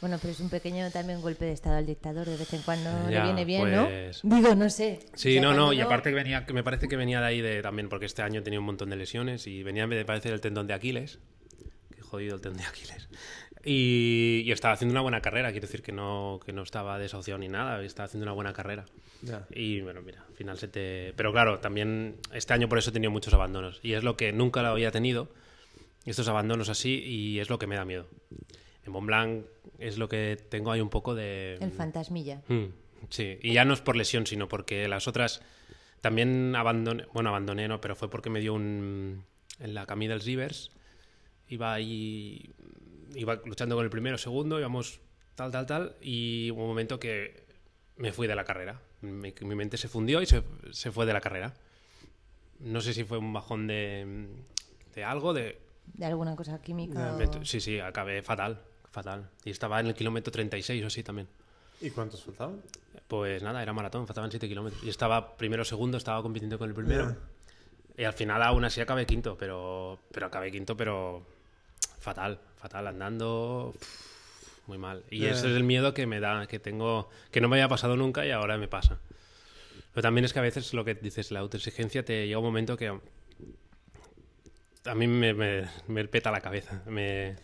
Bueno, 0.02 0.18
pero 0.20 0.34
es 0.34 0.40
un 0.40 0.50
pequeño 0.50 0.90
también 0.90 1.22
golpe 1.22 1.46
de 1.46 1.52
estado 1.52 1.76
al 1.78 1.86
dictador. 1.86 2.26
De 2.28 2.36
vez 2.36 2.52
en 2.54 2.64
cuando 2.64 2.90
le 3.08 3.14
Ya, 3.14 3.24
viene 3.24 3.46
bien, 3.46 3.62
pues- 3.62 4.24
¿no? 4.24 4.36
Digo, 4.36 4.56
no 4.56 4.68
sé. 4.72 4.98
Sí, 5.14 5.38
O 5.38 5.42
sea, 5.42 5.42
no, 5.44 5.54
no, 5.54 5.74
y 5.74 5.80
aparte 5.82 6.10
que 6.10 6.16
venía, 6.16 6.44
que 6.48 6.54
me 6.54 6.64
parece 6.64 6.88
que 6.88 6.98
venía 6.98 7.20
de 7.22 7.28
ahí 7.28 7.42
de, 7.42 7.62
también, 7.62 7.88
porque 7.88 8.08
este 8.08 8.24
año 8.24 8.42
tenía 8.42 8.58
un 8.60 8.66
montón 8.66 8.90
de 8.90 8.96
lesiones 8.96 9.46
y 9.46 9.62
venía, 9.62 9.86
me 9.86 10.04
parece, 10.04 10.30
del 10.32 10.42
tendón 10.42 10.66
de 10.66 10.74
Aquiles. 10.74 11.20
Jodido 12.12 12.36
el 12.36 12.42
tendón 12.42 12.62
de 12.62 12.68
Aquiles. 12.68 13.08
Y, 13.64 14.44
y 14.46 14.52
estaba 14.52 14.74
haciendo 14.74 14.92
una 14.92 15.02
buena 15.02 15.22
carrera, 15.22 15.52
quiero 15.52 15.66
decir 15.66 15.82
que 15.82 15.94
no, 15.94 16.40
que 16.46 16.52
no 16.52 16.64
estaba 16.64 17.00
desahuciado 17.00 17.38
ni 17.38 17.48
nada, 17.48 17.82
estaba 17.84 18.06
haciendo 18.06 18.26
una 18.26 18.34
buena 18.34 18.52
carrera. 18.52 18.86
Ya. 19.22 19.48
Y 19.50 19.80
bueno, 19.82 20.02
mira, 20.02 20.26
al 20.28 20.34
final 20.34 20.58
se 20.58 20.68
te... 20.68 21.14
Pero 21.16 21.32
claro, 21.32 21.60
también 21.60 22.18
este 22.34 22.54
año 22.54 22.68
por 22.68 22.80
eso 22.80 22.90
he 22.90 22.94
tenido 22.94 23.12
muchos 23.12 23.34
abandonos. 23.34 23.80
Y 23.82 23.94
es 23.94 24.04
lo 24.04 24.18
que 24.18 24.34
nunca 24.34 24.62
lo 24.62 24.70
había 24.70 24.92
tenido, 24.92 25.30
estos 26.06 26.28
abandonos 26.28 26.70
así, 26.70 27.02
y 27.06 27.40
es 27.40 27.50
lo 27.50 27.60
que 27.60 27.68
me 27.68 27.76
da 27.76 27.86
miedo. 27.86 28.08
En 28.84 28.92
Mont 28.92 29.08
Blanc 29.08 29.46
es 29.80 29.98
lo 29.98 30.10
que 30.10 30.38
tengo 30.50 30.72
ahí 30.72 30.82
un 30.82 30.90
poco 30.90 31.16
de... 31.16 31.58
El 31.62 31.72
fantasmilla. 31.72 32.42
Mm, 32.48 32.66
sí, 33.10 33.38
y 33.42 33.54
ya 33.54 33.64
no 33.64 33.74
es 33.74 33.82
por 33.82 33.96
lesión, 33.96 34.26
sino 34.26 34.48
porque 34.48 34.88
las 34.88 35.08
otras 35.08 35.42
también 36.02 36.56
abandoné, 36.56 37.06
bueno, 37.14 37.30
abandoné, 37.30 37.68
no, 37.68 37.80
pero 37.80 37.96
fue 37.96 38.10
porque 38.10 38.30
me 38.30 38.42
dio 38.42 38.54
un... 38.54 39.24
En 39.60 39.76
la 39.76 39.86
Camille 39.86 40.10
dels 40.10 40.26
Rivers, 40.26 40.72
iba 41.52 41.72
ahí, 41.74 42.50
iba 43.16 43.36
luchando 43.46 43.76
con 43.76 43.84
el 43.86 43.92
primero, 43.92 44.18
segundo, 44.18 44.60
íbamos 44.60 45.00
tal, 45.36 45.52
tal, 45.52 45.66
tal, 45.68 45.96
y 46.02 46.50
hubo 46.52 46.64
un 46.64 46.70
momento 46.70 47.00
que 47.00 47.46
me 47.98 48.12
fui 48.12 48.26
de 48.28 48.36
la 48.36 48.44
carrera. 48.44 48.82
Mi, 49.02 49.34
mi 49.42 49.56
mente 49.56 49.78
se 49.78 49.88
fundió 49.88 50.22
y 50.22 50.26
se, 50.26 50.44
se 50.72 50.92
fue 50.92 51.06
de 51.06 51.14
la 51.14 51.22
carrera. 51.22 51.54
no 52.60 52.82
sé 52.82 52.94
si 52.94 53.04
fue 53.04 53.18
un 53.18 53.34
bajón 53.34 53.68
de, 53.68 54.28
de 54.96 55.04
algo, 55.04 55.34
de... 55.34 55.60
De 55.94 56.06
alguna 56.06 56.36
cosa 56.36 56.62
química. 56.62 57.14
me- 57.18 57.26
o- 57.26 57.46
Sí, 57.46 57.60
sí, 57.60 57.80
acabé 57.80 58.22
fatal, 58.22 58.62
fatal. 58.92 59.30
Y 59.44 59.50
estaba 59.52 59.80
en 59.80 59.88
el 59.88 59.94
kilómetro 59.94 60.32
36 60.32 60.84
o 60.84 60.88
así 60.88 61.04
también. 61.04 61.28
¿Y 61.82 61.90
cuántos 61.90 62.24
faltaban? 62.24 62.62
Pues 63.08 63.42
nada, 63.44 63.62
era 63.64 63.74
maratón, 63.74 64.06
faltaban 64.08 64.30
7 64.32 64.48
kilómetros. 64.48 64.84
Y 64.84 64.90
estaba 64.90 65.36
primero 65.36 65.66
segundo, 65.66 65.98
estaba 65.98 66.22
compitiendo 66.22 66.58
con 66.60 66.70
el 66.70 66.76
primero. 66.76 67.10
Ya. 67.10 67.18
Y 67.98 68.04
al 68.06 68.14
final 68.14 68.42
aún 68.44 68.64
así 68.64 68.80
acabé 68.80 69.06
quinto, 69.06 69.36
pero, 69.38 70.00
pero 70.14 70.28
acabé 70.28 70.52
quinto, 70.52 70.78
pero 70.78 71.26
fatal, 72.02 72.40
fatal, 72.58 72.88
andando 72.88 73.74
muy 74.68 74.78
mal. 74.78 75.04
Y 75.10 75.20
Ya. 75.20 75.30
ese 75.32 75.50
es 75.50 75.56
el 75.56 75.64
miedo 75.64 75.94
que 75.94 76.06
me 76.08 76.20
da, 76.20 76.46
que 76.48 76.60
tengo, 76.60 77.10
que 77.32 77.40
no 77.42 77.48
me 77.48 77.56
había 77.56 77.70
pasado 77.70 77.96
nunca 77.96 78.26
y 78.26 78.32
ahora 78.32 78.58
me 78.58 78.68
pasa. 78.68 79.00
Pero 79.94 80.02
también 80.04 80.26
es 80.26 80.34
que 80.34 80.40
a 80.40 80.44
veces 80.44 80.74
lo 80.74 80.84
que 80.86 80.96
dices, 80.96 81.32
la 81.32 81.40
autoexigencia 81.40 82.04
te 82.06 82.26
llega 82.28 82.38
un 82.40 82.46
momento 82.46 82.76
que 82.78 82.88
a 84.86 84.96
mí 84.96 85.08
me, 85.08 85.34
me- 85.34 85.68
me 85.88 86.08
peta 86.08 86.32
la 86.32 86.42
cabeza. 86.42 86.82
Me, 86.88 87.36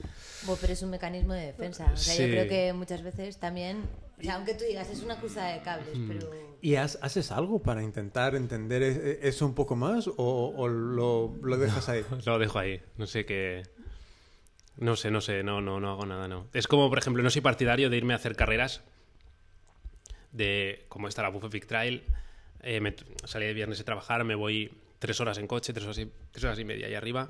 Bueno, 0.44 0.58
pero 0.62 0.74
es 0.74 0.82
un 0.82 0.90
mecanismo 0.90 1.34
de 1.34 1.48
defensa. 1.48 1.92
O 1.94 1.98
sea, 1.98 2.14
Sí. 2.16 2.24
yo 2.24 2.30
creo 2.30 2.48
que 2.48 2.74
muchas 2.74 3.04
veces 3.04 3.38
también. 3.38 3.84
O 4.20 4.24
sea, 4.24 4.36
aunque 4.36 4.56
tú 4.56 4.64
digas, 4.64 4.90
es 4.90 5.02
una 5.04 5.20
cruza 5.20 5.46
de 5.46 5.62
cables, 5.62 5.96
Mm. 5.96 6.08
pero. 6.08 6.32
¿Y 6.62 6.76
has- 6.76 6.98
haces 7.04 7.32
algo 7.32 7.60
para 7.60 7.84
intentar 7.84 8.34
entender 8.36 8.82
e- 8.82 9.20
eso 9.28 9.46
un 9.46 9.54
poco 9.54 9.76
más 9.76 10.08
o, 10.08 10.14
o 10.56 10.68
lo, 10.68 11.36
lo 11.44 11.58
dejas 11.58 11.88
ahí? 11.90 12.04
Lo 12.26 12.40
dejo 12.40 12.58
ahí. 12.58 12.82
No 12.98 13.06
sé 13.06 13.26
qué. 13.26 13.64
No 14.78 14.96
sé, 14.96 15.10
no 15.12 15.22
sé, 15.22 15.44
no, 15.44 15.60
no, 15.62 15.80
no 15.80 15.90
hago 15.92 16.06
nada, 16.06 16.28
no. 16.28 16.48
Es 16.54 16.68
como, 16.68 16.90
por 16.90 17.00
ejemplo, 17.00 17.24
no 17.24 17.30
soy 17.30 17.42
partidario 17.42 17.90
de 17.90 17.98
irme 17.98 18.14
a 18.14 18.18
hacer 18.18 18.36
carreras 18.36 18.84
de 20.32 20.86
como 20.90 21.08
esta 21.08 21.24
la 21.24 21.30
Buffet 21.30 21.52
Big 21.52 21.66
Trail. 21.68 22.04
Eh, 22.62 22.80
me- 22.80 22.96
salí 23.26 23.46
de 23.46 23.54
viernes 23.54 23.78
de 23.80 23.84
trabajar, 23.84 24.24
me 24.24 24.36
voy 24.36 24.72
tres 25.00 25.20
horas 25.20 25.38
en 25.40 25.48
coche, 25.48 25.74
tres 25.74 25.86
horas 25.86 25.98
y, 26.00 26.12
tres 26.32 26.44
horas 26.44 26.60
y 26.60 26.66
media 26.66 26.88
ahí 26.88 26.94
arriba. 26.96 27.30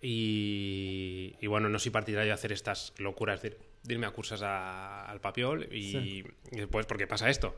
Y, 0.00 1.34
y 1.40 1.46
bueno, 1.46 1.68
no 1.68 1.78
soy 1.78 1.90
partidario 1.90 2.28
de 2.28 2.34
hacer 2.34 2.52
estas 2.52 2.92
locuras 2.98 3.40
de, 3.42 3.56
de 3.82 3.94
irme 3.94 4.06
a 4.06 4.10
cursos 4.10 4.42
a- 4.42 5.04
al 5.06 5.20
papiol 5.20 5.68
y, 5.72 5.92
Sí. 5.92 6.24
y 6.52 6.56
después, 6.56 6.86
porque 6.86 7.06
pasa 7.06 7.30
esto. 7.30 7.56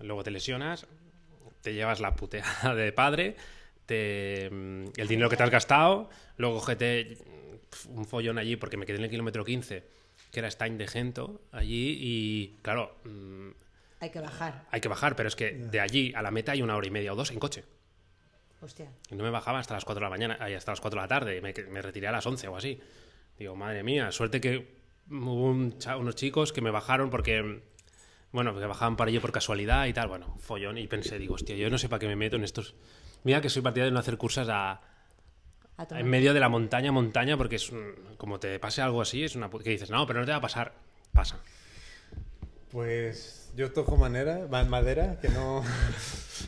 Luego 0.00 0.22
te 0.22 0.30
lesionas, 0.30 0.86
te 1.60 1.74
llevas 1.74 2.00
la 2.00 2.14
puteada 2.14 2.74
de 2.74 2.92
padre, 2.92 3.36
te, 3.86 4.48
mm, 4.50 4.84
el 4.96 5.08
dinero 5.08 5.28
que 5.28 5.36
te 5.36 5.42
has 5.42 5.50
gastado, 5.50 6.08
luego 6.36 6.64
pf, 6.64 7.18
un 7.88 8.04
follón 8.06 8.38
allí 8.38 8.56
porque 8.56 8.76
me 8.76 8.86
quedé 8.86 8.98
en 8.98 9.04
el 9.04 9.10
kilómetro 9.10 9.44
15, 9.44 9.84
que 10.30 10.40
era 10.40 10.50
Stein 10.50 10.78
de 10.78 10.86
Gento, 10.86 11.40
allí, 11.52 11.96
y 12.00 12.58
claro, 12.62 12.96
mm, 13.04 13.48
Hay 14.00 14.10
que 14.10 14.20
bajar. 14.20 14.66
hay 14.70 14.80
que 14.80 14.88
bajar, 14.88 15.16
pero 15.16 15.28
es 15.28 15.36
que 15.36 15.52
de 15.52 15.80
allí 15.80 16.12
a 16.14 16.22
la 16.22 16.30
meta 16.30 16.52
hay 16.52 16.62
una 16.62 16.76
hora 16.76 16.86
y 16.86 16.90
media 16.90 17.12
o 17.12 17.16
dos 17.16 17.30
en 17.30 17.38
coche. 17.38 17.64
Hostia. 18.60 18.90
Y 19.10 19.16
no 19.16 19.24
me 19.24 19.30
bajaba 19.30 19.58
hasta 19.58 19.74
las 19.74 19.84
4 19.84 20.00
de 20.00 20.04
la 20.04 20.10
mañana, 20.10 20.36
ay, 20.40 20.54
hasta 20.54 20.72
las 20.72 20.80
4 20.80 21.00
de 21.00 21.04
la 21.04 21.08
tarde, 21.08 21.40
me, 21.40 21.52
me 21.70 21.82
retiré 21.82 22.06
a 22.06 22.12
las 22.12 22.24
11 22.24 22.46
o 22.48 22.56
así. 22.56 22.80
Digo, 23.38 23.56
madre 23.56 23.82
mía, 23.82 24.12
suerte 24.12 24.40
que 24.40 24.76
hubo 25.10 25.46
un 25.46 25.76
unos 25.98 26.14
chicos 26.14 26.52
que 26.52 26.60
me 26.60 26.70
bajaron 26.70 27.10
porque, 27.10 27.62
bueno, 28.30 28.54
que 28.56 28.64
bajaban 28.64 28.96
para 28.96 29.10
ello 29.10 29.20
por 29.20 29.32
casualidad 29.32 29.86
y 29.86 29.92
tal, 29.92 30.06
bueno, 30.06 30.36
follón. 30.38 30.78
Y 30.78 30.86
pensé, 30.86 31.18
digo, 31.18 31.34
hostia, 31.34 31.56
yo 31.56 31.70
no 31.70 31.78
sé 31.78 31.88
para 31.88 31.98
qué 31.98 32.06
me 32.06 32.14
meto 32.14 32.36
en 32.36 32.44
estos... 32.44 32.76
Mira 33.24 33.40
que 33.40 33.50
soy 33.50 33.62
partidario 33.62 33.90
de 33.90 33.94
no 33.94 34.00
hacer 34.00 34.16
cursas 34.16 34.48
a. 34.48 34.80
en 35.90 36.06
medio 36.08 36.32
de 36.34 36.40
la 36.40 36.48
montaña, 36.48 36.92
montaña, 36.92 37.36
porque 37.36 37.56
es 37.56 37.70
un- 37.70 37.94
como 38.16 38.38
te 38.38 38.58
pase 38.58 38.82
algo 38.82 39.00
así, 39.02 39.24
es 39.24 39.34
una 39.36 39.50
que 39.50 39.70
dices, 39.70 39.90
no, 39.90 40.06
pero 40.06 40.20
no 40.20 40.26
te 40.26 40.32
va 40.32 40.38
a 40.38 40.40
pasar. 40.42 40.72
Pasa. 41.12 41.38
Pues 42.70 43.52
yo 43.56 43.72
toco 43.72 43.96
manera, 43.96 44.46
ma- 44.50 44.64
madera, 44.64 45.18
que 45.20 45.28
no... 45.28 45.62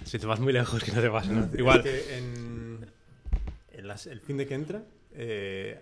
Si 0.04 0.18
te 0.18 0.26
vas 0.26 0.40
muy 0.40 0.52
lejos, 0.52 0.82
que 0.82 0.90
no 0.92 1.00
te 1.00 1.10
pasa. 1.10 1.30
¿no? 1.32 1.48
Igual. 1.56 1.78
Es 1.80 1.84
que 1.84 2.18
en, 2.18 2.86
en 3.72 3.88
las- 3.88 4.06
el 4.06 4.20
fin 4.20 4.36
de 4.38 4.46
que 4.46 4.54
entra 4.54 4.82
eh, 5.12 5.80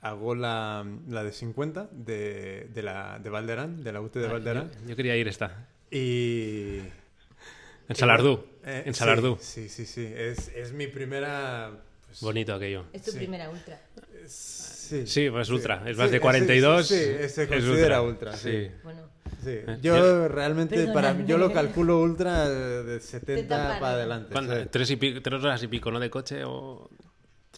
hago 0.00 0.34
la, 0.34 0.84
la 1.08 1.22
de 1.22 1.32
50 1.32 1.88
de, 1.92 2.68
de, 2.72 2.82
la, 2.82 3.18
de 3.20 3.30
Valderán, 3.30 3.84
de 3.84 3.92
la 3.92 4.00
UT 4.00 4.14
de 4.14 4.26
Valderán. 4.28 4.70
Yo, 4.82 4.88
yo 4.90 4.96
quería 4.96 5.16
ir 5.16 5.28
esta. 5.28 5.66
Y... 5.90 6.78
En 7.88 7.94
Salardú. 7.96 8.44
Eh, 8.64 8.82
en 8.86 8.94
Salardú. 8.94 9.36
Sí, 9.40 9.68
sí, 9.68 9.84
sí. 9.86 10.10
Es, 10.14 10.48
es 10.48 10.72
mi 10.72 10.86
primera... 10.86 11.70
pues, 12.14 12.22
Bonito 12.22 12.54
aquello. 12.54 12.84
Es 12.92 13.02
tu 13.02 13.10
Sí. 13.12 13.18
primera 13.18 13.50
ultra. 13.50 13.80
sí, 14.26 15.06
Sí, 15.06 15.30
pues 15.30 15.48
ultra. 15.50 15.82
Es 15.88 15.96
más 15.96 16.08
Sí, 16.08 16.12
de 16.12 16.20
42. 16.20 16.86
Sí, 16.86 16.94
sí, 16.94 17.00
se 17.28 17.42
es 17.42 17.48
considera 17.48 18.02
ultra, 18.02 18.36
sí. 18.36 18.68
Bueno, 18.82 19.02
Sí. 19.42 19.50
Eh, 19.50 19.78
Yo 19.82 20.28
realmente, 20.28 20.76
Perdóname. 20.76 20.94
para 20.94 21.26
yo 21.26 21.36
lo 21.38 21.52
calculo 21.52 22.00
ultra 22.00 22.48
de 22.48 22.98
70 23.00 23.78
para 23.78 23.94
adelante. 23.94 24.66
¿Tres, 24.70 24.90
y 24.90 24.96
pico- 24.96 25.20
tres 25.20 25.42
horas 25.44 25.62
y 25.62 25.68
pico, 25.68 25.90
¿no? 25.90 26.00
De 26.00 26.08
coche 26.08 26.44
o... 26.44 26.88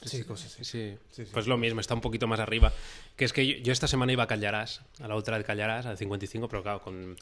Sí, 0.02 0.24
cosas 0.24 0.52
así. 0.54 0.64
Sí. 0.64 0.96
Sí, 1.10 1.24
sí. 1.24 1.30
Pues 1.32 1.46
lo 1.46 1.56
mismo, 1.56 1.80
está 1.80 1.94
un 1.94 2.00
poquito 2.00 2.26
más 2.26 2.40
arriba. 2.40 2.72
Que 3.16 3.24
es 3.24 3.32
que 3.32 3.46
yo, 3.46 3.56
yo 3.58 3.72
esta 3.72 3.86
semana 3.86 4.12
iba 4.12 4.24
a 4.24 4.26
Callarás, 4.26 4.82
a 5.00 5.06
la 5.08 5.14
otra 5.14 5.38
de 5.38 5.44
Callarás, 5.44 5.86
a 5.86 5.90
la 5.90 5.96
55, 5.96 6.48
pero 6.48 6.62
claro, 6.62 6.80
con... 6.82 7.16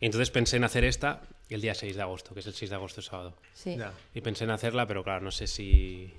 Y 0.00 0.06
entonces 0.06 0.30
pensé 0.30 0.56
en 0.58 0.64
hacer 0.64 0.84
esta 0.84 1.22
el 1.48 1.60
día 1.60 1.74
6 1.74 1.96
de 1.96 2.02
agosto, 2.02 2.34
que 2.34 2.40
es 2.40 2.46
el 2.46 2.54
6 2.54 2.70
de 2.70 2.76
agosto, 2.76 3.00
es 3.00 3.06
sábado. 3.06 3.34
sí. 3.54 3.76
Ya. 3.76 3.92
Y 4.14 4.20
pensé 4.20 4.44
en 4.44 4.50
hacerla, 4.50 4.86
pero 4.86 5.02
claro, 5.02 5.22
no 5.22 5.30
sé 5.32 5.46
si... 5.46 6.12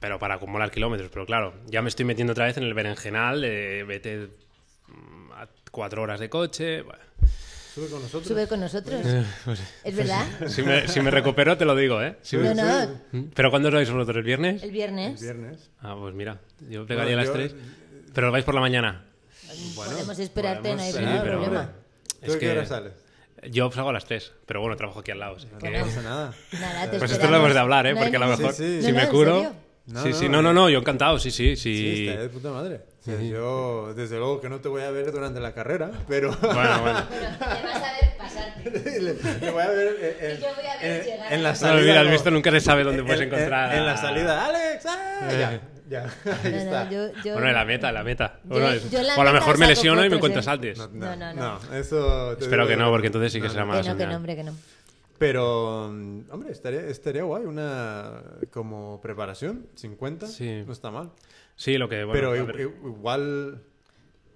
Pero 0.00 0.18
para 0.18 0.34
acumular 0.34 0.70
kilómetros, 0.70 1.10
pero 1.12 1.24
claro, 1.26 1.54
ya 1.66 1.80
me 1.82 1.88
estoy 1.88 2.04
metiendo 2.04 2.32
otra 2.32 2.44
vez 2.46 2.56
en 2.58 2.64
el 2.64 2.74
berenjenal 2.74 3.40
de 3.40 3.84
vete 3.86 4.28
mm, 4.88 5.32
a 5.32 5.48
cuatro 5.70 6.02
horas 6.02 6.20
de 6.20 6.28
coche. 6.28 6.82
bueno. 6.82 7.00
Sube 7.74 7.88
con 7.90 8.00
nosotros. 8.02 8.26
Sube 8.28 8.46
con 8.48 8.60
nosotros. 8.60 9.00
Pues, 9.44 9.60
¿Es 9.84 9.94
verdad? 9.96 10.26
si, 10.48 10.62
me, 10.62 10.88
si 10.88 11.00
me 11.00 11.10
recupero, 11.10 11.56
te 11.58 11.64
lo 11.66 11.76
digo, 11.76 12.00
¿eh? 12.02 12.16
Si 12.22 12.36
me- 12.38 12.54
No, 12.54 12.86
no. 13.12 13.24
¿Pero 13.34 13.50
cuándo 13.50 13.68
os 13.68 13.74
vais 13.74 13.90
vosotros? 13.90 14.16
¿El 14.16 14.22
viernes? 14.22 14.62
El 14.62 14.68
El 14.68 14.74
viernes. 14.74 15.20
viernes. 15.20 15.70
Ah, 15.80 15.94
pues 15.98 16.14
mira, 16.14 16.38
yo 16.70 16.86
pegaría 16.86 17.16
Bueno, 17.16 17.32
las 17.32 17.48
yo- 17.50 17.54
tres. 17.54 17.54
Pero 18.14 18.32
vais 18.32 18.44
por 18.44 18.54
la 18.54 18.62
mañana. 18.62 19.04
Podemos 19.74 20.18
esperarte, 20.18 20.74
no 20.74 20.80
hay 20.82 20.90
podemos 20.90 21.10
ningún 21.10 21.24
pero- 21.26 21.40
problema. 21.42 21.72
¿Tú 22.24 22.32
a 22.32 22.38
qué 22.38 22.50
hora 22.50 22.64
sales? 22.66 22.92
Yo 23.50 23.70
salgo 23.70 23.90
a 23.90 23.92
las 23.92 24.06
tres, 24.06 24.32
pero 24.46 24.60
bueno, 24.62 24.74
trabajo 24.76 25.00
aquí 25.00 25.10
al 25.10 25.18
lado. 25.20 25.36
o 25.36 25.38
sea 25.38 25.50
que- 25.58 25.70
No 25.70 25.84
pasa 25.84 26.02
nada. 26.02 26.34
Nada, 26.52 26.90
te 26.90 26.98
Pues 26.98 27.10
esto 27.12 27.30
lo 27.30 27.36
hemos 27.36 27.52
de 27.52 27.58
hablar, 27.60 27.86
¿eh? 27.86 27.92
No 27.92 27.98
hay 28.00 28.04
Porque 28.06 28.16
a 28.16 28.20
lo 28.20 28.26
mejor, 28.36 28.52
Sí, 28.54 28.64
sí. 28.64 28.80
si 28.80 28.86
No, 28.86 28.92
no, 28.92 28.94
me 28.96 29.02
¿en 29.04 29.10
curo... 29.10 29.54
No, 29.86 30.02
sí, 30.02 30.08
no, 30.10 30.16
sí, 30.16 30.24
no. 30.28 30.42
no, 30.42 30.42
no, 30.42 30.52
no, 30.52 30.70
yo 30.70 30.78
encantado, 30.80 31.18
sí, 31.18 31.30
sí, 31.30 31.54
sí. 31.56 31.76
Sí, 31.76 32.08
está 32.08 32.22
de 32.22 32.28
puta 32.28 32.50
madre. 32.50 32.80
O 33.00 33.04
sea, 33.04 33.20
Yo, 33.22 33.94
desde 33.94 34.16
luego 34.16 34.40
que 34.40 34.48
no 34.48 34.58
te 34.60 34.66
voy 34.68 34.82
a 34.82 34.90
ver 34.90 35.12
durante 35.12 35.38
la 35.38 35.54
carrera, 35.54 35.92
pero 36.08 36.36
Bueno, 36.40 36.80
bueno. 36.82 37.04
Te 37.08 37.20
vas 37.20 37.76
a 37.76 37.92
ver 38.00 38.16
pasarte. 38.18 39.00
le, 39.00 39.14
le 39.40 39.50
voy 39.52 39.62
a 39.62 39.68
ver 39.68 39.96
en, 40.20 40.30
en- 40.30 40.36
Y 40.38 40.40
yo 40.40 40.46
voy 40.56 40.66
a 40.66 40.82
ver 40.82 41.00
en- 41.00 41.04
llegar. 41.06 41.32
en 41.32 41.42
la 41.44 41.50
No, 41.50 41.54
salida. 41.54 41.80
No, 41.80 41.86
mira, 41.86 42.02
no. 42.04 42.10
visto, 42.10 42.30
nunca 42.32 42.50
se 42.50 42.60
sabe 42.60 42.82
dónde 42.82 43.00
En- 43.02 43.06
puedes 43.06 43.20
en- 43.22 43.28
encontrar. 43.28 43.72
En, 43.74 43.82
a- 43.82 43.86
la 43.86 43.96
salida, 43.96 44.44
¡Alex! 44.46 44.86
¡ah! 44.86 45.28
Eh. 45.30 45.60
Ya, 45.88 46.02
ya. 46.02 46.02
Ahí 46.42 46.50
No, 46.50 46.58
está. 46.58 46.84
no, 46.86 46.90
yo, 46.90 47.08
yo... 47.24 47.32
Bueno, 47.34 47.48
en 47.48 47.54
la 47.54 47.64
meta, 47.64 47.88
en 47.90 47.94
la 47.94 48.02
meta. 48.02 48.40
Yo- 48.42 48.48
Bueno, 48.50 48.74
yo 48.90 48.98
en 48.98 49.06
la 49.06 49.14
o 49.16 49.20
a 49.20 49.24
lo 49.24 49.32
mejor 49.34 49.58
me 49.58 49.66
lesiono 49.68 50.00
y 50.04 50.10
me 50.10 50.16
fotos, 50.16 50.30
encuentras 50.30 50.46
¿eh? 50.48 50.50
antes. 50.50 50.78
No, 50.78 50.88
No, 50.88 51.16
no, 51.16 51.32
no. 51.34 51.74
eso. 51.76 52.32
Espero 52.32 52.64
digo 52.64 52.68
que 52.70 52.76
no, 52.76 52.90
porque 52.90 53.06
entonces 53.06 53.30
sí 53.32 53.38
que 53.40 53.46
No, 53.46 53.52
será 53.52 53.64
no. 53.64 53.68
mala 53.68 53.82
Que 53.82 53.88
no, 53.90 53.96
que 53.96 54.06
no, 54.08 54.16
hombre, 54.16 54.34
que 54.34 54.42
no. 54.42 54.52
Pero, 55.18 55.88
mm, 55.92 56.30
hombre, 56.30 56.52
estaría, 56.52 56.80
estaría 56.88 57.22
guay 57.24 57.44
una 57.44 58.22
como 58.50 59.00
preparación, 59.00 59.66
50, 59.74 60.26
Sí. 60.26 60.62
no 60.66 60.72
está 60.72 60.90
mal. 60.90 61.10
Sí, 61.54 61.78
lo 61.78 61.88
que... 61.88 62.04
Bueno, 62.04 62.32
Pero 62.46 62.60
igual, 62.88 63.62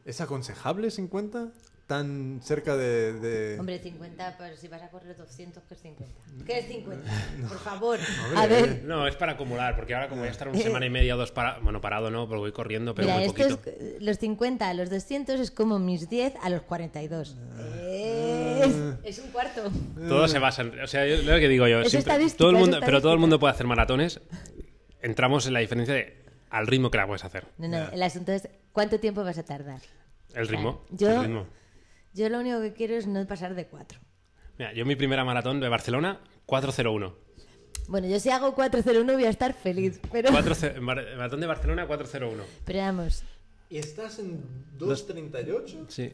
¿es 0.04 0.20
aconsejable 0.20 0.90
50? 0.90 1.48
Tan 1.86 2.40
cerca 2.42 2.76
de... 2.76 3.14
de- 3.14 3.58
Hombre, 3.58 3.80
50, 3.80 4.36
pero 4.38 4.56
si 4.56 4.68
vas 4.68 4.80
a 4.80 4.88
correr 4.90 5.16
200, 5.16 5.60
¿qué 5.64 5.74
es 5.74 5.80
50? 5.80 6.14
¿Qué 6.46 6.58
es 6.60 6.66
50? 6.68 7.10
Por 7.48 7.58
favor. 7.58 7.98
Hombre, 8.24 8.38
a 8.40 8.46
ver, 8.46 8.68
eh. 8.68 8.82
No, 8.86 9.08
es 9.08 9.16
para 9.16 9.32
acumular, 9.32 9.74
porque 9.74 9.94
ahora 9.94 10.08
como 10.08 10.20
voy 10.20 10.28
a 10.28 10.30
estar 10.30 10.48
una 10.48 10.56
semana 10.60 10.86
y 10.86 10.90
media 10.90 11.16
o 11.16 11.18
dos 11.18 11.32
para... 11.32 11.58
Bueno, 11.58 11.80
parado 11.80 12.08
no, 12.10 12.28
porque 12.28 12.38
voy 12.38 12.52
corriendo, 12.52 12.94
pero 12.94 13.08
mira, 13.08 13.18
muy 13.18 13.26
poquito. 13.28 13.58
es, 13.66 14.00
los 14.00 14.18
50 14.18 14.68
a 14.68 14.72
los 14.74 14.88
200 14.88 15.40
es 15.40 15.50
como 15.50 15.80
mis 15.80 16.08
10 16.08 16.34
a 16.40 16.48
los 16.48 16.62
42. 16.62 17.36
Es, 18.64 19.18
es 19.18 19.24
un 19.24 19.30
cuarto. 19.30 19.62
Todo 20.08 20.28
se 20.28 20.38
basa 20.38 20.62
en... 20.62 20.80
O 20.80 20.86
sea, 20.86 21.06
yo, 21.06 21.22
lo 21.22 21.38
que 21.38 21.48
digo 21.48 21.66
yo... 21.68 21.80
Es 21.80 21.90
siempre- 21.90 22.14
todo 22.36 22.50
el 22.50 22.56
es 22.56 22.60
mundo, 22.62 22.78
pero 22.84 23.00
todo 23.00 23.12
el 23.12 23.18
mundo 23.18 23.38
puede 23.38 23.52
hacer 23.54 23.66
maratones. 23.66 24.20
Entramos 25.02 25.46
en 25.46 25.52
la 25.54 25.60
diferencia 25.60 25.94
de 25.94 26.24
al 26.50 26.66
ritmo 26.66 26.90
que 26.90 26.98
la 26.98 27.06
puedes 27.06 27.24
hacer. 27.24 27.46
No, 27.58 27.68
no, 27.68 27.88
el 27.90 28.02
asunto 28.02 28.32
es 28.32 28.48
¿cuánto 28.72 28.98
tiempo 29.00 29.22
vas 29.24 29.38
a 29.38 29.44
tardar? 29.44 29.80
El 30.34 30.48
ritmo. 30.48 30.84
Yo- 30.90 31.10
el 31.10 31.20
ritmo. 31.22 31.46
Yo 32.12 32.28
lo 32.28 32.40
único 32.40 32.60
que 32.60 32.72
quiero 32.72 32.94
es 32.96 33.06
no 33.06 33.24
pasar 33.26 33.54
de 33.54 33.66
4. 33.66 33.98
Mira, 34.58 34.72
yo 34.74 34.84
mi 34.84 34.96
primera 34.96 35.24
maratón 35.24 35.60
de 35.60 35.68
Barcelona, 35.68 36.20
4.01. 36.46 37.14
Bueno, 37.88 38.06
yo 38.08 38.20
si 38.20 38.30
hago 38.30 38.54
401 38.54 39.12
voy 39.14 39.24
a 39.24 39.30
estar 39.30 39.54
feliz, 39.54 40.00
pero, 40.12 40.30
4 40.32 40.80
mar- 40.82 41.04
maratón 41.16 41.40
de 41.40 41.46
Barcelona, 41.46 41.86
4.01. 41.88 42.42
pero 42.64 42.78
vamos, 42.80 43.22
¿Y 43.70 43.78
estás 43.78 44.18
en 44.18 44.42
2.38? 44.78 45.84
Sí. 45.88 46.12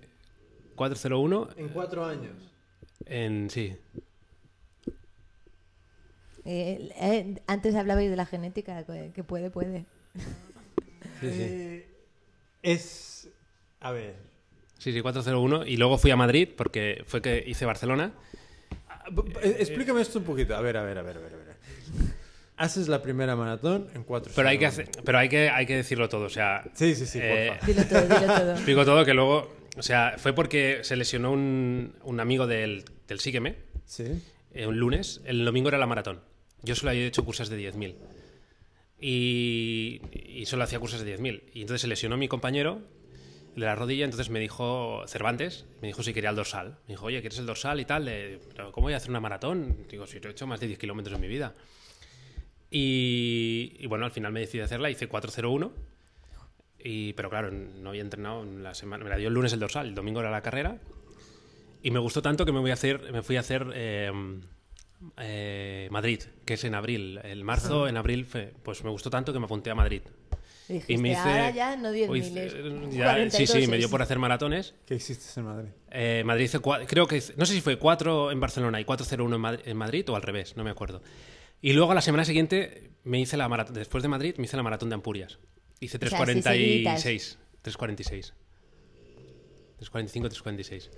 4.01 0.77 1.55
En 1.57 1.69
cuatro 1.70 2.05
años. 2.05 2.35
en... 3.07 3.48
Sí. 3.51 3.77
eh, 6.44 6.90
eh, 7.01 7.43
antes 7.47 7.74
hablabais 7.74 8.09
de 8.11 8.16
la 8.16 8.27
genética, 8.27 8.85
que 9.15 9.24
puede, 9.24 9.51
puede. 9.51 9.85
Sí, 11.20 11.31
sí. 11.31 11.43
Eh, 11.43 11.89
es... 12.62 13.28
A 13.81 13.90
ver... 13.90 14.16
Sí, 14.78 14.93
sí, 14.93 15.01
4.01. 15.01 15.65
Y 15.66 15.78
luego 15.78 15.97
fui 15.97 16.11
a 16.11 16.16
Madrid 16.16 16.51
porque 16.55 17.03
fue 17.07 17.23
que 17.23 17.43
hice 17.47 17.65
Barcelona. 17.65 18.12
Ah, 18.86 19.05
b- 19.11 19.23
b- 19.23 19.57
Explícame 19.59 20.03
esto 20.03 20.19
un 20.19 20.27
poquito. 20.27 20.55
A 20.55 20.61
ver, 20.61 20.77
a 20.77 20.82
ver, 20.82 20.98
a 20.98 21.03
ver, 21.03 21.16
a 21.16 21.20
ver. 21.20 21.32
a 21.32 21.36
ver. 21.39 21.57
haces 22.59 22.89
la 22.89 23.01
primera 23.01 23.35
maratón 23.35 23.89
en 23.94 24.05
4 24.05 24.31
Pero 24.36 24.47
hay 24.48 24.59
que, 24.59 24.66
hacer, 24.66 24.90
pero 25.05 25.16
hay 25.16 25.31
que, 25.31 25.48
hay 25.48 25.65
que 25.65 25.77
decirlo 25.77 26.11
todo, 26.11 26.24
o 26.27 26.28
sea... 26.31 26.65
Sí, 26.74 26.94
sí, 26.94 27.07
sí, 27.07 27.19
eh, 27.23 27.53
porfa. 27.61 27.66
Dilo 27.66 27.85
todo, 27.86 28.03
dilo 28.03 28.35
todo. 28.35 28.53
Explico 28.57 28.85
todo 28.85 29.05
que 29.07 29.15
luego, 29.15 29.57
o 29.77 29.82
sea, 29.82 30.15
fue 30.19 30.32
porque 30.32 30.81
se 30.82 30.97
lesionó 30.97 31.32
un, 31.32 31.94
un 32.03 32.20
amigo 32.20 32.47
del, 32.47 32.85
del 33.09 33.20
Sígueme, 33.20 33.57
Sí. 33.85 34.05
eh, 34.53 34.66
un 34.66 34.78
lunes, 34.78 35.20
el 35.24 35.44
domingo 35.44 35.69
era 35.69 35.78
la 35.78 35.86
maratón. 35.86 36.20
Yo 36.62 36.74
solo 36.74 36.90
había 36.90 37.07
hecho 37.07 37.24
cursos 37.24 37.48
de 37.48 37.59
10.000. 37.73 37.94
Y, 38.98 40.01
y 40.12 40.47
solo 40.47 40.65
hacía 40.65 40.78
cursos 40.81 41.03
de 41.05 41.19
10.000. 41.19 41.43
Y 41.55 41.61
entonces 41.61 41.82
se 41.82 41.86
lesionó 41.89 42.16
mi 42.16 42.28
compañero 42.28 42.81
de 43.55 43.65
la 43.65 43.74
rodilla, 43.74 44.05
entonces 44.05 44.31
me 44.31 44.40
dijo 44.40 45.05
Cervantes, 45.07 45.65
me 45.81 45.89
dijo 45.89 46.03
si 46.03 46.12
quería 46.12 46.31
el 46.31 46.36
dorsal. 46.36 46.78
Me 46.89 46.94
dijo, 46.94 47.07
oye, 47.07 47.20
¿quieres 47.20 47.39
el 47.39 47.47
dorsal 47.47 47.78
y 47.81 47.85
tal? 47.85 48.05
¿Pero 48.55 48.73
¿Cómo 48.73 48.86
voy 48.86 48.94
a 48.94 48.97
hacer 48.97 49.11
una 49.11 49.20
maratón? 49.20 49.86
Digo, 49.90 50.07
si 50.07 50.19
yo 50.20 50.28
he 50.28 50.32
hecho 50.32 50.47
más 50.47 50.61
de 50.61 50.66
10 50.66 50.78
kilómetros 50.78 51.15
en 51.15 51.20
mi 51.20 51.28
vida. 51.28 51.55
Y, 52.70 53.77
y 53.78 53.86
bueno, 53.86 54.05
al 54.05 54.11
final 54.11 54.32
me 54.32 54.40
decidí 54.40 54.61
hacerla, 54.62 54.90
hice 54.90 55.09
4.01. 55.09 55.70
Y, 56.89 57.15
pero 57.15 57.29
claro, 57.31 57.51
no 57.51 57.89
había 57.91 58.03
entrenado 58.03 58.43
en 58.45 58.63
la 58.63 58.73
semana. 58.75 59.03
Me 59.03 59.11
la 59.11 59.17
dio 59.17 59.29
el 59.29 59.35
lunes 59.35 59.53
el 59.53 59.59
dorsal, 59.61 59.89
el 59.89 59.95
domingo 59.95 60.21
era 60.21 60.31
la 60.31 60.41
carrera. 60.43 60.79
Y 61.83 61.91
me 61.91 61.99
gustó 61.99 62.23
tanto 62.23 62.45
que 62.47 62.53
me, 62.53 62.61
voy 62.61 62.71
a 62.71 62.75
hacer, 62.75 63.13
me 63.13 63.23
fui 63.23 63.37
a 63.37 63.41
hacer 63.41 63.67
eh, 63.75 64.13
eh, 65.19 65.89
Madrid, 65.91 66.21
que 66.45 66.55
es 66.55 66.65
en 66.65 66.75
abril. 66.75 67.21
El 67.23 67.45
marzo, 67.45 67.89
en 67.89 67.97
abril, 67.97 68.25
fue- 68.25 68.53
pues 68.63 68.83
me 68.85 68.91
gustó 68.91 69.11
tanto 69.11 69.33
que 69.33 69.39
me 69.39 69.45
apunté 69.47 69.71
a 69.71 69.75
Madrid. 69.75 70.03
Dijiste, 70.69 70.93
Y 70.93 70.97
me 70.99 71.11
hice. 71.11 71.21
ahora 71.21 71.51
ya 71.51 71.77
no 71.77 71.93
10.000, 71.93 72.09
Uy, 72.11 72.19
es 72.21 72.33
eh, 72.35 72.89
ya- 72.91 73.31
sí, 73.31 73.47
sí, 73.47 73.53
me 73.69 73.79
dio 73.79 73.89
42. 73.89 73.91
por 73.91 74.03
hacer 74.03 74.19
maratones. 74.19 74.75
¿Qué 74.85 74.97
hiciste 74.97 75.41
en 75.41 75.47
Madrid? 75.47 75.69
Eh, 75.91 76.23
Madrid 76.25 76.45
hice 76.45 76.61
creo 76.87 77.07
que 77.07 77.23
no 77.37 77.47
sé 77.47 77.55
si 77.55 77.61
fue 77.61 77.79
4 77.79 78.33
en 78.33 78.41
Barcelona 78.41 78.81
y 78.81 78.85
4.01 78.85 79.61
en, 79.65 79.71
en 79.71 79.77
Madrid 79.77 80.09
o 80.11 80.17
al 80.17 80.23
revés, 80.23 80.57
no 80.57 80.65
me 80.65 80.71
acuerdo. 80.71 81.03
Y 81.63 81.73
luego 81.73 81.93
a 81.93 81.95
la 81.95 82.01
semana 82.01 82.25
siguiente 82.25 82.91
me 83.05 83.21
hice 83.21 83.37
la 83.37 83.49
maratón, 83.49 83.75
después 83.75 84.03
de 84.03 84.09
Madrid 84.09 84.35
me 84.39 84.45
hice 84.45 84.57
la 84.57 84.63
maratón 84.65 84.89
de 84.89 84.95
Ampurias. 84.97 85.39
Hice 85.81 85.98
O 85.98 86.09
sea, 86.09 86.23
así 86.23 86.32
3.46. 86.32 87.36
3.46. 87.65 88.32
3.45, 89.81 90.28
3.46. 90.31 90.89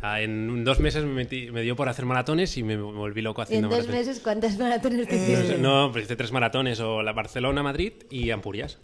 Ah, 0.00 0.20
en 0.20 0.64
dos 0.64 0.80
meses 0.80 1.04
me, 1.04 1.24
metí- 1.24 1.50
me 1.52 1.62
dio 1.62 1.76
por 1.76 1.88
hacer 1.88 2.04
maratones 2.06 2.56
y 2.56 2.62
me, 2.62 2.76
volví 2.76 3.20
loco 3.22 3.42
Y 3.42 3.42
en 3.42 3.44
haciendo 3.44 3.68
dos 3.68 3.78
maratones. 3.86 4.06
meses, 4.06 4.22
¿cuántas 4.22 4.56
maratones 4.58 5.06
te 5.08 5.16
No, 5.16 5.22
hiciste? 5.22 5.58
No, 5.58 5.90
pero 5.92 6.04
hice 6.04 6.16
tres 6.16 6.32
maratones, 6.32 6.80
o 6.80 7.02
la 7.02 7.12
Barcelona, 7.12 7.62
Madrid 7.62 7.92
y 8.10 8.30
Ampurias. 8.30 8.78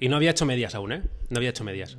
Y 0.00 0.08
no 0.08 0.16
había 0.16 0.30
hecho 0.30 0.46
medias 0.46 0.74
aún, 0.74 0.92
¿eh? 0.92 1.02
No 1.28 1.36
había 1.38 1.50
hecho 1.50 1.64
medias. 1.64 1.96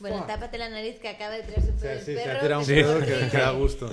Bueno, 0.00 0.24
tápate 0.26 0.58
la 0.58 0.68
nariz 0.68 0.98
que 0.98 1.08
acaba 1.08 1.34
de 1.34 1.42
tirarse 1.44 1.70
un 1.70 1.76
O 1.76 1.78
sea, 1.78 1.92
el 1.92 1.98
sí, 2.00 2.06
se 2.06 2.14
perro. 2.14 2.38
ha 2.38 2.40
tirado 2.40 2.60
un 2.60 2.66
Sí. 2.66 2.74
pedo 2.74 2.98
que, 3.00 3.28
que 3.30 3.36
da 3.38 3.50
gusto. 3.52 3.90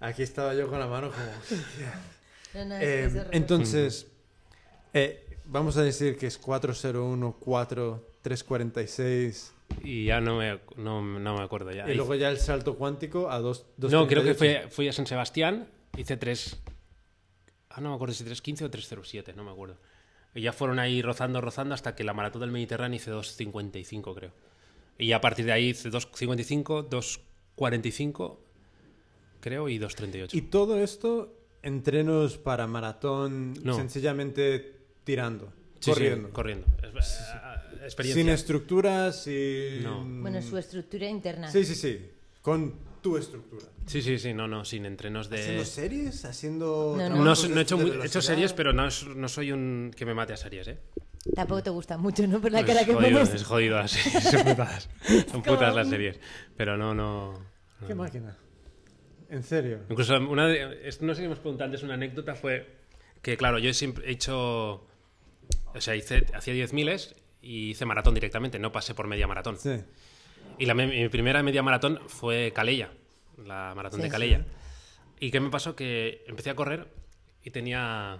Aquí 0.00 0.22
estaba 0.22 0.54
yo 0.54 0.68
con 0.68 0.78
la 0.78 0.86
mano 0.86 1.10
como... 1.10 1.24
No, 2.54 2.64
no, 2.64 2.76
es- 2.76 3.14
Eh, 3.14 3.24
entonces, 3.32 4.06
eh, 4.94 5.24
vamos 5.48 5.76
a 5.76 5.82
decir 5.82 6.16
que 6.16 6.26
es 6.26 6.38
401, 6.38 7.36
4, 7.40 8.04
346 8.22 9.54
Y 9.82 10.04
ya 10.06 10.20
no 10.20 10.38
me, 10.38 10.60
no, 10.76 11.02
no 11.02 11.36
me 11.36 11.42
acuerdo 11.42 11.70
ya. 11.72 11.90
y 11.90 11.94
luego 11.94 12.14
ya 12.14 12.28
el 12.30 12.38
salto 12.38 12.76
cuántico 12.76 13.30
a 13.30 13.38
2, 13.40 13.66
No, 13.90 14.06
creo 14.06 14.22
que 14.22 14.34
fue, 14.34 14.66
fui 14.70 14.88
a 14.88 14.92
San 14.92 15.06
Sebastián, 15.06 15.68
hice 15.96 16.16
tres... 16.16 16.56
Ah, 17.70 17.80
no 17.80 17.90
me 17.90 17.94
acuerdo 17.96 18.14
si 18.14 18.24
3.15 18.24 18.62
o 18.64 18.70
3.07, 18.70 19.34
no 19.34 19.44
me 19.44 19.50
acuerdo. 19.50 19.76
Y 20.34 20.40
ya 20.42 20.52
fueron 20.52 20.78
ahí 20.78 21.00
rozando, 21.02 21.40
rozando 21.40 21.74
hasta 21.74 21.94
que 21.94 22.02
la 22.02 22.12
maratón 22.14 22.40
del 22.40 22.50
Mediterráneo 22.50 22.96
hice 22.96 23.12
2.55, 23.12 24.14
creo. 24.14 24.32
Y 24.98 25.12
a 25.12 25.20
partir 25.20 25.44
de 25.44 25.52
ahí 25.52 25.68
hice 25.70 25.90
2.55, 25.90 26.88
2.45, 26.88 28.36
creo, 29.40 29.68
y 29.68 29.78
2.38. 29.78 30.30
Y 30.32 30.42
todo 30.42 30.78
esto, 30.82 31.34
entrenos 31.62 32.38
para 32.38 32.66
maratón, 32.66 33.54
No. 33.62 33.74
sencillamente 33.74 34.77
tirando, 35.08 35.46
Sí, 35.46 35.52
sí, 35.80 35.90
corriendo. 35.92 36.30
corriendo. 36.34 36.66
Es- 36.98 37.20
eh, 37.20 37.84
experiencia. 37.84 38.22
Sin 38.22 38.28
estructuras 38.28 39.26
y... 39.26 39.80
No. 39.82 40.04
Bueno, 40.04 40.42
su 40.42 40.58
estructura 40.58 41.08
interna. 41.08 41.50
Sí, 41.50 41.64
sí, 41.64 41.74
sí. 41.74 42.10
Con 42.42 42.74
tu 43.00 43.16
estructura. 43.16 43.64
Sí, 43.86 44.02
sí, 44.02 44.18
sí, 44.18 44.34
no, 44.34 44.46
no, 44.46 44.66
sin 44.66 44.84
entrenos 44.84 45.30
de... 45.30 45.38
¿Haciendo 45.38 45.64
series? 45.64 46.24
¿Haciendo...? 46.26 46.94
No, 46.98 47.08
no. 47.08 47.32
He 47.32 47.62
hecho, 47.62 47.78
he 47.80 48.22
series, 48.22 48.52
pero 48.52 48.74
no, 48.74 48.86
es- 48.86 49.06
no 49.06 49.28
soy 49.28 49.50
un 49.52 49.90
que 49.96 50.04
me 50.04 50.12
mate 50.12 50.34
a 50.34 50.36
series, 50.36 50.68
¿eh? 50.68 50.78
Tampoco 51.34 51.62
te 51.62 51.70
gusta 51.70 51.96
mucho, 51.96 52.26
¿no? 52.26 52.38
Por 52.38 52.52
la 52.52 52.64
cara 52.66 52.80
es, 52.80 52.86
que 52.86 52.92
jodido, 52.92 53.20
pones. 53.20 53.34
es 53.34 53.44
jodido 53.44 53.76
las 53.78 53.90
series, 53.92 54.24
son 54.24 54.44
putas. 54.44 54.88
Son 55.30 55.42
putas 55.42 55.74
las 55.74 55.88
series. 55.88 56.20
Pero 56.54 56.76
no, 56.76 56.92
no... 56.94 57.32
¿Qué 57.86 57.94
máquina? 57.94 58.36
¿En 59.30 59.42
serio? 59.42 59.80
Incluso 59.88 60.16
una 60.18 60.48
de, 60.48 60.86
esto 60.86 61.06
no 61.06 61.14
sé 61.14 61.20
si 61.20 61.24
hemos 61.24 61.38
preguntado 61.38 61.64
antes, 61.66 61.82
una 61.82 61.94
anécdota 61.94 62.34
fue 62.34 62.76
que, 63.22 63.36
claro, 63.38 63.58
yo 63.58 63.72
siempre 63.72 64.06
he 64.08 64.12
hecho, 64.12 64.86
o 65.78 65.80
sea, 65.80 65.96
hice, 65.96 66.26
hacía 66.34 66.54
10.000 66.54 67.14
y 67.42 67.70
hice 67.70 67.84
maratón 67.86 68.14
directamente, 68.14 68.58
no 68.58 68.70
pasé 68.72 68.94
por 68.94 69.06
media 69.06 69.26
maratón. 69.26 69.56
Sí. 69.58 69.80
Y 70.58 70.66
la, 70.66 70.74
mi 70.74 71.08
primera 71.08 71.42
media 71.42 71.62
maratón 71.62 72.00
fue 72.08 72.52
Calella, 72.54 72.90
la 73.44 73.72
maratón 73.76 73.98
Sí, 74.00 74.02
de 74.02 74.08
sí. 74.08 74.12
Calella. 74.12 74.44
¿Y 75.20 75.30
qué 75.30 75.40
me 75.40 75.50
pasó? 75.50 75.74
Que 75.76 76.24
empecé 76.26 76.50
a 76.50 76.54
correr 76.56 76.88
y 77.44 77.50
tenía, 77.50 78.18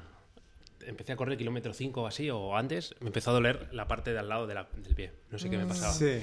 empecé 0.86 1.12
a 1.12 1.16
correr 1.16 1.36
kilómetro 1.36 1.72
5 1.74 2.02
o 2.02 2.06
así, 2.06 2.30
o 2.30 2.56
antes, 2.56 2.94
me 3.00 3.08
empezó 3.08 3.30
a 3.30 3.34
doler 3.34 3.68
la 3.72 3.86
parte 3.88 4.12
de 4.12 4.18
al 4.20 4.28
lado 4.28 4.46
de 4.46 4.54
la- 4.54 4.68
del 4.76 4.94
pie. 4.94 5.12
No 5.30 5.38
sé 5.38 5.50
qué 5.50 5.58
me 5.58 5.66
pasaba. 5.66 5.92
Sí. 5.92 6.22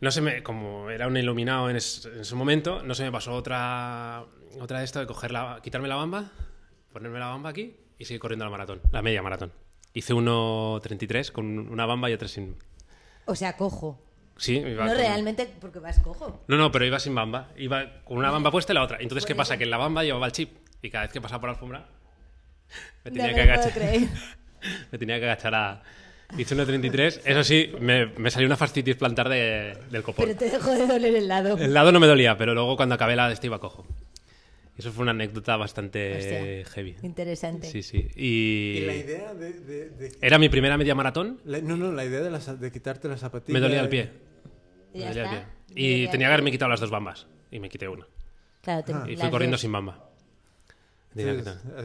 No 0.00 0.10
se 0.10 0.20
me, 0.20 0.42
como 0.42 0.90
era 0.90 1.06
un 1.06 1.16
iluminado 1.16 1.70
en, 1.70 1.76
es- 1.76 2.06
en 2.06 2.20
ese 2.20 2.34
momento, 2.34 2.82
no 2.82 2.94
se 2.94 3.04
me 3.04 3.12
pasó 3.12 3.32
otra, 3.34 4.24
otra 4.60 4.78
de 4.80 4.84
esto 4.84 4.98
de 5.00 5.06
coger 5.06 5.30
la, 5.30 5.60
quitarme 5.62 5.86
la 5.88 5.96
bamba, 5.96 6.32
ponerme 6.92 7.18
la 7.20 7.26
bamba 7.28 7.50
aquí 7.50 7.76
y 7.98 8.04
seguir 8.06 8.20
corriendo 8.20 8.44
la 8.44 8.50
maratón, 8.50 8.80
la 8.90 9.00
media 9.02 9.22
maratón. 9.22 9.52
Hice 9.94 10.14
1.33 10.14 11.30
con 11.32 11.58
una 11.58 11.86
bamba 11.86 12.08
y 12.10 12.14
otra 12.14 12.28
sin. 12.28 12.56
O 13.26 13.34
sea, 13.34 13.56
cojo. 13.56 14.00
Sí, 14.36 14.56
iba 14.56 14.84
No 14.84 14.90
con- 14.90 14.98
realmente 14.98 15.48
porque 15.60 15.78
vas 15.78 15.98
cojo. 16.00 16.42
No, 16.48 16.56
no, 16.56 16.72
pero 16.72 16.84
iba 16.86 16.98
sin 16.98 17.14
bamba. 17.14 17.50
Iba 17.56 18.02
con 18.04 18.16
una 18.16 18.30
bamba 18.30 18.50
puesta 18.50 18.72
y 18.72 18.74
la 18.74 18.82
otra. 18.82 18.98
Entonces, 19.00 19.26
¿qué 19.26 19.34
Por 19.34 19.42
pasa? 19.42 19.54
eso. 19.54 19.58
Que 19.58 19.64
en 19.64 19.70
la 19.70 19.76
bamba 19.76 20.02
llevaba 20.04 20.26
el 20.26 20.32
chip 20.32 20.50
y 20.80 20.90
cada 20.90 21.04
vez 21.04 21.12
que 21.12 21.20
pasaba 21.20 21.40
por 21.40 21.50
la 21.50 21.54
alfombra 21.54 21.86
me 23.04 23.10
No 23.10 23.16
tenía 23.16 23.26
me 23.28 23.34
que 23.34 23.40
lo 23.40 23.46
puedo 23.54 23.60
agachar. 23.60 23.72
creer. 23.72 24.08
me 24.92 24.98
tenía 24.98 25.18
que 25.20 25.24
agachar 25.26 25.54
a. 25.54 25.82
Hice 26.38 26.56
1.33. 26.56 27.20
Eso 27.26 27.44
sí, 27.44 27.70
me, 27.78 28.06
me 28.06 28.30
salió 28.30 28.46
una 28.46 28.56
fascitis 28.56 28.96
plantar 28.96 29.28
de- 29.28 29.76
del 29.90 30.02
copón. 30.02 30.24
Pero 30.24 30.38
te 30.38 30.48
dejó 30.48 30.70
de 30.70 30.86
doler 30.86 31.14
el 31.14 31.28
lado. 31.28 31.58
El 31.58 31.74
lado 31.74 31.92
no 31.92 32.00
me 32.00 32.06
dolía, 32.06 32.38
pero 32.38 32.54
luego 32.54 32.74
cuando 32.76 32.94
acabé 32.94 33.14
la 33.16 33.28
de 33.28 33.34
este 33.34 33.48
iba 33.48 33.60
cojo. 33.60 33.86
Eso 34.76 34.90
fue 34.90 35.02
una 35.02 35.10
anécdota 35.10 35.56
bastante 35.56 36.16
Hostia. 36.16 36.64
heavy. 36.72 36.96
Interesante. 37.02 37.66
Sí, 37.70 37.82
sí. 37.82 38.08
Y, 38.16 38.78
¿Y 38.78 38.80
la 38.86 38.94
idea 38.94 39.34
de...? 39.34 39.52
de- 39.52 39.90
de- 39.90 40.12
era 40.20 40.38
mi 40.38 40.48
primera 40.48 40.78
media 40.78 40.94
maratón, 40.94 41.40
la- 41.44 41.60
no, 41.60 41.76
no, 41.76 41.92
la 41.92 42.04
idea 42.04 42.20
de, 42.20 42.30
las- 42.30 42.58
de 42.58 42.72
quitarte 42.72 43.06
las 43.08 43.20
zapatillas... 43.20 43.52
me 43.52 43.60
dolía 43.60 43.80
el 43.82 43.88
pie. 43.90 44.10
Y 44.94 44.98
Me 44.98 45.04
ya 45.04 45.08
dolía 45.08 45.22
el 45.24 45.74
pie. 45.74 46.04
Y 46.04 46.08
tenía 46.08 46.26
que 46.28 46.32
haberme 46.32 46.50
quitado 46.50 46.70
las 46.70 46.80
dos 46.80 46.90
bambas. 46.90 47.26
Y 47.50 47.60
me 47.60 47.68
quité 47.68 47.86
una. 47.86 48.06
Claro, 48.62 48.82
te- 48.84 48.92
Ah. 48.94 49.04
Y 49.06 49.12
las 49.12 49.20
fui 49.20 49.30
corriendo 49.30 49.54
dos. 49.56 49.60
sin 49.60 49.72
bamba. 49.72 50.08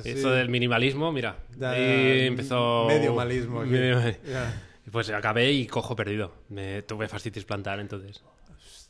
Esto 0.05 0.31
del 0.31 0.47
minimalismo, 0.49 1.11
mira. 1.11 1.37
Ya, 1.57 1.71
ahí 1.71 2.27
empezó. 2.27 2.85
Medio 2.87 3.13
malismo. 3.13 3.61
aquí. 3.61 3.71
Medio- 3.71 3.99
Ya. 4.25 4.63
Y 4.87 4.89
Pues 4.89 5.09
acabé 5.09 5.51
y 5.51 5.67
cojo 5.67 5.97
perdido. 5.97 6.33
Me 6.47 6.81
tuve 6.83 7.09
fascitis 7.09 7.43
plantar 7.43 7.81
entonces. 7.81 8.23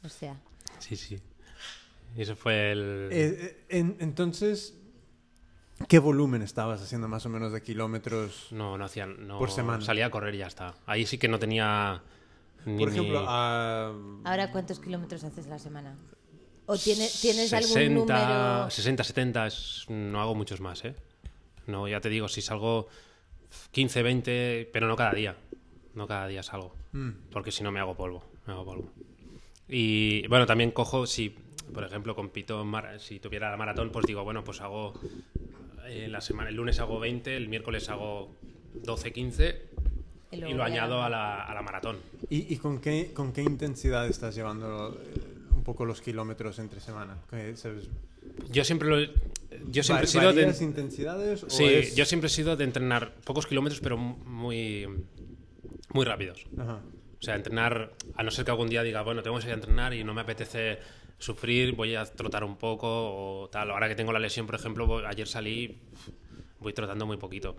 O 0.03 0.09
sea, 0.09 0.35
Sí, 0.77 0.95
sí. 0.95 1.17
Y 2.17 2.21
eso 2.23 2.35
fue 2.35 2.71
el. 2.71 3.09
Eh, 3.11 3.37
eh, 3.39 3.65
en- 3.69 3.95
entonces, 3.99 4.75
¿qué 5.87 5.99
volumen 5.99 6.41
estabas 6.41 6.81
haciendo 6.81 7.07
más 7.07 7.25
o 7.25 7.29
menos 7.29 7.51
de 7.53 7.61
kilómetros? 7.61 8.47
No, 8.51 8.77
no 8.77 8.83
hacían. 8.85 9.27
No, 9.27 9.37
Por 9.37 9.51
semana. 9.51 9.83
Salía 9.83 10.07
a 10.07 10.09
correr 10.09 10.33
y 10.35 10.39
ya 10.39 10.47
está. 10.47 10.73
Ahí 10.87 11.05
sí 11.05 11.17
que 11.17 11.27
no 11.27 11.37
tenía. 11.39 12.01
Ni 12.65 12.79
Por 12.79 12.89
ejemplo, 12.89 13.21
mi- 13.21 13.25
a... 13.29 13.93
¿ahora 14.25 14.51
cuántos 14.51 14.79
kilómetros 14.79 15.23
haces 15.23 15.45
a 15.45 15.49
la 15.51 15.59
semana? 15.59 15.95
¿O 16.65 16.75
tiene- 16.77 17.07
tienes 17.21 17.49
60, 17.49 17.57
algún 17.79 17.93
número? 18.07 18.69
60, 18.69 19.03
70, 19.05 19.47
es- 19.47 19.85
no 19.87 20.19
hago 20.19 20.35
muchos 20.35 20.59
más, 20.59 20.83
¿eh? 20.83 20.95
No, 21.67 21.87
ya 21.87 22.01
te 22.01 22.09
digo, 22.09 22.27
si 22.27 22.41
salgo 22.41 22.87
15, 23.71 24.01
20, 24.03 24.69
pero 24.73 24.87
no 24.87 24.95
cada 24.97 25.11
día. 25.13 25.37
No 25.93 26.07
cada 26.07 26.27
día 26.27 26.43
salgo. 26.43 26.75
Mm. 26.91 27.09
Porque 27.31 27.51
si 27.51 27.63
no 27.63 27.71
me 27.71 27.79
hago 27.79 27.95
polvo. 27.95 28.23
Me 28.47 28.53
hago 28.53 28.65
polvo. 28.65 28.91
Y 29.69 30.27
bueno, 30.27 30.45
también 30.45 30.71
cojo, 30.71 31.05
si 31.05 31.35
por 31.73 31.83
ejemplo 31.83 32.15
compito, 32.15 32.65
si 32.99 33.19
tuviera 33.19 33.49
la 33.51 33.57
maratón, 33.57 33.91
pues 33.91 34.05
digo, 34.05 34.23
bueno, 34.23 34.43
pues 34.43 34.61
hago. 34.61 34.93
eh, 35.87 36.07
la 36.09 36.21
semana, 36.21 36.49
el 36.49 36.55
lunes 36.55 36.79
hago 36.79 36.99
20, 36.99 37.35
el 37.35 37.47
miércoles 37.49 37.87
hago 37.89 38.35
12, 38.73 39.11
15 39.13 39.61
Y 40.31 40.35
y, 40.35 40.39
luego 40.41 40.55
lo 40.57 40.63
añado 40.63 41.01
a 41.03 41.09
la, 41.09 41.43
a 41.43 41.53
la 41.53 41.61
maratón. 41.61 41.97
¿Y, 42.29 42.53
y 42.53 42.57
con, 42.57 42.79
qué, 42.81 43.11
con 43.13 43.31
qué 43.31 43.41
intensidad 43.43 44.05
estás 44.07 44.35
llevando 44.35 44.99
eh, 45.01 45.23
un 45.55 45.63
poco 45.63 45.85
los 45.85 46.01
kilómetros 46.01 46.59
entre 46.59 46.79
semana? 46.81 47.17
¿Qué- 47.29 47.55
sabes? 47.55 47.89
Yo 48.51 48.63
siempre 48.65 48.89
lo. 48.89 48.97
Yo 49.71 49.83
siempre 49.83 50.03
he 50.05 50.07
¿Va- 50.07 50.31
sido 50.31 50.33
de. 50.33 50.63
intensidades? 50.63 51.43
o 51.43 51.49
Sí, 51.49 51.63
es- 51.63 51.95
yo 51.95 52.03
siempre 52.05 52.27
he 52.27 52.29
sido 52.29 52.57
de 52.57 52.65
entrenar 52.65 53.13
pocos 53.23 53.47
kilómetros, 53.47 53.79
pero 53.79 53.95
muy, 53.97 54.85
muy 55.93 56.05
rápidos. 56.05 56.45
Ajá. 56.59 56.81
O 57.19 57.23
sea, 57.23 57.35
entrenar, 57.35 57.93
a 58.15 58.21
no 58.23 58.29
ser 58.29 58.43
que 58.45 58.51
algún 58.51 58.69
día 58.69 58.83
diga, 58.83 59.01
bueno, 59.01 59.23
tengo 59.23 59.37
que 59.37 59.43
salir 59.43 59.53
a 59.55 59.57
entrenar 59.59 59.93
y 59.93 60.03
no 60.03 60.13
me 60.13 60.21
apetece 60.21 60.77
sufrir, 61.19 61.73
voy 61.73 61.95
a 61.95 62.05
trotar 62.05 62.43
un 62.43 62.57
poco 62.57 62.87
o 63.43 63.49
tal. 63.49 63.71
Ahora 63.71 63.87
que 63.87 63.95
tengo 63.95 64.11
la 64.13 64.19
lesión, 64.19 64.45
por 64.45 64.55
ejemplo, 64.55 64.85
voy- 64.85 65.03
ayer 65.05 65.27
salí 65.27 65.79
voy 66.59 66.73
trotando 66.73 67.05
muy 67.05 67.17
poquito 67.17 67.55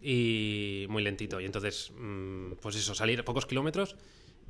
y 0.00 0.86
muy 0.88 1.02
lentito. 1.02 1.40
Y 1.40 1.44
entonces, 1.44 1.92
mm, 1.96 2.52
pues 2.60 2.76
eso, 2.76 2.94
salir 2.94 3.24
pocos 3.24 3.46
kilómetros 3.46 3.96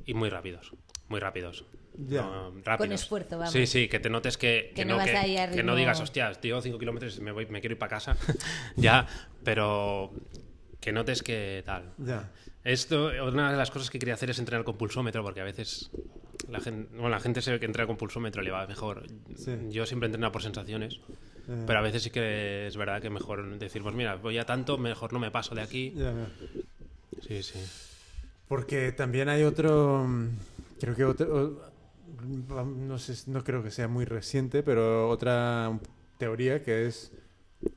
y 0.05 0.13
muy 0.13 0.29
rápidos, 0.29 0.71
muy 1.07 1.19
rápidos. 1.19 1.65
Ya. 2.07 2.21
No, 2.21 2.51
rápidos. 2.63 2.77
Con 2.77 2.91
esfuerzo, 2.93 3.37
vamos. 3.37 3.51
Sí, 3.51 3.67
sí, 3.67 3.87
que 3.87 3.99
te 3.99 4.09
notes 4.09 4.37
que, 4.37 4.67
Que 4.69 4.81
que 4.81 4.85
no 4.85 4.97
vas 4.97 5.09
que, 5.09 5.55
que 5.55 5.63
no 5.63 5.75
digas, 5.75 5.99
hostias, 5.99 6.39
digo 6.39 6.61
5 6.61 6.77
kilómetros 6.79 7.17
y 7.17 7.21
me, 7.21 7.31
voy, 7.31 7.45
me 7.47 7.59
quiero 7.61 7.73
ir 7.73 7.79
para 7.79 7.89
casa. 7.89 8.15
ya, 8.77 9.07
pero 9.43 10.11
que 10.79 10.91
notes 10.91 11.23
que 11.23 11.61
tal. 11.65 11.93
Ya. 11.97 12.31
Esto, 12.63 13.11
una 13.27 13.51
de 13.51 13.57
las 13.57 13.71
cosas 13.71 13.89
que 13.89 13.99
quería 13.99 14.13
hacer 14.15 14.29
es 14.29 14.39
entrenar 14.39 14.65
con 14.65 14.77
pulsómetro, 14.77 15.23
porque 15.23 15.41
a 15.41 15.45
veces 15.45 15.89
la 16.49 16.59
gente, 16.59 16.89
bueno, 16.93 17.09
la 17.09 17.19
gente 17.19 17.41
se 17.41 17.51
ve 17.51 17.59
que 17.59 17.65
entrena 17.65 17.87
con 17.87 17.97
pulsómetro 17.97 18.41
le 18.41 18.51
va 18.51 18.67
mejor. 18.67 19.03
Sí. 19.35 19.51
Yo 19.69 19.85
siempre 19.85 20.07
entreno 20.07 20.31
por 20.31 20.41
sensaciones, 20.43 20.99
Eh, 21.47 21.63
pero 21.65 21.79
a 21.79 21.81
veces 21.81 22.03
sí 22.03 22.09
que 22.11 22.67
es 22.67 22.77
verdad 22.77 23.01
que 23.01 23.09
mejor 23.09 23.57
decir, 23.57 23.81
pues 23.81 23.95
mira, 23.95 24.15
voy 24.17 24.37
a 24.37 24.45
tanto, 24.45 24.77
mejor 24.77 25.13
no 25.13 25.19
me 25.19 25.31
paso 25.31 25.55
de 25.55 25.61
aquí. 25.61 25.93
ya, 25.95 26.11
ya. 26.13 26.27
Sí, 27.27 27.41
sí. 27.43 27.59
Porque 28.47 28.91
también 28.91 29.29
hay 29.29 29.43
otro, 29.43 30.05
mm, 30.07 30.27
creo 30.79 30.95
que 30.95 31.05
otro, 31.05 31.61
o- 32.53 32.63
no 32.65 32.97
sé, 32.99 33.31
no 33.31 33.43
creo 33.43 33.63
que 33.63 33.71
sea 33.71 33.87
muy 33.87 34.05
reciente, 34.05 34.61
pero 34.63 35.09
otra 35.09 35.79
teoría 36.17 36.61
que 36.61 36.87
es 36.87 37.11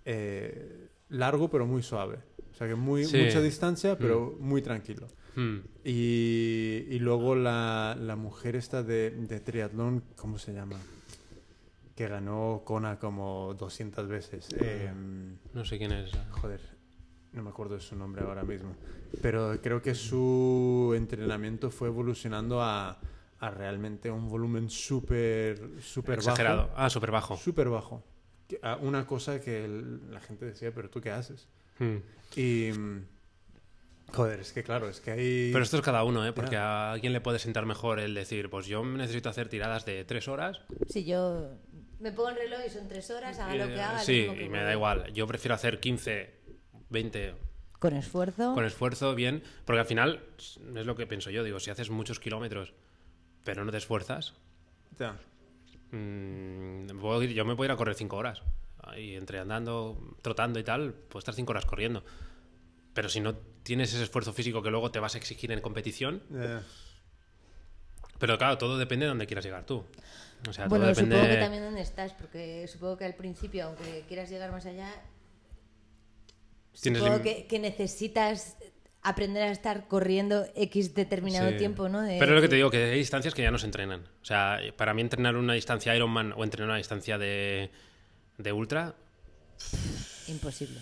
eh, 0.05 0.89
largo 1.09 1.49
pero 1.49 1.65
muy 1.67 1.83
suave. 1.83 2.19
O 2.53 2.55
sea 2.55 2.69
que 2.69 2.75
muy, 2.75 3.05
Sí. 3.05 3.17
mucha 3.25 3.41
distancia 3.41 3.97
pero 3.99 4.37
muy 4.39 4.61
tranquilo. 4.63 5.07
Hmm. 5.35 5.61
Y, 5.85 6.85
y 6.91 6.99
luego 6.99 7.35
la, 7.35 7.97
la 7.99 8.15
mujer 8.17 8.55
esta 8.57 8.83
de, 8.83 9.11
de 9.11 9.41
triatlón, 9.41 10.05
¿cómo 10.17 10.39
se 10.39 10.53
llama? 10.53 10.77
Que 11.97 12.07
ganó 12.09 12.63
Kona 12.65 12.99
como 12.99 13.55
200 13.59 14.07
veces. 14.09 14.49
Em, 14.61 15.37
No 15.55 15.65
sé 15.65 15.79
quién 15.79 15.93
es. 15.93 16.11
Joder, 16.31 16.61
no 17.33 17.43
me 17.43 17.51
acuerdo 17.51 17.75
de 17.75 17.81
su 17.81 17.97
nombre 17.97 18.23
ahora 18.23 18.45
mismo. 18.45 18.75
Pero 19.23 19.59
creo 19.63 19.81
que 19.83 19.95
su 19.95 20.93
entrenamiento 20.97 21.71
fue 21.71 21.89
evolucionando 21.89 22.63
a, 22.63 22.99
a 23.41 23.51
realmente 23.51 24.11
un 24.11 24.29
volumen 24.29 24.69
súper 24.71 25.81
súper 25.81 26.19
Exagerado. 26.19 26.69
bajo. 26.69 26.73
Ah, 26.77 26.91
súper 26.91 27.11
bajo. 27.11 27.37
Súper 27.37 27.69
bajo. 27.71 28.03
Una 28.83 29.07
cosa 29.07 29.41
que 29.41 29.65
el- 29.65 30.11
la 30.13 30.21
gente 30.21 30.45
decía, 30.45 30.73
pero 30.75 30.91
¿tú 30.91 31.01
qué 31.01 31.11
haces? 31.11 31.49
Hmm. 31.83 31.97
Y... 32.37 32.71
mm, 32.73 33.07
Joder, 34.15 34.41
es 34.41 34.53
que 34.53 34.63
claro, 34.63 34.89
es 34.91 35.01
que 35.01 35.11
hay... 35.11 35.51
Pero 35.53 35.65
esto 35.65 35.79
es 35.79 35.83
cada 35.83 36.05
uno, 36.05 36.27
¿eh? 36.27 36.35
Porque 36.35 36.57
a 36.59 36.93
alguien 36.93 37.15
le 37.15 37.23
puede 37.23 37.39
sentar 37.39 37.65
mejor 37.65 37.99
el 37.99 38.13
decir, 38.15 38.51
pues 38.51 38.67
yo 38.67 38.85
necesito 38.85 39.31
hacer 39.31 39.49
tiradas 39.49 39.87
de 39.87 40.05
tres 40.05 40.29
horas. 40.29 40.61
Si 40.87 41.05
yo 41.05 41.57
me 41.99 42.13
pongo 42.13 42.29
el 42.29 42.37
reloj 42.37 42.61
y 42.67 42.69
son 42.69 42.89
tres 42.89 43.11
horas, 43.11 43.39
haga 43.39 43.55
lo 43.55 43.65
Eh, 43.65 43.73
que 43.75 43.81
haga. 43.81 43.99
sí, 44.01 44.27
y 44.39 44.49
me 44.51 44.63
da 44.63 44.73
igual. 44.73 45.11
Yo 45.15 45.27
prefiero 45.27 45.55
hacer 45.55 45.81
15, 45.81 46.31
20 46.91 47.35
Con 47.79 47.95
esfuerzo. 47.95 48.53
con 48.55 48.67
esfuerzo, 48.67 49.15
bien. 49.15 49.43
Porque 49.65 49.81
al 49.81 49.87
final, 49.87 50.21
es 50.37 50.59
lo 50.87 50.95
que 50.95 51.07
pienso 51.07 51.31
yo, 51.31 51.43
digo, 51.43 51.59
si 51.59 51.71
haces 51.71 51.89
muchos 51.89 52.21
kilómetros, 52.21 52.75
pero 53.45 53.65
no 53.65 53.71
te 53.73 53.79
esfuerzas, 53.79 54.35
Ya. 54.99 55.17
mm, 55.91 56.99
puedo 57.01 57.23
ir- 57.23 57.33
yo 57.33 57.47
me 57.47 57.57
puedo 57.57 57.65
ir 57.69 57.73
a 57.73 57.77
correr 57.77 57.95
5 57.95 58.17
horas. 58.17 58.43
Y 58.99 59.15
entre 59.17 59.39
andando, 59.39 60.17
trotando 60.23 60.59
y 60.59 60.65
tal, 60.65 60.93
puedo 60.93 61.19
estar 61.21 61.35
5 61.35 61.51
horas 61.51 61.65
corriendo. 61.67 62.05
Pero 62.95 63.09
si 63.09 63.21
no 63.21 63.35
tienes 63.63 63.93
ese 63.95 64.03
esfuerzo 64.05 64.33
físico 64.33 64.63
que 64.63 64.71
luego 64.71 64.91
te 64.91 64.99
vas 64.99 65.15
a 65.15 65.19
exigir 65.19 65.51
en 65.53 65.61
competición, 65.61 66.23
Ya. 66.31 66.63
pero 68.19 68.37
claro, 68.39 68.59
todo 68.59 68.77
depende 68.79 69.07
de 69.07 69.09
dónde 69.11 69.27
quieras 69.27 69.45
llegar 69.45 69.65
tú. 69.65 69.85
O 70.49 70.53
sea, 70.53 70.67
bueno, 70.69 70.85
todo 70.87 70.95
depende... 70.95 71.17
supongo 71.17 71.35
que 71.35 71.41
también 71.41 71.63
dónde 71.65 71.81
estás, 71.83 72.13
porque 72.15 72.67
supongo 72.69 72.97
que 72.99 73.05
al 73.05 73.15
principio, 73.15 73.67
aunque 73.67 74.05
quieras 74.09 74.29
llegar 74.31 74.51
más 74.51 74.67
allá, 74.67 74.93
Tienes 76.81 77.01
supongo 77.01 77.19
lim- 77.21 77.23
que, 77.23 77.47
que 77.47 77.59
necesitas 77.59 78.57
aprender 79.03 79.43
a 79.45 79.51
estar 79.51 79.89
corriendo 79.89 80.47
X 80.55 80.95
determinado 80.95 81.51
Sí. 81.51 81.57
tiempo, 81.59 81.89
¿no? 81.89 82.01
De- 82.03 82.19
Pero 82.19 82.33
es 82.33 82.37
lo 82.37 82.41
que 82.43 82.49
te 82.49 82.57
digo, 82.57 82.71
que 82.71 82.85
hay 82.93 82.99
distancias 82.99 83.35
que 83.35 83.43
ya 83.43 83.51
no 83.51 83.59
se 83.59 83.67
entrenan. 83.67 84.03
O 84.21 84.25
sea, 84.25 84.59
para 84.77 84.95
mí 84.95 85.03
entrenar 85.03 85.37
una 85.37 85.55
distancia 85.55 85.95
Ironman 85.95 86.33
o 86.37 86.45
entrenar 86.45 86.69
una 86.71 86.79
distancia 86.79 87.19
de, 87.19 87.71
de 88.39 88.53
ultra, 88.53 88.95
Imposible. 90.29 90.81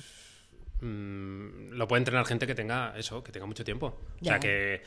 mm, 0.81 1.71
lo 1.73 1.89
puede 1.89 1.99
entrenar 2.01 2.27
gente 2.27 2.47
que 2.47 2.55
tenga 2.55 2.95
eso, 2.97 3.23
que 3.23 3.33
tenga 3.33 3.47
mucho 3.47 3.65
tiempo. 3.65 3.87
O 3.87 4.01
Ya. 4.21 4.33
sea, 4.33 4.41
que... 4.41 4.83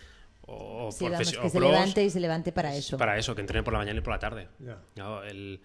O, 0.45 0.88
o 0.88 0.91
Sí, 0.91 1.06
vamos, 1.06 1.19
profesi- 1.22 1.40
que 1.40 1.48
o 1.48 1.49
se 1.49 1.57
pros 1.57 1.72
levante 1.72 2.03
y 2.03 2.10
se 2.10 2.19
levante 2.19 2.52
para 2.52 2.76
eso. 2.76 2.98
para 2.98 3.18
eso, 3.18 3.34
que 3.34 3.41
entrene 3.41 3.64
por 3.64 3.72
la 3.73 3.80
mañana 3.80 3.99
y 3.99 4.02
por 4.02 4.11
la 4.14 4.19
tarde. 4.19 4.49
Ya. 4.60 4.77
No, 4.95 5.23
el, 5.23 5.61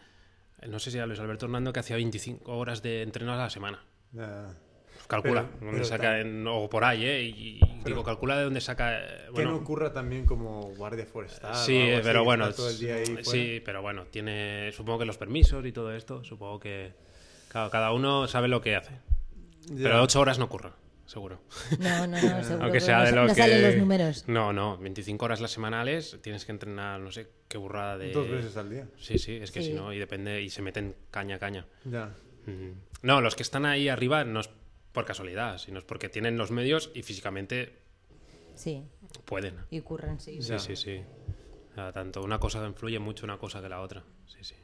el- 0.60 0.70
no 0.70 0.78
sé 0.78 0.90
si 0.92 0.98
era 0.98 1.06
Luis 1.06 1.18
Alberto 1.18 1.46
Hernando 1.46 1.72
que 1.72 1.80
hacía 1.80 1.96
25 1.96 2.56
horas 2.56 2.80
de 2.82 3.02
entreno 3.02 3.32
a 3.32 3.36
la 3.36 3.50
semana. 3.50 3.82
Ya. 4.12 4.54
Calcula, 5.08 5.42
Pero- 5.46 5.58
dónde 5.60 5.72
pero 5.72 5.84
saca, 5.84 6.20
en- 6.20 6.46
o 6.46 6.68
por 6.68 6.84
ahí, 6.84 7.04
¿eh? 7.04 7.22
Y, 7.22 7.58
y 7.58 7.60
digo, 7.84 8.04
calcula 8.04 8.36
de 8.36 8.44
dónde 8.44 8.60
saca... 8.60 8.98
eh, 9.00 9.06
que 9.24 9.30
Bueno, 9.32 9.50
no 9.52 9.56
ocurra 9.56 9.92
también 9.92 10.26
como 10.26 10.60
guardia 10.76 11.06
forestal. 11.06 11.52
o 11.52 11.54
Sí, 11.54 11.82
pero 12.02 12.24
bueno, 12.24 12.44
está 12.44 12.56
todo 12.58 12.68
el 12.70 12.78
día 12.78 12.94
ahí 12.96 13.06
fuera. 13.06 13.24
sí, 13.24 13.62
pero 13.64 13.80
bueno, 13.82 14.04
tiene, 14.10 14.70
supongo 14.72 14.98
que 15.00 15.04
los 15.06 15.16
permisos 15.18 15.64
y 15.64 15.72
todo 15.72 15.94
esto, 15.96 16.22
supongo 16.24 16.60
que 16.60 16.92
claro, 17.48 17.70
cada 17.70 17.92
uno 17.92 18.28
sabe 18.28 18.48
lo 18.48 18.60
que 18.60 18.76
hace. 18.76 18.92
Ya. 19.70 19.84
Pero 19.84 20.02
ocho 20.02 20.20
horas 20.20 20.38
no 20.38 20.44
ocurre, 20.44 20.70
seguro. 21.06 21.40
No, 21.78 22.06
no, 22.06 22.20
no, 22.20 22.20
seguro 22.44 22.62
Aunque 22.64 22.72
que 22.72 22.80
sea 22.80 22.98
no, 22.98 23.04
de 23.06 23.12
lo 23.12 23.22
no 23.22 23.28
que 23.28 23.34
salen 23.34 23.62
los 23.62 23.76
números. 23.76 24.24
No, 24.28 24.52
no, 24.52 24.76
25 24.76 25.24
horas 25.24 25.40
las 25.40 25.50
semanales, 25.52 26.18
tienes 26.20 26.44
que 26.44 26.52
entrenar, 26.52 27.00
no 27.00 27.10
sé, 27.12 27.30
qué 27.48 27.56
burrada 27.56 27.96
de 27.96 28.12
Dos 28.12 28.28
veces 28.28 28.54
al 28.58 28.68
día. 28.68 28.86
Sí, 28.98 29.18
sí, 29.18 29.36
es 29.36 29.50
que 29.52 29.62
Sí. 29.62 29.68
si 29.68 29.72
no 29.72 29.90
y 29.94 29.98
depende 29.98 30.42
y 30.42 30.50
se 30.50 30.60
meten 30.60 30.94
caña 31.10 31.36
a 31.36 31.38
caña. 31.38 31.66
Ya. 31.86 32.12
Mm. 32.44 32.72
No, 33.00 33.20
los 33.22 33.36
que 33.36 33.42
están 33.42 33.64
ahí 33.64 33.88
arriba 33.88 34.24
no 34.24 34.40
es 34.40 34.50
por 34.92 35.04
casualidad, 35.04 35.58
sino 35.58 35.78
es 35.78 35.84
porque 35.84 36.08
tienen 36.08 36.36
los 36.36 36.50
medios 36.50 36.90
y 36.94 37.02
físicamente 37.02 37.78
Sí, 38.54 38.82
pueden. 39.24 39.56
y 39.70 39.80
ocurren, 39.80 40.18
sí. 40.20 40.42
Sí, 40.42 40.58
sí, 40.58 40.76
sí. 40.76 41.00
O 41.72 41.74
sea, 41.74 41.92
tanto 41.92 42.22
una 42.22 42.38
cosa 42.40 42.66
influye 42.66 42.98
mucho 42.98 43.24
una 43.24 43.38
cosa 43.38 43.60
que 43.62 43.68
la 43.68 43.80
otra. 43.80 44.02
Sí, 44.26 44.38
sí. 44.42 44.54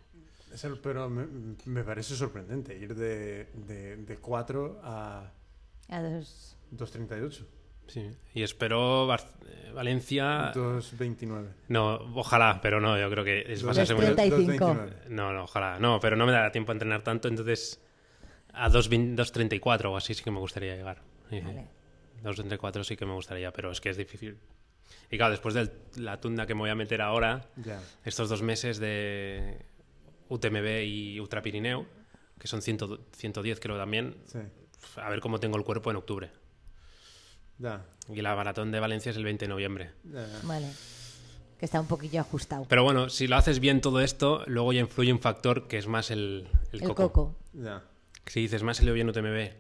Es 0.52 0.64
el- 0.64 0.78
pero 0.78 1.08
me, 1.08 1.26
me 1.66 1.84
parece 1.84 2.14
sorprendente 2.16 2.76
ir 2.76 2.94
de, 2.94 3.46
de, 3.54 3.96
de 3.96 4.16
4 4.18 4.80
a 4.82 5.30
A 5.88 6.02
dos. 6.02 6.56
2.38. 6.72 7.44
Sí, 7.86 8.10
y 8.32 8.42
espero 8.42 9.06
Bar- 9.06 9.28
eh, 9.46 9.70
Valencia. 9.74 10.52
2.29. 10.54 11.48
No, 11.68 11.96
ojalá, 12.14 12.58
pero 12.62 12.80
no, 12.80 12.98
yo 12.98 13.10
creo 13.10 13.22
que 13.24 13.44
es 13.52 13.64
va 13.64 13.72
a 13.72 13.74
ser 13.74 13.94
muy- 13.94 14.06
2.35. 14.06 14.58
2.29. 14.58 15.08
No, 15.10 15.32
no, 15.34 15.44
ojalá. 15.44 15.78
No, 15.78 16.00
pero 16.00 16.16
no 16.16 16.24
me 16.24 16.32
da 16.32 16.50
tiempo 16.50 16.72
a 16.72 16.74
entrenar 16.74 17.02
tanto, 17.04 17.28
entonces 17.28 17.80
a 18.54 18.68
2.20 18.70 19.16
2.34 19.16 19.86
o 19.86 19.96
así 19.96 20.14
sí 20.14 20.22
que 20.22 20.30
me 20.30 20.38
gustaría 20.38 20.74
llegar. 20.76 21.02
Sí. 21.30 21.40
Vale. 21.40 21.68
2.34 22.22 22.84
sí 22.84 22.96
que 22.96 23.04
me 23.06 23.12
gustaría, 23.14 23.52
pero 23.52 23.70
es 23.70 23.80
que 23.80 23.90
es 23.90 23.96
difícil. 23.96 24.38
Y 25.10 25.16
claro, 25.16 25.32
después 25.32 25.54
de 25.54 25.70
la 25.96 26.20
tunda 26.20 26.46
que 26.46 26.54
me 26.54 26.60
voy 26.60 26.70
a 26.70 26.74
meter 26.74 27.02
ahora, 27.02 27.48
estos 28.04 28.28
dos 28.28 28.42
meses 28.42 28.78
de 28.78 29.64
UTMB 30.28 30.84
y 30.84 31.20
Ultra 31.20 31.42
Pirineo, 31.42 31.86
que 32.38 32.46
son 32.48 32.62
100 32.62 32.78
110 33.12 33.60
creo 33.60 33.76
también, 33.76 34.16
Sí. 34.26 34.38
a 34.96 35.08
ver 35.10 35.20
cómo 35.20 35.38
tengo 35.40 35.56
el 35.56 35.64
cuerpo 35.64 35.90
en 35.90 35.96
octubre. 35.96 36.30
Y 38.08 38.20
la 38.20 38.34
maratón 38.36 38.70
de 38.72 38.80
Valencia 38.80 39.10
es 39.10 39.16
el 39.16 39.24
20 39.24 39.44
de 39.44 39.48
noviembre. 39.48 39.90
Vale. 40.44 40.68
Que 41.58 41.64
está 41.66 41.80
un 41.80 41.86
poquillo 41.86 42.20
ajustado. 42.20 42.66
Pero 42.68 42.82
bueno, 42.82 43.08
si 43.08 43.26
lo 43.26 43.36
haces 43.36 43.60
bien 43.60 43.80
todo 43.80 44.00
esto, 44.00 44.42
luego 44.46 44.72
ya 44.72 44.80
influye 44.80 45.12
un 45.12 45.20
factor 45.20 45.66
que 45.68 45.78
es 45.78 45.86
más 45.86 46.10
el, 46.10 46.48
el 46.72 46.82
el 46.82 46.88
coco. 46.88 47.12
coco. 47.12 47.36
Si 48.26 48.40
dices, 48.40 48.62
me 48.62 48.70
ha 48.70 48.74
salido 48.74 48.94
bien 48.94 49.08
UTMB, 49.08 49.50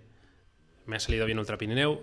me 0.86 0.96
ha 0.96 1.00
salido 1.00 1.26
bien 1.26 1.38
Ultra 1.38 1.56
Pirineo, 1.58 2.00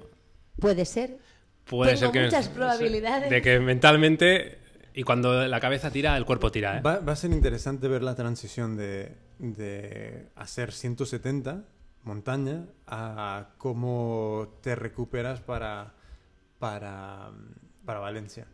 Puede 0.60 0.86
ser. 0.86 1.18
puede 1.66 1.96
Tengo 1.96 2.12
ser 2.12 2.12
que... 2.12 2.26
muchas 2.26 2.50
probabilidades. 2.56 3.30
De 3.30 3.42
que 3.42 3.60
mentalmente, 3.60 4.58
y 4.94 5.04
cuando 5.04 5.48
la 5.48 5.60
cabeza 5.60 5.92
tira, 5.92 6.16
el 6.18 6.26
cuerpo 6.26 6.52
tira, 6.52 6.78
¿eh? 6.78 6.82
Va, 6.82 7.00
va 7.00 7.14
a 7.14 7.16
ser 7.16 7.32
interesante 7.32 7.88
ver 7.88 8.04
la 8.04 8.16
transición 8.16 8.76
de, 8.78 9.16
de 9.40 10.28
hacer 10.36 10.72
170 10.72 11.64
montaña 12.04 12.66
a 12.88 13.50
cómo 13.58 14.58
te 14.62 14.76
recuperas 14.76 15.40
para, 15.42 15.94
para, 16.60 17.32
para 17.86 18.00
Valencia. 18.00 18.48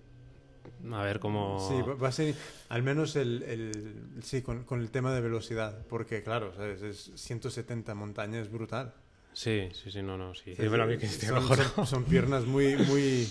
A 0.91 1.03
ver 1.03 1.19
cómo... 1.19 1.57
Sí, 1.67 1.81
va, 1.81 2.07
a 2.07 2.11
ser 2.11 2.35
al 2.69 2.83
menos 2.83 3.15
el, 3.15 3.43
el- 3.43 4.23
sí, 4.23 4.41
con, 4.41 4.63
con 4.63 4.81
el 4.81 4.89
tema 4.89 5.13
de 5.13 5.21
velocidad, 5.21 5.85
porque 5.89 6.23
claro, 6.23 6.53
¿sabes? 6.55 6.81
Es 6.81 7.11
170 7.15 7.95
montaña 7.95 8.39
es 8.39 8.51
brutal. 8.51 8.93
Sí, 9.33 9.69
sí, 9.71 9.91
sí, 9.91 10.01
no, 10.01 10.17
no, 10.17 10.33
sí. 10.33 10.55
Sí, 10.55 10.63
Dímelo 10.63 10.83
a 10.83 10.87
sí, 10.87 10.93
mí 10.93 10.97
que 10.97 11.07
son, 11.07 11.41
cojonado. 11.41 11.69
son- 11.75 11.85
son 11.87 12.03
piernas 12.05 12.45
muy, 12.45 12.75
muy, 12.75 13.27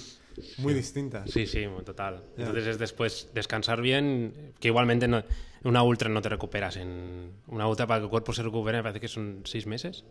muy 0.59 0.75
distintas. 0.75 1.31
Sí, 1.31 1.47
sí, 1.47 1.67
total. 1.85 2.23
Ya. 2.37 2.43
Entonces 2.47 2.67
es 2.69 2.79
después 2.79 3.29
descansar 3.35 3.81
bien, 3.81 4.53
que 4.61 4.69
igualmente 4.69 5.09
no, 5.09 5.23
una 5.65 5.83
ultra 5.83 6.09
no 6.09 6.23
te 6.23 6.29
recuperas 6.29 6.77
en... 6.77 7.33
Una 7.49 7.67
ultra 7.67 7.87
para 7.87 8.01
que 8.01 8.05
el 8.05 8.11
cuerpo 8.11 8.33
se 8.33 8.43
recupere 8.43 8.79
me 8.79 8.83
parece 8.85 9.01
que 9.01 9.09
son 9.09 9.43
seis 9.45 9.67
meses. 9.67 10.05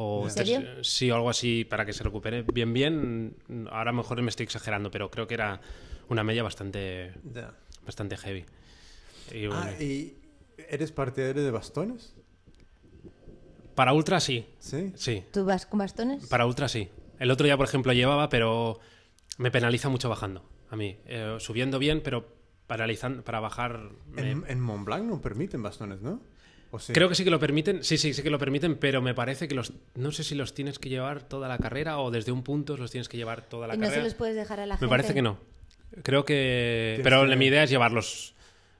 O 0.00 0.24
¿En 0.24 0.30
tres- 0.30 0.48
serio? 0.48 0.84
sí, 0.84 1.10
o 1.10 1.14
algo 1.16 1.30
así 1.30 1.64
para 1.64 1.84
que 1.86 1.92
se 1.92 2.02
recupere 2.04 2.42
bien, 2.42 2.72
bien. 2.72 3.36
Ahora 3.70 3.92
mejor 3.92 4.20
me 4.22 4.30
estoy 4.30 4.44
exagerando, 4.44 4.90
pero 4.90 5.10
creo 5.10 5.26
que 5.26 5.34
era 5.34 5.60
una 6.08 6.24
media 6.24 6.42
bastante, 6.42 7.12
bastante 7.84 8.16
heavy. 8.16 8.44
Y 9.32 9.46
bueno, 9.46 9.62
Ah, 9.62 9.82
¿y 9.82 10.16
eres 10.68 10.92
partidario 10.92 11.42
de 11.44 11.50
bastones? 11.50 12.14
Para 13.74 13.92
ultra 13.92 14.20
sí. 14.20 14.46
¿Sí? 14.58 14.92
Sí. 14.96 15.24
¿Tú 15.32 15.44
vas 15.44 15.66
con 15.66 15.78
bastones? 15.78 16.26
Para 16.26 16.46
ultra 16.46 16.68
sí. 16.68 16.88
El 17.18 17.30
otro 17.30 17.44
día, 17.44 17.56
por 17.56 17.66
ejemplo, 17.66 17.92
llevaba, 17.92 18.28
pero 18.28 18.80
me 19.38 19.50
penaliza 19.50 19.88
mucho 19.88 20.08
bajando. 20.08 20.44
A 20.70 20.76
mí. 20.76 20.98
Eh, 21.06 21.36
subiendo 21.38 21.78
bien, 21.78 22.00
pero 22.02 22.26
paralizando, 22.66 23.22
para 23.22 23.40
bajar. 23.40 23.90
me- 24.10 24.30
En, 24.32 24.44
en 24.48 24.60
Mont 24.60 24.84
Blanc 24.84 25.04
no 25.04 25.20
permiten 25.20 25.62
bastones, 25.62 26.00
¿no? 26.00 26.20
¿O 26.70 26.78
sí? 26.78 26.92
Creo 26.92 27.08
que 27.08 27.14
sí 27.14 27.24
que 27.24 27.30
lo 27.30 27.38
permiten. 27.38 27.82
Sí, 27.84 27.96
sí, 27.98 28.12
sí 28.12 28.22
que 28.22 28.30
lo 28.30 28.38
permiten, 28.38 28.76
pero 28.76 29.00
me 29.00 29.14
parece 29.14 29.48
que 29.48 29.54
los. 29.54 29.72
No 29.94 30.10
sé 30.12 30.22
si 30.24 30.34
los 30.34 30.54
tienes 30.54 30.78
que 30.78 30.88
llevar 30.88 31.22
toda 31.22 31.48
la 31.48 31.58
carrera 31.58 31.98
o 32.00 32.10
desde 32.10 32.32
un 32.32 32.42
punto 32.42 32.76
los 32.76 32.90
tienes 32.90 33.08
que 33.08 33.16
llevar 33.16 33.48
toda 33.48 33.66
la 33.68 33.74
y 33.74 33.78
no 33.78 33.84
carrera. 33.84 34.02
se 34.02 34.04
los 34.08 34.14
puedes 34.14 34.34
dejar 34.36 34.60
a 34.60 34.66
la 34.66 34.74
gente. 34.76 34.84
Me 34.86 34.90
parece 34.90 35.14
que 35.14 35.22
no. 35.22 35.38
Creo 36.02 36.24
que. 36.24 37.00
Pero 37.02 37.26
que- 37.26 37.36
mi 37.36 37.46
idea 37.46 37.64
es 37.64 37.70
llevarlos. 37.70 38.34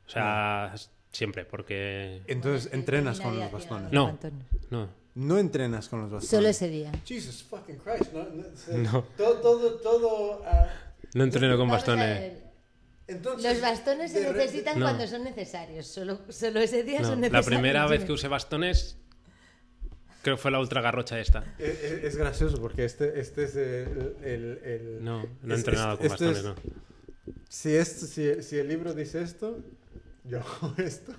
O 0.06 0.10
sea, 0.10 0.74
siempre, 1.12 1.44
porque. 1.44 2.22
Entonces 2.26 2.72
entrenas 2.72 3.20
con 3.20 3.38
los 3.38 3.50
bastones. 3.50 3.92
No. 3.92 4.18
No. 4.70 4.88
No 5.14 5.38
entrenas 5.38 5.88
con 5.88 6.02
los 6.02 6.10
bastones. 6.12 6.30
Solo 6.30 6.48
ese 6.48 6.68
día. 6.68 6.92
Jesus 7.04 7.42
fucking 7.42 7.78
Christ. 7.78 8.12
No, 8.12 8.24
no, 8.24 8.78
No. 8.92 9.02
Todo, 9.16 9.34
todo, 9.40 9.74
todo. 9.80 10.42
ah, 10.46 10.68
No 11.14 11.24
entreno 11.24 11.56
con 11.56 11.68
bastones. 11.68 12.34
entonces, 13.08 13.52
Los 13.52 13.60
bastones 13.60 14.12
se 14.12 14.32
necesitan 14.32 14.78
No. 14.78 14.84
cuando 14.86 15.06
son 15.08 15.24
necesarios. 15.24 15.86
Solo, 15.88 16.20
solo 16.28 16.60
ese 16.60 16.84
día 16.84 17.00
No, 17.00 17.08
son 17.08 17.20
La 17.20 17.28
necesarios. 17.28 17.46
primera 17.46 17.86
vez 17.88 18.04
que 18.04 18.12
usé 18.12 18.28
bastones. 18.28 18.96
Creo 20.22 20.36
que 20.36 20.42
fue 20.42 20.50
la 20.50 20.60
ultra 20.60 20.82
garrocha 20.82 21.18
esta. 21.18 21.44
Es, 21.58 21.82
es- 21.82 22.04
es 22.04 22.16
gracioso 22.16 22.60
porque 22.60 22.84
este, 22.84 23.18
este 23.18 23.44
es 23.44 23.56
el. 23.56 24.16
el- 24.22 24.60
el- 24.64 24.98
No, 25.04 25.24
no 25.42 25.52
he 25.54 25.54
es- 25.54 25.60
entrenado 25.60 25.92
es- 25.94 25.98
con 25.98 26.06
este 26.06 26.24
bastones, 26.26 26.38
es- 26.38 26.44
no. 26.44 26.54
Si, 27.48 27.74
esto, 27.74 28.06
si, 28.06 28.42
si 28.42 28.56
el 28.58 28.68
libro 28.68 28.94
dice 28.94 29.22
esto, 29.22 29.58
yo 30.24 30.40
hago 30.62 30.74
esto. 30.78 31.12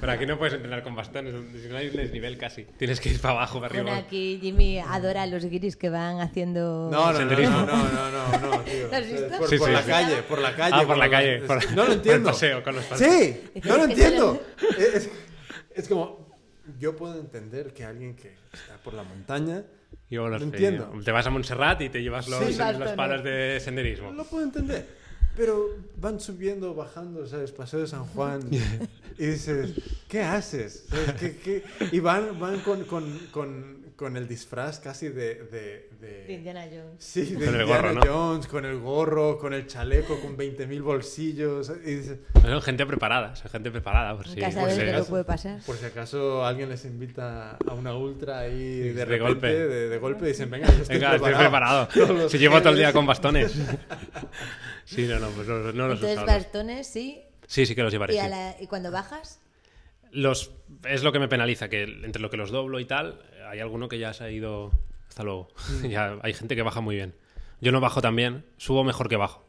Pero 0.00 0.12
aquí 0.12 0.26
no 0.26 0.38
puedes 0.38 0.54
entrenar 0.54 0.82
con 0.82 0.94
bastones, 0.94 1.34
si 1.62 1.68
no 1.68 1.76
hay 1.76 1.88
un 1.88 1.96
desnivel 1.96 2.36
casi. 2.38 2.64
Tienes 2.64 3.00
que 3.00 3.08
ir 3.10 3.20
para 3.20 3.34
abajo, 3.34 3.60
para 3.60 3.74
Bueno, 3.74 3.90
arriba. 3.90 4.06
aquí 4.06 4.38
Jimmy 4.40 4.78
adora 4.78 5.22
a 5.22 5.26
los 5.26 5.44
guiris 5.46 5.76
que 5.76 5.88
van 5.88 6.20
haciendo... 6.20 6.88
No, 6.92 7.06
no, 7.06 7.12
no, 7.12 7.18
Senderismo. 7.18 7.56
no, 7.60 7.66
no, 7.66 8.10
no, 8.10 8.38
no, 8.38 8.38
no, 8.56 8.60
tío. 8.62 8.88
¿Lo 8.90 8.96
has 8.96 9.06
visto? 9.10 9.38
Por, 9.38 9.48
Sí, 9.48 9.56
por 9.58 9.68
sí. 9.68 9.72
la 9.74 9.82
calle, 9.84 10.22
por 10.24 10.38
la 10.40 10.54
calle. 10.56 10.74
Ah, 10.76 10.86
por 10.86 10.96
la 10.98 11.10
calle. 11.10 11.38
por- 11.40 11.64
No 11.72 11.76
lo 11.82 11.84
por 11.86 11.92
entiendo. 11.94 12.28
el 12.28 12.34
paseo 12.34 12.62
con 12.62 12.74
los. 12.76 12.84
Sí, 12.96 13.40
no 13.64 13.76
lo 13.78 13.84
entiendo. 13.90 14.42
Es, 14.78 15.08
es 15.74 15.88
como, 15.88 16.30
yo 16.78 16.94
puedo 16.96 17.18
entender 17.18 17.72
que 17.72 17.84
alguien 17.84 18.14
que 18.14 18.34
está 18.52 18.76
por 18.84 18.92
la 18.94 19.02
montaña, 19.04 19.64
Y 20.10 20.16
luego 20.16 20.28
los- 20.30 20.40
No 20.42 20.46
entiendo. 20.48 20.92
Te 21.02 21.12
vas 21.12 21.26
a 21.26 21.30
Montserrat 21.30 21.80
y 21.80 21.88
te 21.88 22.02
llevas 22.02 22.28
los, 22.28 22.40
Bastones. 22.58 22.92
palos 22.94 23.24
de 23.24 23.58
senderismo. 23.60 24.12
lo 24.12 24.24
puedo 24.24 24.44
entender. 24.44 25.00
Pero 25.36 25.70
van 26.00 26.20
subiendo, 26.20 26.74
bajando, 26.74 27.26
¿sabes? 27.26 27.52
Paseo 27.52 27.80
de 27.80 27.86
San 27.86 28.04
Juan. 28.06 28.42
Y 29.18 29.26
dices, 29.26 29.74
¿qué 30.08 30.22
haces? 30.22 30.84
¿Sabes? 30.88 31.12
¿Qué- 31.20 31.36
qué? 31.36 31.62
Y 31.92 32.00
van, 32.00 32.40
van 32.40 32.60
con, 32.60 32.82
con, 32.84 33.18
con, 33.30 33.81
con 34.02 34.16
el 34.18 34.28
disfraz 34.28 34.78
casi 34.80 35.08
de... 35.08 35.34
de, 35.44 35.88
de- 36.00 36.24
De 36.26 36.32
Indiana 36.34 36.64
Jones. 36.70 36.96
Sí, 37.02 37.22
de 37.34 37.46
Con 37.46 37.54
el 37.54 37.60
Indiana 37.62 37.66
gorro, 37.66 37.92
¿no? 37.94 38.00
Jones, 38.06 38.46
con 38.46 38.64
el 38.66 38.78
gorro, 38.78 39.38
con 39.38 39.54
el 39.54 39.66
chaleco, 39.66 40.20
con 40.20 40.36
20.000 40.36 40.82
bolsillos. 40.82 41.72
Y 41.86 42.02
Son 42.42 42.60
gente 42.62 42.84
preparada, 42.86 43.34
son 43.36 43.50
gente 43.50 43.70
preparada. 43.70 44.14
Por 44.16 44.24
si, 44.26 44.30
por 44.40 44.70
si 44.70 44.80
que 44.80 44.90
acaso. 44.90 45.08
puede 45.08 45.24
pasar. 45.24 45.60
por 45.64 45.76
si 45.76 45.84
acaso 45.86 46.44
alguien 46.44 46.68
les 46.68 46.84
invita 46.84 47.56
a 47.66 47.72
una 47.74 47.94
ultra 47.94 48.40
ahí 48.40 48.78
de, 48.80 48.92
de 48.94 49.04
repente, 49.04 49.18
golpe. 49.28 49.46
De, 49.48 49.88
de 49.88 49.98
golpe, 49.98 50.26
dicen, 50.26 50.50
venga, 50.50 50.66
yo 50.68 50.82
estoy 50.82 50.96
Venga, 50.96 51.14
estoy 51.16 51.32
preparado. 51.32 51.88
preparado. 51.88 51.88
Todos 52.06 52.22
los 52.22 52.30
Se 52.32 52.38
llevo 52.38 52.58
todo 52.60 52.70
el 52.72 52.76
día 52.78 52.92
con 52.92 53.06
bastones. 53.06 53.54
Sí, 54.84 55.06
no, 55.06 55.18
no, 55.18 55.28
pues 55.30 55.46
no, 55.48 55.58
no 55.72 55.88
los 55.88 55.94
Entonces 56.00 56.16
no. 56.20 56.26
bastones, 56.26 56.86
sí. 56.86 57.22
Sí, 57.46 57.66
sí 57.66 57.74
que 57.74 57.82
los 57.82 57.92
llevaré. 57.92 58.14
Y, 58.14 58.18
a 58.18 58.24
sí. 58.24 58.30
la- 58.30 58.56
y 58.60 58.66
cuando 58.66 58.90
bajas, 58.90 59.40
Los, 60.10 60.50
es 60.84 61.02
lo 61.02 61.12
que 61.12 61.18
me 61.18 61.28
penaliza, 61.28 61.68
que 61.70 61.84
entre 61.84 62.20
lo 62.20 62.28
que 62.30 62.36
los 62.36 62.50
doblo 62.50 62.80
y 62.80 62.84
tal, 62.84 63.18
hay 63.52 63.60
alguno 63.60 63.88
que 63.88 63.98
ya 63.98 64.12
se 64.12 64.24
ha 64.24 64.30
ido. 64.30 64.72
Hasta 65.08 65.22
luego. 65.24 65.48
Mm. 65.82 65.86
ya 65.88 66.16
hay 66.22 66.32
gente 66.34 66.56
que 66.56 66.62
baja 66.62 66.80
muy 66.80 66.96
bien. 66.96 67.14
Yo 67.60 67.70
no 67.70 67.80
bajo 67.80 68.00
tan 68.02 68.16
bien, 68.16 68.44
subo 68.56 68.82
mejor 68.82 69.08
que 69.08 69.16
bajo. 69.16 69.44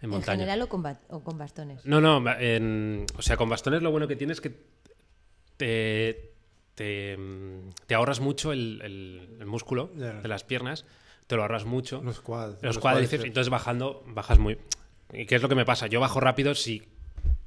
En 0.00 0.04
en 0.06 0.10
montaña. 0.10 0.38
general 0.40 0.62
o 0.62 0.68
con, 0.68 0.84
o 1.08 1.24
con 1.24 1.38
bastones. 1.38 1.84
No, 1.84 2.00
no, 2.00 2.22
en- 2.38 3.06
o 3.16 3.22
sea, 3.22 3.36
con 3.36 3.48
bastones 3.48 3.82
lo 3.82 3.90
bueno 3.90 4.06
que 4.06 4.16
tienes 4.16 4.36
es 4.36 4.40
que 4.42 4.50
te, 5.56 6.30
te, 6.74 7.18
te 7.86 7.94
ahorras 7.94 8.20
mucho 8.20 8.52
el, 8.52 8.80
el- 8.84 9.36
el 9.40 9.46
músculo 9.46 9.90
Ya. 9.96 10.14
de 10.14 10.28
las 10.28 10.44
piernas, 10.44 10.84
te 11.26 11.36
lo 11.36 11.42
ahorras 11.42 11.64
mucho. 11.64 12.00
Los 12.02 12.20
quads. 12.20 12.62
los 12.62 12.78
cuádriceps, 12.78 13.24
y 13.24 13.28
entonces 13.28 13.50
bajando, 13.50 14.02
bajas 14.06 14.38
muy... 14.38 14.58
¿Y 15.12 15.26
qué 15.26 15.36
es 15.36 15.42
lo 15.42 15.48
que 15.48 15.54
me 15.54 15.64
pasa? 15.64 15.86
Yo 15.86 16.00
bajo 16.00 16.20
rápido 16.20 16.54
si 16.54 16.82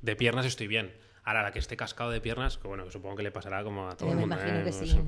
de 0.02 0.16
piernas 0.16 0.46
estoy 0.46 0.68
bien. 0.68 0.92
Ahora, 1.32 1.44
la 1.44 1.52
que 1.52 1.60
esté 1.60 1.78
cascado 1.78 2.12
de 2.12 2.20
piernas, 2.22 2.58
que 2.58 2.68
bueno, 2.68 2.90
supongo 2.92 3.16
que 3.16 3.24
le 3.24 3.32
pasará 3.32 3.64
como 3.64 3.88
a 3.88 3.96
todo 3.96 4.08
Yo 4.10 4.12
el 4.12 4.16
me 4.18 4.22
mundo. 4.22 4.36
imagino 4.36 4.60
¿eh? 4.60 4.64
que 4.64 4.72
No 4.72 4.86
sí. 4.86 5.02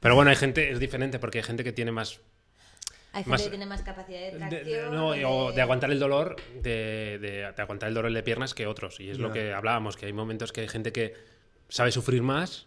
Pero 0.00 0.14
bueno, 0.16 0.30
hay 0.30 0.36
gente, 0.36 0.70
es 0.70 0.80
diferente 0.80 1.18
porque 1.18 1.38
hay 1.38 1.44
gente 1.44 1.62
que 1.64 1.72
tiene 1.72 1.92
más... 1.92 2.20
Hay 3.12 3.22
gente 3.24 3.30
Más- 3.30 3.42
que 3.42 3.48
tiene 3.50 3.66
más 3.66 3.82
capacidad 3.82 4.18
de 4.20 4.30
de- 4.32 4.38
tracción. 4.38 4.90
de- 4.90 4.96
no, 4.96 5.12
de- 5.12 5.24
o 5.24 5.52
de 5.52 5.60
aguantar 5.62 5.90
el 5.90 5.98
dolor, 5.98 6.36
de, 6.62 7.18
de- 7.20 7.52
de 7.52 7.62
aguantar 7.62 7.88
el 7.88 7.94
dolor 7.94 8.12
de 8.12 8.22
piernas 8.22 8.54
que 8.54 8.66
otros. 8.66 9.00
Y 9.00 9.10
es 9.10 9.18
lo 9.18 9.28
Ya. 9.28 9.34
que 9.34 9.52
hablábamos, 9.52 9.96
que 9.96 10.06
hay 10.06 10.12
momentos 10.12 10.52
que 10.52 10.60
hay 10.62 10.68
gente 10.68 10.92
que 10.92 11.14
sabe 11.68 11.90
sufrir 11.92 12.22
más 12.22 12.66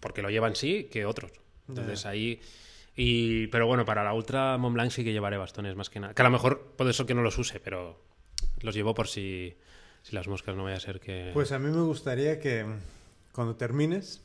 porque 0.00 0.22
lo 0.22 0.30
lleva 0.30 0.48
en 0.48 0.56
sí 0.56 0.88
que 0.90 1.04
otros. 1.06 1.32
Entonces 1.68 2.06
ahí... 2.06 2.40
Y, 2.96 3.46
pero 3.46 3.66
bueno, 3.66 3.84
para 3.86 4.02
la 4.04 4.12
Ultra 4.12 4.58
Mont 4.58 4.74
Blanc 4.74 4.90
sí 4.90 5.04
que 5.04 5.12
llevaré 5.12 5.36
bastones 5.38 5.74
más 5.76 5.88
que 5.88 6.00
nada. 6.00 6.12
Que 6.12 6.20
a 6.22 6.24
lo 6.24 6.30
mejor 6.30 6.74
puede 6.76 6.92
ser 6.92 7.06
que 7.06 7.14
no 7.14 7.22
los 7.22 7.38
use, 7.38 7.60
pero 7.60 7.98
los 8.60 8.74
llevo 8.74 8.94
por 8.94 9.08
si, 9.08 9.56
si 10.02 10.14
las 10.14 10.28
moscas 10.28 10.56
no 10.56 10.64
vaya 10.64 10.76
a 10.76 10.80
ser 10.80 11.00
que... 11.00 11.30
Pues 11.34 11.52
a 11.52 11.58
mí 11.58 11.70
me 11.70 11.82
gustaría 11.82 12.40
que 12.40 12.64
mm, 12.64 12.78
cuando 13.32 13.56
termines, 13.56 14.22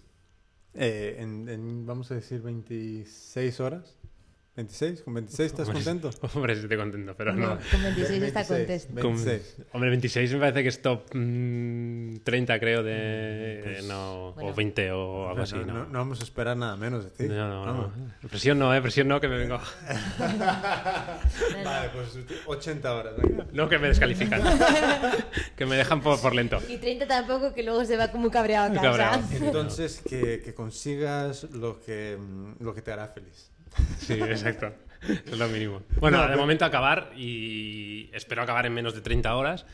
eh, 0.74 1.18
en, 1.20 1.48
en, 1.50 1.86
vamos 1.86 2.12
a 2.12 2.16
decir 2.16 2.42
26 2.42 3.60
horas, 3.60 3.98
26, 4.56 5.02
con 5.02 5.14
26 5.16 5.52
estás 5.52 5.68
Hombre, 5.68 5.84
contento. 5.84 6.10
Hombre, 6.34 6.56
sí 6.56 6.62
estoy 6.62 6.78
contento, 6.78 7.14
pero 7.18 7.34
no. 7.34 7.56
No, 7.56 7.60
con 7.72 7.84
26 7.84 8.24
está 8.24 8.40
26, 8.44 8.86
contento. 8.86 9.02
Con- 9.02 9.16
26. 9.26 9.58
hombre, 9.74 9.90
26 9.90 10.34
me 10.34 10.40
parece 10.40 10.64
que 10.64 10.70
es 10.70 10.82
top 10.82 11.10
mm, 11.14 12.16
30, 12.24 12.60
creo, 12.60 12.82
de... 12.82 13.62
Pues, 13.64 13.84
no, 13.86 14.32
bueno. 14.34 14.50
o 14.52 14.54
20 14.54 14.92
o 14.94 15.28
algo 15.30 15.42
así, 15.42 15.56
no, 15.56 15.66
¿no? 15.66 15.74
no- 15.74 15.86
no 15.88 16.00
vamos 16.00 16.22
a 16.22 16.24
esperar 16.24 16.56
nada 16.56 16.78
menos 16.78 17.04
de 17.04 17.12
ti. 17.12 17.28
No, 17.28 17.66
no. 17.66 17.92
Presión 18.30 18.58
no, 18.58 18.74
eh, 18.74 18.82
presión 18.82 19.10
no, 19.10 19.20
que 19.20 19.28
me 19.28 19.38
vengo. 19.38 19.60
Vale, 21.64 21.90
pues 21.94 22.18
80 22.46 22.94
horas. 22.94 23.14
venga. 23.18 23.46
No, 23.52 23.68
que 23.68 23.78
me 23.78 23.90
descalifican. 23.90 24.42
que 25.58 25.66
me 25.66 25.76
dejan 25.76 26.02
por, 26.02 26.20
por 26.22 26.34
lento. 26.34 26.60
Y 26.70 26.78
30 26.78 27.08
tampoco, 27.08 27.54
que 27.54 27.64
luego 27.64 27.84
se 27.84 27.98
va 27.98 28.08
como 28.10 28.32
cabreado 28.32 28.72
a 28.72 28.74
casa. 28.76 28.82
cabreado. 28.90 29.22
Entonces, 29.46 30.02
que, 30.08 30.42
que 30.44 30.54
consigas 30.54 31.44
lo 31.52 31.82
que, 31.82 32.18
mm, 32.18 32.64
lo 32.64 32.74
que 32.74 32.82
te 32.82 32.92
hará 32.94 33.08
feliz. 33.10 33.52
Sí, 34.00 34.14
exacto. 34.22 34.74
Es 35.02 35.38
lo 35.38 35.48
mínimo. 35.50 35.82
Bueno, 36.00 36.18
No, 36.18 36.24
de 36.24 36.30
pero- 36.30 36.42
momento 36.42 36.66
acabar 36.66 37.12
y 37.16 38.10
espero 38.14 38.42
acabar 38.42 38.66
en 38.66 38.74
menos 38.74 38.96
de 38.96 39.02
30 39.02 39.36
horas. 39.36 39.66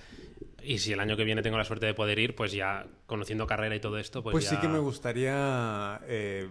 Y 0.63 0.77
si 0.79 0.93
el 0.93 0.99
año 0.99 1.17
que 1.17 1.23
viene 1.23 1.41
tengo 1.41 1.57
la 1.57 1.63
suerte 1.65 1.85
de 1.87 1.93
poder 1.93 2.19
ir, 2.19 2.35
pues 2.35 2.51
ya 2.51 2.85
conociendo 3.07 3.47
carrera 3.47 3.75
y 3.75 3.79
todo 3.79 3.97
esto, 3.97 4.21
pues, 4.21 4.33
Pues, 4.33 4.43
ya... 4.45 4.51
sí 4.51 4.57
que 4.57 4.67
me 4.67 4.77
gustaría, 4.77 5.99
eh, 6.07 6.49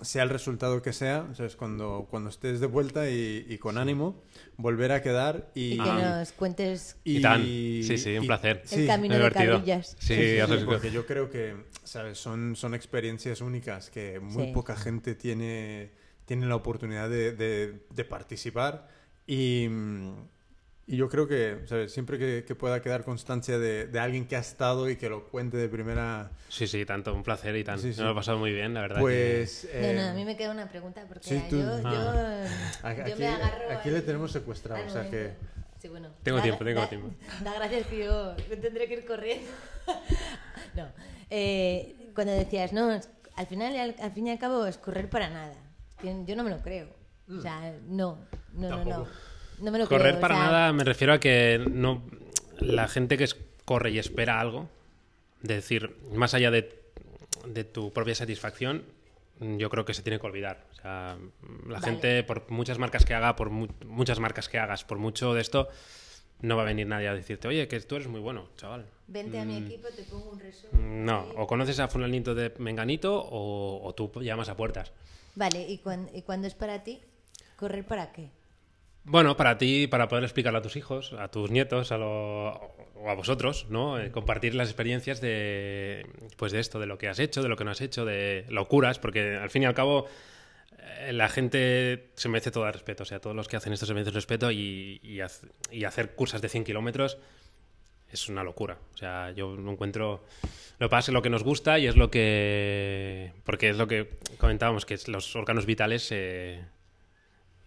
sea 0.00 0.22
el 0.22 0.28
resultado 0.28 0.80
que 0.80 0.92
sea, 0.92 1.26
¿sabes? 1.34 1.56
Cuando, 1.56 2.06
cuando 2.08 2.30
estés 2.30 2.60
de 2.60 2.66
vuelta 2.66 3.10
y, 3.10 3.44
y 3.48 3.58
con 3.58 3.78
ánimo, 3.78 4.22
volver 4.58 4.92
a 4.92 5.02
quedar 5.02 5.50
y... 5.54 5.74
Y 5.74 5.78
que 5.78 5.90
nos 5.92 6.32
cuentes 6.32 6.98
Y 7.02 7.20
tan. 7.20 7.42
Sí, 7.42 7.98
sí, 7.98 8.16
un 8.16 8.26
placer. 8.28 8.62
el 8.70 8.86
camino 8.86 9.14
de 9.14 9.20
divertido. 9.20 9.54
Cabillas. 9.56 9.96
Sí, 9.98 10.14
Sí, 10.14 10.14
sí, 10.46 10.58
sí, 10.58 10.64
porque 10.64 10.90
yo 10.92 11.04
creo 11.04 11.28
que, 11.30 11.56
¿sabes? 11.82 12.18
Son, 12.18 12.54
son 12.54 12.74
experiencias 12.74 13.40
únicas 13.40 13.90
que 13.90 14.20
muy 14.20 14.46
Sí. 14.46 14.52
poca 14.52 14.76
gente 14.76 15.14
tiene, 15.16 15.90
tiene 16.24 16.46
la 16.46 16.56
oportunidad 16.56 17.08
de, 17.08 17.32
de- 17.32 17.80
de 17.90 18.04
participar 18.04 18.88
y, 19.26 19.68
y 20.86 20.96
yo 20.96 21.08
creo 21.08 21.26
que, 21.28 21.60
¿sabes? 21.66 21.92
Siempre 21.92 22.18
que, 22.18 22.44
que 22.46 22.54
pueda 22.54 22.80
quedar 22.82 23.04
constancia 23.04 23.58
de, 23.58 23.86
de 23.86 23.98
alguien 24.00 24.26
que 24.26 24.36
ha 24.36 24.40
estado 24.40 24.88
y 24.90 24.96
que 24.96 25.08
lo 25.08 25.24
cuente 25.28 25.56
de 25.56 25.68
primera, 25.68 26.30
Sí, 26.48 26.66
sí, 26.66 26.84
tanto, 26.84 27.14
un 27.14 27.22
placer 27.22 27.54
y 27.56 27.64
tan. 27.64 27.78
Sí, 27.78 27.92
sí. 27.92 28.00
Me 28.00 28.06
lo 28.06 28.12
he 28.12 28.14
pasado 28.14 28.38
muy 28.38 28.52
bien, 28.52 28.74
la 28.74 28.80
verdad. 28.82 29.00
pues... 29.00 29.68
No, 29.72 29.80
eh, 29.80 29.94
no, 29.94 30.02
a 30.10 30.12
mí 30.14 30.24
me 30.24 30.36
queda 30.36 30.50
una 30.50 30.68
pregunta 30.68 31.04
porque 31.08 31.28
sí, 31.28 31.42
tú- 31.48 31.58
yo, 31.60 31.80
Ah. 31.84 32.46
yo, 32.82 32.88
Aquí, 32.88 33.10
yo 33.10 33.16
me 33.16 33.26
agarro 33.28 33.70
aquí 33.70 33.88
al- 33.88 33.94
le 33.94 34.02
tenemos 34.02 34.32
secuestrado, 34.32 34.82
al 34.82 34.88
o 34.88 34.92
sea 34.92 35.08
que... 35.10 35.32
Sí, 35.80 35.88
bueno. 35.88 36.10
Tengo 36.22 36.36
Da- 36.38 36.42
tiempo, 36.44 36.64
tengo 36.64 36.80
da- 36.80 36.88
tiempo. 36.88 37.10
Da 37.44 37.54
gracias 37.54 37.86
que 37.88 38.04
yo 38.04 38.34
tendré 38.60 38.86
que 38.86 38.94
ir 38.94 39.04
corriendo. 39.04 39.50
no. 40.76 40.86
Eh, 41.30 41.96
cuando 42.14 42.32
decías, 42.32 42.72
no, 42.72 42.90
al 43.36 43.46
final, 43.46 43.76
al, 43.76 43.96
al 44.00 44.12
fin 44.12 44.26
y 44.26 44.30
al 44.30 44.38
cabo, 44.38 44.66
es 44.66 44.78
correr 44.78 45.08
para 45.08 45.28
nada. 45.30 45.54
Yo 46.02 46.36
no 46.36 46.42
me 46.44 46.50
lo 46.50 46.58
creo. 46.60 46.88
O 47.30 47.40
sea, 47.40 47.74
no, 47.86 48.18
no, 48.54 48.68
no, 48.68 48.68
no. 48.70 48.76
Tampoco. 48.84 49.08
No 49.60 49.70
me 49.70 49.78
lo 49.78 49.88
Correr 49.88 50.02
creo. 50.14 50.18
o 50.18 50.20
para 50.20 50.34
sea, 50.34 50.44
nada 50.44 50.72
me 50.72 50.84
refiero 50.84 51.12
a 51.12 51.20
que 51.20 51.64
no 51.70 52.02
la 52.60 52.88
gente 52.88 53.16
que 53.16 53.24
es- 53.24 53.36
corre 53.64 53.90
y 53.92 53.98
espera 53.98 54.40
algo, 54.40 54.68
de 55.42 55.54
decir, 55.54 55.96
más 56.12 56.34
allá 56.34 56.50
de, 56.50 56.82
de 57.46 57.64
tu 57.64 57.92
propia 57.92 58.14
satisfacción, 58.14 58.82
yo 59.40 59.70
creo 59.70 59.84
que 59.84 59.94
se 59.94 60.02
tiene 60.02 60.18
que 60.18 60.26
olvidar. 60.26 60.64
O 60.72 60.74
sea, 60.74 61.16
la 61.68 61.74
Vale. 61.74 61.84
gente, 61.84 62.22
por 62.24 62.50
muchas 62.50 62.78
marcas 62.78 63.04
que 63.04 63.14
haga, 63.14 63.36
por 63.36 63.50
mu- 63.50 63.68
muchas 63.86 64.18
marcas 64.18 64.48
que 64.48 64.58
hagas, 64.58 64.84
por 64.84 64.98
mucho 64.98 65.32
de 65.34 65.40
esto, 65.40 65.68
no 66.42 66.56
va 66.56 66.62
a 66.62 66.66
venir 66.66 66.86
nadie 66.86 67.08
a 67.08 67.14
decirte, 67.14 67.48
oye, 67.48 67.66
que 67.68 67.80
tú 67.80 67.96
eres 67.96 68.08
muy 68.08 68.20
bueno, 68.20 68.48
chaval. 68.56 68.86
Vente 69.06 69.38
a 69.40 69.44
mi 69.44 69.56
equipo, 69.58 69.88
te 69.88 70.02
pongo 70.02 70.30
un 70.30 70.40
resumen. 70.40 71.02
Mm, 71.02 71.04
No, 71.04 71.26
o 71.36 71.46
conoces 71.46 71.78
a 71.80 71.88
fulanito 71.88 72.34
de 72.34 72.52
Menganito 72.58 73.16
o, 73.18 73.80
o 73.82 73.94
tú 73.94 74.10
llamas 74.20 74.48
a 74.48 74.56
puertas. 74.56 74.92
Vale, 75.34 75.62
¿y, 75.68 75.78
cuan- 75.78 76.10
¿y 76.14 76.22
cuándo 76.22 76.46
es 76.46 76.54
para 76.54 76.82
ti? 76.84 77.00
¿Correr 77.56 77.84
para 77.84 78.12
qué? 78.12 78.28
Bueno, 79.04 79.36
para 79.36 79.58
ti, 79.58 79.86
para 79.88 80.06
poder 80.08 80.22
explicarle 80.24 80.58
a 80.60 80.62
tus 80.62 80.76
hijos, 80.76 81.12
a 81.18 81.28
tus 81.28 81.50
nietos, 81.50 81.90
a 81.90 81.98
lo- 81.98 82.52
o 82.94 83.08
a 83.10 83.14
vosotros, 83.14 83.66
¿no? 83.68 83.98
Eh, 83.98 84.10
compartir 84.12 84.54
las 84.54 84.68
experiencias 84.68 85.20
de, 85.20 86.06
pues 86.36 86.52
de 86.52 86.60
esto, 86.60 86.78
de 86.78 86.86
lo 86.86 86.98
que 86.98 87.08
has 87.08 87.18
hecho, 87.18 87.42
de 87.42 87.48
lo 87.48 87.56
que 87.56 87.64
no 87.64 87.72
has 87.72 87.80
hecho, 87.80 88.04
de 88.04 88.44
locuras, 88.48 88.98
porque 89.00 89.34
al 89.36 89.50
fin 89.50 89.62
y 89.62 89.66
al 89.66 89.74
cabo 89.74 90.06
la 91.10 91.28
gente 91.28 92.10
se 92.14 92.28
merece 92.28 92.50
todo 92.50 92.66
el 92.66 92.72
respeto, 92.72 93.02
o 93.02 93.06
sea, 93.06 93.20
todos 93.20 93.34
los 93.36 93.48
que 93.48 93.56
hacen 93.56 93.72
esto 93.72 93.86
se 93.86 93.94
merecen 93.94 94.14
respeto 94.14 94.50
y, 94.50 95.00
y, 95.02 95.18
haz- 95.20 95.46
y 95.70 95.84
hacer 95.84 96.14
cursas 96.14 96.40
de 96.42 96.48
100 96.48 96.64
kilómetros 96.64 97.18
es 98.10 98.28
una 98.28 98.44
locura. 98.44 98.76
O 98.94 98.96
sea, 98.96 99.30
yo 99.32 99.56
no 99.56 99.72
encuentro... 99.72 100.22
Lo 100.78 100.88
que 100.88 100.90
pasa 100.90 101.10
es 101.10 101.14
lo 101.14 101.22
que 101.22 101.30
nos 101.30 101.42
gusta 101.44 101.78
y 101.78 101.86
es 101.86 101.96
lo 101.96 102.10
que... 102.10 103.32
Porque 103.44 103.70
es 103.70 103.76
lo 103.78 103.86
que 103.86 104.18
comentábamos, 104.38 104.84
que 104.84 104.94
es 104.94 105.08
los 105.08 105.34
órganos 105.36 105.64
vitales... 105.66 106.08
eh, 106.10 106.62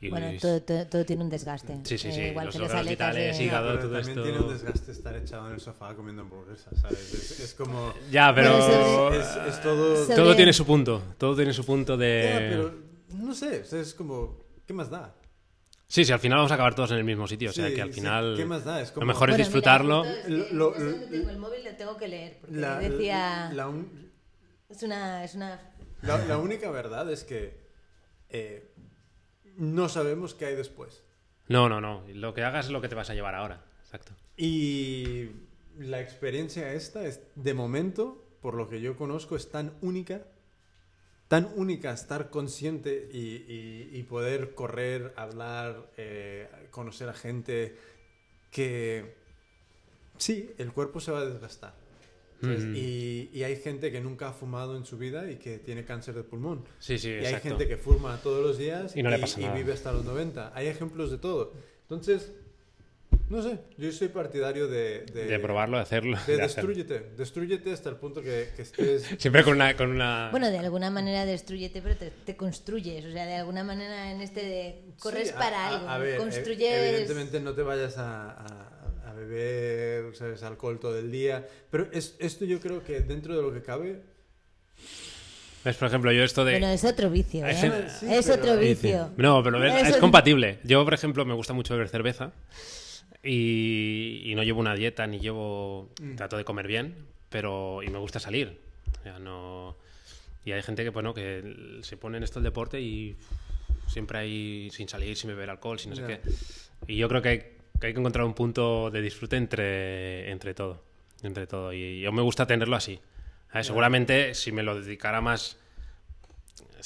y- 0.01 0.09
Bueno, 0.09 0.31
todo, 0.39 0.61
todo- 0.61 0.85
todo 0.85 1.05
tiene 1.05 1.23
un 1.23 1.29
desgaste. 1.29 1.79
Sí, 1.83 1.97
sí, 1.97 2.09
Eh, 2.09 2.11
sí, 2.11 2.21
igual 2.21 2.45
los 2.47 2.55
que 2.57 2.61
órganos 2.61 2.87
vitales, 2.89 3.37
de- 3.37 3.43
hígado, 3.43 3.67
Pero 3.69 3.79
todo 3.79 3.91
también 3.93 4.09
esto- 4.19 4.23
tiene 4.23 4.39
un 4.39 4.49
desgaste 4.53 4.91
estar 4.91 5.15
echado 5.15 5.47
en 5.47 5.53
el 5.53 5.59
sofá 5.61 5.95
comiendo 5.95 6.21
hamburguesas, 6.23 6.79
¿sabes? 6.79 7.13
Es, 7.13 7.39
es 7.39 7.53
como... 7.55 7.93
Ya, 8.11 8.33
pero... 8.35 8.57
Bueno, 8.57 9.13
Es, 9.13 9.35
es 9.55 9.61
todo... 9.61 10.07
Todo 10.15 10.35
tiene 10.35 10.53
su 10.53 10.65
punto. 10.65 11.01
Todo 11.17 11.35
tiene 11.35 11.53
su 11.53 11.65
punto 11.65 11.97
de... 11.97 12.29
Ya, 12.31 12.39
pero 12.39 12.94
no 13.23 13.33
sé, 13.33 13.61
o 13.61 13.65
sea, 13.65 13.79
es 13.81 13.93
como... 13.93 14.43
¿Qué 14.65 14.73
más 14.73 14.89
da? 14.89 15.15
Sí, 15.87 16.03
sí, 16.03 16.11
al 16.11 16.19
final 16.19 16.37
vamos 16.39 16.51
a 16.51 16.55
acabar 16.55 16.73
todos 16.73 16.91
en 16.91 16.97
el 16.97 17.03
mismo 17.03 17.27
sitio. 17.27 17.51
o 17.51 17.53
sea, 17.53 17.67
Sí, 17.69 17.75
que 17.75 17.81
al 17.81 17.89
sí, 17.93 17.99
final... 18.01 18.33
¿qué 18.35 18.45
más 18.45 18.65
da? 18.65 18.81
Es 18.81 18.91
como- 18.91 19.01
Lo 19.05 19.07
mejor 19.13 19.29
es 19.29 19.35
Bueno, 19.35 19.37
mira, 19.37 19.45
disfrutarlo. 19.47 20.03
justo 20.03 20.17
es 20.17 20.25
que 20.25 20.31
Lo- 20.31 20.71
lo- 20.71 20.71
dónde 20.71 21.07
tengo 21.07 21.29
el 21.29 21.37
móvil 21.37 21.63
lo 21.63 21.75
tengo 21.75 21.97
que 21.97 22.07
leer. 22.07 22.37
Porque 22.41 22.55
La, 22.55 22.79
decía... 22.79 23.51
la 23.53 23.67
un- 23.67 24.11
Es 24.69 24.81
una... 24.83 25.23
Es 25.23 25.35
una... 25.35 25.59
la- 26.01 26.25
la 26.25 26.37
única 26.39 26.71
verdad 26.71 27.11
es 27.11 27.23
que 27.23 27.59
eh, 28.29 28.73
no 29.57 29.87
sabemos 29.89 30.33
qué 30.33 30.45
hay 30.47 30.55
después. 30.55 31.03
No, 31.47 31.69
no, 31.69 31.79
no. 31.79 32.03
Lo 32.13 32.33
que 32.33 32.43
hagas 32.43 32.65
es 32.65 32.71
lo 32.71 32.81
que 32.81 32.89
te 32.89 32.95
vas 32.95 33.09
a 33.11 33.13
llevar 33.13 33.35
ahora. 33.35 33.63
Exacto. 33.83 34.13
Y 34.35 35.29
la 35.77 36.01
experiencia 36.01 36.73
esta 36.73 37.05
es, 37.05 37.21
de 37.35 37.53
momento, 37.53 38.27
por 38.41 38.55
lo 38.55 38.67
que 38.67 38.81
yo 38.81 38.97
conozco, 38.97 39.35
es 39.35 39.51
tan 39.51 39.73
única, 39.81 40.25
tan 41.27 41.49
única 41.55 41.91
estar 41.91 42.29
consciente 42.29 43.09
y, 43.11 43.17
y- 43.19 43.89
y 43.93 44.03
poder 44.03 44.53
correr, 44.53 45.13
hablar, 45.17 45.89
eh, 45.97 46.47
conocer 46.71 47.09
a 47.09 47.13
gente, 47.13 47.75
que 48.51 49.15
sí, 50.17 50.51
el 50.57 50.71
cuerpo 50.71 50.99
se 50.99 51.11
va 51.11 51.19
a 51.21 51.25
desgastar. 51.25 51.73
y, 52.75 53.29
y 53.33 53.43
hay 53.43 53.55
gente 53.55 53.91
que 53.91 53.99
nunca 54.01 54.27
ha 54.29 54.33
fumado 54.33 54.77
en 54.77 54.85
su 54.85 54.97
vida 54.99 55.31
y 55.31 55.37
que 55.37 55.57
tiene 55.57 55.83
cáncer 55.83 56.13
de 56.13 56.23
pulmón. 56.23 56.63
Sí, 56.79 56.99
sí, 56.99 57.09
Y 57.09 57.13
hay 57.13 57.25
exacto. 57.25 57.47
gente 57.49 57.67
que 57.67 57.77
fuma 57.77 58.17
todos 58.21 58.45
los 58.45 58.57
días 58.59 58.95
Y 58.95 59.01
no 59.01 59.09
le 59.09 59.17
pasa 59.17 59.39
nada. 59.39 59.55
vive 59.55 59.73
hasta 59.73 59.91
los 59.91 60.05
90. 60.05 60.51
Hay 60.53 60.67
ejemplos 60.67 61.09
de 61.09 61.17
todo. 61.17 61.53
Entonces, 61.83 62.33
no 63.29 63.41
sé, 63.41 63.57
yo 63.77 63.91
soy 63.91 64.09
partidario 64.09 64.67
de... 64.67 65.05
De, 65.11 65.25
De 65.25 65.39
probarlo, 65.39 65.77
de 65.77 65.83
hacerlo. 65.83 66.17
De 66.27 66.35
de 66.37 66.43
hacerlo. 66.43 66.69
destruyete. 66.73 67.09
Destruyete 67.17 67.71
hasta 67.73 67.89
el 67.89 67.95
punto 67.95 68.21
que, 68.21 68.49
que 68.55 68.61
estés... 68.61 69.03
Siempre 69.17 69.43
con 69.43 69.53
una... 69.53 69.75
Con 69.75 69.89
una... 69.91 70.29
Bueno, 70.31 70.49
de 70.51 70.59
alguna 70.59 70.91
manera 70.91 71.25
destruyete, 71.25 71.81
pero 71.81 71.97
te, 71.97 72.11
te 72.11 72.35
construyes. 72.35 73.03
O 73.05 73.11
sea, 73.11 73.25
de 73.25 73.35
alguna 73.35 73.63
manera 73.63 74.11
en 74.11 74.21
este 74.21 74.41
de... 74.45 74.81
Corres 74.99 75.29
Sí, 75.29 75.33
a- 75.35 75.39
para 75.39 75.57
a- 75.65 75.67
algo. 75.75 75.89
A, 75.89 75.97
ver, 75.97 76.17
construyes... 76.17 76.71
evidentemente 76.71 77.39
no 77.39 77.53
te 77.53 77.63
vayas 77.63 77.97
a, 77.97 78.29
a- 78.31 79.09
a 79.09 79.13
beber, 79.13 80.15
¿sabes? 80.15 80.43
Alcohol 80.43 80.79
todo 80.79 80.97
el 80.99 81.11
día. 81.11 81.47
Pero 81.71 81.87
es, 81.91 82.15
esto 82.19 82.45
yo 82.45 82.59
creo 82.59 82.83
que 82.83 82.99
dentro 83.01 83.35
de 83.35 83.41
lo 83.41 83.51
que 83.53 83.61
cabe... 83.63 84.01
¿Ves, 85.63 85.77
por 85.77 85.87
ejemplo, 85.87 86.11
yo 86.11 86.23
esto 86.23 86.45
de... 86.45 86.51
Bueno, 86.53 86.67
es 86.67 86.83
otro 86.83 87.09
vicio, 87.09 87.43
¿eh? 87.47 87.55
Sí, 87.55 88.05
es 88.07 88.27
pero- 88.27 88.39
otro 88.43 88.57
vicio. 88.57 89.09
No, 89.17 89.41
pero 89.41 89.63
es 89.65 89.87
es- 89.89 89.97
compatible. 89.97 90.59
Yo, 90.63 90.83
por 90.83 90.93
ejemplo, 90.93 91.25
me 91.25 91.33
gusta 91.33 91.53
mucho 91.53 91.73
beber 91.73 91.89
cerveza 91.89 92.33
y, 93.25 94.21
y 94.23 94.35
no 94.35 94.43
llevo 94.43 94.59
una 94.61 94.75
dieta 94.75 95.05
ni 95.07 95.19
llevo... 95.19 95.89
Mm. 96.01 96.15
Trato 96.15 96.37
de 96.37 96.45
comer 96.45 96.67
bien, 96.67 96.95
pero... 97.29 97.81
Y 97.83 97.87
me 97.89 97.97
gusta 97.99 98.19
salir. 98.19 98.59
O 98.99 99.03
sea, 99.03 99.19
no... 99.19 99.75
Y 100.45 100.51
hay 100.51 100.61
gente 100.61 100.83
que, 100.83 100.91
bueno, 100.91 101.13
que 101.13 101.79
se 101.81 101.97
pone 101.97 102.17
en 102.17 102.23
esto 102.23 102.39
el 102.39 102.43
deporte 102.43 102.79
y 102.79 103.15
siempre 103.87 104.19
hay 104.19 104.69
sin 104.71 104.87
salir, 104.87 105.17
sin 105.17 105.29
beber 105.31 105.49
alcohol, 105.49 105.79
sin 105.79 105.89
no 105.89 105.95
sé 105.95 106.01
Ya. 106.03 106.07
qué. 106.07 106.21
Y 106.87 106.97
yo 106.97 107.09
creo 107.09 107.21
que 107.23 107.29
hay, 107.29 107.39
que 107.79 107.87
hay 107.87 107.93
que 107.93 107.99
encontrar 107.99 108.25
un 108.25 108.35
punto 108.35 108.91
de 108.91 109.01
disfrute 109.01 109.37
entre, 109.37 110.29
entre 110.31 110.53
todo. 110.53 110.83
Entre 111.23 111.47
todo. 111.47 111.73
Y 111.73 112.01
yo 112.01 112.11
me 112.11 112.21
gusta 112.21 112.45
tenerlo 112.45 112.75
así. 112.75 112.99
¿Sabes? 113.51 113.67
Seguramente 113.67 114.35
si 114.35 114.51
me 114.51 114.61
lo 114.63 114.79
dedicara 114.79 115.21
más 115.21 115.57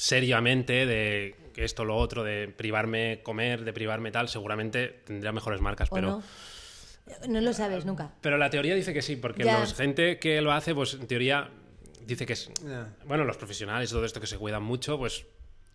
seriamente 0.00 0.86
de 0.86 1.34
que 1.52 1.62
esto, 1.62 1.84
lo 1.84 1.94
otro, 1.96 2.24
de 2.24 2.48
privarme 2.48 3.20
comer, 3.22 3.64
de 3.64 3.72
privarme 3.74 4.10
tal, 4.10 4.30
seguramente 4.30 5.02
tendría 5.04 5.30
mejores 5.30 5.60
marcas. 5.60 5.88
¿O 5.90 5.94
Pero, 5.94 6.08
no? 6.08 6.22
No 7.28 7.40
lo 7.42 7.52
sabes 7.52 7.84
nunca. 7.84 8.12
pero 8.22 8.38
la 8.38 8.48
teoría 8.48 8.74
dice 8.74 8.94
que 8.94 9.02
sí, 9.02 9.16
porque 9.16 9.44
la 9.44 9.66
gente 9.66 10.18
que 10.18 10.40
lo 10.40 10.52
hace, 10.52 10.74
pues 10.74 10.94
en 10.94 11.06
teoría 11.06 11.50
dice 12.06 12.24
que 12.24 12.32
es... 12.32 12.50
Ya. 12.66 12.88
Bueno, 13.04 13.24
los 13.24 13.36
profesionales, 13.36 13.90
todo 13.90 14.06
esto 14.06 14.22
que 14.22 14.26
se 14.26 14.38
cuidan 14.38 14.62
mucho, 14.62 14.96
pues 14.96 15.26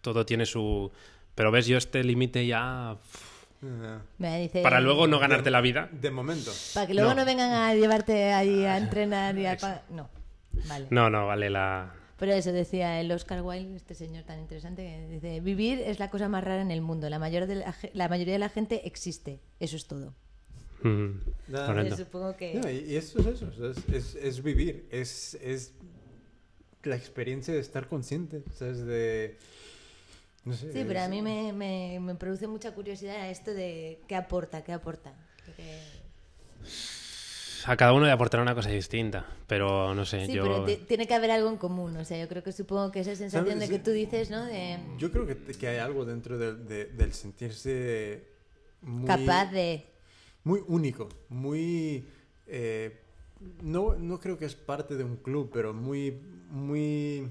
todo 0.01 0.25
tiene 0.25 0.47
su... 0.47 0.91
Pero 1.35 1.51
ves, 1.51 1.67
yo 1.67 1.77
este 1.77 2.03
límite 2.03 2.47
ya... 2.47 2.97
Me 4.17 4.39
dice, 4.41 4.63
Para 4.63 4.79
luego 4.79 5.05
no 5.07 5.19
ganarte 5.19 5.51
la 5.51 5.61
vida. 5.61 5.87
De 5.91 6.09
momento. 6.09 6.51
Para 6.73 6.87
que 6.87 6.95
luego 6.95 7.09
No. 7.11 7.17
no, 7.17 7.25
vengan 7.25 7.51
a 7.51 7.75
llevarte 7.75 8.33
ahí 8.33 8.65
a 8.65 8.77
entrenar 8.77 9.37
y 9.37 9.45
a... 9.45 9.83
No, 9.89 10.09
vale. 10.67 10.87
No, 10.89 11.11
no, 11.11 11.27
vale 11.27 11.49
la... 11.51 11.93
Pero 12.17 12.31
eso 12.33 12.53
decía 12.53 13.01
el 13.01 13.11
Oscar 13.11 13.41
Wilde, 13.41 13.75
este 13.75 13.93
señor 13.93 14.23
tan 14.23 14.39
interesante, 14.39 14.83
que 14.83 15.13
dice, 15.15 15.39
vivir 15.41 15.79
es 15.79 15.99
la 15.99 16.09
cosa 16.09 16.29
más 16.29 16.43
rara 16.43 16.61
en 16.61 16.71
el 16.71 16.81
mundo. 16.81 17.09
La, 17.09 17.19
mayor 17.19 17.45
de 17.45 17.65
la, 17.93 18.07
mayoría 18.09 18.33
de 18.33 18.39
la 18.39 18.49
gente 18.49 18.87
existe. 18.87 19.41
Eso 19.59 19.75
es 19.75 19.85
todo. 19.85 20.13
Mm, 20.81 21.19
supongo 21.97 22.35
que... 22.37 22.53
No, 22.53 22.69
y 22.69 22.95
esto 22.95 23.19
es 23.19 23.27
eso, 23.27 23.49
es, 23.69 23.77
es- 23.93 24.15
es 24.15 24.43
vivir, 24.43 24.87
es, 24.91 25.33
es 25.41 25.73
la 26.83 26.95
experiencia 26.95 27.53
de 27.53 27.59
estar 27.59 27.87
consciente, 27.87 28.43
o 28.49 28.53
sea, 28.53 28.69
es 28.69 28.85
de... 28.85 29.37
No 30.43 30.53
sé, 30.53 30.71
Sí, 30.71 30.83
pero 30.87 31.01
a 31.01 31.07
mí 31.09 31.21
me, 31.23 31.51
me, 31.53 31.99
me 31.99 32.13
produce 32.15 32.45
mucha 32.47 32.71
curiosidad 32.75 33.29
esto 33.31 33.51
de 33.53 33.99
qué 34.07 34.15
aporta, 34.15 34.63
qué 34.63 34.73
aporta. 34.73 35.13
Porque- 35.45 35.94
A 37.67 37.75
cada 37.77 37.93
uno 37.93 38.05
le 38.05 38.11
aportará 38.11 38.43
una 38.43 38.53
cosa 38.53 38.69
distinta, 38.69 39.25
pero 39.47 39.95
no 39.95 40.05
sé, 40.05 40.27
Sí, 40.27 40.33
yo... 40.33 40.43
pero 40.43 40.65
ti- 40.65 40.77
tiene 40.87 41.07
que 41.07 41.13
haber 41.15 41.31
algo 41.31 41.49
en 41.49 41.57
común. 41.57 41.97
O 41.97 42.05
sea, 42.05 42.19
yo 42.19 42.27
creo 42.27 42.43
que 42.43 42.51
supongo 42.51 42.91
que 42.91 42.99
esa 42.99 43.15
sensación 43.15 43.57
de 43.59 43.67
que 43.67 43.79
tú 43.79 43.91
dices, 43.91 44.29
¿no? 44.29 44.45
De 44.45 44.77
Yo 44.99 45.11
creo 45.11 45.25
que, 45.25 45.35
que 45.35 45.67
hay 45.67 45.77
algo 45.79 46.05
dentro 46.05 46.37
de- 46.37 46.55
de- 46.55 46.85
del 46.85 47.13
sentirse 47.13 48.23
muy, 48.81 49.07
capaz 49.07 49.51
de... 49.51 49.83
muy 50.43 50.61
único, 50.67 51.09
muy... 51.29 52.05
eh, 52.47 52.99
no, 53.61 53.95
no 53.95 54.19
creo 54.19 54.37
que 54.37 54.45
es 54.45 54.55
parte 54.55 54.95
de 54.95 55.03
un 55.03 55.17
club, 55.17 55.49
pero 55.51 55.73
muy, 55.73 56.11
muy 56.51 57.27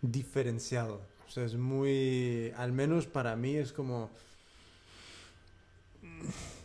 diferenciado. 0.00 1.00
O 1.26 1.30
sea, 1.30 1.44
es 1.44 1.54
muy... 1.54 2.52
Al 2.56 2.72
menos 2.72 3.06
para 3.06 3.36
mí 3.36 3.54
es 3.56 3.72
como... 3.72 4.10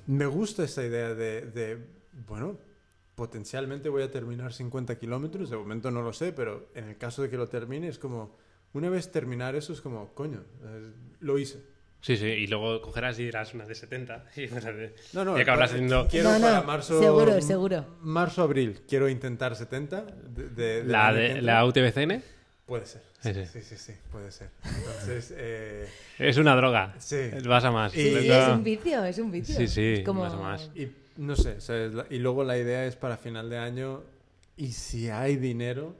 Me 0.08 0.26
gusta 0.26 0.64
esta 0.64 0.86
idea 0.86 1.14
de, 1.14 1.42
de, 1.42 1.78
bueno, 2.26 2.58
potencialmente 3.16 3.90
voy 3.90 4.04
a 4.04 4.12
terminar 4.12 4.54
50 4.54 4.98
kilómetros, 5.00 5.50
de 5.50 5.58
momento 5.58 5.92
no 5.92 6.02
lo 6.02 6.14
sé, 6.14 6.34
pero 6.34 6.70
en 6.76 6.86
el 6.90 6.98
caso 6.98 7.22
de 7.22 7.30
que 7.30 7.38
lo 7.38 7.48
termine 7.48 7.88
es 7.88 7.98
como, 8.00 8.38
una 8.74 8.90
vez 8.90 9.12
terminar 9.12 9.56
eso 9.56 9.74
es 9.74 9.82
como, 9.82 10.14
coño, 10.14 10.44
eh, 10.64 10.92
lo 11.20 11.38
hice. 11.40 11.60
Sí, 12.00 12.16
sí, 12.16 12.26
y 12.28 12.46
luego 12.48 12.80
cogerás 12.82 13.18
y 13.20 13.24
dirás 13.24 13.54
una 13.56 13.66
de 13.66 13.74
70. 13.74 14.26
Y, 14.38 14.46
o 14.46 14.62
sea, 14.62 14.72
de- 14.72 14.94
No, 15.14 15.26
no, 15.26 15.38
y 15.38 15.42
acabarás 15.42 15.72
para- 15.72 15.76
haciendo 15.78 16.08
quiero 16.08 16.30
No, 16.30 16.40
no, 16.40 16.46
para 16.46 16.62
marzo, 16.62 17.00
seguro, 17.02 17.42
seguro. 17.42 17.86
Marzo, 18.02 18.44
abril, 18.44 18.82
quiero 18.88 19.10
intentar 19.10 19.56
70 19.56 20.02
de, 20.06 20.84
la, 20.86 21.12
de, 21.12 21.42
la 21.42 21.66
UTBCN. 21.66 22.22
Puede 22.68 22.86
ser. 22.86 23.02
Sí, 23.20 23.34
Sí, 23.34 23.62
sí. 23.62 23.78
sí, 23.78 23.94
puede 24.12 24.30
ser. 24.32 24.52
Entonces, 24.64 25.34
eh, 25.38 25.88
Es 26.20 26.38
una 26.38 26.56
droga. 26.56 26.94
Sí. 27.00 27.18
Vas 27.48 27.64
a 27.64 27.72
más. 27.72 27.96
Y- 27.96 28.02
Sí, 28.04 28.30
es 28.30 28.48
un 28.50 28.64
vicio, 28.64 29.04
es 29.04 29.18
un 29.18 29.32
vicio. 29.32 29.56
Sí, 29.56 29.68
sí, 29.68 30.04
como... 30.06 30.22
más 30.24 30.34
o 30.34 30.38
más. 30.42 30.70
y 30.76 30.88
no 31.18 31.36
sé, 31.36 31.58
o 31.58 31.62
sea, 31.62 31.90
y 32.10 32.20
luego 32.20 32.44
la 32.44 32.58
idea 32.58 32.86
es 32.86 32.96
para 32.96 33.18
final 33.18 33.50
de 33.50 33.58
año, 33.58 34.04
y 34.56 34.72
si 34.72 35.10
hay 35.10 35.36
dinero, 35.36 35.96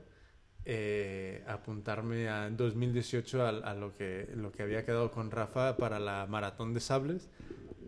eh, 0.64 1.42
apuntarme 1.46 2.28
a 2.28 2.50
2018 2.50 3.42
a, 3.42 3.48
a 3.48 3.74
lo, 3.74 3.94
que, 3.94 4.28
lo 4.34 4.52
que 4.52 4.62
había 4.62 4.84
quedado 4.84 5.10
con 5.10 5.30
Rafa 5.30 5.76
para 5.76 5.98
la 5.98 6.26
maratón 6.26 6.74
de 6.74 6.80
sables. 6.80 7.30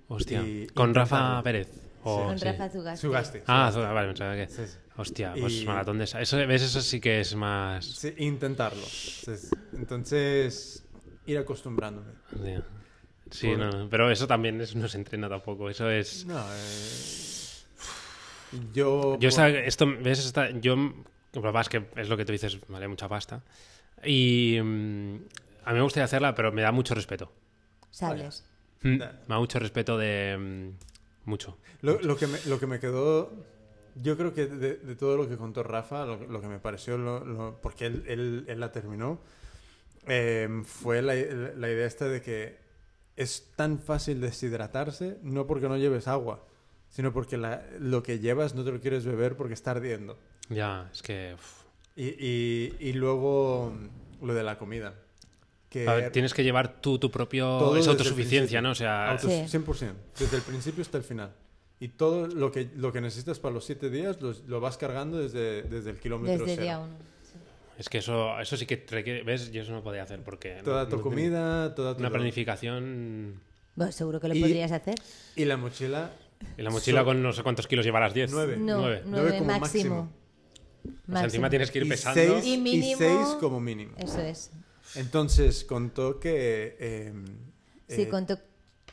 Hostia. 0.09 0.43
Y- 0.43 0.67
Con 0.69 0.95
Rafa. 0.95 1.43
Pérez. 1.43 1.69
O- 2.03 2.25
Con 2.25 2.39
sí. 2.39 2.45
Rafa 2.47 2.69
Zugasti. 2.71 3.01
Sugaste. 3.03 3.43
Ah, 3.47 3.71
vale, 3.75 4.09
pensaba 4.09 4.35
que. 4.35 4.49
Sí, 4.49 4.67
sí. 4.67 4.79
Hostia, 4.97 5.35
Y- 5.37 5.41
pues 5.41 5.65
maratón 5.67 5.99
de 5.99 6.05
esa. 6.05 6.21
Eso, 6.21 6.37
¿Ves? 6.39 6.63
Eso 6.63 6.81
sí 6.81 7.01
que 7.01 7.21
es 7.21 7.35
más. 7.35 7.85
Sí, 7.85 8.15
intentarlo. 8.19 8.83
Entonces, 8.83 9.51
entonces, 9.75 10.85
ir 11.27 11.39
acostumbrándome. 11.39 12.13
Hostia. 12.35 12.65
Sí, 13.31 13.49
Por- 13.49 13.59
no, 13.59 13.89
pero 13.89 14.11
eso 14.11 14.27
también 14.27 14.61
es- 14.61 14.75
no 14.75 14.89
se 14.89 14.99
entrena 14.99 15.29
tampoco. 15.29 15.71
Eso 15.71 15.89
es. 15.91 16.27
No, 16.27 16.41
eh, 16.53 18.57
yo... 18.73 19.19
Yo 19.19 19.29
esta- 19.29 19.49
esto, 19.49 19.87
¿ves? 20.03 20.25
Esta- 20.25 20.51
yo, 20.51 20.77
lo 20.77 21.43
que 21.43 21.53
pasa 21.53 21.61
es 21.61 21.69
que 21.69 22.01
es 22.01 22.09
lo 22.09 22.17
que 22.17 22.25
tú 22.25 22.33
dices, 22.33 22.59
vale 22.69 22.89
mucha 22.89 23.09
pasta. 23.09 23.43
Y 24.05 24.59
mm, 24.63 25.15
a 25.65 25.71
mí 25.71 25.77
me 25.77 25.83
gustaría 25.83 26.05
hacerla, 26.05 26.35
pero 26.35 26.53
me 26.53 26.63
da 26.63 26.73
mucho 26.73 26.95
respeto. 26.95 27.33
Sables. 27.91 28.45
Mm. 28.83 28.97
Me 28.99 29.07
da 29.29 29.39
mucho 29.39 29.59
respeto 29.59 29.99
de... 29.99 30.37
mm, 30.39 31.29
mucho. 31.29 31.59
Lo, 31.83 32.01
lo 32.01 32.17
que 32.17 32.27
me, 32.27 32.39
lo 32.47 32.59
que 32.59 32.67
me 32.67 32.81
quedó, 32.81 33.33
yo 34.03 34.17
creo 34.17 34.35
que 34.35 34.47
de, 34.47 34.77
de 34.77 34.97
todo 34.97 35.17
lo 35.17 35.29
que 35.29 35.37
contó 35.37 35.63
Rafa, 35.63 36.05
lo, 36.07 36.17
lo 36.27 36.41
que 36.41 36.49
me 36.49 36.59
pareció, 36.59 36.97
lo- 36.99 37.25
lo- 37.25 37.59
porque 37.63 37.87
él, 37.87 38.05
él- 38.07 38.45
él 38.49 38.61
la 38.61 38.73
terminó, 38.73 39.21
eh, 40.07 40.49
fue 40.65 41.03
la, 41.03 41.15
la 41.15 41.71
idea 41.71 41.87
esta 41.87 42.07
de 42.07 42.23
que 42.23 42.57
es 43.23 43.49
tan 43.57 43.79
fácil 43.79 44.21
deshidratarse, 44.21 45.19
no 45.23 45.47
porque 45.47 45.69
no 45.69 45.77
lleves 45.77 46.09
agua, 46.09 46.45
sino 46.89 47.13
porque 47.13 47.37
la- 47.37 47.63
lo 47.79 48.03
que 48.03 48.19
llevas 48.19 48.55
no 48.55 48.65
te 48.65 48.73
lo 48.73 48.81
quieres 48.81 49.05
beber 49.05 49.37
porque 49.37 49.55
está 49.55 49.73
ardiendo. 49.73 50.19
Ya, 50.49 50.89
es 50.93 51.03
que... 51.03 51.37
Y, 51.97 52.07
y- 52.19 52.77
y 52.81 52.93
luego 52.95 53.73
mm, 54.21 54.27
lo 54.27 54.35
de 54.35 54.43
la 54.43 54.57
comida. 54.59 54.95
Que 55.69 55.87
A 55.89 55.95
ver, 55.95 56.13
tienes 56.13 56.35
que 56.35 56.43
llevar 56.43 56.81
tú 56.81 56.99
tu 56.99 57.11
propio... 57.11 57.45
Todo 57.59 57.77
Es 57.77 57.85
desde 57.85 57.91
el 57.93 57.99
autosuficiencia, 57.99 58.61
principio. 58.61 58.63
¿no? 58.63 58.71
O 58.71 58.75
sea... 58.75 59.13
Autos- 59.13 59.31
Sí. 59.51 59.59
100%, 59.59 59.93
desde 60.19 60.37
el 60.37 60.43
principio 60.43 60.83
hasta 60.83 60.99
el 60.99 61.05
final. 61.05 61.33
Y 61.79 61.89
todo 61.89 62.27
lo 62.27 62.51
que, 62.51 62.71
lo 62.77 62.93
que 62.93 63.01
necesitas 63.01 63.39
para 63.39 63.55
los 63.55 63.65
siete 63.65 63.89
días 63.91 64.21
los- 64.21 64.45
lo 64.49 64.61
vas 64.61 64.77
cargando 64.77 65.19
desde, 65.19 65.63
desde 65.63 65.91
el 65.91 65.99
kilómetro 65.99 66.33
Desde 66.45 66.47
cero. 66.57 66.63
día 66.63 66.79
uno. 66.81 66.95
Es 67.81 67.89
que 67.89 67.97
eso, 67.99 68.39
eso 68.39 68.59
sí 68.59 68.67
que 68.67 68.85
requiere... 68.91 69.23
¿Ves? 69.23 69.51
Yo 69.53 69.63
eso 69.63 69.73
no 69.73 69.83
podía 69.83 70.03
hacer 70.03 70.23
porque... 70.23 70.61
Toda 70.63 70.85
no- 70.85 70.89
tu 70.91 70.97
no- 70.99 71.03
comida, 71.03 71.75
toda 71.75 71.95
tu... 71.95 72.01
Una 72.01 72.11
planificación... 72.11 73.41
Bueno, 73.75 73.91
seguro 73.91 74.21
que 74.21 74.29
lo 74.29 74.35
Y- 74.35 74.41
podrías 74.43 74.71
hacer. 74.71 74.97
Y 75.35 75.47
la 75.47 75.57
mochila, 75.57 76.11
Y 76.59 76.63
la 76.63 76.69
mochila 76.69 77.01
So- 77.01 77.05
con 77.07 77.23
no 77.23 77.33
sé 77.33 77.43
cuántos 77.43 77.67
kilos 77.67 77.87
llevarás, 77.87 78.13
10. 78.13 78.33
Nueve. 78.33 78.57
No, 78.59 78.81
Nueve. 78.81 79.03
nueve, 79.07 79.29
Nueve 79.31 79.39
como 79.39 79.59
máximo. 79.61 80.13
O 81.09 81.13
sea, 81.13 81.25
encima 81.25 81.49
tienes 81.49 81.71
que 81.71 81.79
ir 81.79 81.87
y 81.87 81.89
pesando. 81.89 82.21
seis, 82.21 82.45
Y 82.45 82.55
y 82.55 82.59
mínimo- 82.59 82.99
seis 82.99 83.29
como 83.41 83.61
mínimo. 83.61 83.95
Eso 83.97 84.21
es. 84.21 84.51
Entonces 84.97 85.65
contó 85.65 86.21
que... 86.21 86.77
eh, 86.79 87.15
Sí, 87.89 88.03
eh, 88.03 88.09
con 88.09 88.27
tu 88.27 88.37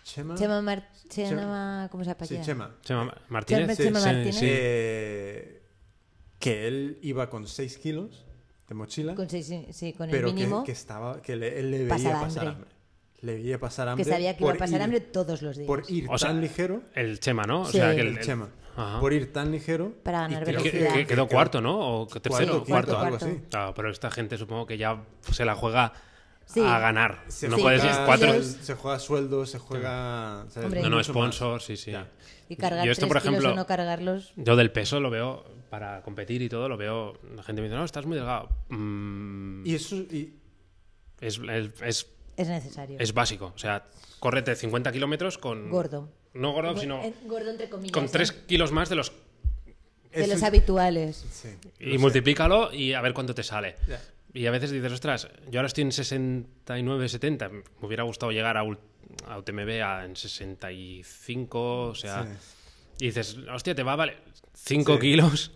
Chema... 0.04 0.36
Chema, 0.36 0.62
Mar- 0.62 0.90
Chema- 1.10 1.30
Chema, 1.30 1.88
¿cómo 1.92 2.04
se 2.06 2.12
Sí, 2.12 2.12
apellida? 2.14 2.42
Chema. 2.42 2.76
Chema 2.84 3.22
Martínez. 3.28 3.78
Chema 3.78 4.00
Sí, 4.00 4.06
Martínez. 4.06 4.36
sí. 4.36 4.46
Eh, 4.50 5.62
que 6.40 6.68
él 6.70 7.00
iba 7.02 7.30
con 7.30 7.48
6 7.48 7.78
kilos 7.80 8.24
de 8.68 8.76
mochila, 8.76 9.16
Con, 9.16 9.30
seis- 9.30 9.52
sí, 9.72 9.94
con 9.94 10.10
el 10.10 10.12
pero 10.12 10.28
que, 10.30 10.34
mínimo. 10.34 10.64
que 10.64 10.72
estaba 10.74 11.22
que 11.22 11.36
le, 11.36 11.60
él 11.60 11.72
le 11.72 11.78
veía 11.86 11.88
pasar 12.20 12.24
hambre. 12.24 12.48
hambre. 12.50 12.70
Le 13.22 13.34
veía 13.36 13.60
pasar 13.60 13.86
que 13.88 13.92
hambre. 13.92 14.06
sabía 14.06 14.36
que 14.38 14.44
iba 14.44 14.52
a 14.52 14.54
por 14.54 14.60
pasar 14.60 14.80
ir- 14.80 14.84
hambre 14.84 15.00
todos 15.02 15.42
los 15.42 15.56
días. 15.58 15.68
Por 15.68 15.84
ir 15.90 16.06
O 16.10 16.18
sea, 16.18 16.30
tan 16.30 16.42
ligero, 16.42 16.82
El 16.94 17.20
Chema, 17.20 17.44
¿no? 17.44 17.62
O 17.62 17.66
Sí. 17.66 17.78
sea, 17.78 17.96
que 17.96 18.02
el, 18.02 18.08
el 18.10 18.20
Chema, 18.20 18.50
Ajá. 18.76 19.00
por 19.00 19.14
ir 19.14 19.32
tan 19.34 19.52
ligero. 19.52 19.94
Para 20.04 20.22
ganar 20.22 20.44
Que- 20.44 20.52
velocidad. 20.52 20.94
que- 20.94 21.08
quedó 21.08 21.28
cuarto, 21.28 21.62
¿no? 21.62 22.02
O 22.02 22.08
tercero, 22.08 22.64
Cuarto, 22.66 22.66
cuarto. 22.66 22.92
quinto, 22.92 23.00
algo 23.00 23.18
cuarto. 23.18 23.26
así. 23.26 23.42
Claro, 23.50 23.74
pero 23.74 23.90
esta 23.90 24.12
gente 24.12 24.38
supongo 24.38 24.66
que 24.68 24.78
ya 24.78 25.02
se 25.32 25.46
la 25.46 25.56
juega 25.56 25.94
Sí. 26.46 26.60
a 26.62 26.78
ganar. 26.80 27.24
Se 27.28 27.48
no 27.50 27.56
Sí, 27.58 27.62
puedes 27.64 27.82
cuatro. 28.06 28.44
Se 28.44 28.76
juega 28.76 29.00
sueldo, 29.00 29.46
se 29.46 29.60
juega. 29.60 30.46
Hombre. 30.64 30.82
No, 30.82 30.90
no, 30.90 30.98
Mucho 30.98 31.14
más. 31.14 31.34
sponsor, 31.34 31.62
sí, 31.62 31.76
sí. 31.78 31.92
Ya. 31.92 32.08
Y 32.50 32.56
cargar 32.56 32.86
Yo 32.86 32.92
esto, 32.92 33.02
tres 33.08 33.14
por 33.14 33.22
kilos 33.22 33.34
ejemplo- 33.36 33.52
o 33.54 33.56
no 33.56 33.66
cargarlos. 33.66 34.32
Yo 34.36 34.56
del 34.56 34.72
peso 34.72 35.00
lo 35.00 35.10
veo 35.10 35.44
para 35.70 36.02
competir 36.02 36.42
y 36.42 36.50
todo, 36.50 36.68
lo 36.70 36.78
veo. 36.78 37.18
La 37.36 37.44
gente 37.44 37.62
me 37.62 37.68
dice, 37.68 37.78
no, 37.78 37.86
estás 37.86 38.06
muy 38.06 38.16
delgado. 38.18 38.50
Mm, 38.70 39.66
Y 39.66 39.76
eso. 39.76 39.96
Y, 39.96 40.34
es, 41.20 41.40
es, 41.40 41.82
es, 41.82 42.08
Es 42.38 42.48
necesario. 42.48 42.98
es 43.00 43.14
básico. 43.14 43.52
O 43.56 43.58
sea, 43.58 43.86
córrete 44.20 44.56
50 44.56 44.92
kilómetros 44.92 45.38
con. 45.38 45.70
Gordo. 45.70 46.10
No 46.34 46.52
gordo, 46.52 46.78
sino 46.78 47.02
Gordo 47.26 47.50
entre 47.50 47.70
comillas. 47.70 47.92
con 47.94 48.06
¿eh? 48.06 48.10
3 48.12 48.32
kilos 48.32 48.72
más 48.72 48.90
de 48.90 48.96
los. 48.96 49.12
De 50.14 50.28
los 50.28 50.42
habituales. 50.44 51.26
Sí, 51.32 51.50
Y 51.80 51.86
lo 51.86 51.92
sé. 51.94 51.98
multiplícalo 52.00 52.74
y 52.74 52.94
a 52.94 53.02
ver 53.02 53.14
cuánto 53.14 53.36
te 53.36 53.44
sale. 53.44 53.76
Y 54.34 54.46
a 54.46 54.52
veces 54.52 54.72
dices, 54.72 54.92
ostras, 54.92 55.28
yo 55.50 55.60
ahora 55.60 55.68
estoy 55.68 55.84
en 55.84 55.92
69, 55.92 57.10
70. 57.10 57.50
Me 57.50 57.64
hubiera 57.82 58.04
gustado 58.04 58.32
llegar 58.32 58.58
a, 58.58 58.62
a 58.62 59.38
UTMB 59.38 59.82
a, 59.84 60.06
en 60.06 60.16
65, 60.16 61.82
o 61.90 61.96
sea... 61.96 62.24
Sí. 62.24 62.30
Y 63.00 63.08
dices, 63.08 63.38
hostia, 63.54 63.76
te 63.76 63.84
va, 63.84 63.96
vale, 63.96 64.18
5 64.54 64.96
Sí. 64.96 65.00
kilos 65.00 65.52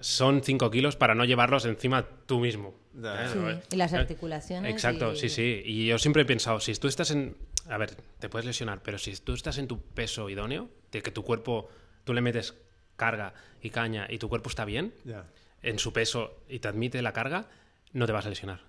son 0.00 0.42
5 0.42 0.70
kilos 0.70 0.96
para 0.96 1.14
no 1.14 1.24
llevarlos 1.24 1.64
encima 1.66 2.06
tú 2.26 2.40
mismo. 2.40 2.74
¿Eh? 2.96 3.28
Sí, 3.32 3.38
Eh, 3.38 3.60
y 3.72 3.76
las 3.76 3.92
articulaciones. 3.92 4.70
Exacto, 4.72 5.12
y- 5.12 5.16
sí, 5.16 5.28
sí. 5.28 5.62
Y 5.64 5.86
yo 5.86 5.98
siempre 5.98 6.22
he 6.22 6.24
pensado, 6.26 6.60
si 6.60 6.74
tú 6.74 6.88
estás 6.88 7.10
en... 7.10 7.36
A 7.68 7.76
ver, 7.76 7.90
te 8.18 8.28
puedes 8.28 8.46
lesionar, 8.46 8.82
pero 8.82 8.98
si 8.98 9.14
tú 9.16 9.34
estás 9.34 9.58
en 9.58 9.68
tu 9.68 9.80
peso 9.80 10.28
idóneo, 10.30 10.68
de 10.90 11.02
que 11.02 11.10
tu 11.10 11.22
cuerpo, 11.22 11.68
tú 12.04 12.14
le 12.14 12.20
metes 12.22 12.54
carga 12.96 13.34
y 13.62 13.70
caña 13.70 14.06
y 14.10 14.18
tu 14.18 14.28
cuerpo 14.28 14.48
está 14.48 14.64
bien, 14.64 14.92
Ya. 15.04 15.24
en 15.62 15.78
su 15.78 15.92
peso 15.92 16.42
y 16.48 16.58
te 16.58 16.68
admite 16.68 17.00
la 17.02 17.12
carga, 17.12 17.48
no 17.92 18.06
te 18.06 18.12
vas 18.12 18.26
a 18.26 18.30
lesionar. 18.30 18.60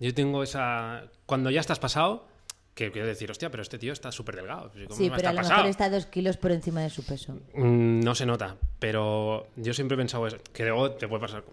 Yo 0.00 0.12
tengo 0.14 0.42
esa... 0.42 1.04
Cuando 1.26 1.50
ya 1.50 1.60
estás 1.60 1.78
pasado, 1.78 2.26
que 2.74 2.90
quiero 2.90 3.06
decir, 3.06 3.30
hostia, 3.30 3.50
pero 3.50 3.62
este 3.62 3.78
tío 3.78 3.92
está 3.92 4.10
súper 4.12 4.36
delgado. 4.36 4.70
¿cómo 4.88 4.96
Sí, 4.96 5.10
pero 5.14 5.28
a 5.28 5.32
lo 5.32 5.36
pasado? 5.38 5.56
mejor 5.56 5.70
está 5.70 5.90
dos 5.90 6.06
kilos 6.06 6.36
por 6.36 6.52
encima 6.52 6.80
de 6.82 6.90
su 6.90 7.04
peso. 7.04 7.34
Mm, 7.54 8.00
No 8.00 8.14
se 8.14 8.24
nota, 8.26 8.56
pero 8.78 9.46
yo 9.56 9.74
siempre 9.74 9.94
he 9.96 9.98
pensado 9.98 10.26
eso, 10.26 10.38
que 10.52 10.64
luego 10.64 10.92
te 10.92 11.06
puede 11.08 11.20
pasar 11.20 11.44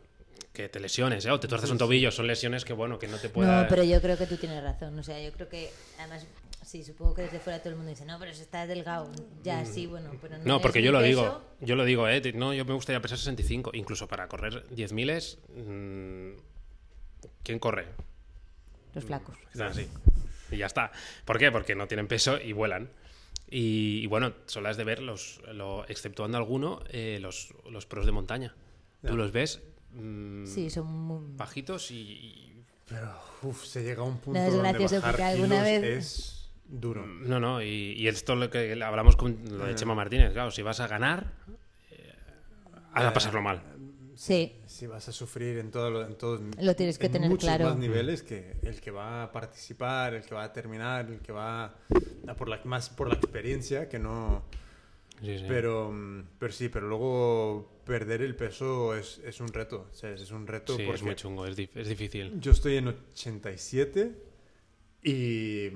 que 0.54 0.68
te 0.68 0.80
lesiones, 0.80 1.26
¿eh? 1.26 1.32
o 1.32 1.40
te 1.40 1.48
tuerces 1.48 1.70
un 1.72 1.78
tobillo, 1.78 2.12
son 2.12 2.28
lesiones 2.28 2.66
que, 2.66 2.74
bueno, 2.74 3.00
que 3.00 3.08
no 3.08 3.18
te 3.18 3.30
pueda... 3.30 3.62
No, 3.64 3.68
pero 3.70 3.84
yo 3.84 4.02
creo 4.02 4.18
que 4.18 4.26
tú 4.26 4.36
tienes 4.36 4.62
razón. 4.62 4.98
O 5.00 5.04
sea, 5.04 5.22
yo 5.22 5.32
creo 5.32 5.48
que, 5.48 5.70
además, 6.00 6.26
sí, 6.66 6.84
supongo 6.84 7.16
que 7.16 7.22
desde 7.22 7.40
fuera 7.40 7.60
todo 7.60 7.70
el 7.70 7.76
mundo 7.76 7.90
dice, 7.92 8.04
no, 8.06 8.20
pero 8.20 8.34
si 8.34 8.42
estás 8.42 8.68
delgado. 8.68 9.10
Ya, 9.44 9.64
sí, 9.64 9.88
bueno, 9.88 10.12
pero 10.22 10.38
no. 10.38 10.44
Mm. 10.44 10.48
No, 10.48 10.56
es 10.58 10.62
porque 10.62 10.82
yo 10.82 10.92
lo 10.92 11.00
peso. 11.00 11.08
digo, 11.08 11.42
yo 11.62 11.76
lo 11.78 11.86
digo, 11.86 12.10
¿eh? 12.10 12.22
No, 12.34 12.54
yo 12.54 12.66
me 12.66 12.74
gustaría 12.74 13.00
pesar 13.02 13.18
65, 13.18 13.72
incluso 13.74 14.08
para 14.08 14.28
correr 14.28 14.66
10.000 14.70 15.38
mmm, 15.56 16.38
¿Quién 17.44 17.60
corre? 17.60 17.86
Los 18.94 19.06
flacos. 19.06 19.38
Están 19.54 19.70
así. 19.70 19.88
Y 20.52 20.58
ya 20.58 20.66
está. 20.66 20.92
¿Por 21.26 21.38
qué? 21.38 21.52
Porque 21.52 21.76
no 21.76 21.88
tienen 21.88 22.08
peso 22.08 22.40
y 22.40 22.54
vuelan. 22.54 22.90
Y, 23.50 24.02
y 24.04 24.06
bueno, 24.08 24.34
solo 24.46 24.70
has 24.70 24.78
de 24.78 24.84
ver, 24.84 25.02
los, 25.02 25.42
lo, 25.54 25.84
exceptuando 25.88 26.38
alguno, 26.38 26.82
eh, 26.90 27.18
los, 27.22 27.54
los 27.70 27.86
pros 27.86 28.06
de 28.06 28.12
montaña. 28.12 28.56
Tú 29.06 29.16
los 29.16 29.32
ves 29.32 29.62
mm, 29.94 30.46
Sí, 30.46 30.70
son 30.70 30.88
muy... 30.88 31.24
bajitos 31.36 31.90
y, 31.92 31.96
y- 31.96 32.64
Pero, 32.88 33.12
uff, 33.44 33.66
se 33.66 33.84
llega 33.84 34.02
a 34.02 34.06
un 34.06 34.20
punto 34.20 34.40
No, 34.40 34.52
donde 34.52 34.78
bajar 34.88 35.22
alguna 35.22 35.48
kilos 35.56 35.64
vez- 35.64 35.84
es 35.84 36.52
duro. 36.66 37.06
No, 37.06 37.40
no, 37.40 37.62
y, 37.64 37.94
y 37.98 38.08
esto 38.08 38.34
es 38.34 38.40
lo 38.40 38.50
que 38.52 38.74
hablamos 38.84 39.16
con 39.16 39.40
lo 39.58 39.66
de 39.66 39.74
Chema 39.76 39.96
Martínez. 39.96 40.34
Claro, 40.34 40.52
si 40.52 40.62
vas 40.62 40.80
a 40.82 40.88
ganar, 40.88 41.32
eh, 41.92 42.14
has 42.94 43.06
a 43.06 43.14
pasarlo 43.14 43.42
mal. 43.42 43.62
Sí, 44.20 44.54
Si 44.66 44.86
vas 44.86 45.08
a 45.08 45.14
sufrir 45.14 45.60
en 45.60 45.72
todo 45.72 45.90
lo- 45.90 46.06
en 46.06 46.16
todos 46.18 46.42
Lo 46.62 46.76
tienes 46.76 46.98
que 47.00 47.06
en 47.06 47.12
tener 47.14 47.30
muchos 47.30 47.46
claro. 47.48 47.70
más 47.70 47.78
niveles 47.78 48.22
que 48.22 48.58
el 48.64 48.82
que 48.82 48.92
va 48.92 49.24
a 49.24 49.32
participar, 49.32 50.14
el 50.14 50.24
que 50.24 50.36
va 50.36 50.44
a 50.44 50.52
terminar, 50.52 51.10
el 51.10 51.20
que 51.22 51.32
va 51.32 51.74
a 52.28 52.34
por 52.36 52.50
la 52.50 52.60
más 52.66 52.90
por 52.90 53.08
la 53.08 53.14
experiencia 53.16 53.88
que 53.88 53.98
no 53.98 54.44
Sí, 55.22 55.38
sí. 55.38 55.46
pero 55.48 55.92
mm, 55.94 56.24
pero 56.38 56.52
sí, 56.52 56.68
pero 56.68 56.90
luego 56.90 57.80
perder 57.86 58.22
el 58.22 58.36
peso 58.36 58.94
es, 58.94 59.20
es 59.24 59.40
un 59.40 59.48
reto, 59.54 59.88
o 59.90 59.94
sea, 59.96 60.12
es 60.12 60.32
un 60.32 60.46
reto 60.46 60.76
Sí, 60.76 60.84
es 60.84 61.02
muy 61.02 61.16
chungo, 61.16 61.46
es, 61.48 61.58
dif- 61.58 61.70
es 61.76 61.88
difícil. 61.88 62.42
yo 62.42 62.52
estoy 62.52 62.76
en 62.76 62.90
87 62.90 64.16
y 65.02 65.70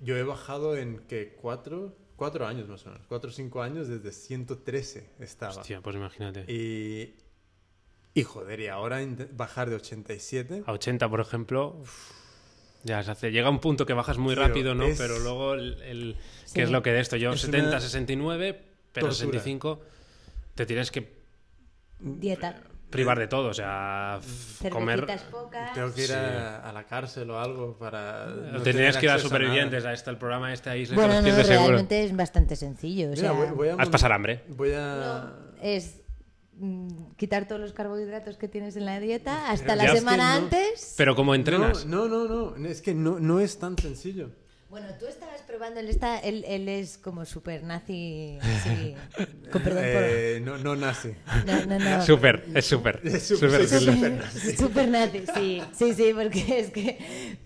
yo 0.00 0.16
he 0.16 0.22
bajado 0.22 0.78
en 0.78 1.00
que 1.00 1.36
cuatro, 1.40 1.94
cuatro 2.16 2.46
años 2.46 2.68
más 2.68 2.86
o 2.86 2.90
menos, 2.90 3.06
cuatro 3.06 3.28
o 3.28 3.32
cinco 3.34 3.60
años 3.60 3.86
desde 3.88 4.12
113 4.12 5.10
estaba. 5.20 5.52
Hostia, 5.60 5.82
pues 5.82 5.94
imagínate. 5.96 6.50
Y, 6.50 7.14
y 8.14 8.22
joder, 8.24 8.60
y 8.60 8.68
ahora 8.68 9.00
bajar 9.32 9.70
de 9.70 9.76
87. 9.76 10.64
A 10.66 10.72
80, 10.72 11.08
por 11.08 11.20
ejemplo, 11.20 11.76
uf, 11.80 12.10
ya 12.84 13.02
se 13.02 13.10
hace. 13.12 13.30
Llega 13.30 13.48
un 13.50 13.60
punto 13.60 13.86
que 13.86 13.92
bajas 13.94 14.18
muy 14.18 14.34
Pero 14.34 14.46
rápido, 14.48 14.74
¿no? 14.74 14.84
es- 14.84 14.98
Pero 14.98 15.18
luego, 15.18 15.54
el, 15.54 15.80
el- 15.82 16.16
Sí. 16.44 16.54
¿qué 16.54 16.62
es 16.62 16.70
lo 16.70 16.82
que 16.82 16.92
de 16.92 17.00
esto? 17.00 17.16
Yo 17.16 17.32
Es 17.32 17.40
70, 17.40 17.68
una 17.70 17.80
69, 17.80 18.52
pero 18.92 19.06
tortura. 19.06 19.14
65 19.14 19.80
te 20.54 20.66
tienes 20.66 20.90
que 20.90 21.16
dieta. 22.00 22.60
privar 22.90 23.18
de 23.18 23.26
todo. 23.26 23.48
O 23.48 23.54
sea, 23.54 24.20
comer. 24.70 25.00
Pocas. 25.30 25.72
Tengo 25.72 25.94
que 25.94 26.02
ir 26.02 26.08
Sí. 26.08 26.12
a, 26.12 26.68
a 26.68 26.72
la 26.74 26.84
cárcel 26.84 27.30
o 27.30 27.38
algo 27.40 27.78
para. 27.78 28.26
no 28.26 28.60
Tendrías 28.62 28.98
que 28.98 29.06
ir 29.06 29.12
a 29.12 29.18
supervivientes, 29.18 29.84
a 29.86 29.92
este 29.94 30.10
el 30.10 30.18
programa 30.18 30.52
este 30.52 30.68
ahí, 30.68 30.84
Bueno, 30.92 31.14
no, 31.14 31.22
de 31.22 31.44
seguro. 31.44 31.68
realmente 31.68 32.04
es 32.04 32.14
bastante 32.14 32.54
sencillo. 32.56 33.06
O 33.06 33.10
Mira, 33.10 33.20
sea, 33.22 33.32
voy, 33.32 33.46
voy 33.52 33.68
a 33.70 33.76
pasar 33.90 34.12
hambre. 34.12 34.42
Voy 34.48 34.72
a. 34.74 35.32
es 35.62 35.96
mm, 35.96 36.01
quitar 37.16 37.48
todos 37.48 37.60
los 37.60 37.72
carbohidratos 37.72 38.36
que 38.36 38.46
tienes 38.48 38.76
en 38.76 38.84
la 38.86 39.00
dieta 39.00 39.50
hasta 39.50 39.74
la 39.76 39.92
semana 39.92 40.38
no- 40.38 40.44
antes. 40.44 40.94
Pero 40.96 41.16
como 41.16 41.34
entrenas. 41.34 41.86
No, 41.86 42.08
no, 42.08 42.28
no, 42.28 42.56
no, 42.56 42.68
es 42.68 42.82
que 42.82 42.94
no, 42.94 43.18
no 43.18 43.40
es 43.40 43.58
tan 43.58 43.76
sencillo. 43.78 44.30
Bueno, 44.70 44.86
tú 44.98 45.06
estabas 45.06 45.42
probando, 45.42 45.80
él, 45.80 45.90
está, 45.90 46.18
él, 46.18 46.44
él 46.48 46.66
es 46.66 46.96
como 46.96 47.26
super 47.26 47.62
nazi, 47.62 48.38
sí, 48.62 48.94
con 49.52 49.62
perdón 49.62 49.82
Eh, 49.84 50.40
no, 50.42 50.56
no 50.56 50.74
nace. 50.76 51.16
por... 51.26 51.44
No, 51.44 51.66
no, 51.66 51.78
no. 51.78 52.02
Súper, 52.06 52.46
es 52.54 52.64
súper. 52.64 53.00
Es 53.04 53.22
súper, 53.22 53.50
súper. 53.68 53.68
sí, 53.68 53.78
sí. 54.40 54.56
Super, 54.56 54.56
super 54.56 54.88
nazi, 54.88 55.24
sí, 55.34 55.62
sí, 55.74 55.92
sí, 55.94 56.12
porque 56.14 56.60
es 56.60 56.70
que 56.70 57.36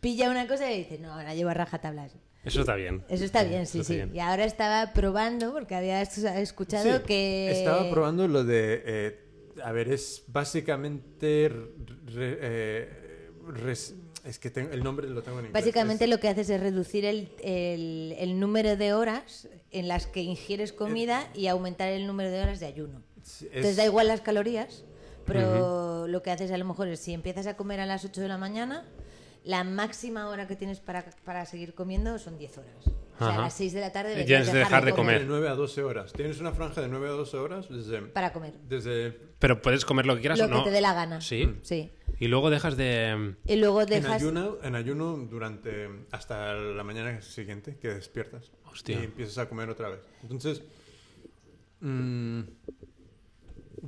pilla 0.00 0.30
una 0.30 0.46
cosa 0.46 0.72
y 0.72 0.78
dice, 0.78 0.98
no, 0.98 1.12
ahora 1.12 1.34
llevo 1.34 1.50
a 1.50 1.54
rajatablas. 1.54 2.12
Eso 2.46 2.60
está 2.60 2.74
bien. 2.76 3.02
Eso 3.08 3.24
está 3.24 3.42
bien, 3.44 3.66
sí, 3.66 3.80
está 3.80 3.88
sí. 3.88 3.96
bien. 3.96 4.14
Y 4.14 4.20
ahora 4.20 4.44
estaba 4.44 4.92
probando, 4.92 5.52
porque 5.52 5.74
había 5.74 6.00
es- 6.00 6.16
escuchado 6.18 6.98
Sí, 6.98 7.02
que... 7.06 7.50
Estaba 7.50 7.90
probando 7.90 8.26
lo 8.28 8.44
de. 8.44 8.82
eh, 8.86 9.20
a 9.64 9.72
ver, 9.72 9.88
es 9.92 10.22
básicamente. 10.28 11.48
re- 12.06 12.38
eh, 12.40 13.28
res- 13.48 13.94
es 14.24 14.38
que 14.38 14.50
tengo- 14.50 14.70
el 14.72 14.82
nombre 14.82 15.08
lo 15.08 15.22
tengo 15.22 15.38
en 15.40 15.46
inglés. 15.46 15.62
Básicamente 15.64 16.04
Es- 16.04 16.10
lo 16.10 16.18
que 16.20 16.28
haces 16.28 16.48
es 16.50 16.60
reducir 16.60 17.04
el, 17.04 17.30
el- 17.42 18.14
el 18.18 18.38
número 18.40 18.76
de 18.76 18.92
horas 18.92 19.48
en 19.70 19.88
las 19.88 20.06
que 20.06 20.22
ingieres 20.22 20.72
comida 20.72 21.28
y 21.34 21.46
aumentar 21.48 21.88
el 21.90 22.06
número 22.06 22.30
de 22.30 22.40
horas 22.42 22.60
de 22.60 22.66
ayuno. 22.66 23.02
es- 23.22 23.42
Entonces 23.42 23.76
da 23.76 23.84
igual 23.84 24.06
las 24.08 24.20
calorías, 24.20 24.84
pero 25.24 26.06
lo 26.08 26.22
que 26.22 26.30
haces 26.30 26.50
a 26.52 26.58
lo 26.58 26.64
mejor 26.64 26.88
es 26.88 27.00
si 27.00 27.12
empiezas 27.12 27.46
a 27.46 27.56
comer 27.56 27.80
a 27.80 27.86
las 27.86 28.04
8 28.04 28.20
de 28.20 28.28
la 28.28 28.38
mañana, 28.38 28.84
la 29.46 29.62
máxima 29.62 30.28
hora 30.28 30.48
que 30.48 30.56
tienes 30.56 30.80
para, 30.80 31.04
para 31.24 31.46
seguir 31.46 31.72
comiendo 31.74 32.18
son 32.18 32.36
10 32.36 32.58
horas. 32.58 32.74
O 33.14 33.18
sea, 33.18 33.28
Ajá. 33.28 33.38
a 33.38 33.42
las 33.42 33.54
6 33.54 33.72
de 33.74 33.80
la 33.80 33.92
tarde 33.92 34.26
Ya 34.26 34.40
es 34.40 34.52
dejar 34.52 34.84
de 34.84 34.92
comer. 34.92 35.20
De 35.20 35.26
9 35.26 35.48
a 35.48 35.54
12 35.54 35.82
horas. 35.84 36.12
Tienes 36.12 36.40
una 36.40 36.52
franja 36.52 36.80
de 36.80 36.88
9 36.88 37.08
a 37.08 37.12
12 37.12 37.36
horas 37.36 37.68
desde. 37.68 38.02
Para 38.02 38.32
comer. 38.32 38.54
desde 38.68 39.12
Pero 39.38 39.62
puedes 39.62 39.84
comer 39.84 40.04
lo 40.04 40.16
que 40.16 40.22
quieras 40.22 40.40
Lo 40.40 40.46
o 40.46 40.48
que 40.48 40.54
no. 40.54 40.64
te 40.64 40.70
dé 40.72 40.80
la 40.80 40.94
gana. 40.94 41.20
Sí. 41.20 41.54
Sí. 41.62 41.92
Y 42.18 42.26
luego 42.26 42.50
dejas 42.50 42.76
de. 42.76 43.36
Y 43.46 43.56
luego 43.56 43.82
en, 43.82 43.88
dejas... 43.88 44.20
ayuno, 44.20 44.58
en 44.64 44.74
ayuno 44.74 45.16
durante. 45.16 45.88
hasta 46.10 46.54
la 46.54 46.82
mañana 46.82 47.22
siguiente 47.22 47.76
que 47.76 47.88
despiertas. 47.88 48.50
Hostia. 48.64 48.98
Y 49.00 49.04
empiezas 49.04 49.38
a 49.38 49.48
comer 49.48 49.70
otra 49.70 49.90
vez. 49.90 50.00
Entonces. 50.22 50.62
mm, 51.80 52.40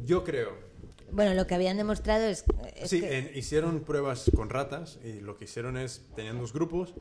yo 0.04 0.22
creo 0.22 0.67
Bueno, 1.12 1.34
lo 1.34 1.46
que 1.46 1.54
habían 1.54 1.76
demostrado 1.76 2.26
es, 2.26 2.44
es 2.76 2.90
sí, 2.90 3.00
que... 3.00 3.18
en- 3.18 3.30
hicieron 3.36 3.80
pruebas 3.80 4.30
con 4.34 4.50
ratas 4.50 4.98
y 5.04 5.20
lo 5.20 5.36
que 5.36 5.44
hicieron 5.44 5.76
es, 5.76 6.06
tenían 6.14 6.38
dos 6.38 6.52
grupos. 6.52 6.94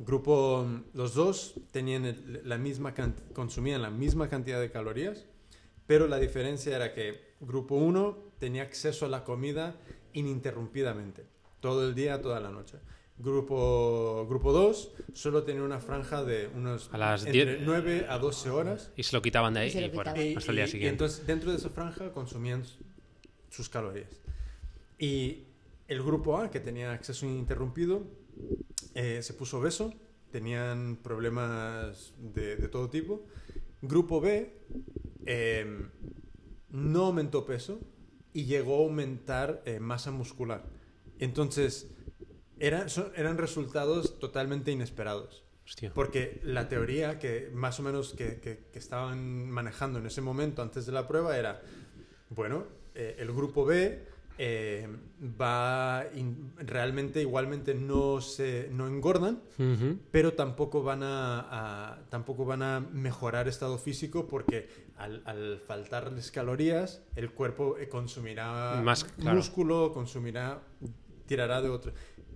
Grupo, 0.00 0.64
los 0.94 1.14
dos 1.14 1.54
tenían 1.72 2.40
la 2.44 2.56
misma 2.56 2.94
can- 2.94 3.16
consumían 3.34 3.82
la 3.82 3.90
misma 3.90 4.28
cantidad 4.28 4.60
de 4.60 4.70
calorías, 4.70 5.26
pero 5.86 6.06
la 6.06 6.18
diferencia 6.18 6.76
era 6.76 6.94
que 6.94 7.34
grupo 7.40 7.74
1 7.74 8.16
tenía 8.38 8.62
acceso 8.62 9.06
a 9.06 9.08
la 9.08 9.24
comida 9.24 9.74
ininterrumpidamente, 10.12 11.24
todo 11.60 11.88
el 11.88 11.94
día, 11.96 12.20
toda 12.22 12.38
la 12.40 12.50
noche. 12.50 12.78
Grupo 13.20 14.26
grupo 14.28 14.52
2 14.52 14.92
solo 15.14 15.42
tenía 15.42 15.64
una 15.64 15.80
franja 15.80 16.22
de 16.22 16.48
unos 16.54 16.88
A 16.92 16.98
las 16.98 17.24
entre 17.26 17.56
10 17.56 17.58
9 17.66 18.06
a 18.08 18.16
12 18.18 18.50
horas 18.50 18.92
Y 18.96 19.02
se 19.02 19.16
lo 19.16 19.20
quitaban 19.22 19.54
de 19.54 19.60
ahí 19.60 19.72
Y 19.74 19.78
y 19.84 19.90
quitaban. 19.90 20.16
y, 20.22 20.34
Hasta 20.36 20.50
el 20.52 20.56
día 20.58 20.66
siguiente. 20.68 20.90
entonces 21.04 21.26
dentro 21.26 21.50
de 21.50 21.56
esa 21.56 21.70
franja 21.70 22.12
consumían 22.12 22.62
sus 23.50 23.68
calorías. 23.68 24.10
Y 24.98 25.44
el 25.86 26.02
grupo 26.02 26.38
A, 26.38 26.50
que 26.50 26.60
tenía 26.60 26.92
acceso 26.92 27.26
ininterrumpido, 27.26 28.04
eh, 28.94 29.22
se 29.22 29.34
puso 29.34 29.58
obeso, 29.58 29.94
tenían 30.30 30.96
problemas 31.02 32.12
de, 32.18 32.56
de 32.56 32.68
todo 32.68 32.90
tipo. 32.90 33.24
Grupo 33.80 34.20
B 34.20 34.54
eh, 35.26 35.86
no 36.70 37.06
aumentó 37.06 37.46
peso 37.46 37.80
y 38.32 38.44
llegó 38.44 38.74
a 38.76 38.84
aumentar 38.84 39.62
eh, 39.64 39.80
masa 39.80 40.10
muscular. 40.10 40.64
Entonces, 41.18 41.88
eran, 42.58 42.90
son- 42.90 43.12
eran 43.16 43.38
resultados 43.38 44.18
totalmente 44.18 44.70
inesperados. 44.72 45.44
Hostia. 45.64 45.92
Porque 45.94 46.40
la 46.44 46.68
teoría 46.68 47.18
que 47.18 47.50
más 47.54 47.78
o 47.78 47.82
menos 47.82 48.14
que, 48.14 48.40
que- 48.40 48.66
que 48.72 48.78
estaban 48.78 49.48
manejando 49.50 49.98
en 49.98 50.06
ese 50.06 50.20
momento 50.20 50.62
antes 50.62 50.86
de 50.86 50.92
la 50.92 51.06
prueba 51.06 51.36
era, 51.38 51.62
bueno, 52.30 52.66
eh, 52.98 53.16
el 53.18 53.32
grupo 53.32 53.64
B 53.64 54.04
eh, 54.40 54.86
va 55.40 56.04
in- 56.14 56.52
realmente 56.58 57.20
igualmente 57.20 57.74
no 57.74 58.20
se 58.20 58.68
no 58.70 58.86
engordan, 58.86 59.40
pero 60.12 60.34
tampoco 60.34 60.82
van 60.82 61.02
a, 61.02 61.40
a- 61.94 61.98
tampoco 62.10 62.44
van 62.44 62.62
a 62.62 62.80
mejorar 62.80 63.48
estado 63.48 63.78
físico 63.78 64.26
porque 64.28 64.68
al, 64.96 65.22
al 65.26 65.58
faltarles 65.66 66.30
calorías 66.30 67.02
el 67.16 67.30
cuerpo 67.32 67.76
eh, 67.78 67.88
consumirá 67.88 68.80
Más, 68.84 69.04
claro. 69.04 69.36
músculo, 69.36 69.92
consumirá 69.92 70.60
tirará 71.26 71.60
de 71.62 71.68
otro. 71.70 71.92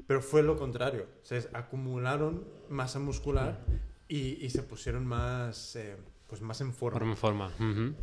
Pero 0.07 0.21
fue 0.21 0.43
lo 0.43 0.57
contrario, 0.57 1.07
se 1.23 1.49
acumularon 1.53 2.45
masa 2.69 2.99
muscular 2.99 3.65
y, 4.09 4.45
y 4.45 4.51
se 4.51 4.63
pusieron 4.63 5.07
más 5.07 5.77
eh, 5.77 5.97
pues 6.29 6.41
más 6.43 6.61
en 6.61 6.73
forma. 6.75 6.99
Forma 6.99 7.13
en 7.13 7.17
forma. 7.19 7.47
Ujú. 7.61 7.95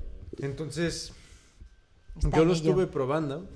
Entonces 0.41 1.13
Está 2.19 2.37
yo 2.37 2.45
lo 2.45 2.53
estuve 2.53 2.87
probando 2.87 3.47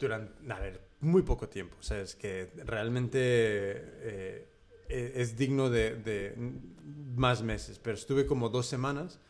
durante, 0.00 0.52
a 0.52 0.58
ver, 0.58 0.80
muy 1.00 1.22
poco 1.22 1.48
tiempo. 1.48 1.76
O 1.78 1.82
sea, 1.82 2.00
es 2.00 2.14
que 2.14 2.50
realmente 2.64 3.18
eh, 3.22 4.48
e- 4.88 5.12
es 5.16 5.36
digno 5.36 5.70
de, 5.70 5.96
de 5.96 6.34
más 7.14 7.42
meses. 7.42 7.78
Pero 7.78 7.94
estuve 7.96 8.26
como 8.26 8.48
dos 8.48 8.66
semanas 8.66 9.20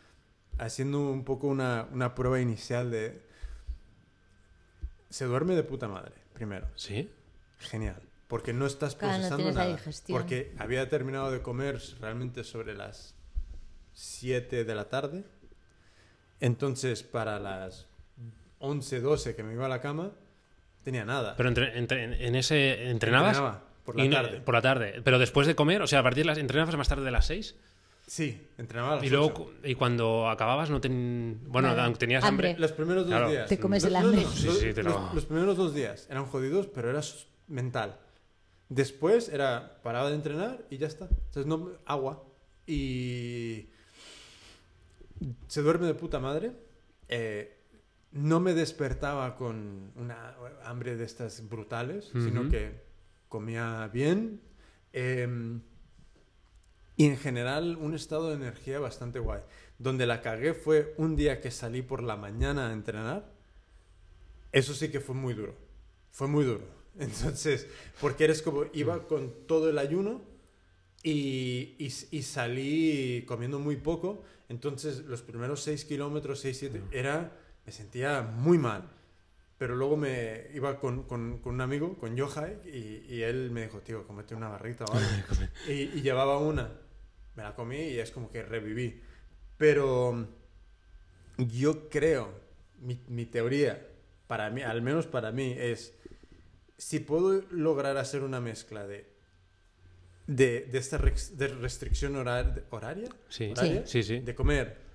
haciendo 0.59 1.01
un 1.01 1.25
poco 1.25 1.47
una, 1.47 1.89
una 1.93 2.15
prueba 2.15 2.41
inicial 2.41 2.91
de... 2.91 3.23
Se 5.11 5.25
duerme 5.25 5.55
de 5.55 5.63
puta 5.63 5.89
madre, 5.89 6.15
primero. 6.35 6.69
¿Sí? 6.77 7.11
Genial. 7.59 8.03
Porque 8.29 8.53
no 8.53 8.67
estás 8.67 8.95
Claro, 8.95 9.15
no 9.23 9.29
procesando 9.29 9.53
nada. 9.59 9.81
Porque 10.09 10.55
había 10.59 10.89
terminado 10.89 11.31
de 11.31 11.41
comer 11.41 11.81
realmente 12.01 12.45
sobre 12.45 12.75
las 12.75 13.15
7 13.95 14.65
de 14.65 14.75
la 14.75 14.89
tarde. 14.91 15.25
Entonces, 16.41 17.03
para 17.03 17.39
las 17.41 17.87
11, 18.61 19.01
12 19.01 19.35
que 19.37 19.43
me 19.43 19.53
iba 19.55 19.67
a 19.67 19.69
la 19.69 19.81
cama, 19.81 20.13
tenía 20.83 21.05
nada. 21.05 21.35
Pero 21.37 21.49
entre, 21.49 21.79
entre- 21.79 22.27
en 22.27 22.35
ese. 22.35 22.91
¿Entrenabas? 22.91 23.37
Entrenaba 23.37 23.65
por 23.85 23.97
la 23.97 24.05
Y 24.05 24.09
no- 24.09 24.17
tarde. 24.17 24.41
por 24.41 24.55
la 24.55 24.63
tarde. 24.63 25.01
Pero 25.05 25.19
después 25.19 25.47
de 25.47 25.55
comer, 25.55 25.83
o 25.83 25.87
sea, 25.87 26.01
a 26.01 26.03
partir 26.03 26.23
de 26.25 26.27
las. 26.27 26.39
¿Entrenabas 26.39 26.77
más 26.77 26.89
tarde 26.89 27.05
de 27.05 27.11
las 27.11 27.27
6? 27.27 27.57
Sí, 28.07 28.49
entrenaba 28.57 28.93
a 28.93 28.97
las 28.97 29.05
Y 29.05 29.11
luego, 29.11 29.27
8. 29.27 29.35
cu- 29.35 29.51
y 29.65 29.75
cuando 29.75 30.31
acabas, 30.31 30.71
no 30.71 30.81
ten... 30.81 31.41
Bueno, 31.47 31.69
aunque 31.69 31.99
tenías 31.99 32.25
Hambre. 32.25 32.49
hambre. 32.51 32.61
Los 32.63 32.73
primeros 32.73 33.03
dos 33.05 33.11
Claro. 33.11 33.31
días. 33.31 33.49
Te 33.51 33.59
comes 33.59 33.85
el 33.85 33.93
no, 33.93 33.99
hambre. 33.99 34.23
no, 34.23 34.31
Sí, 34.31 34.47
los, 34.47 34.59
sí, 34.61 34.73
te 34.73 34.83
lo- 34.83 34.91
los- 34.93 35.15
los 35.15 35.25
primeros 35.27 35.57
dos 35.59 35.75
días 35.75 36.07
eran 36.09 36.25
jodidos, 36.25 36.69
pero 36.69 36.89
era 36.89 37.03
mental. 37.49 37.99
Después 38.71 39.29
era 39.29 39.81
paraba 39.83 40.09
de 40.09 40.15
entrenar 40.15 40.65
y 40.71 40.79
ya 40.79 40.87
está. 40.87 41.05
Entonces 41.11 41.45
no 41.47 41.73
agua 41.85 42.25
y 42.67 43.69
se 45.49 45.63
duerme 45.63 45.87
de 45.87 45.95
puta 45.95 46.19
madre. 46.19 46.53
Eh, 47.09 47.58
no 48.13 48.41
me 48.41 48.55
despertaba 48.55 49.37
con 49.37 49.93
una 49.97 50.35
hambre 50.65 50.97
de 50.97 51.05
estas 51.05 51.49
brutales, 51.49 52.11
sino 52.13 52.49
que 52.49 52.83
comía 53.29 53.89
bien. 53.93 54.41
em, 54.93 55.61
y 56.97 57.05
en 57.05 57.17
general 57.17 57.77
un 57.77 57.95
estado 57.95 58.31
de 58.31 58.35
energía 58.35 58.81
bastante 58.81 59.21
guay. 59.21 59.41
Donde 59.79 60.05
la 60.07 60.21
cagué 60.21 60.53
fue 60.53 60.95
un 60.97 61.15
día 61.15 61.41
que 61.41 61.53
salí 61.53 61.81
por 61.83 62.03
la 62.03 62.17
mañana 62.17 62.71
a 62.71 62.73
entrenar. 62.73 63.31
Eso 64.51 64.75
sí 64.75 64.91
que 64.91 64.99
fue 64.99 65.15
muy 65.15 65.35
duro. 65.35 65.55
Fue 66.11 66.27
muy 66.27 66.45
duro. 66.45 66.65
Entonces, 66.99 67.69
porque 68.01 68.25
eres 68.25 68.43
como, 68.43 68.65
iba 68.73 69.07
con 69.07 69.33
todo 69.47 69.71
el 69.71 69.79
ayuno 69.79 70.23
y, 71.05 71.77
y, 71.79 71.93
y 72.11 72.23
salí 72.23 73.25
comiendo 73.29 73.61
muy 73.61 73.77
poco. 73.77 74.25
Entonces, 74.49 75.05
los 75.05 75.23
primeros 75.23 75.63
6 75.63 75.85
kilómetros, 75.85 76.41
6, 76.41 76.59
7, 76.59 76.83
era, 76.91 77.37
me 77.69 77.73
sentía 77.73 78.23
muy 78.23 78.57
mal. 78.57 78.89
Pero 79.59 79.77
luego 79.77 79.97
me 79.99 80.47
iba 80.55 80.79
con, 80.81 81.03
con, 81.03 81.39
con 81.41 81.55
un 81.57 81.61
amigo, 81.61 81.99
con 81.99 82.17
Yohai, 82.17 82.61
y, 82.65 83.05
y 83.15 83.23
él 83.23 83.51
me 83.51 83.65
dijo, 83.65 83.81
tío, 83.81 84.07
comete 84.07 84.35
una 84.35 84.49
barrita 84.49 84.85
o 84.87 84.93
algo. 84.95 85.09
y, 85.69 85.73
y 85.73 86.01
llevaba 86.01 86.39
una. 86.39 86.73
Me 87.37 87.43
la 87.43 87.55
comí 87.55 87.77
y 87.77 87.99
es 87.99 88.11
como 88.11 88.31
que 88.31 88.43
reviví. 88.43 89.03
Pero 89.59 90.29
yo 91.37 91.91
creo, 91.91 92.33
mi, 92.81 93.03
mi 93.09 93.27
teoría, 93.27 93.87
para 94.29 94.49
mí, 94.49 94.63
al 94.63 94.81
menos 94.81 95.07
para 95.07 95.31
mí, 95.31 95.55
es 95.59 95.93
si 96.79 97.01
puedo 97.01 97.43
lograr 97.51 97.99
hacer 97.99 98.23
una 98.23 98.41
mezcla 98.41 98.87
de, 98.87 99.13
de, 100.27 100.69
de 100.73 100.79
esta 100.79 100.97
de 100.97 101.49
restricción 101.49 102.17
horar- 102.17 102.65
horaria, 102.71 103.09
Sí. 103.29 103.51
horaria, 103.51 103.87
Sí, 103.87 104.03
sí. 104.03 104.21
de 104.21 104.35
comer, 104.35 104.88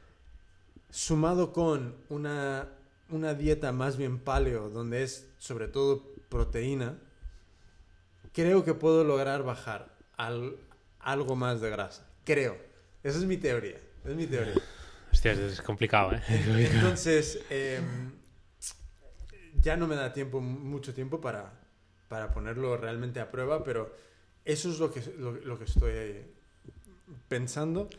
sumado 0.94 1.52
con 1.53 1.95
una, 2.10 2.70
una 3.10 3.34
dieta 3.34 3.72
más 3.72 3.98
bien 3.98 4.20
paleo, 4.20 4.70
donde 4.70 5.02
es 5.02 5.28
sobre 5.40 5.68
todo 5.68 6.03
proteína, 6.30 6.99
creo 8.32 8.64
que 8.64 8.76
puedo 8.76 9.03
lograr 9.03 9.41
bajar 9.44 9.98
al- 10.18 10.56
algo 10.99 11.36
más 11.36 11.61
de 11.61 11.72
grasa. 11.72 12.07
Creo. 12.24 12.56
Esa 13.02 13.18
es 13.18 13.26
mi 13.26 13.38
teoría. 13.38 13.80
Es 14.06 14.15
mi 14.15 14.28
teoría. 14.28 14.53
Hostia, 15.11 15.32
es 15.32 15.61
complicado, 15.61 16.11
¿eh? 16.14 16.22
Entonces, 16.76 17.40
em, 17.49 18.11
ya 19.61 19.76
no 19.76 19.88
me 19.88 19.95
da 19.95 20.14
tiempo, 20.14 20.41
mucho 20.41 20.94
tiempo 20.94 21.20
para, 21.20 21.60
para 22.07 22.32
ponerlo 22.32 22.78
realmente 22.78 23.20
a 23.20 23.32
prueba, 23.32 23.64
pero 23.64 23.95
eso 24.45 24.70
es 24.70 24.78
lo 24.78 24.91
que, 24.91 25.02
lo, 25.18 25.32
lo 25.32 25.57
que 25.57 25.65
estoy 25.65 26.26
pensando. 27.28 27.90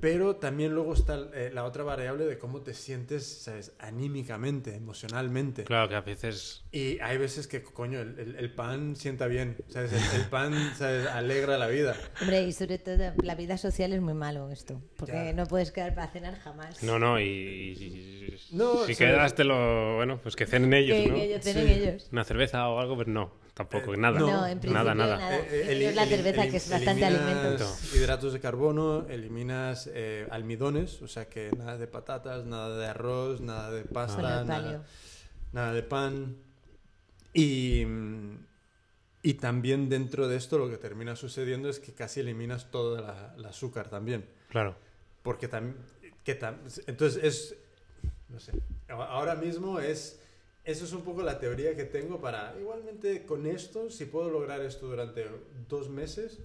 Pero 0.00 0.36
también 0.36 0.72
luego 0.74 0.94
está 0.94 1.16
eh, 1.34 1.50
la 1.54 1.64
otra 1.64 1.84
variable 1.84 2.24
de 2.24 2.36
cómo 2.38 2.60
te 2.62 2.74
sientes, 2.74 3.24
¿sabes? 3.24 3.72
Anímicamente, 3.78 4.74
emocionalmente. 4.74 5.64
Claro 5.64 5.88
que 5.88 5.94
a 5.94 6.00
veces... 6.00 6.64
Y 6.72 6.98
hay 7.00 7.18
veces 7.18 7.46
que, 7.46 7.62
coño, 7.62 8.00
el, 8.00 8.18
el- 8.18 8.34
el 8.36 8.52
pan 8.52 8.96
sienta 8.96 9.26
bien, 9.28 9.56
¿sabes? 9.68 9.92
El, 9.92 10.20
el 10.20 10.26
pan, 10.28 10.54
¿sabes? 10.76 11.06
Alegra 11.06 11.56
la 11.58 11.68
vida. 11.68 11.94
Hombre, 12.20 12.42
y 12.42 12.52
sobre 12.52 12.78
todo 12.78 13.12
la 13.22 13.34
vida 13.36 13.56
social 13.58 13.92
es 13.92 14.00
muy 14.00 14.14
malo 14.14 14.50
esto, 14.50 14.80
porque 14.96 15.12
Ya. 15.12 15.32
no 15.34 15.46
puedes 15.46 15.70
quedar 15.70 15.94
para 15.94 16.08
cenar 16.08 16.36
jamás. 16.40 16.82
No, 16.82 16.98
no, 16.98 17.20
y, 17.20 17.24
y- 17.24 18.34
y- 18.50 18.56
No, 18.56 18.84
si 18.84 18.96
quedas 18.96 19.34
te 19.36 19.44
lo... 19.44 19.96
Bueno, 19.96 20.18
pues 20.22 20.34
que 20.34 20.46
cenen 20.46 20.72
ellos, 20.74 20.96
que, 20.96 21.08
¿no? 21.08 21.14
que 21.14 21.24
ellos 21.26 21.40
tienen 21.42 21.66
Sí. 21.66 21.72
ellos. 21.74 22.08
Una 22.10 22.24
cerveza 22.24 22.68
o 22.68 22.80
algo, 22.80 22.96
pero 22.98 23.10
no, 23.10 23.32
tampoco, 23.54 23.94
Eh, 23.94 23.98
nada. 23.98 24.18
no. 24.18 24.46
En 24.46 24.58
principio 24.58 24.72
nada, 24.72 24.94
nada. 24.94 25.16
nada. 25.18 25.38
Eh, 25.38 25.66
eh, 25.68 25.92
la 25.94 26.06
cerveza, 26.06 26.42
eli- 26.42 26.50
que 26.50 26.56
es 26.56 26.70
bastante 26.70 27.04
alimento. 27.04 27.66
hidratos 27.94 28.32
de 28.32 28.40
carbono, 28.40 29.06
eliminas 29.08 29.71
eh, 29.92 30.26
almidones, 30.30 31.02
o 31.02 31.08
sea 31.08 31.28
que 31.28 31.50
nada 31.56 31.78
de 31.78 31.86
patatas, 31.86 32.44
nada 32.44 32.76
de 32.76 32.86
arroz, 32.86 33.40
nada 33.40 33.70
de 33.70 33.84
pasta, 33.84 34.44
nada, 35.52 35.72
de 35.72 35.82
pan. 35.82 36.36
Y, 37.34 37.86
y 39.22 39.34
también 39.34 39.88
dentro 39.88 40.28
de 40.28 40.36
esto 40.36 40.58
lo 40.58 40.68
que 40.68 40.76
termina 40.76 41.16
sucediendo 41.16 41.68
es 41.68 41.78
que 41.78 41.92
casi 41.92 42.20
eliminas 42.20 42.70
todo 42.70 43.00
la, 43.00 43.34
el 43.36 43.44
azúcar 43.44 43.88
también. 43.88 44.26
Claro. 44.48 44.76
Porque 45.22 45.48
también... 45.48 45.76
Tam- 46.24 46.82
entonces 46.86 47.24
es... 47.24 47.56
No 48.28 48.38
sé. 48.38 48.52
Ahora 48.88 49.34
mismo 49.34 49.80
es... 49.80 50.20
Eso 50.64 50.84
es 50.84 50.92
un 50.92 51.02
poco 51.02 51.22
la 51.22 51.40
teoría 51.40 51.74
que 51.74 51.84
tengo 51.84 52.20
para... 52.20 52.54
Igualmente 52.60 53.24
con 53.24 53.46
esto, 53.46 53.90
si 53.90 54.04
puedo 54.04 54.30
lograr 54.30 54.60
esto 54.60 54.86
durante 54.86 55.26
dos 55.68 55.88
meses, 55.88 56.38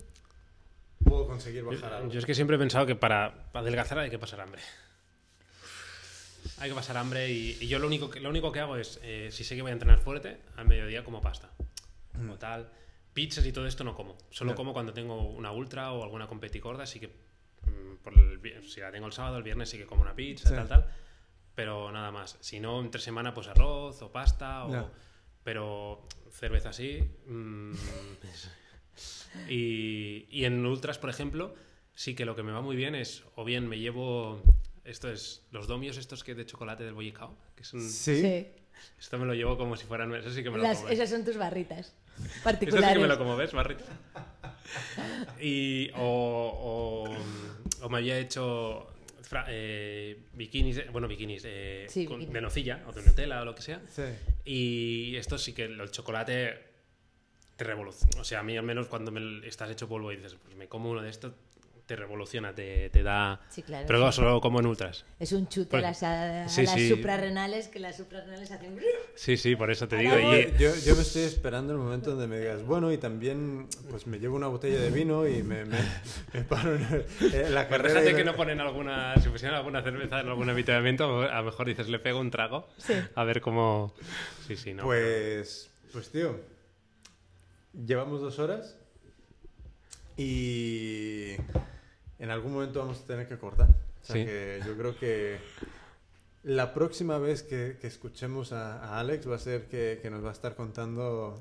puedo 1.03 1.28
conseguir 1.28 1.64
bajar 1.64 1.90
Yo, 1.91 1.95
algo. 1.98 2.11
yo 2.11 2.19
es 2.19 2.26
que 2.26 2.36
siempre 2.36 2.56
he 2.56 2.60
pensado 2.60 2.86
que 2.86 2.95
para, 2.95 3.49
adelgazar 3.53 3.99
hay 3.99 4.10
que 4.10 4.19
pasar 4.19 4.41
hambre. 4.41 4.61
Hay 6.60 6.69
que 6.69 6.76
pasar 6.76 6.98
hambre 6.98 7.30
y, 7.30 7.57
y 7.61 7.68
yo 7.68 7.78
lo 7.80 7.88
único, 7.88 8.10
que, 8.10 8.19
lo 8.19 8.30
único 8.30 8.52
que 8.52 8.60
hago 8.60 8.78
es, 8.78 8.99
eh, 9.03 9.30
si 9.32 9.44
sé 9.44 9.56
que 9.56 9.61
voy 9.61 9.69
a 9.69 9.74
entrenar 9.74 9.99
fuerte, 9.99 10.38
al 10.56 10.65
mediodía 10.68 11.03
como 11.03 11.22
pasta. 11.22 11.49
Como 12.14 12.38
tal. 12.38 12.69
Pizzas 13.14 13.45
y 13.45 13.52
todo 13.52 13.68
esto 13.68 13.84
no 13.84 13.95
como. 13.95 14.18
Solo 14.30 14.56
como 14.56 14.74
cuando 14.74 14.94
tengo 14.94 15.22
una 15.30 15.52
ultra 15.52 15.91
o 15.91 16.03
alguna 16.03 16.28
competicorda, 16.28 16.84
así 16.84 16.99
que 16.99 17.07
mm, 17.07 17.95
por 18.03 18.14
el 18.18 18.64
si 18.68 18.80
la 18.80 18.91
tengo 18.91 19.07
el 19.07 19.14
sábado, 19.14 19.38
el 19.38 19.44
viernes 19.44 19.69
sí 19.69 19.78
que 19.78 19.86
como 19.86 20.02
una 20.03 20.15
pizza, 20.15 20.49
Sí. 20.49 20.56
tal, 20.56 20.68
tal. 20.68 20.86
Pero 21.56 21.91
nada 21.91 22.11
más. 22.11 22.38
Si 22.40 22.60
no, 22.60 22.80
entre 22.80 23.02
semana, 23.02 23.34
pues 23.34 23.48
arroz 23.48 24.02
o 24.02 24.11
pasta 24.11 24.65
o... 24.65 24.91
Pero 25.44 26.07
cerveza 26.32 26.74
sí. 26.74 26.99
mm, 27.28 27.72
y, 29.49 30.26
y 30.30 30.45
en 30.45 30.65
ultras, 30.65 30.98
por 30.98 31.10
ejemplo, 31.10 31.56
sí 31.95 32.15
que 32.15 32.26
lo 32.26 32.36
que 32.36 32.44
me 32.44 32.52
va 32.52 32.61
muy 32.61 32.76
bien 32.76 32.95
es, 32.95 33.24
o 33.36 33.44
bien 33.45 33.68
me 33.68 33.80
llevo, 33.80 34.41
esto 34.86 35.10
es, 35.11 35.44
los 35.52 35.68
domios 35.68 35.98
estos 35.98 36.24
que 36.24 36.36
de 36.36 36.45
chocolate 36.45 36.84
del 36.84 36.94
bollicao, 36.94 37.36
que 37.56 37.64
son, 37.64 37.82
Sí. 37.82 38.22
Sí. 38.22 38.48
esto 38.99 39.18
me 39.18 39.26
lo 39.26 39.34
llevo 39.34 39.57
como 39.57 39.76
si 39.76 39.86
fueran, 39.86 40.14
eso 40.15 40.30
sí 40.32 40.44
que 40.44 40.49
me 40.49 40.57
lo 40.57 40.64
Las- 40.64 40.84
esas 40.90 41.10
son 41.10 41.24
tus 41.26 41.38
barritas 41.38 41.94
Esto 42.18 42.34
sí 42.34 42.40
particulares. 42.44 42.94
que 42.94 42.99
me 43.02 43.07
lo 43.07 43.18
como, 43.18 43.36
¿ves, 43.38 43.52
Barrita? 43.53 43.84
Y, 45.41 45.90
o, 45.95 47.07
o, 47.82 47.86
o 47.86 47.90
me 47.90 47.98
había 47.98 48.18
hecho 48.19 48.88
fra- 49.22 49.45
eh, 49.49 50.18
bikinis, 50.34 50.78
eh, 50.78 50.88
bueno, 50.91 51.07
bikinis, 51.07 51.44
eh, 51.45 51.86
Sí, 51.90 52.06
con- 52.06 52.18
bikinis. 52.19 52.34
de 52.34 52.41
nocilla 52.41 52.84
o 52.88 52.91
de 52.91 53.03
Nutella 53.03 53.41
o 53.41 53.45
lo 53.45 53.53
que 53.56 53.61
sea. 53.61 53.82
Sí. 53.88 54.03
Y 54.45 55.15
esto 55.15 55.38
sí 55.38 55.53
que 55.53 55.65
el 55.65 55.91
chocolate 55.91 56.57
te 57.58 57.64
revoluciona. 57.66 58.22
O 58.22 58.24
sea, 58.24 58.40
a 58.40 58.44
mí 58.44 58.56
al 58.56 58.64
menos 58.64 58.88
cuando 58.88 59.12
me 59.12 59.46
estás 59.48 59.70
hecho 59.70 59.88
polvo 59.90 60.12
y 60.12 60.16
dices, 60.18 60.36
pues 60.42 60.56
me 60.56 60.68
como 60.68 60.90
uno 60.92 61.02
de 61.02 61.10
estos, 61.10 61.34
te 61.88 61.96
revoluciona, 61.96 62.54
te, 62.54 62.90
te 62.90 63.02
da... 63.02 63.40
Sí, 63.50 63.64
claro. 63.64 63.86
Pero 63.88 64.00
claro, 64.00 64.12
solo 64.12 64.42
como 64.42 64.60
en 64.60 64.66
ultras. 64.66 65.06
Es 65.22 65.32
un 65.32 65.48
chute 65.48 65.70
Pues- 65.70 65.84
a 65.84 65.88
las, 65.88 66.04
a, 66.04 66.44
a 66.44 66.50
sí, 66.50 66.64
las 66.64 66.74
sí. 66.74 66.90
suprarrenales, 66.90 67.70
que 67.70 67.80
las 67.80 67.96
suprarrenales 67.96 68.52
hacen... 68.52 68.78
Sí, 69.16 69.38
sí, 69.38 69.56
por 69.56 69.72
eso 69.72 69.88
te 69.88 69.96
digo. 69.96 70.14
Y, 70.20 70.52
Yo, 70.60 70.76
yo 70.86 70.96
me 70.98 71.02
estoy 71.02 71.22
esperando 71.24 71.72
el 71.72 71.80
momento 71.80 72.10
donde 72.12 72.28
me 72.28 72.40
digas, 72.42 72.62
bueno, 72.66 72.92
y 72.92 72.98
también 72.98 73.70
pues 73.90 74.06
me 74.06 74.20
llevo 74.20 74.36
una 74.36 74.48
botella 74.48 74.80
de 74.82 74.92
vino 74.92 75.26
y 75.26 75.42
me, 75.44 75.64
me, 75.64 75.78
me 76.34 76.42
paro 76.42 76.76
en, 76.76 76.84
el- 77.22 77.34
en 77.34 77.56
la 77.56 77.68
Pues 77.70 77.80
carrera. 77.80 78.02
fíjate 78.02 78.12
y 78.12 78.16
que 78.16 78.26
no 78.26 78.36
ponen 78.36 78.60
alguna, 78.60 79.16
si 79.22 79.30
pusieran 79.30 79.56
alguna 79.58 79.82
cerveza 79.82 80.20
en 80.20 80.28
algún 80.28 80.50
habituamiento, 80.50 81.22
a 81.22 81.38
lo 81.40 81.44
mejor 81.46 81.68
dices, 81.68 81.88
le 81.88 82.00
pego 82.00 82.20
un 82.20 82.32
trago, 82.32 82.68
Sí. 82.80 82.94
a 83.16 83.24
ver 83.24 83.40
cómo... 83.40 83.94
Sí, 84.46 84.58
sí, 84.58 84.74
no. 84.74 84.84
Pues, 84.84 85.72
pues 85.94 86.10
tío, 86.12 86.38
llevamos 87.86 88.22
dos 88.22 88.40
horas 88.40 88.78
y 90.16 91.36
en 92.20 92.30
algún 92.32 92.54
momento 92.54 92.80
vamos 92.80 93.02
a 93.02 93.06
tener 93.06 93.28
que 93.28 93.38
cortar. 93.38 93.70
O 93.70 94.06
sea 94.06 94.16
Sí. 94.16 94.26
que 94.26 94.60
yo 94.66 94.78
creo 94.78 94.98
que 94.98 95.38
la 96.44 96.74
próxima 96.74 97.18
vez 97.18 97.44
que, 97.44 97.78
que 97.80 97.88
escuchemos 97.88 98.54
a, 98.54 98.84
a 98.84 98.99
Alex 98.99 99.30
va 99.30 99.36
a 99.36 99.40
ser 99.40 99.68
que, 99.68 99.99
que 100.02 100.10
nos 100.10 100.24
va 100.24 100.30
a 100.30 100.34
estar 100.34 100.56
contando 100.56 101.40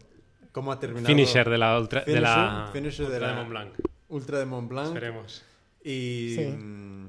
cómo 0.52 0.72
ha 0.72 0.80
terminado 0.80 1.06
Finisher 1.06 1.48
de 1.48 1.58
la 1.58 1.78
ultra, 1.78 2.02
de 2.04 2.20
la, 2.20 2.70
Finisher- 2.70 2.72
finisher 2.72 3.06
de 3.06 3.12
ultra 3.14 3.28
la- 3.28 3.34
Mont 3.36 3.48
Blanc. 3.50 3.74
Ultra 4.08 4.38
de 4.38 4.46
Mont 4.46 4.68
Blanc. 4.68 4.86
Esperemos. 4.88 5.44
Y 5.84 6.34
Sí. 6.36 6.46
mm, 6.46 7.06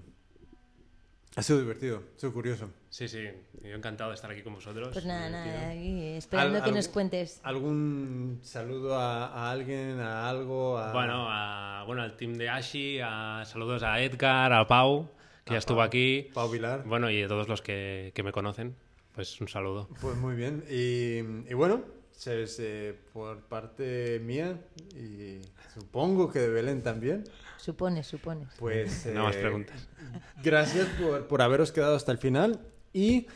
ha 1.35 1.41
sido 1.43 1.59
divertido, 1.59 2.03
ha 2.15 2.19
sido 2.19 2.33
curioso. 2.33 2.69
Sí, 2.89 3.07
sí. 3.07 3.25
Yo 3.63 3.75
encantado 3.75 4.11
de 4.11 4.15
estar 4.15 4.31
aquí 4.31 4.41
con 4.41 4.53
vosotros. 4.53 4.89
Pues 4.93 5.05
nada, 5.05 5.27
divertido. 5.27 5.55
nada, 5.57 5.71
aquí 5.71 6.03
esperando 6.17 6.57
Al- 6.59 6.63
que 6.63 6.71
nos 6.71 6.87
cuentes. 6.87 7.39
¿Algún 7.43 8.39
saludo 8.43 8.95
a, 8.97 9.27
a 9.27 9.51
alguien, 9.51 9.99
a 9.99 10.29
algo? 10.29 10.77
A... 10.77 10.93
Bueno, 10.93 11.25
a- 11.29 11.83
bueno, 11.85 12.01
al 12.01 12.15
team 12.15 12.33
de 12.35 12.49
Ashi, 12.49 12.99
a, 13.03 13.43
saludos 13.45 13.83
a 13.83 14.01
Edgar, 14.01 14.53
a 14.53 14.65
Pau, 14.67 15.09
que 15.43 15.51
A 15.51 15.53
ya 15.55 15.59
estuvo 15.59 15.77
Pau. 15.77 15.85
aquí. 15.85 16.29
Pau 16.33 16.49
Vilar. 16.49 16.83
Bueno, 16.85 17.09
y 17.11 17.21
a 17.23 17.27
todos 17.27 17.47
los 17.49 17.61
que, 17.61 18.11
que 18.15 18.23
me 18.23 18.31
conocen, 18.31 18.75
pues 19.13 19.39
un 19.41 19.47
saludo. 19.49 19.89
Pues 20.01 20.15
muy 20.17 20.35
bien. 20.35 20.63
Y, 20.69 21.17
y 21.49 21.53
bueno, 21.55 21.83
sabes, 22.11 22.57
eh, 22.59 22.95
por 23.13 23.41
parte 23.41 24.19
mía 24.23 24.57
y 24.95 25.41
supongo 25.73 26.31
que 26.31 26.39
de 26.39 26.49
Belén 26.49 26.81
también, 26.81 27.25
Supones, 27.57 28.07
supones. 28.07 28.47
pues... 28.59 29.07
No 29.07 29.23
más 29.23 29.35
eh, 29.35 29.41
preguntas. 29.41 29.87
Gracias 30.41 30.87
por, 31.01 31.27
por 31.27 31.41
haberos 31.41 31.71
quedado 31.73 31.95
hasta 31.95 32.11
el 32.13 32.17
final 32.17 32.59
y 32.97 33.27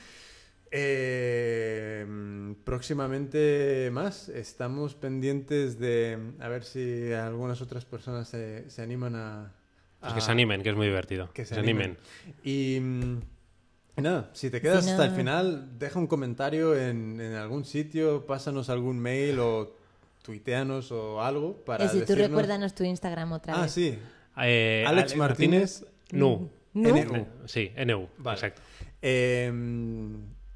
eh, 0.72 2.06
próximamente 2.64 3.90
más. 3.92 4.30
Estamos 4.30 4.96
pendientes 4.96 5.80
de 5.80 6.18
a 6.40 6.48
ver 6.48 6.64
si 6.64 7.12
algunas 7.14 7.62
otras 7.62 7.86
personas 7.86 8.28
se, 8.30 8.70
se 8.70 8.82
animan 8.82 9.16
a... 9.16 9.54
Pues 10.00 10.14
que 10.14 10.22
se 10.22 10.32
animen, 10.32 10.64
que 10.64 10.70
es 10.70 10.76
muy 10.76 10.88
divertido. 10.88 11.30
que 11.34 11.46
se 11.46 11.54
se 11.54 11.60
animen. 11.60 11.98
Y, 12.44 12.78
y 12.78 14.02
nada, 14.02 14.32
si 14.34 14.50
te 14.50 14.60
quedas 14.62 14.84
Si 14.84 14.90
hasta 14.92 15.06
el 15.06 15.12
final, 15.12 15.78
deja 15.78 16.00
un 16.00 16.08
comentario 16.08 16.76
en, 16.76 17.22
en 17.22 17.34
algún 17.36 17.66
sitio, 17.66 18.26
pásanos 18.26 18.70
algún 18.70 18.98
mail 19.00 19.38
o 19.40 19.76
tuiteanos 20.24 20.92
o 20.92 21.22
algo 21.22 21.58
para 21.66 21.86
Y 21.86 21.90
si 21.90 21.94
tú 22.00 22.06
decirnos- 22.14 22.28
recuérdanos 22.30 22.74
tu 22.74 22.84
Instagram 22.84 23.32
otra 23.34 23.56
Ah, 23.56 23.62
vez. 23.64 23.72
sí. 23.72 24.00
Eh, 24.38 24.84
Alex 24.88 25.16
Martínez. 25.16 25.86
Nu. 26.12 26.50
¿Nu? 26.74 26.90
NU. 26.96 27.28
Sí, 27.46 27.72
NU. 27.86 28.08
Vale. 28.18 28.36
Exacto. 28.38 28.62
Eh, 29.02 29.52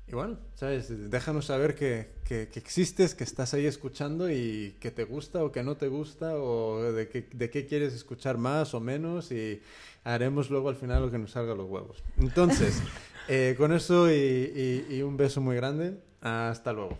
y 0.07 0.11
bueno, 0.13 0.37
¿sabes? 0.53 1.09
Déjanos 1.09 1.45
saber 1.45 1.73
que, 1.73 2.11
que- 2.23 2.47
que 2.47 2.59
existes, 2.59 3.15
que 3.15 3.23
estás 3.23 3.53
ahí 3.55 3.65
escuchando 3.65 4.29
y 4.29 4.75
que 4.79 4.91
te 4.91 5.03
gusta 5.03 5.43
o 5.43 5.51
que 5.51 5.63
no 5.63 5.77
te 5.77 5.87
gusta 5.87 6.35
o 6.37 6.91
de, 6.91 7.09
qué- 7.09 7.27
de 7.33 7.49
qué 7.49 7.65
quieres 7.65 7.93
escuchar 7.93 8.37
más 8.37 8.75
o 8.75 8.79
menos 8.79 9.31
y 9.31 9.61
haremos 10.03 10.51
luego 10.51 10.69
al 10.69 10.75
final 10.75 11.01
lo 11.01 11.09
que 11.11 11.17
nos 11.17 11.31
salga 11.31 11.53
a 11.53 11.55
los 11.55 11.67
huevos. 11.67 12.03
Entonces, 12.19 12.81
eh, 13.27 13.55
con 13.57 13.73
eso 13.73 14.11
y, 14.11 14.13
y- 14.13 14.95
y 14.97 15.01
un 15.01 15.17
beso 15.17 15.41
muy 15.41 15.55
grande, 15.55 15.97
hasta 16.21 16.71
luego. 16.71 16.97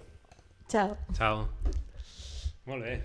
Chao. 0.67 0.97
Chao. 1.13 1.47
Bé. 2.65 3.03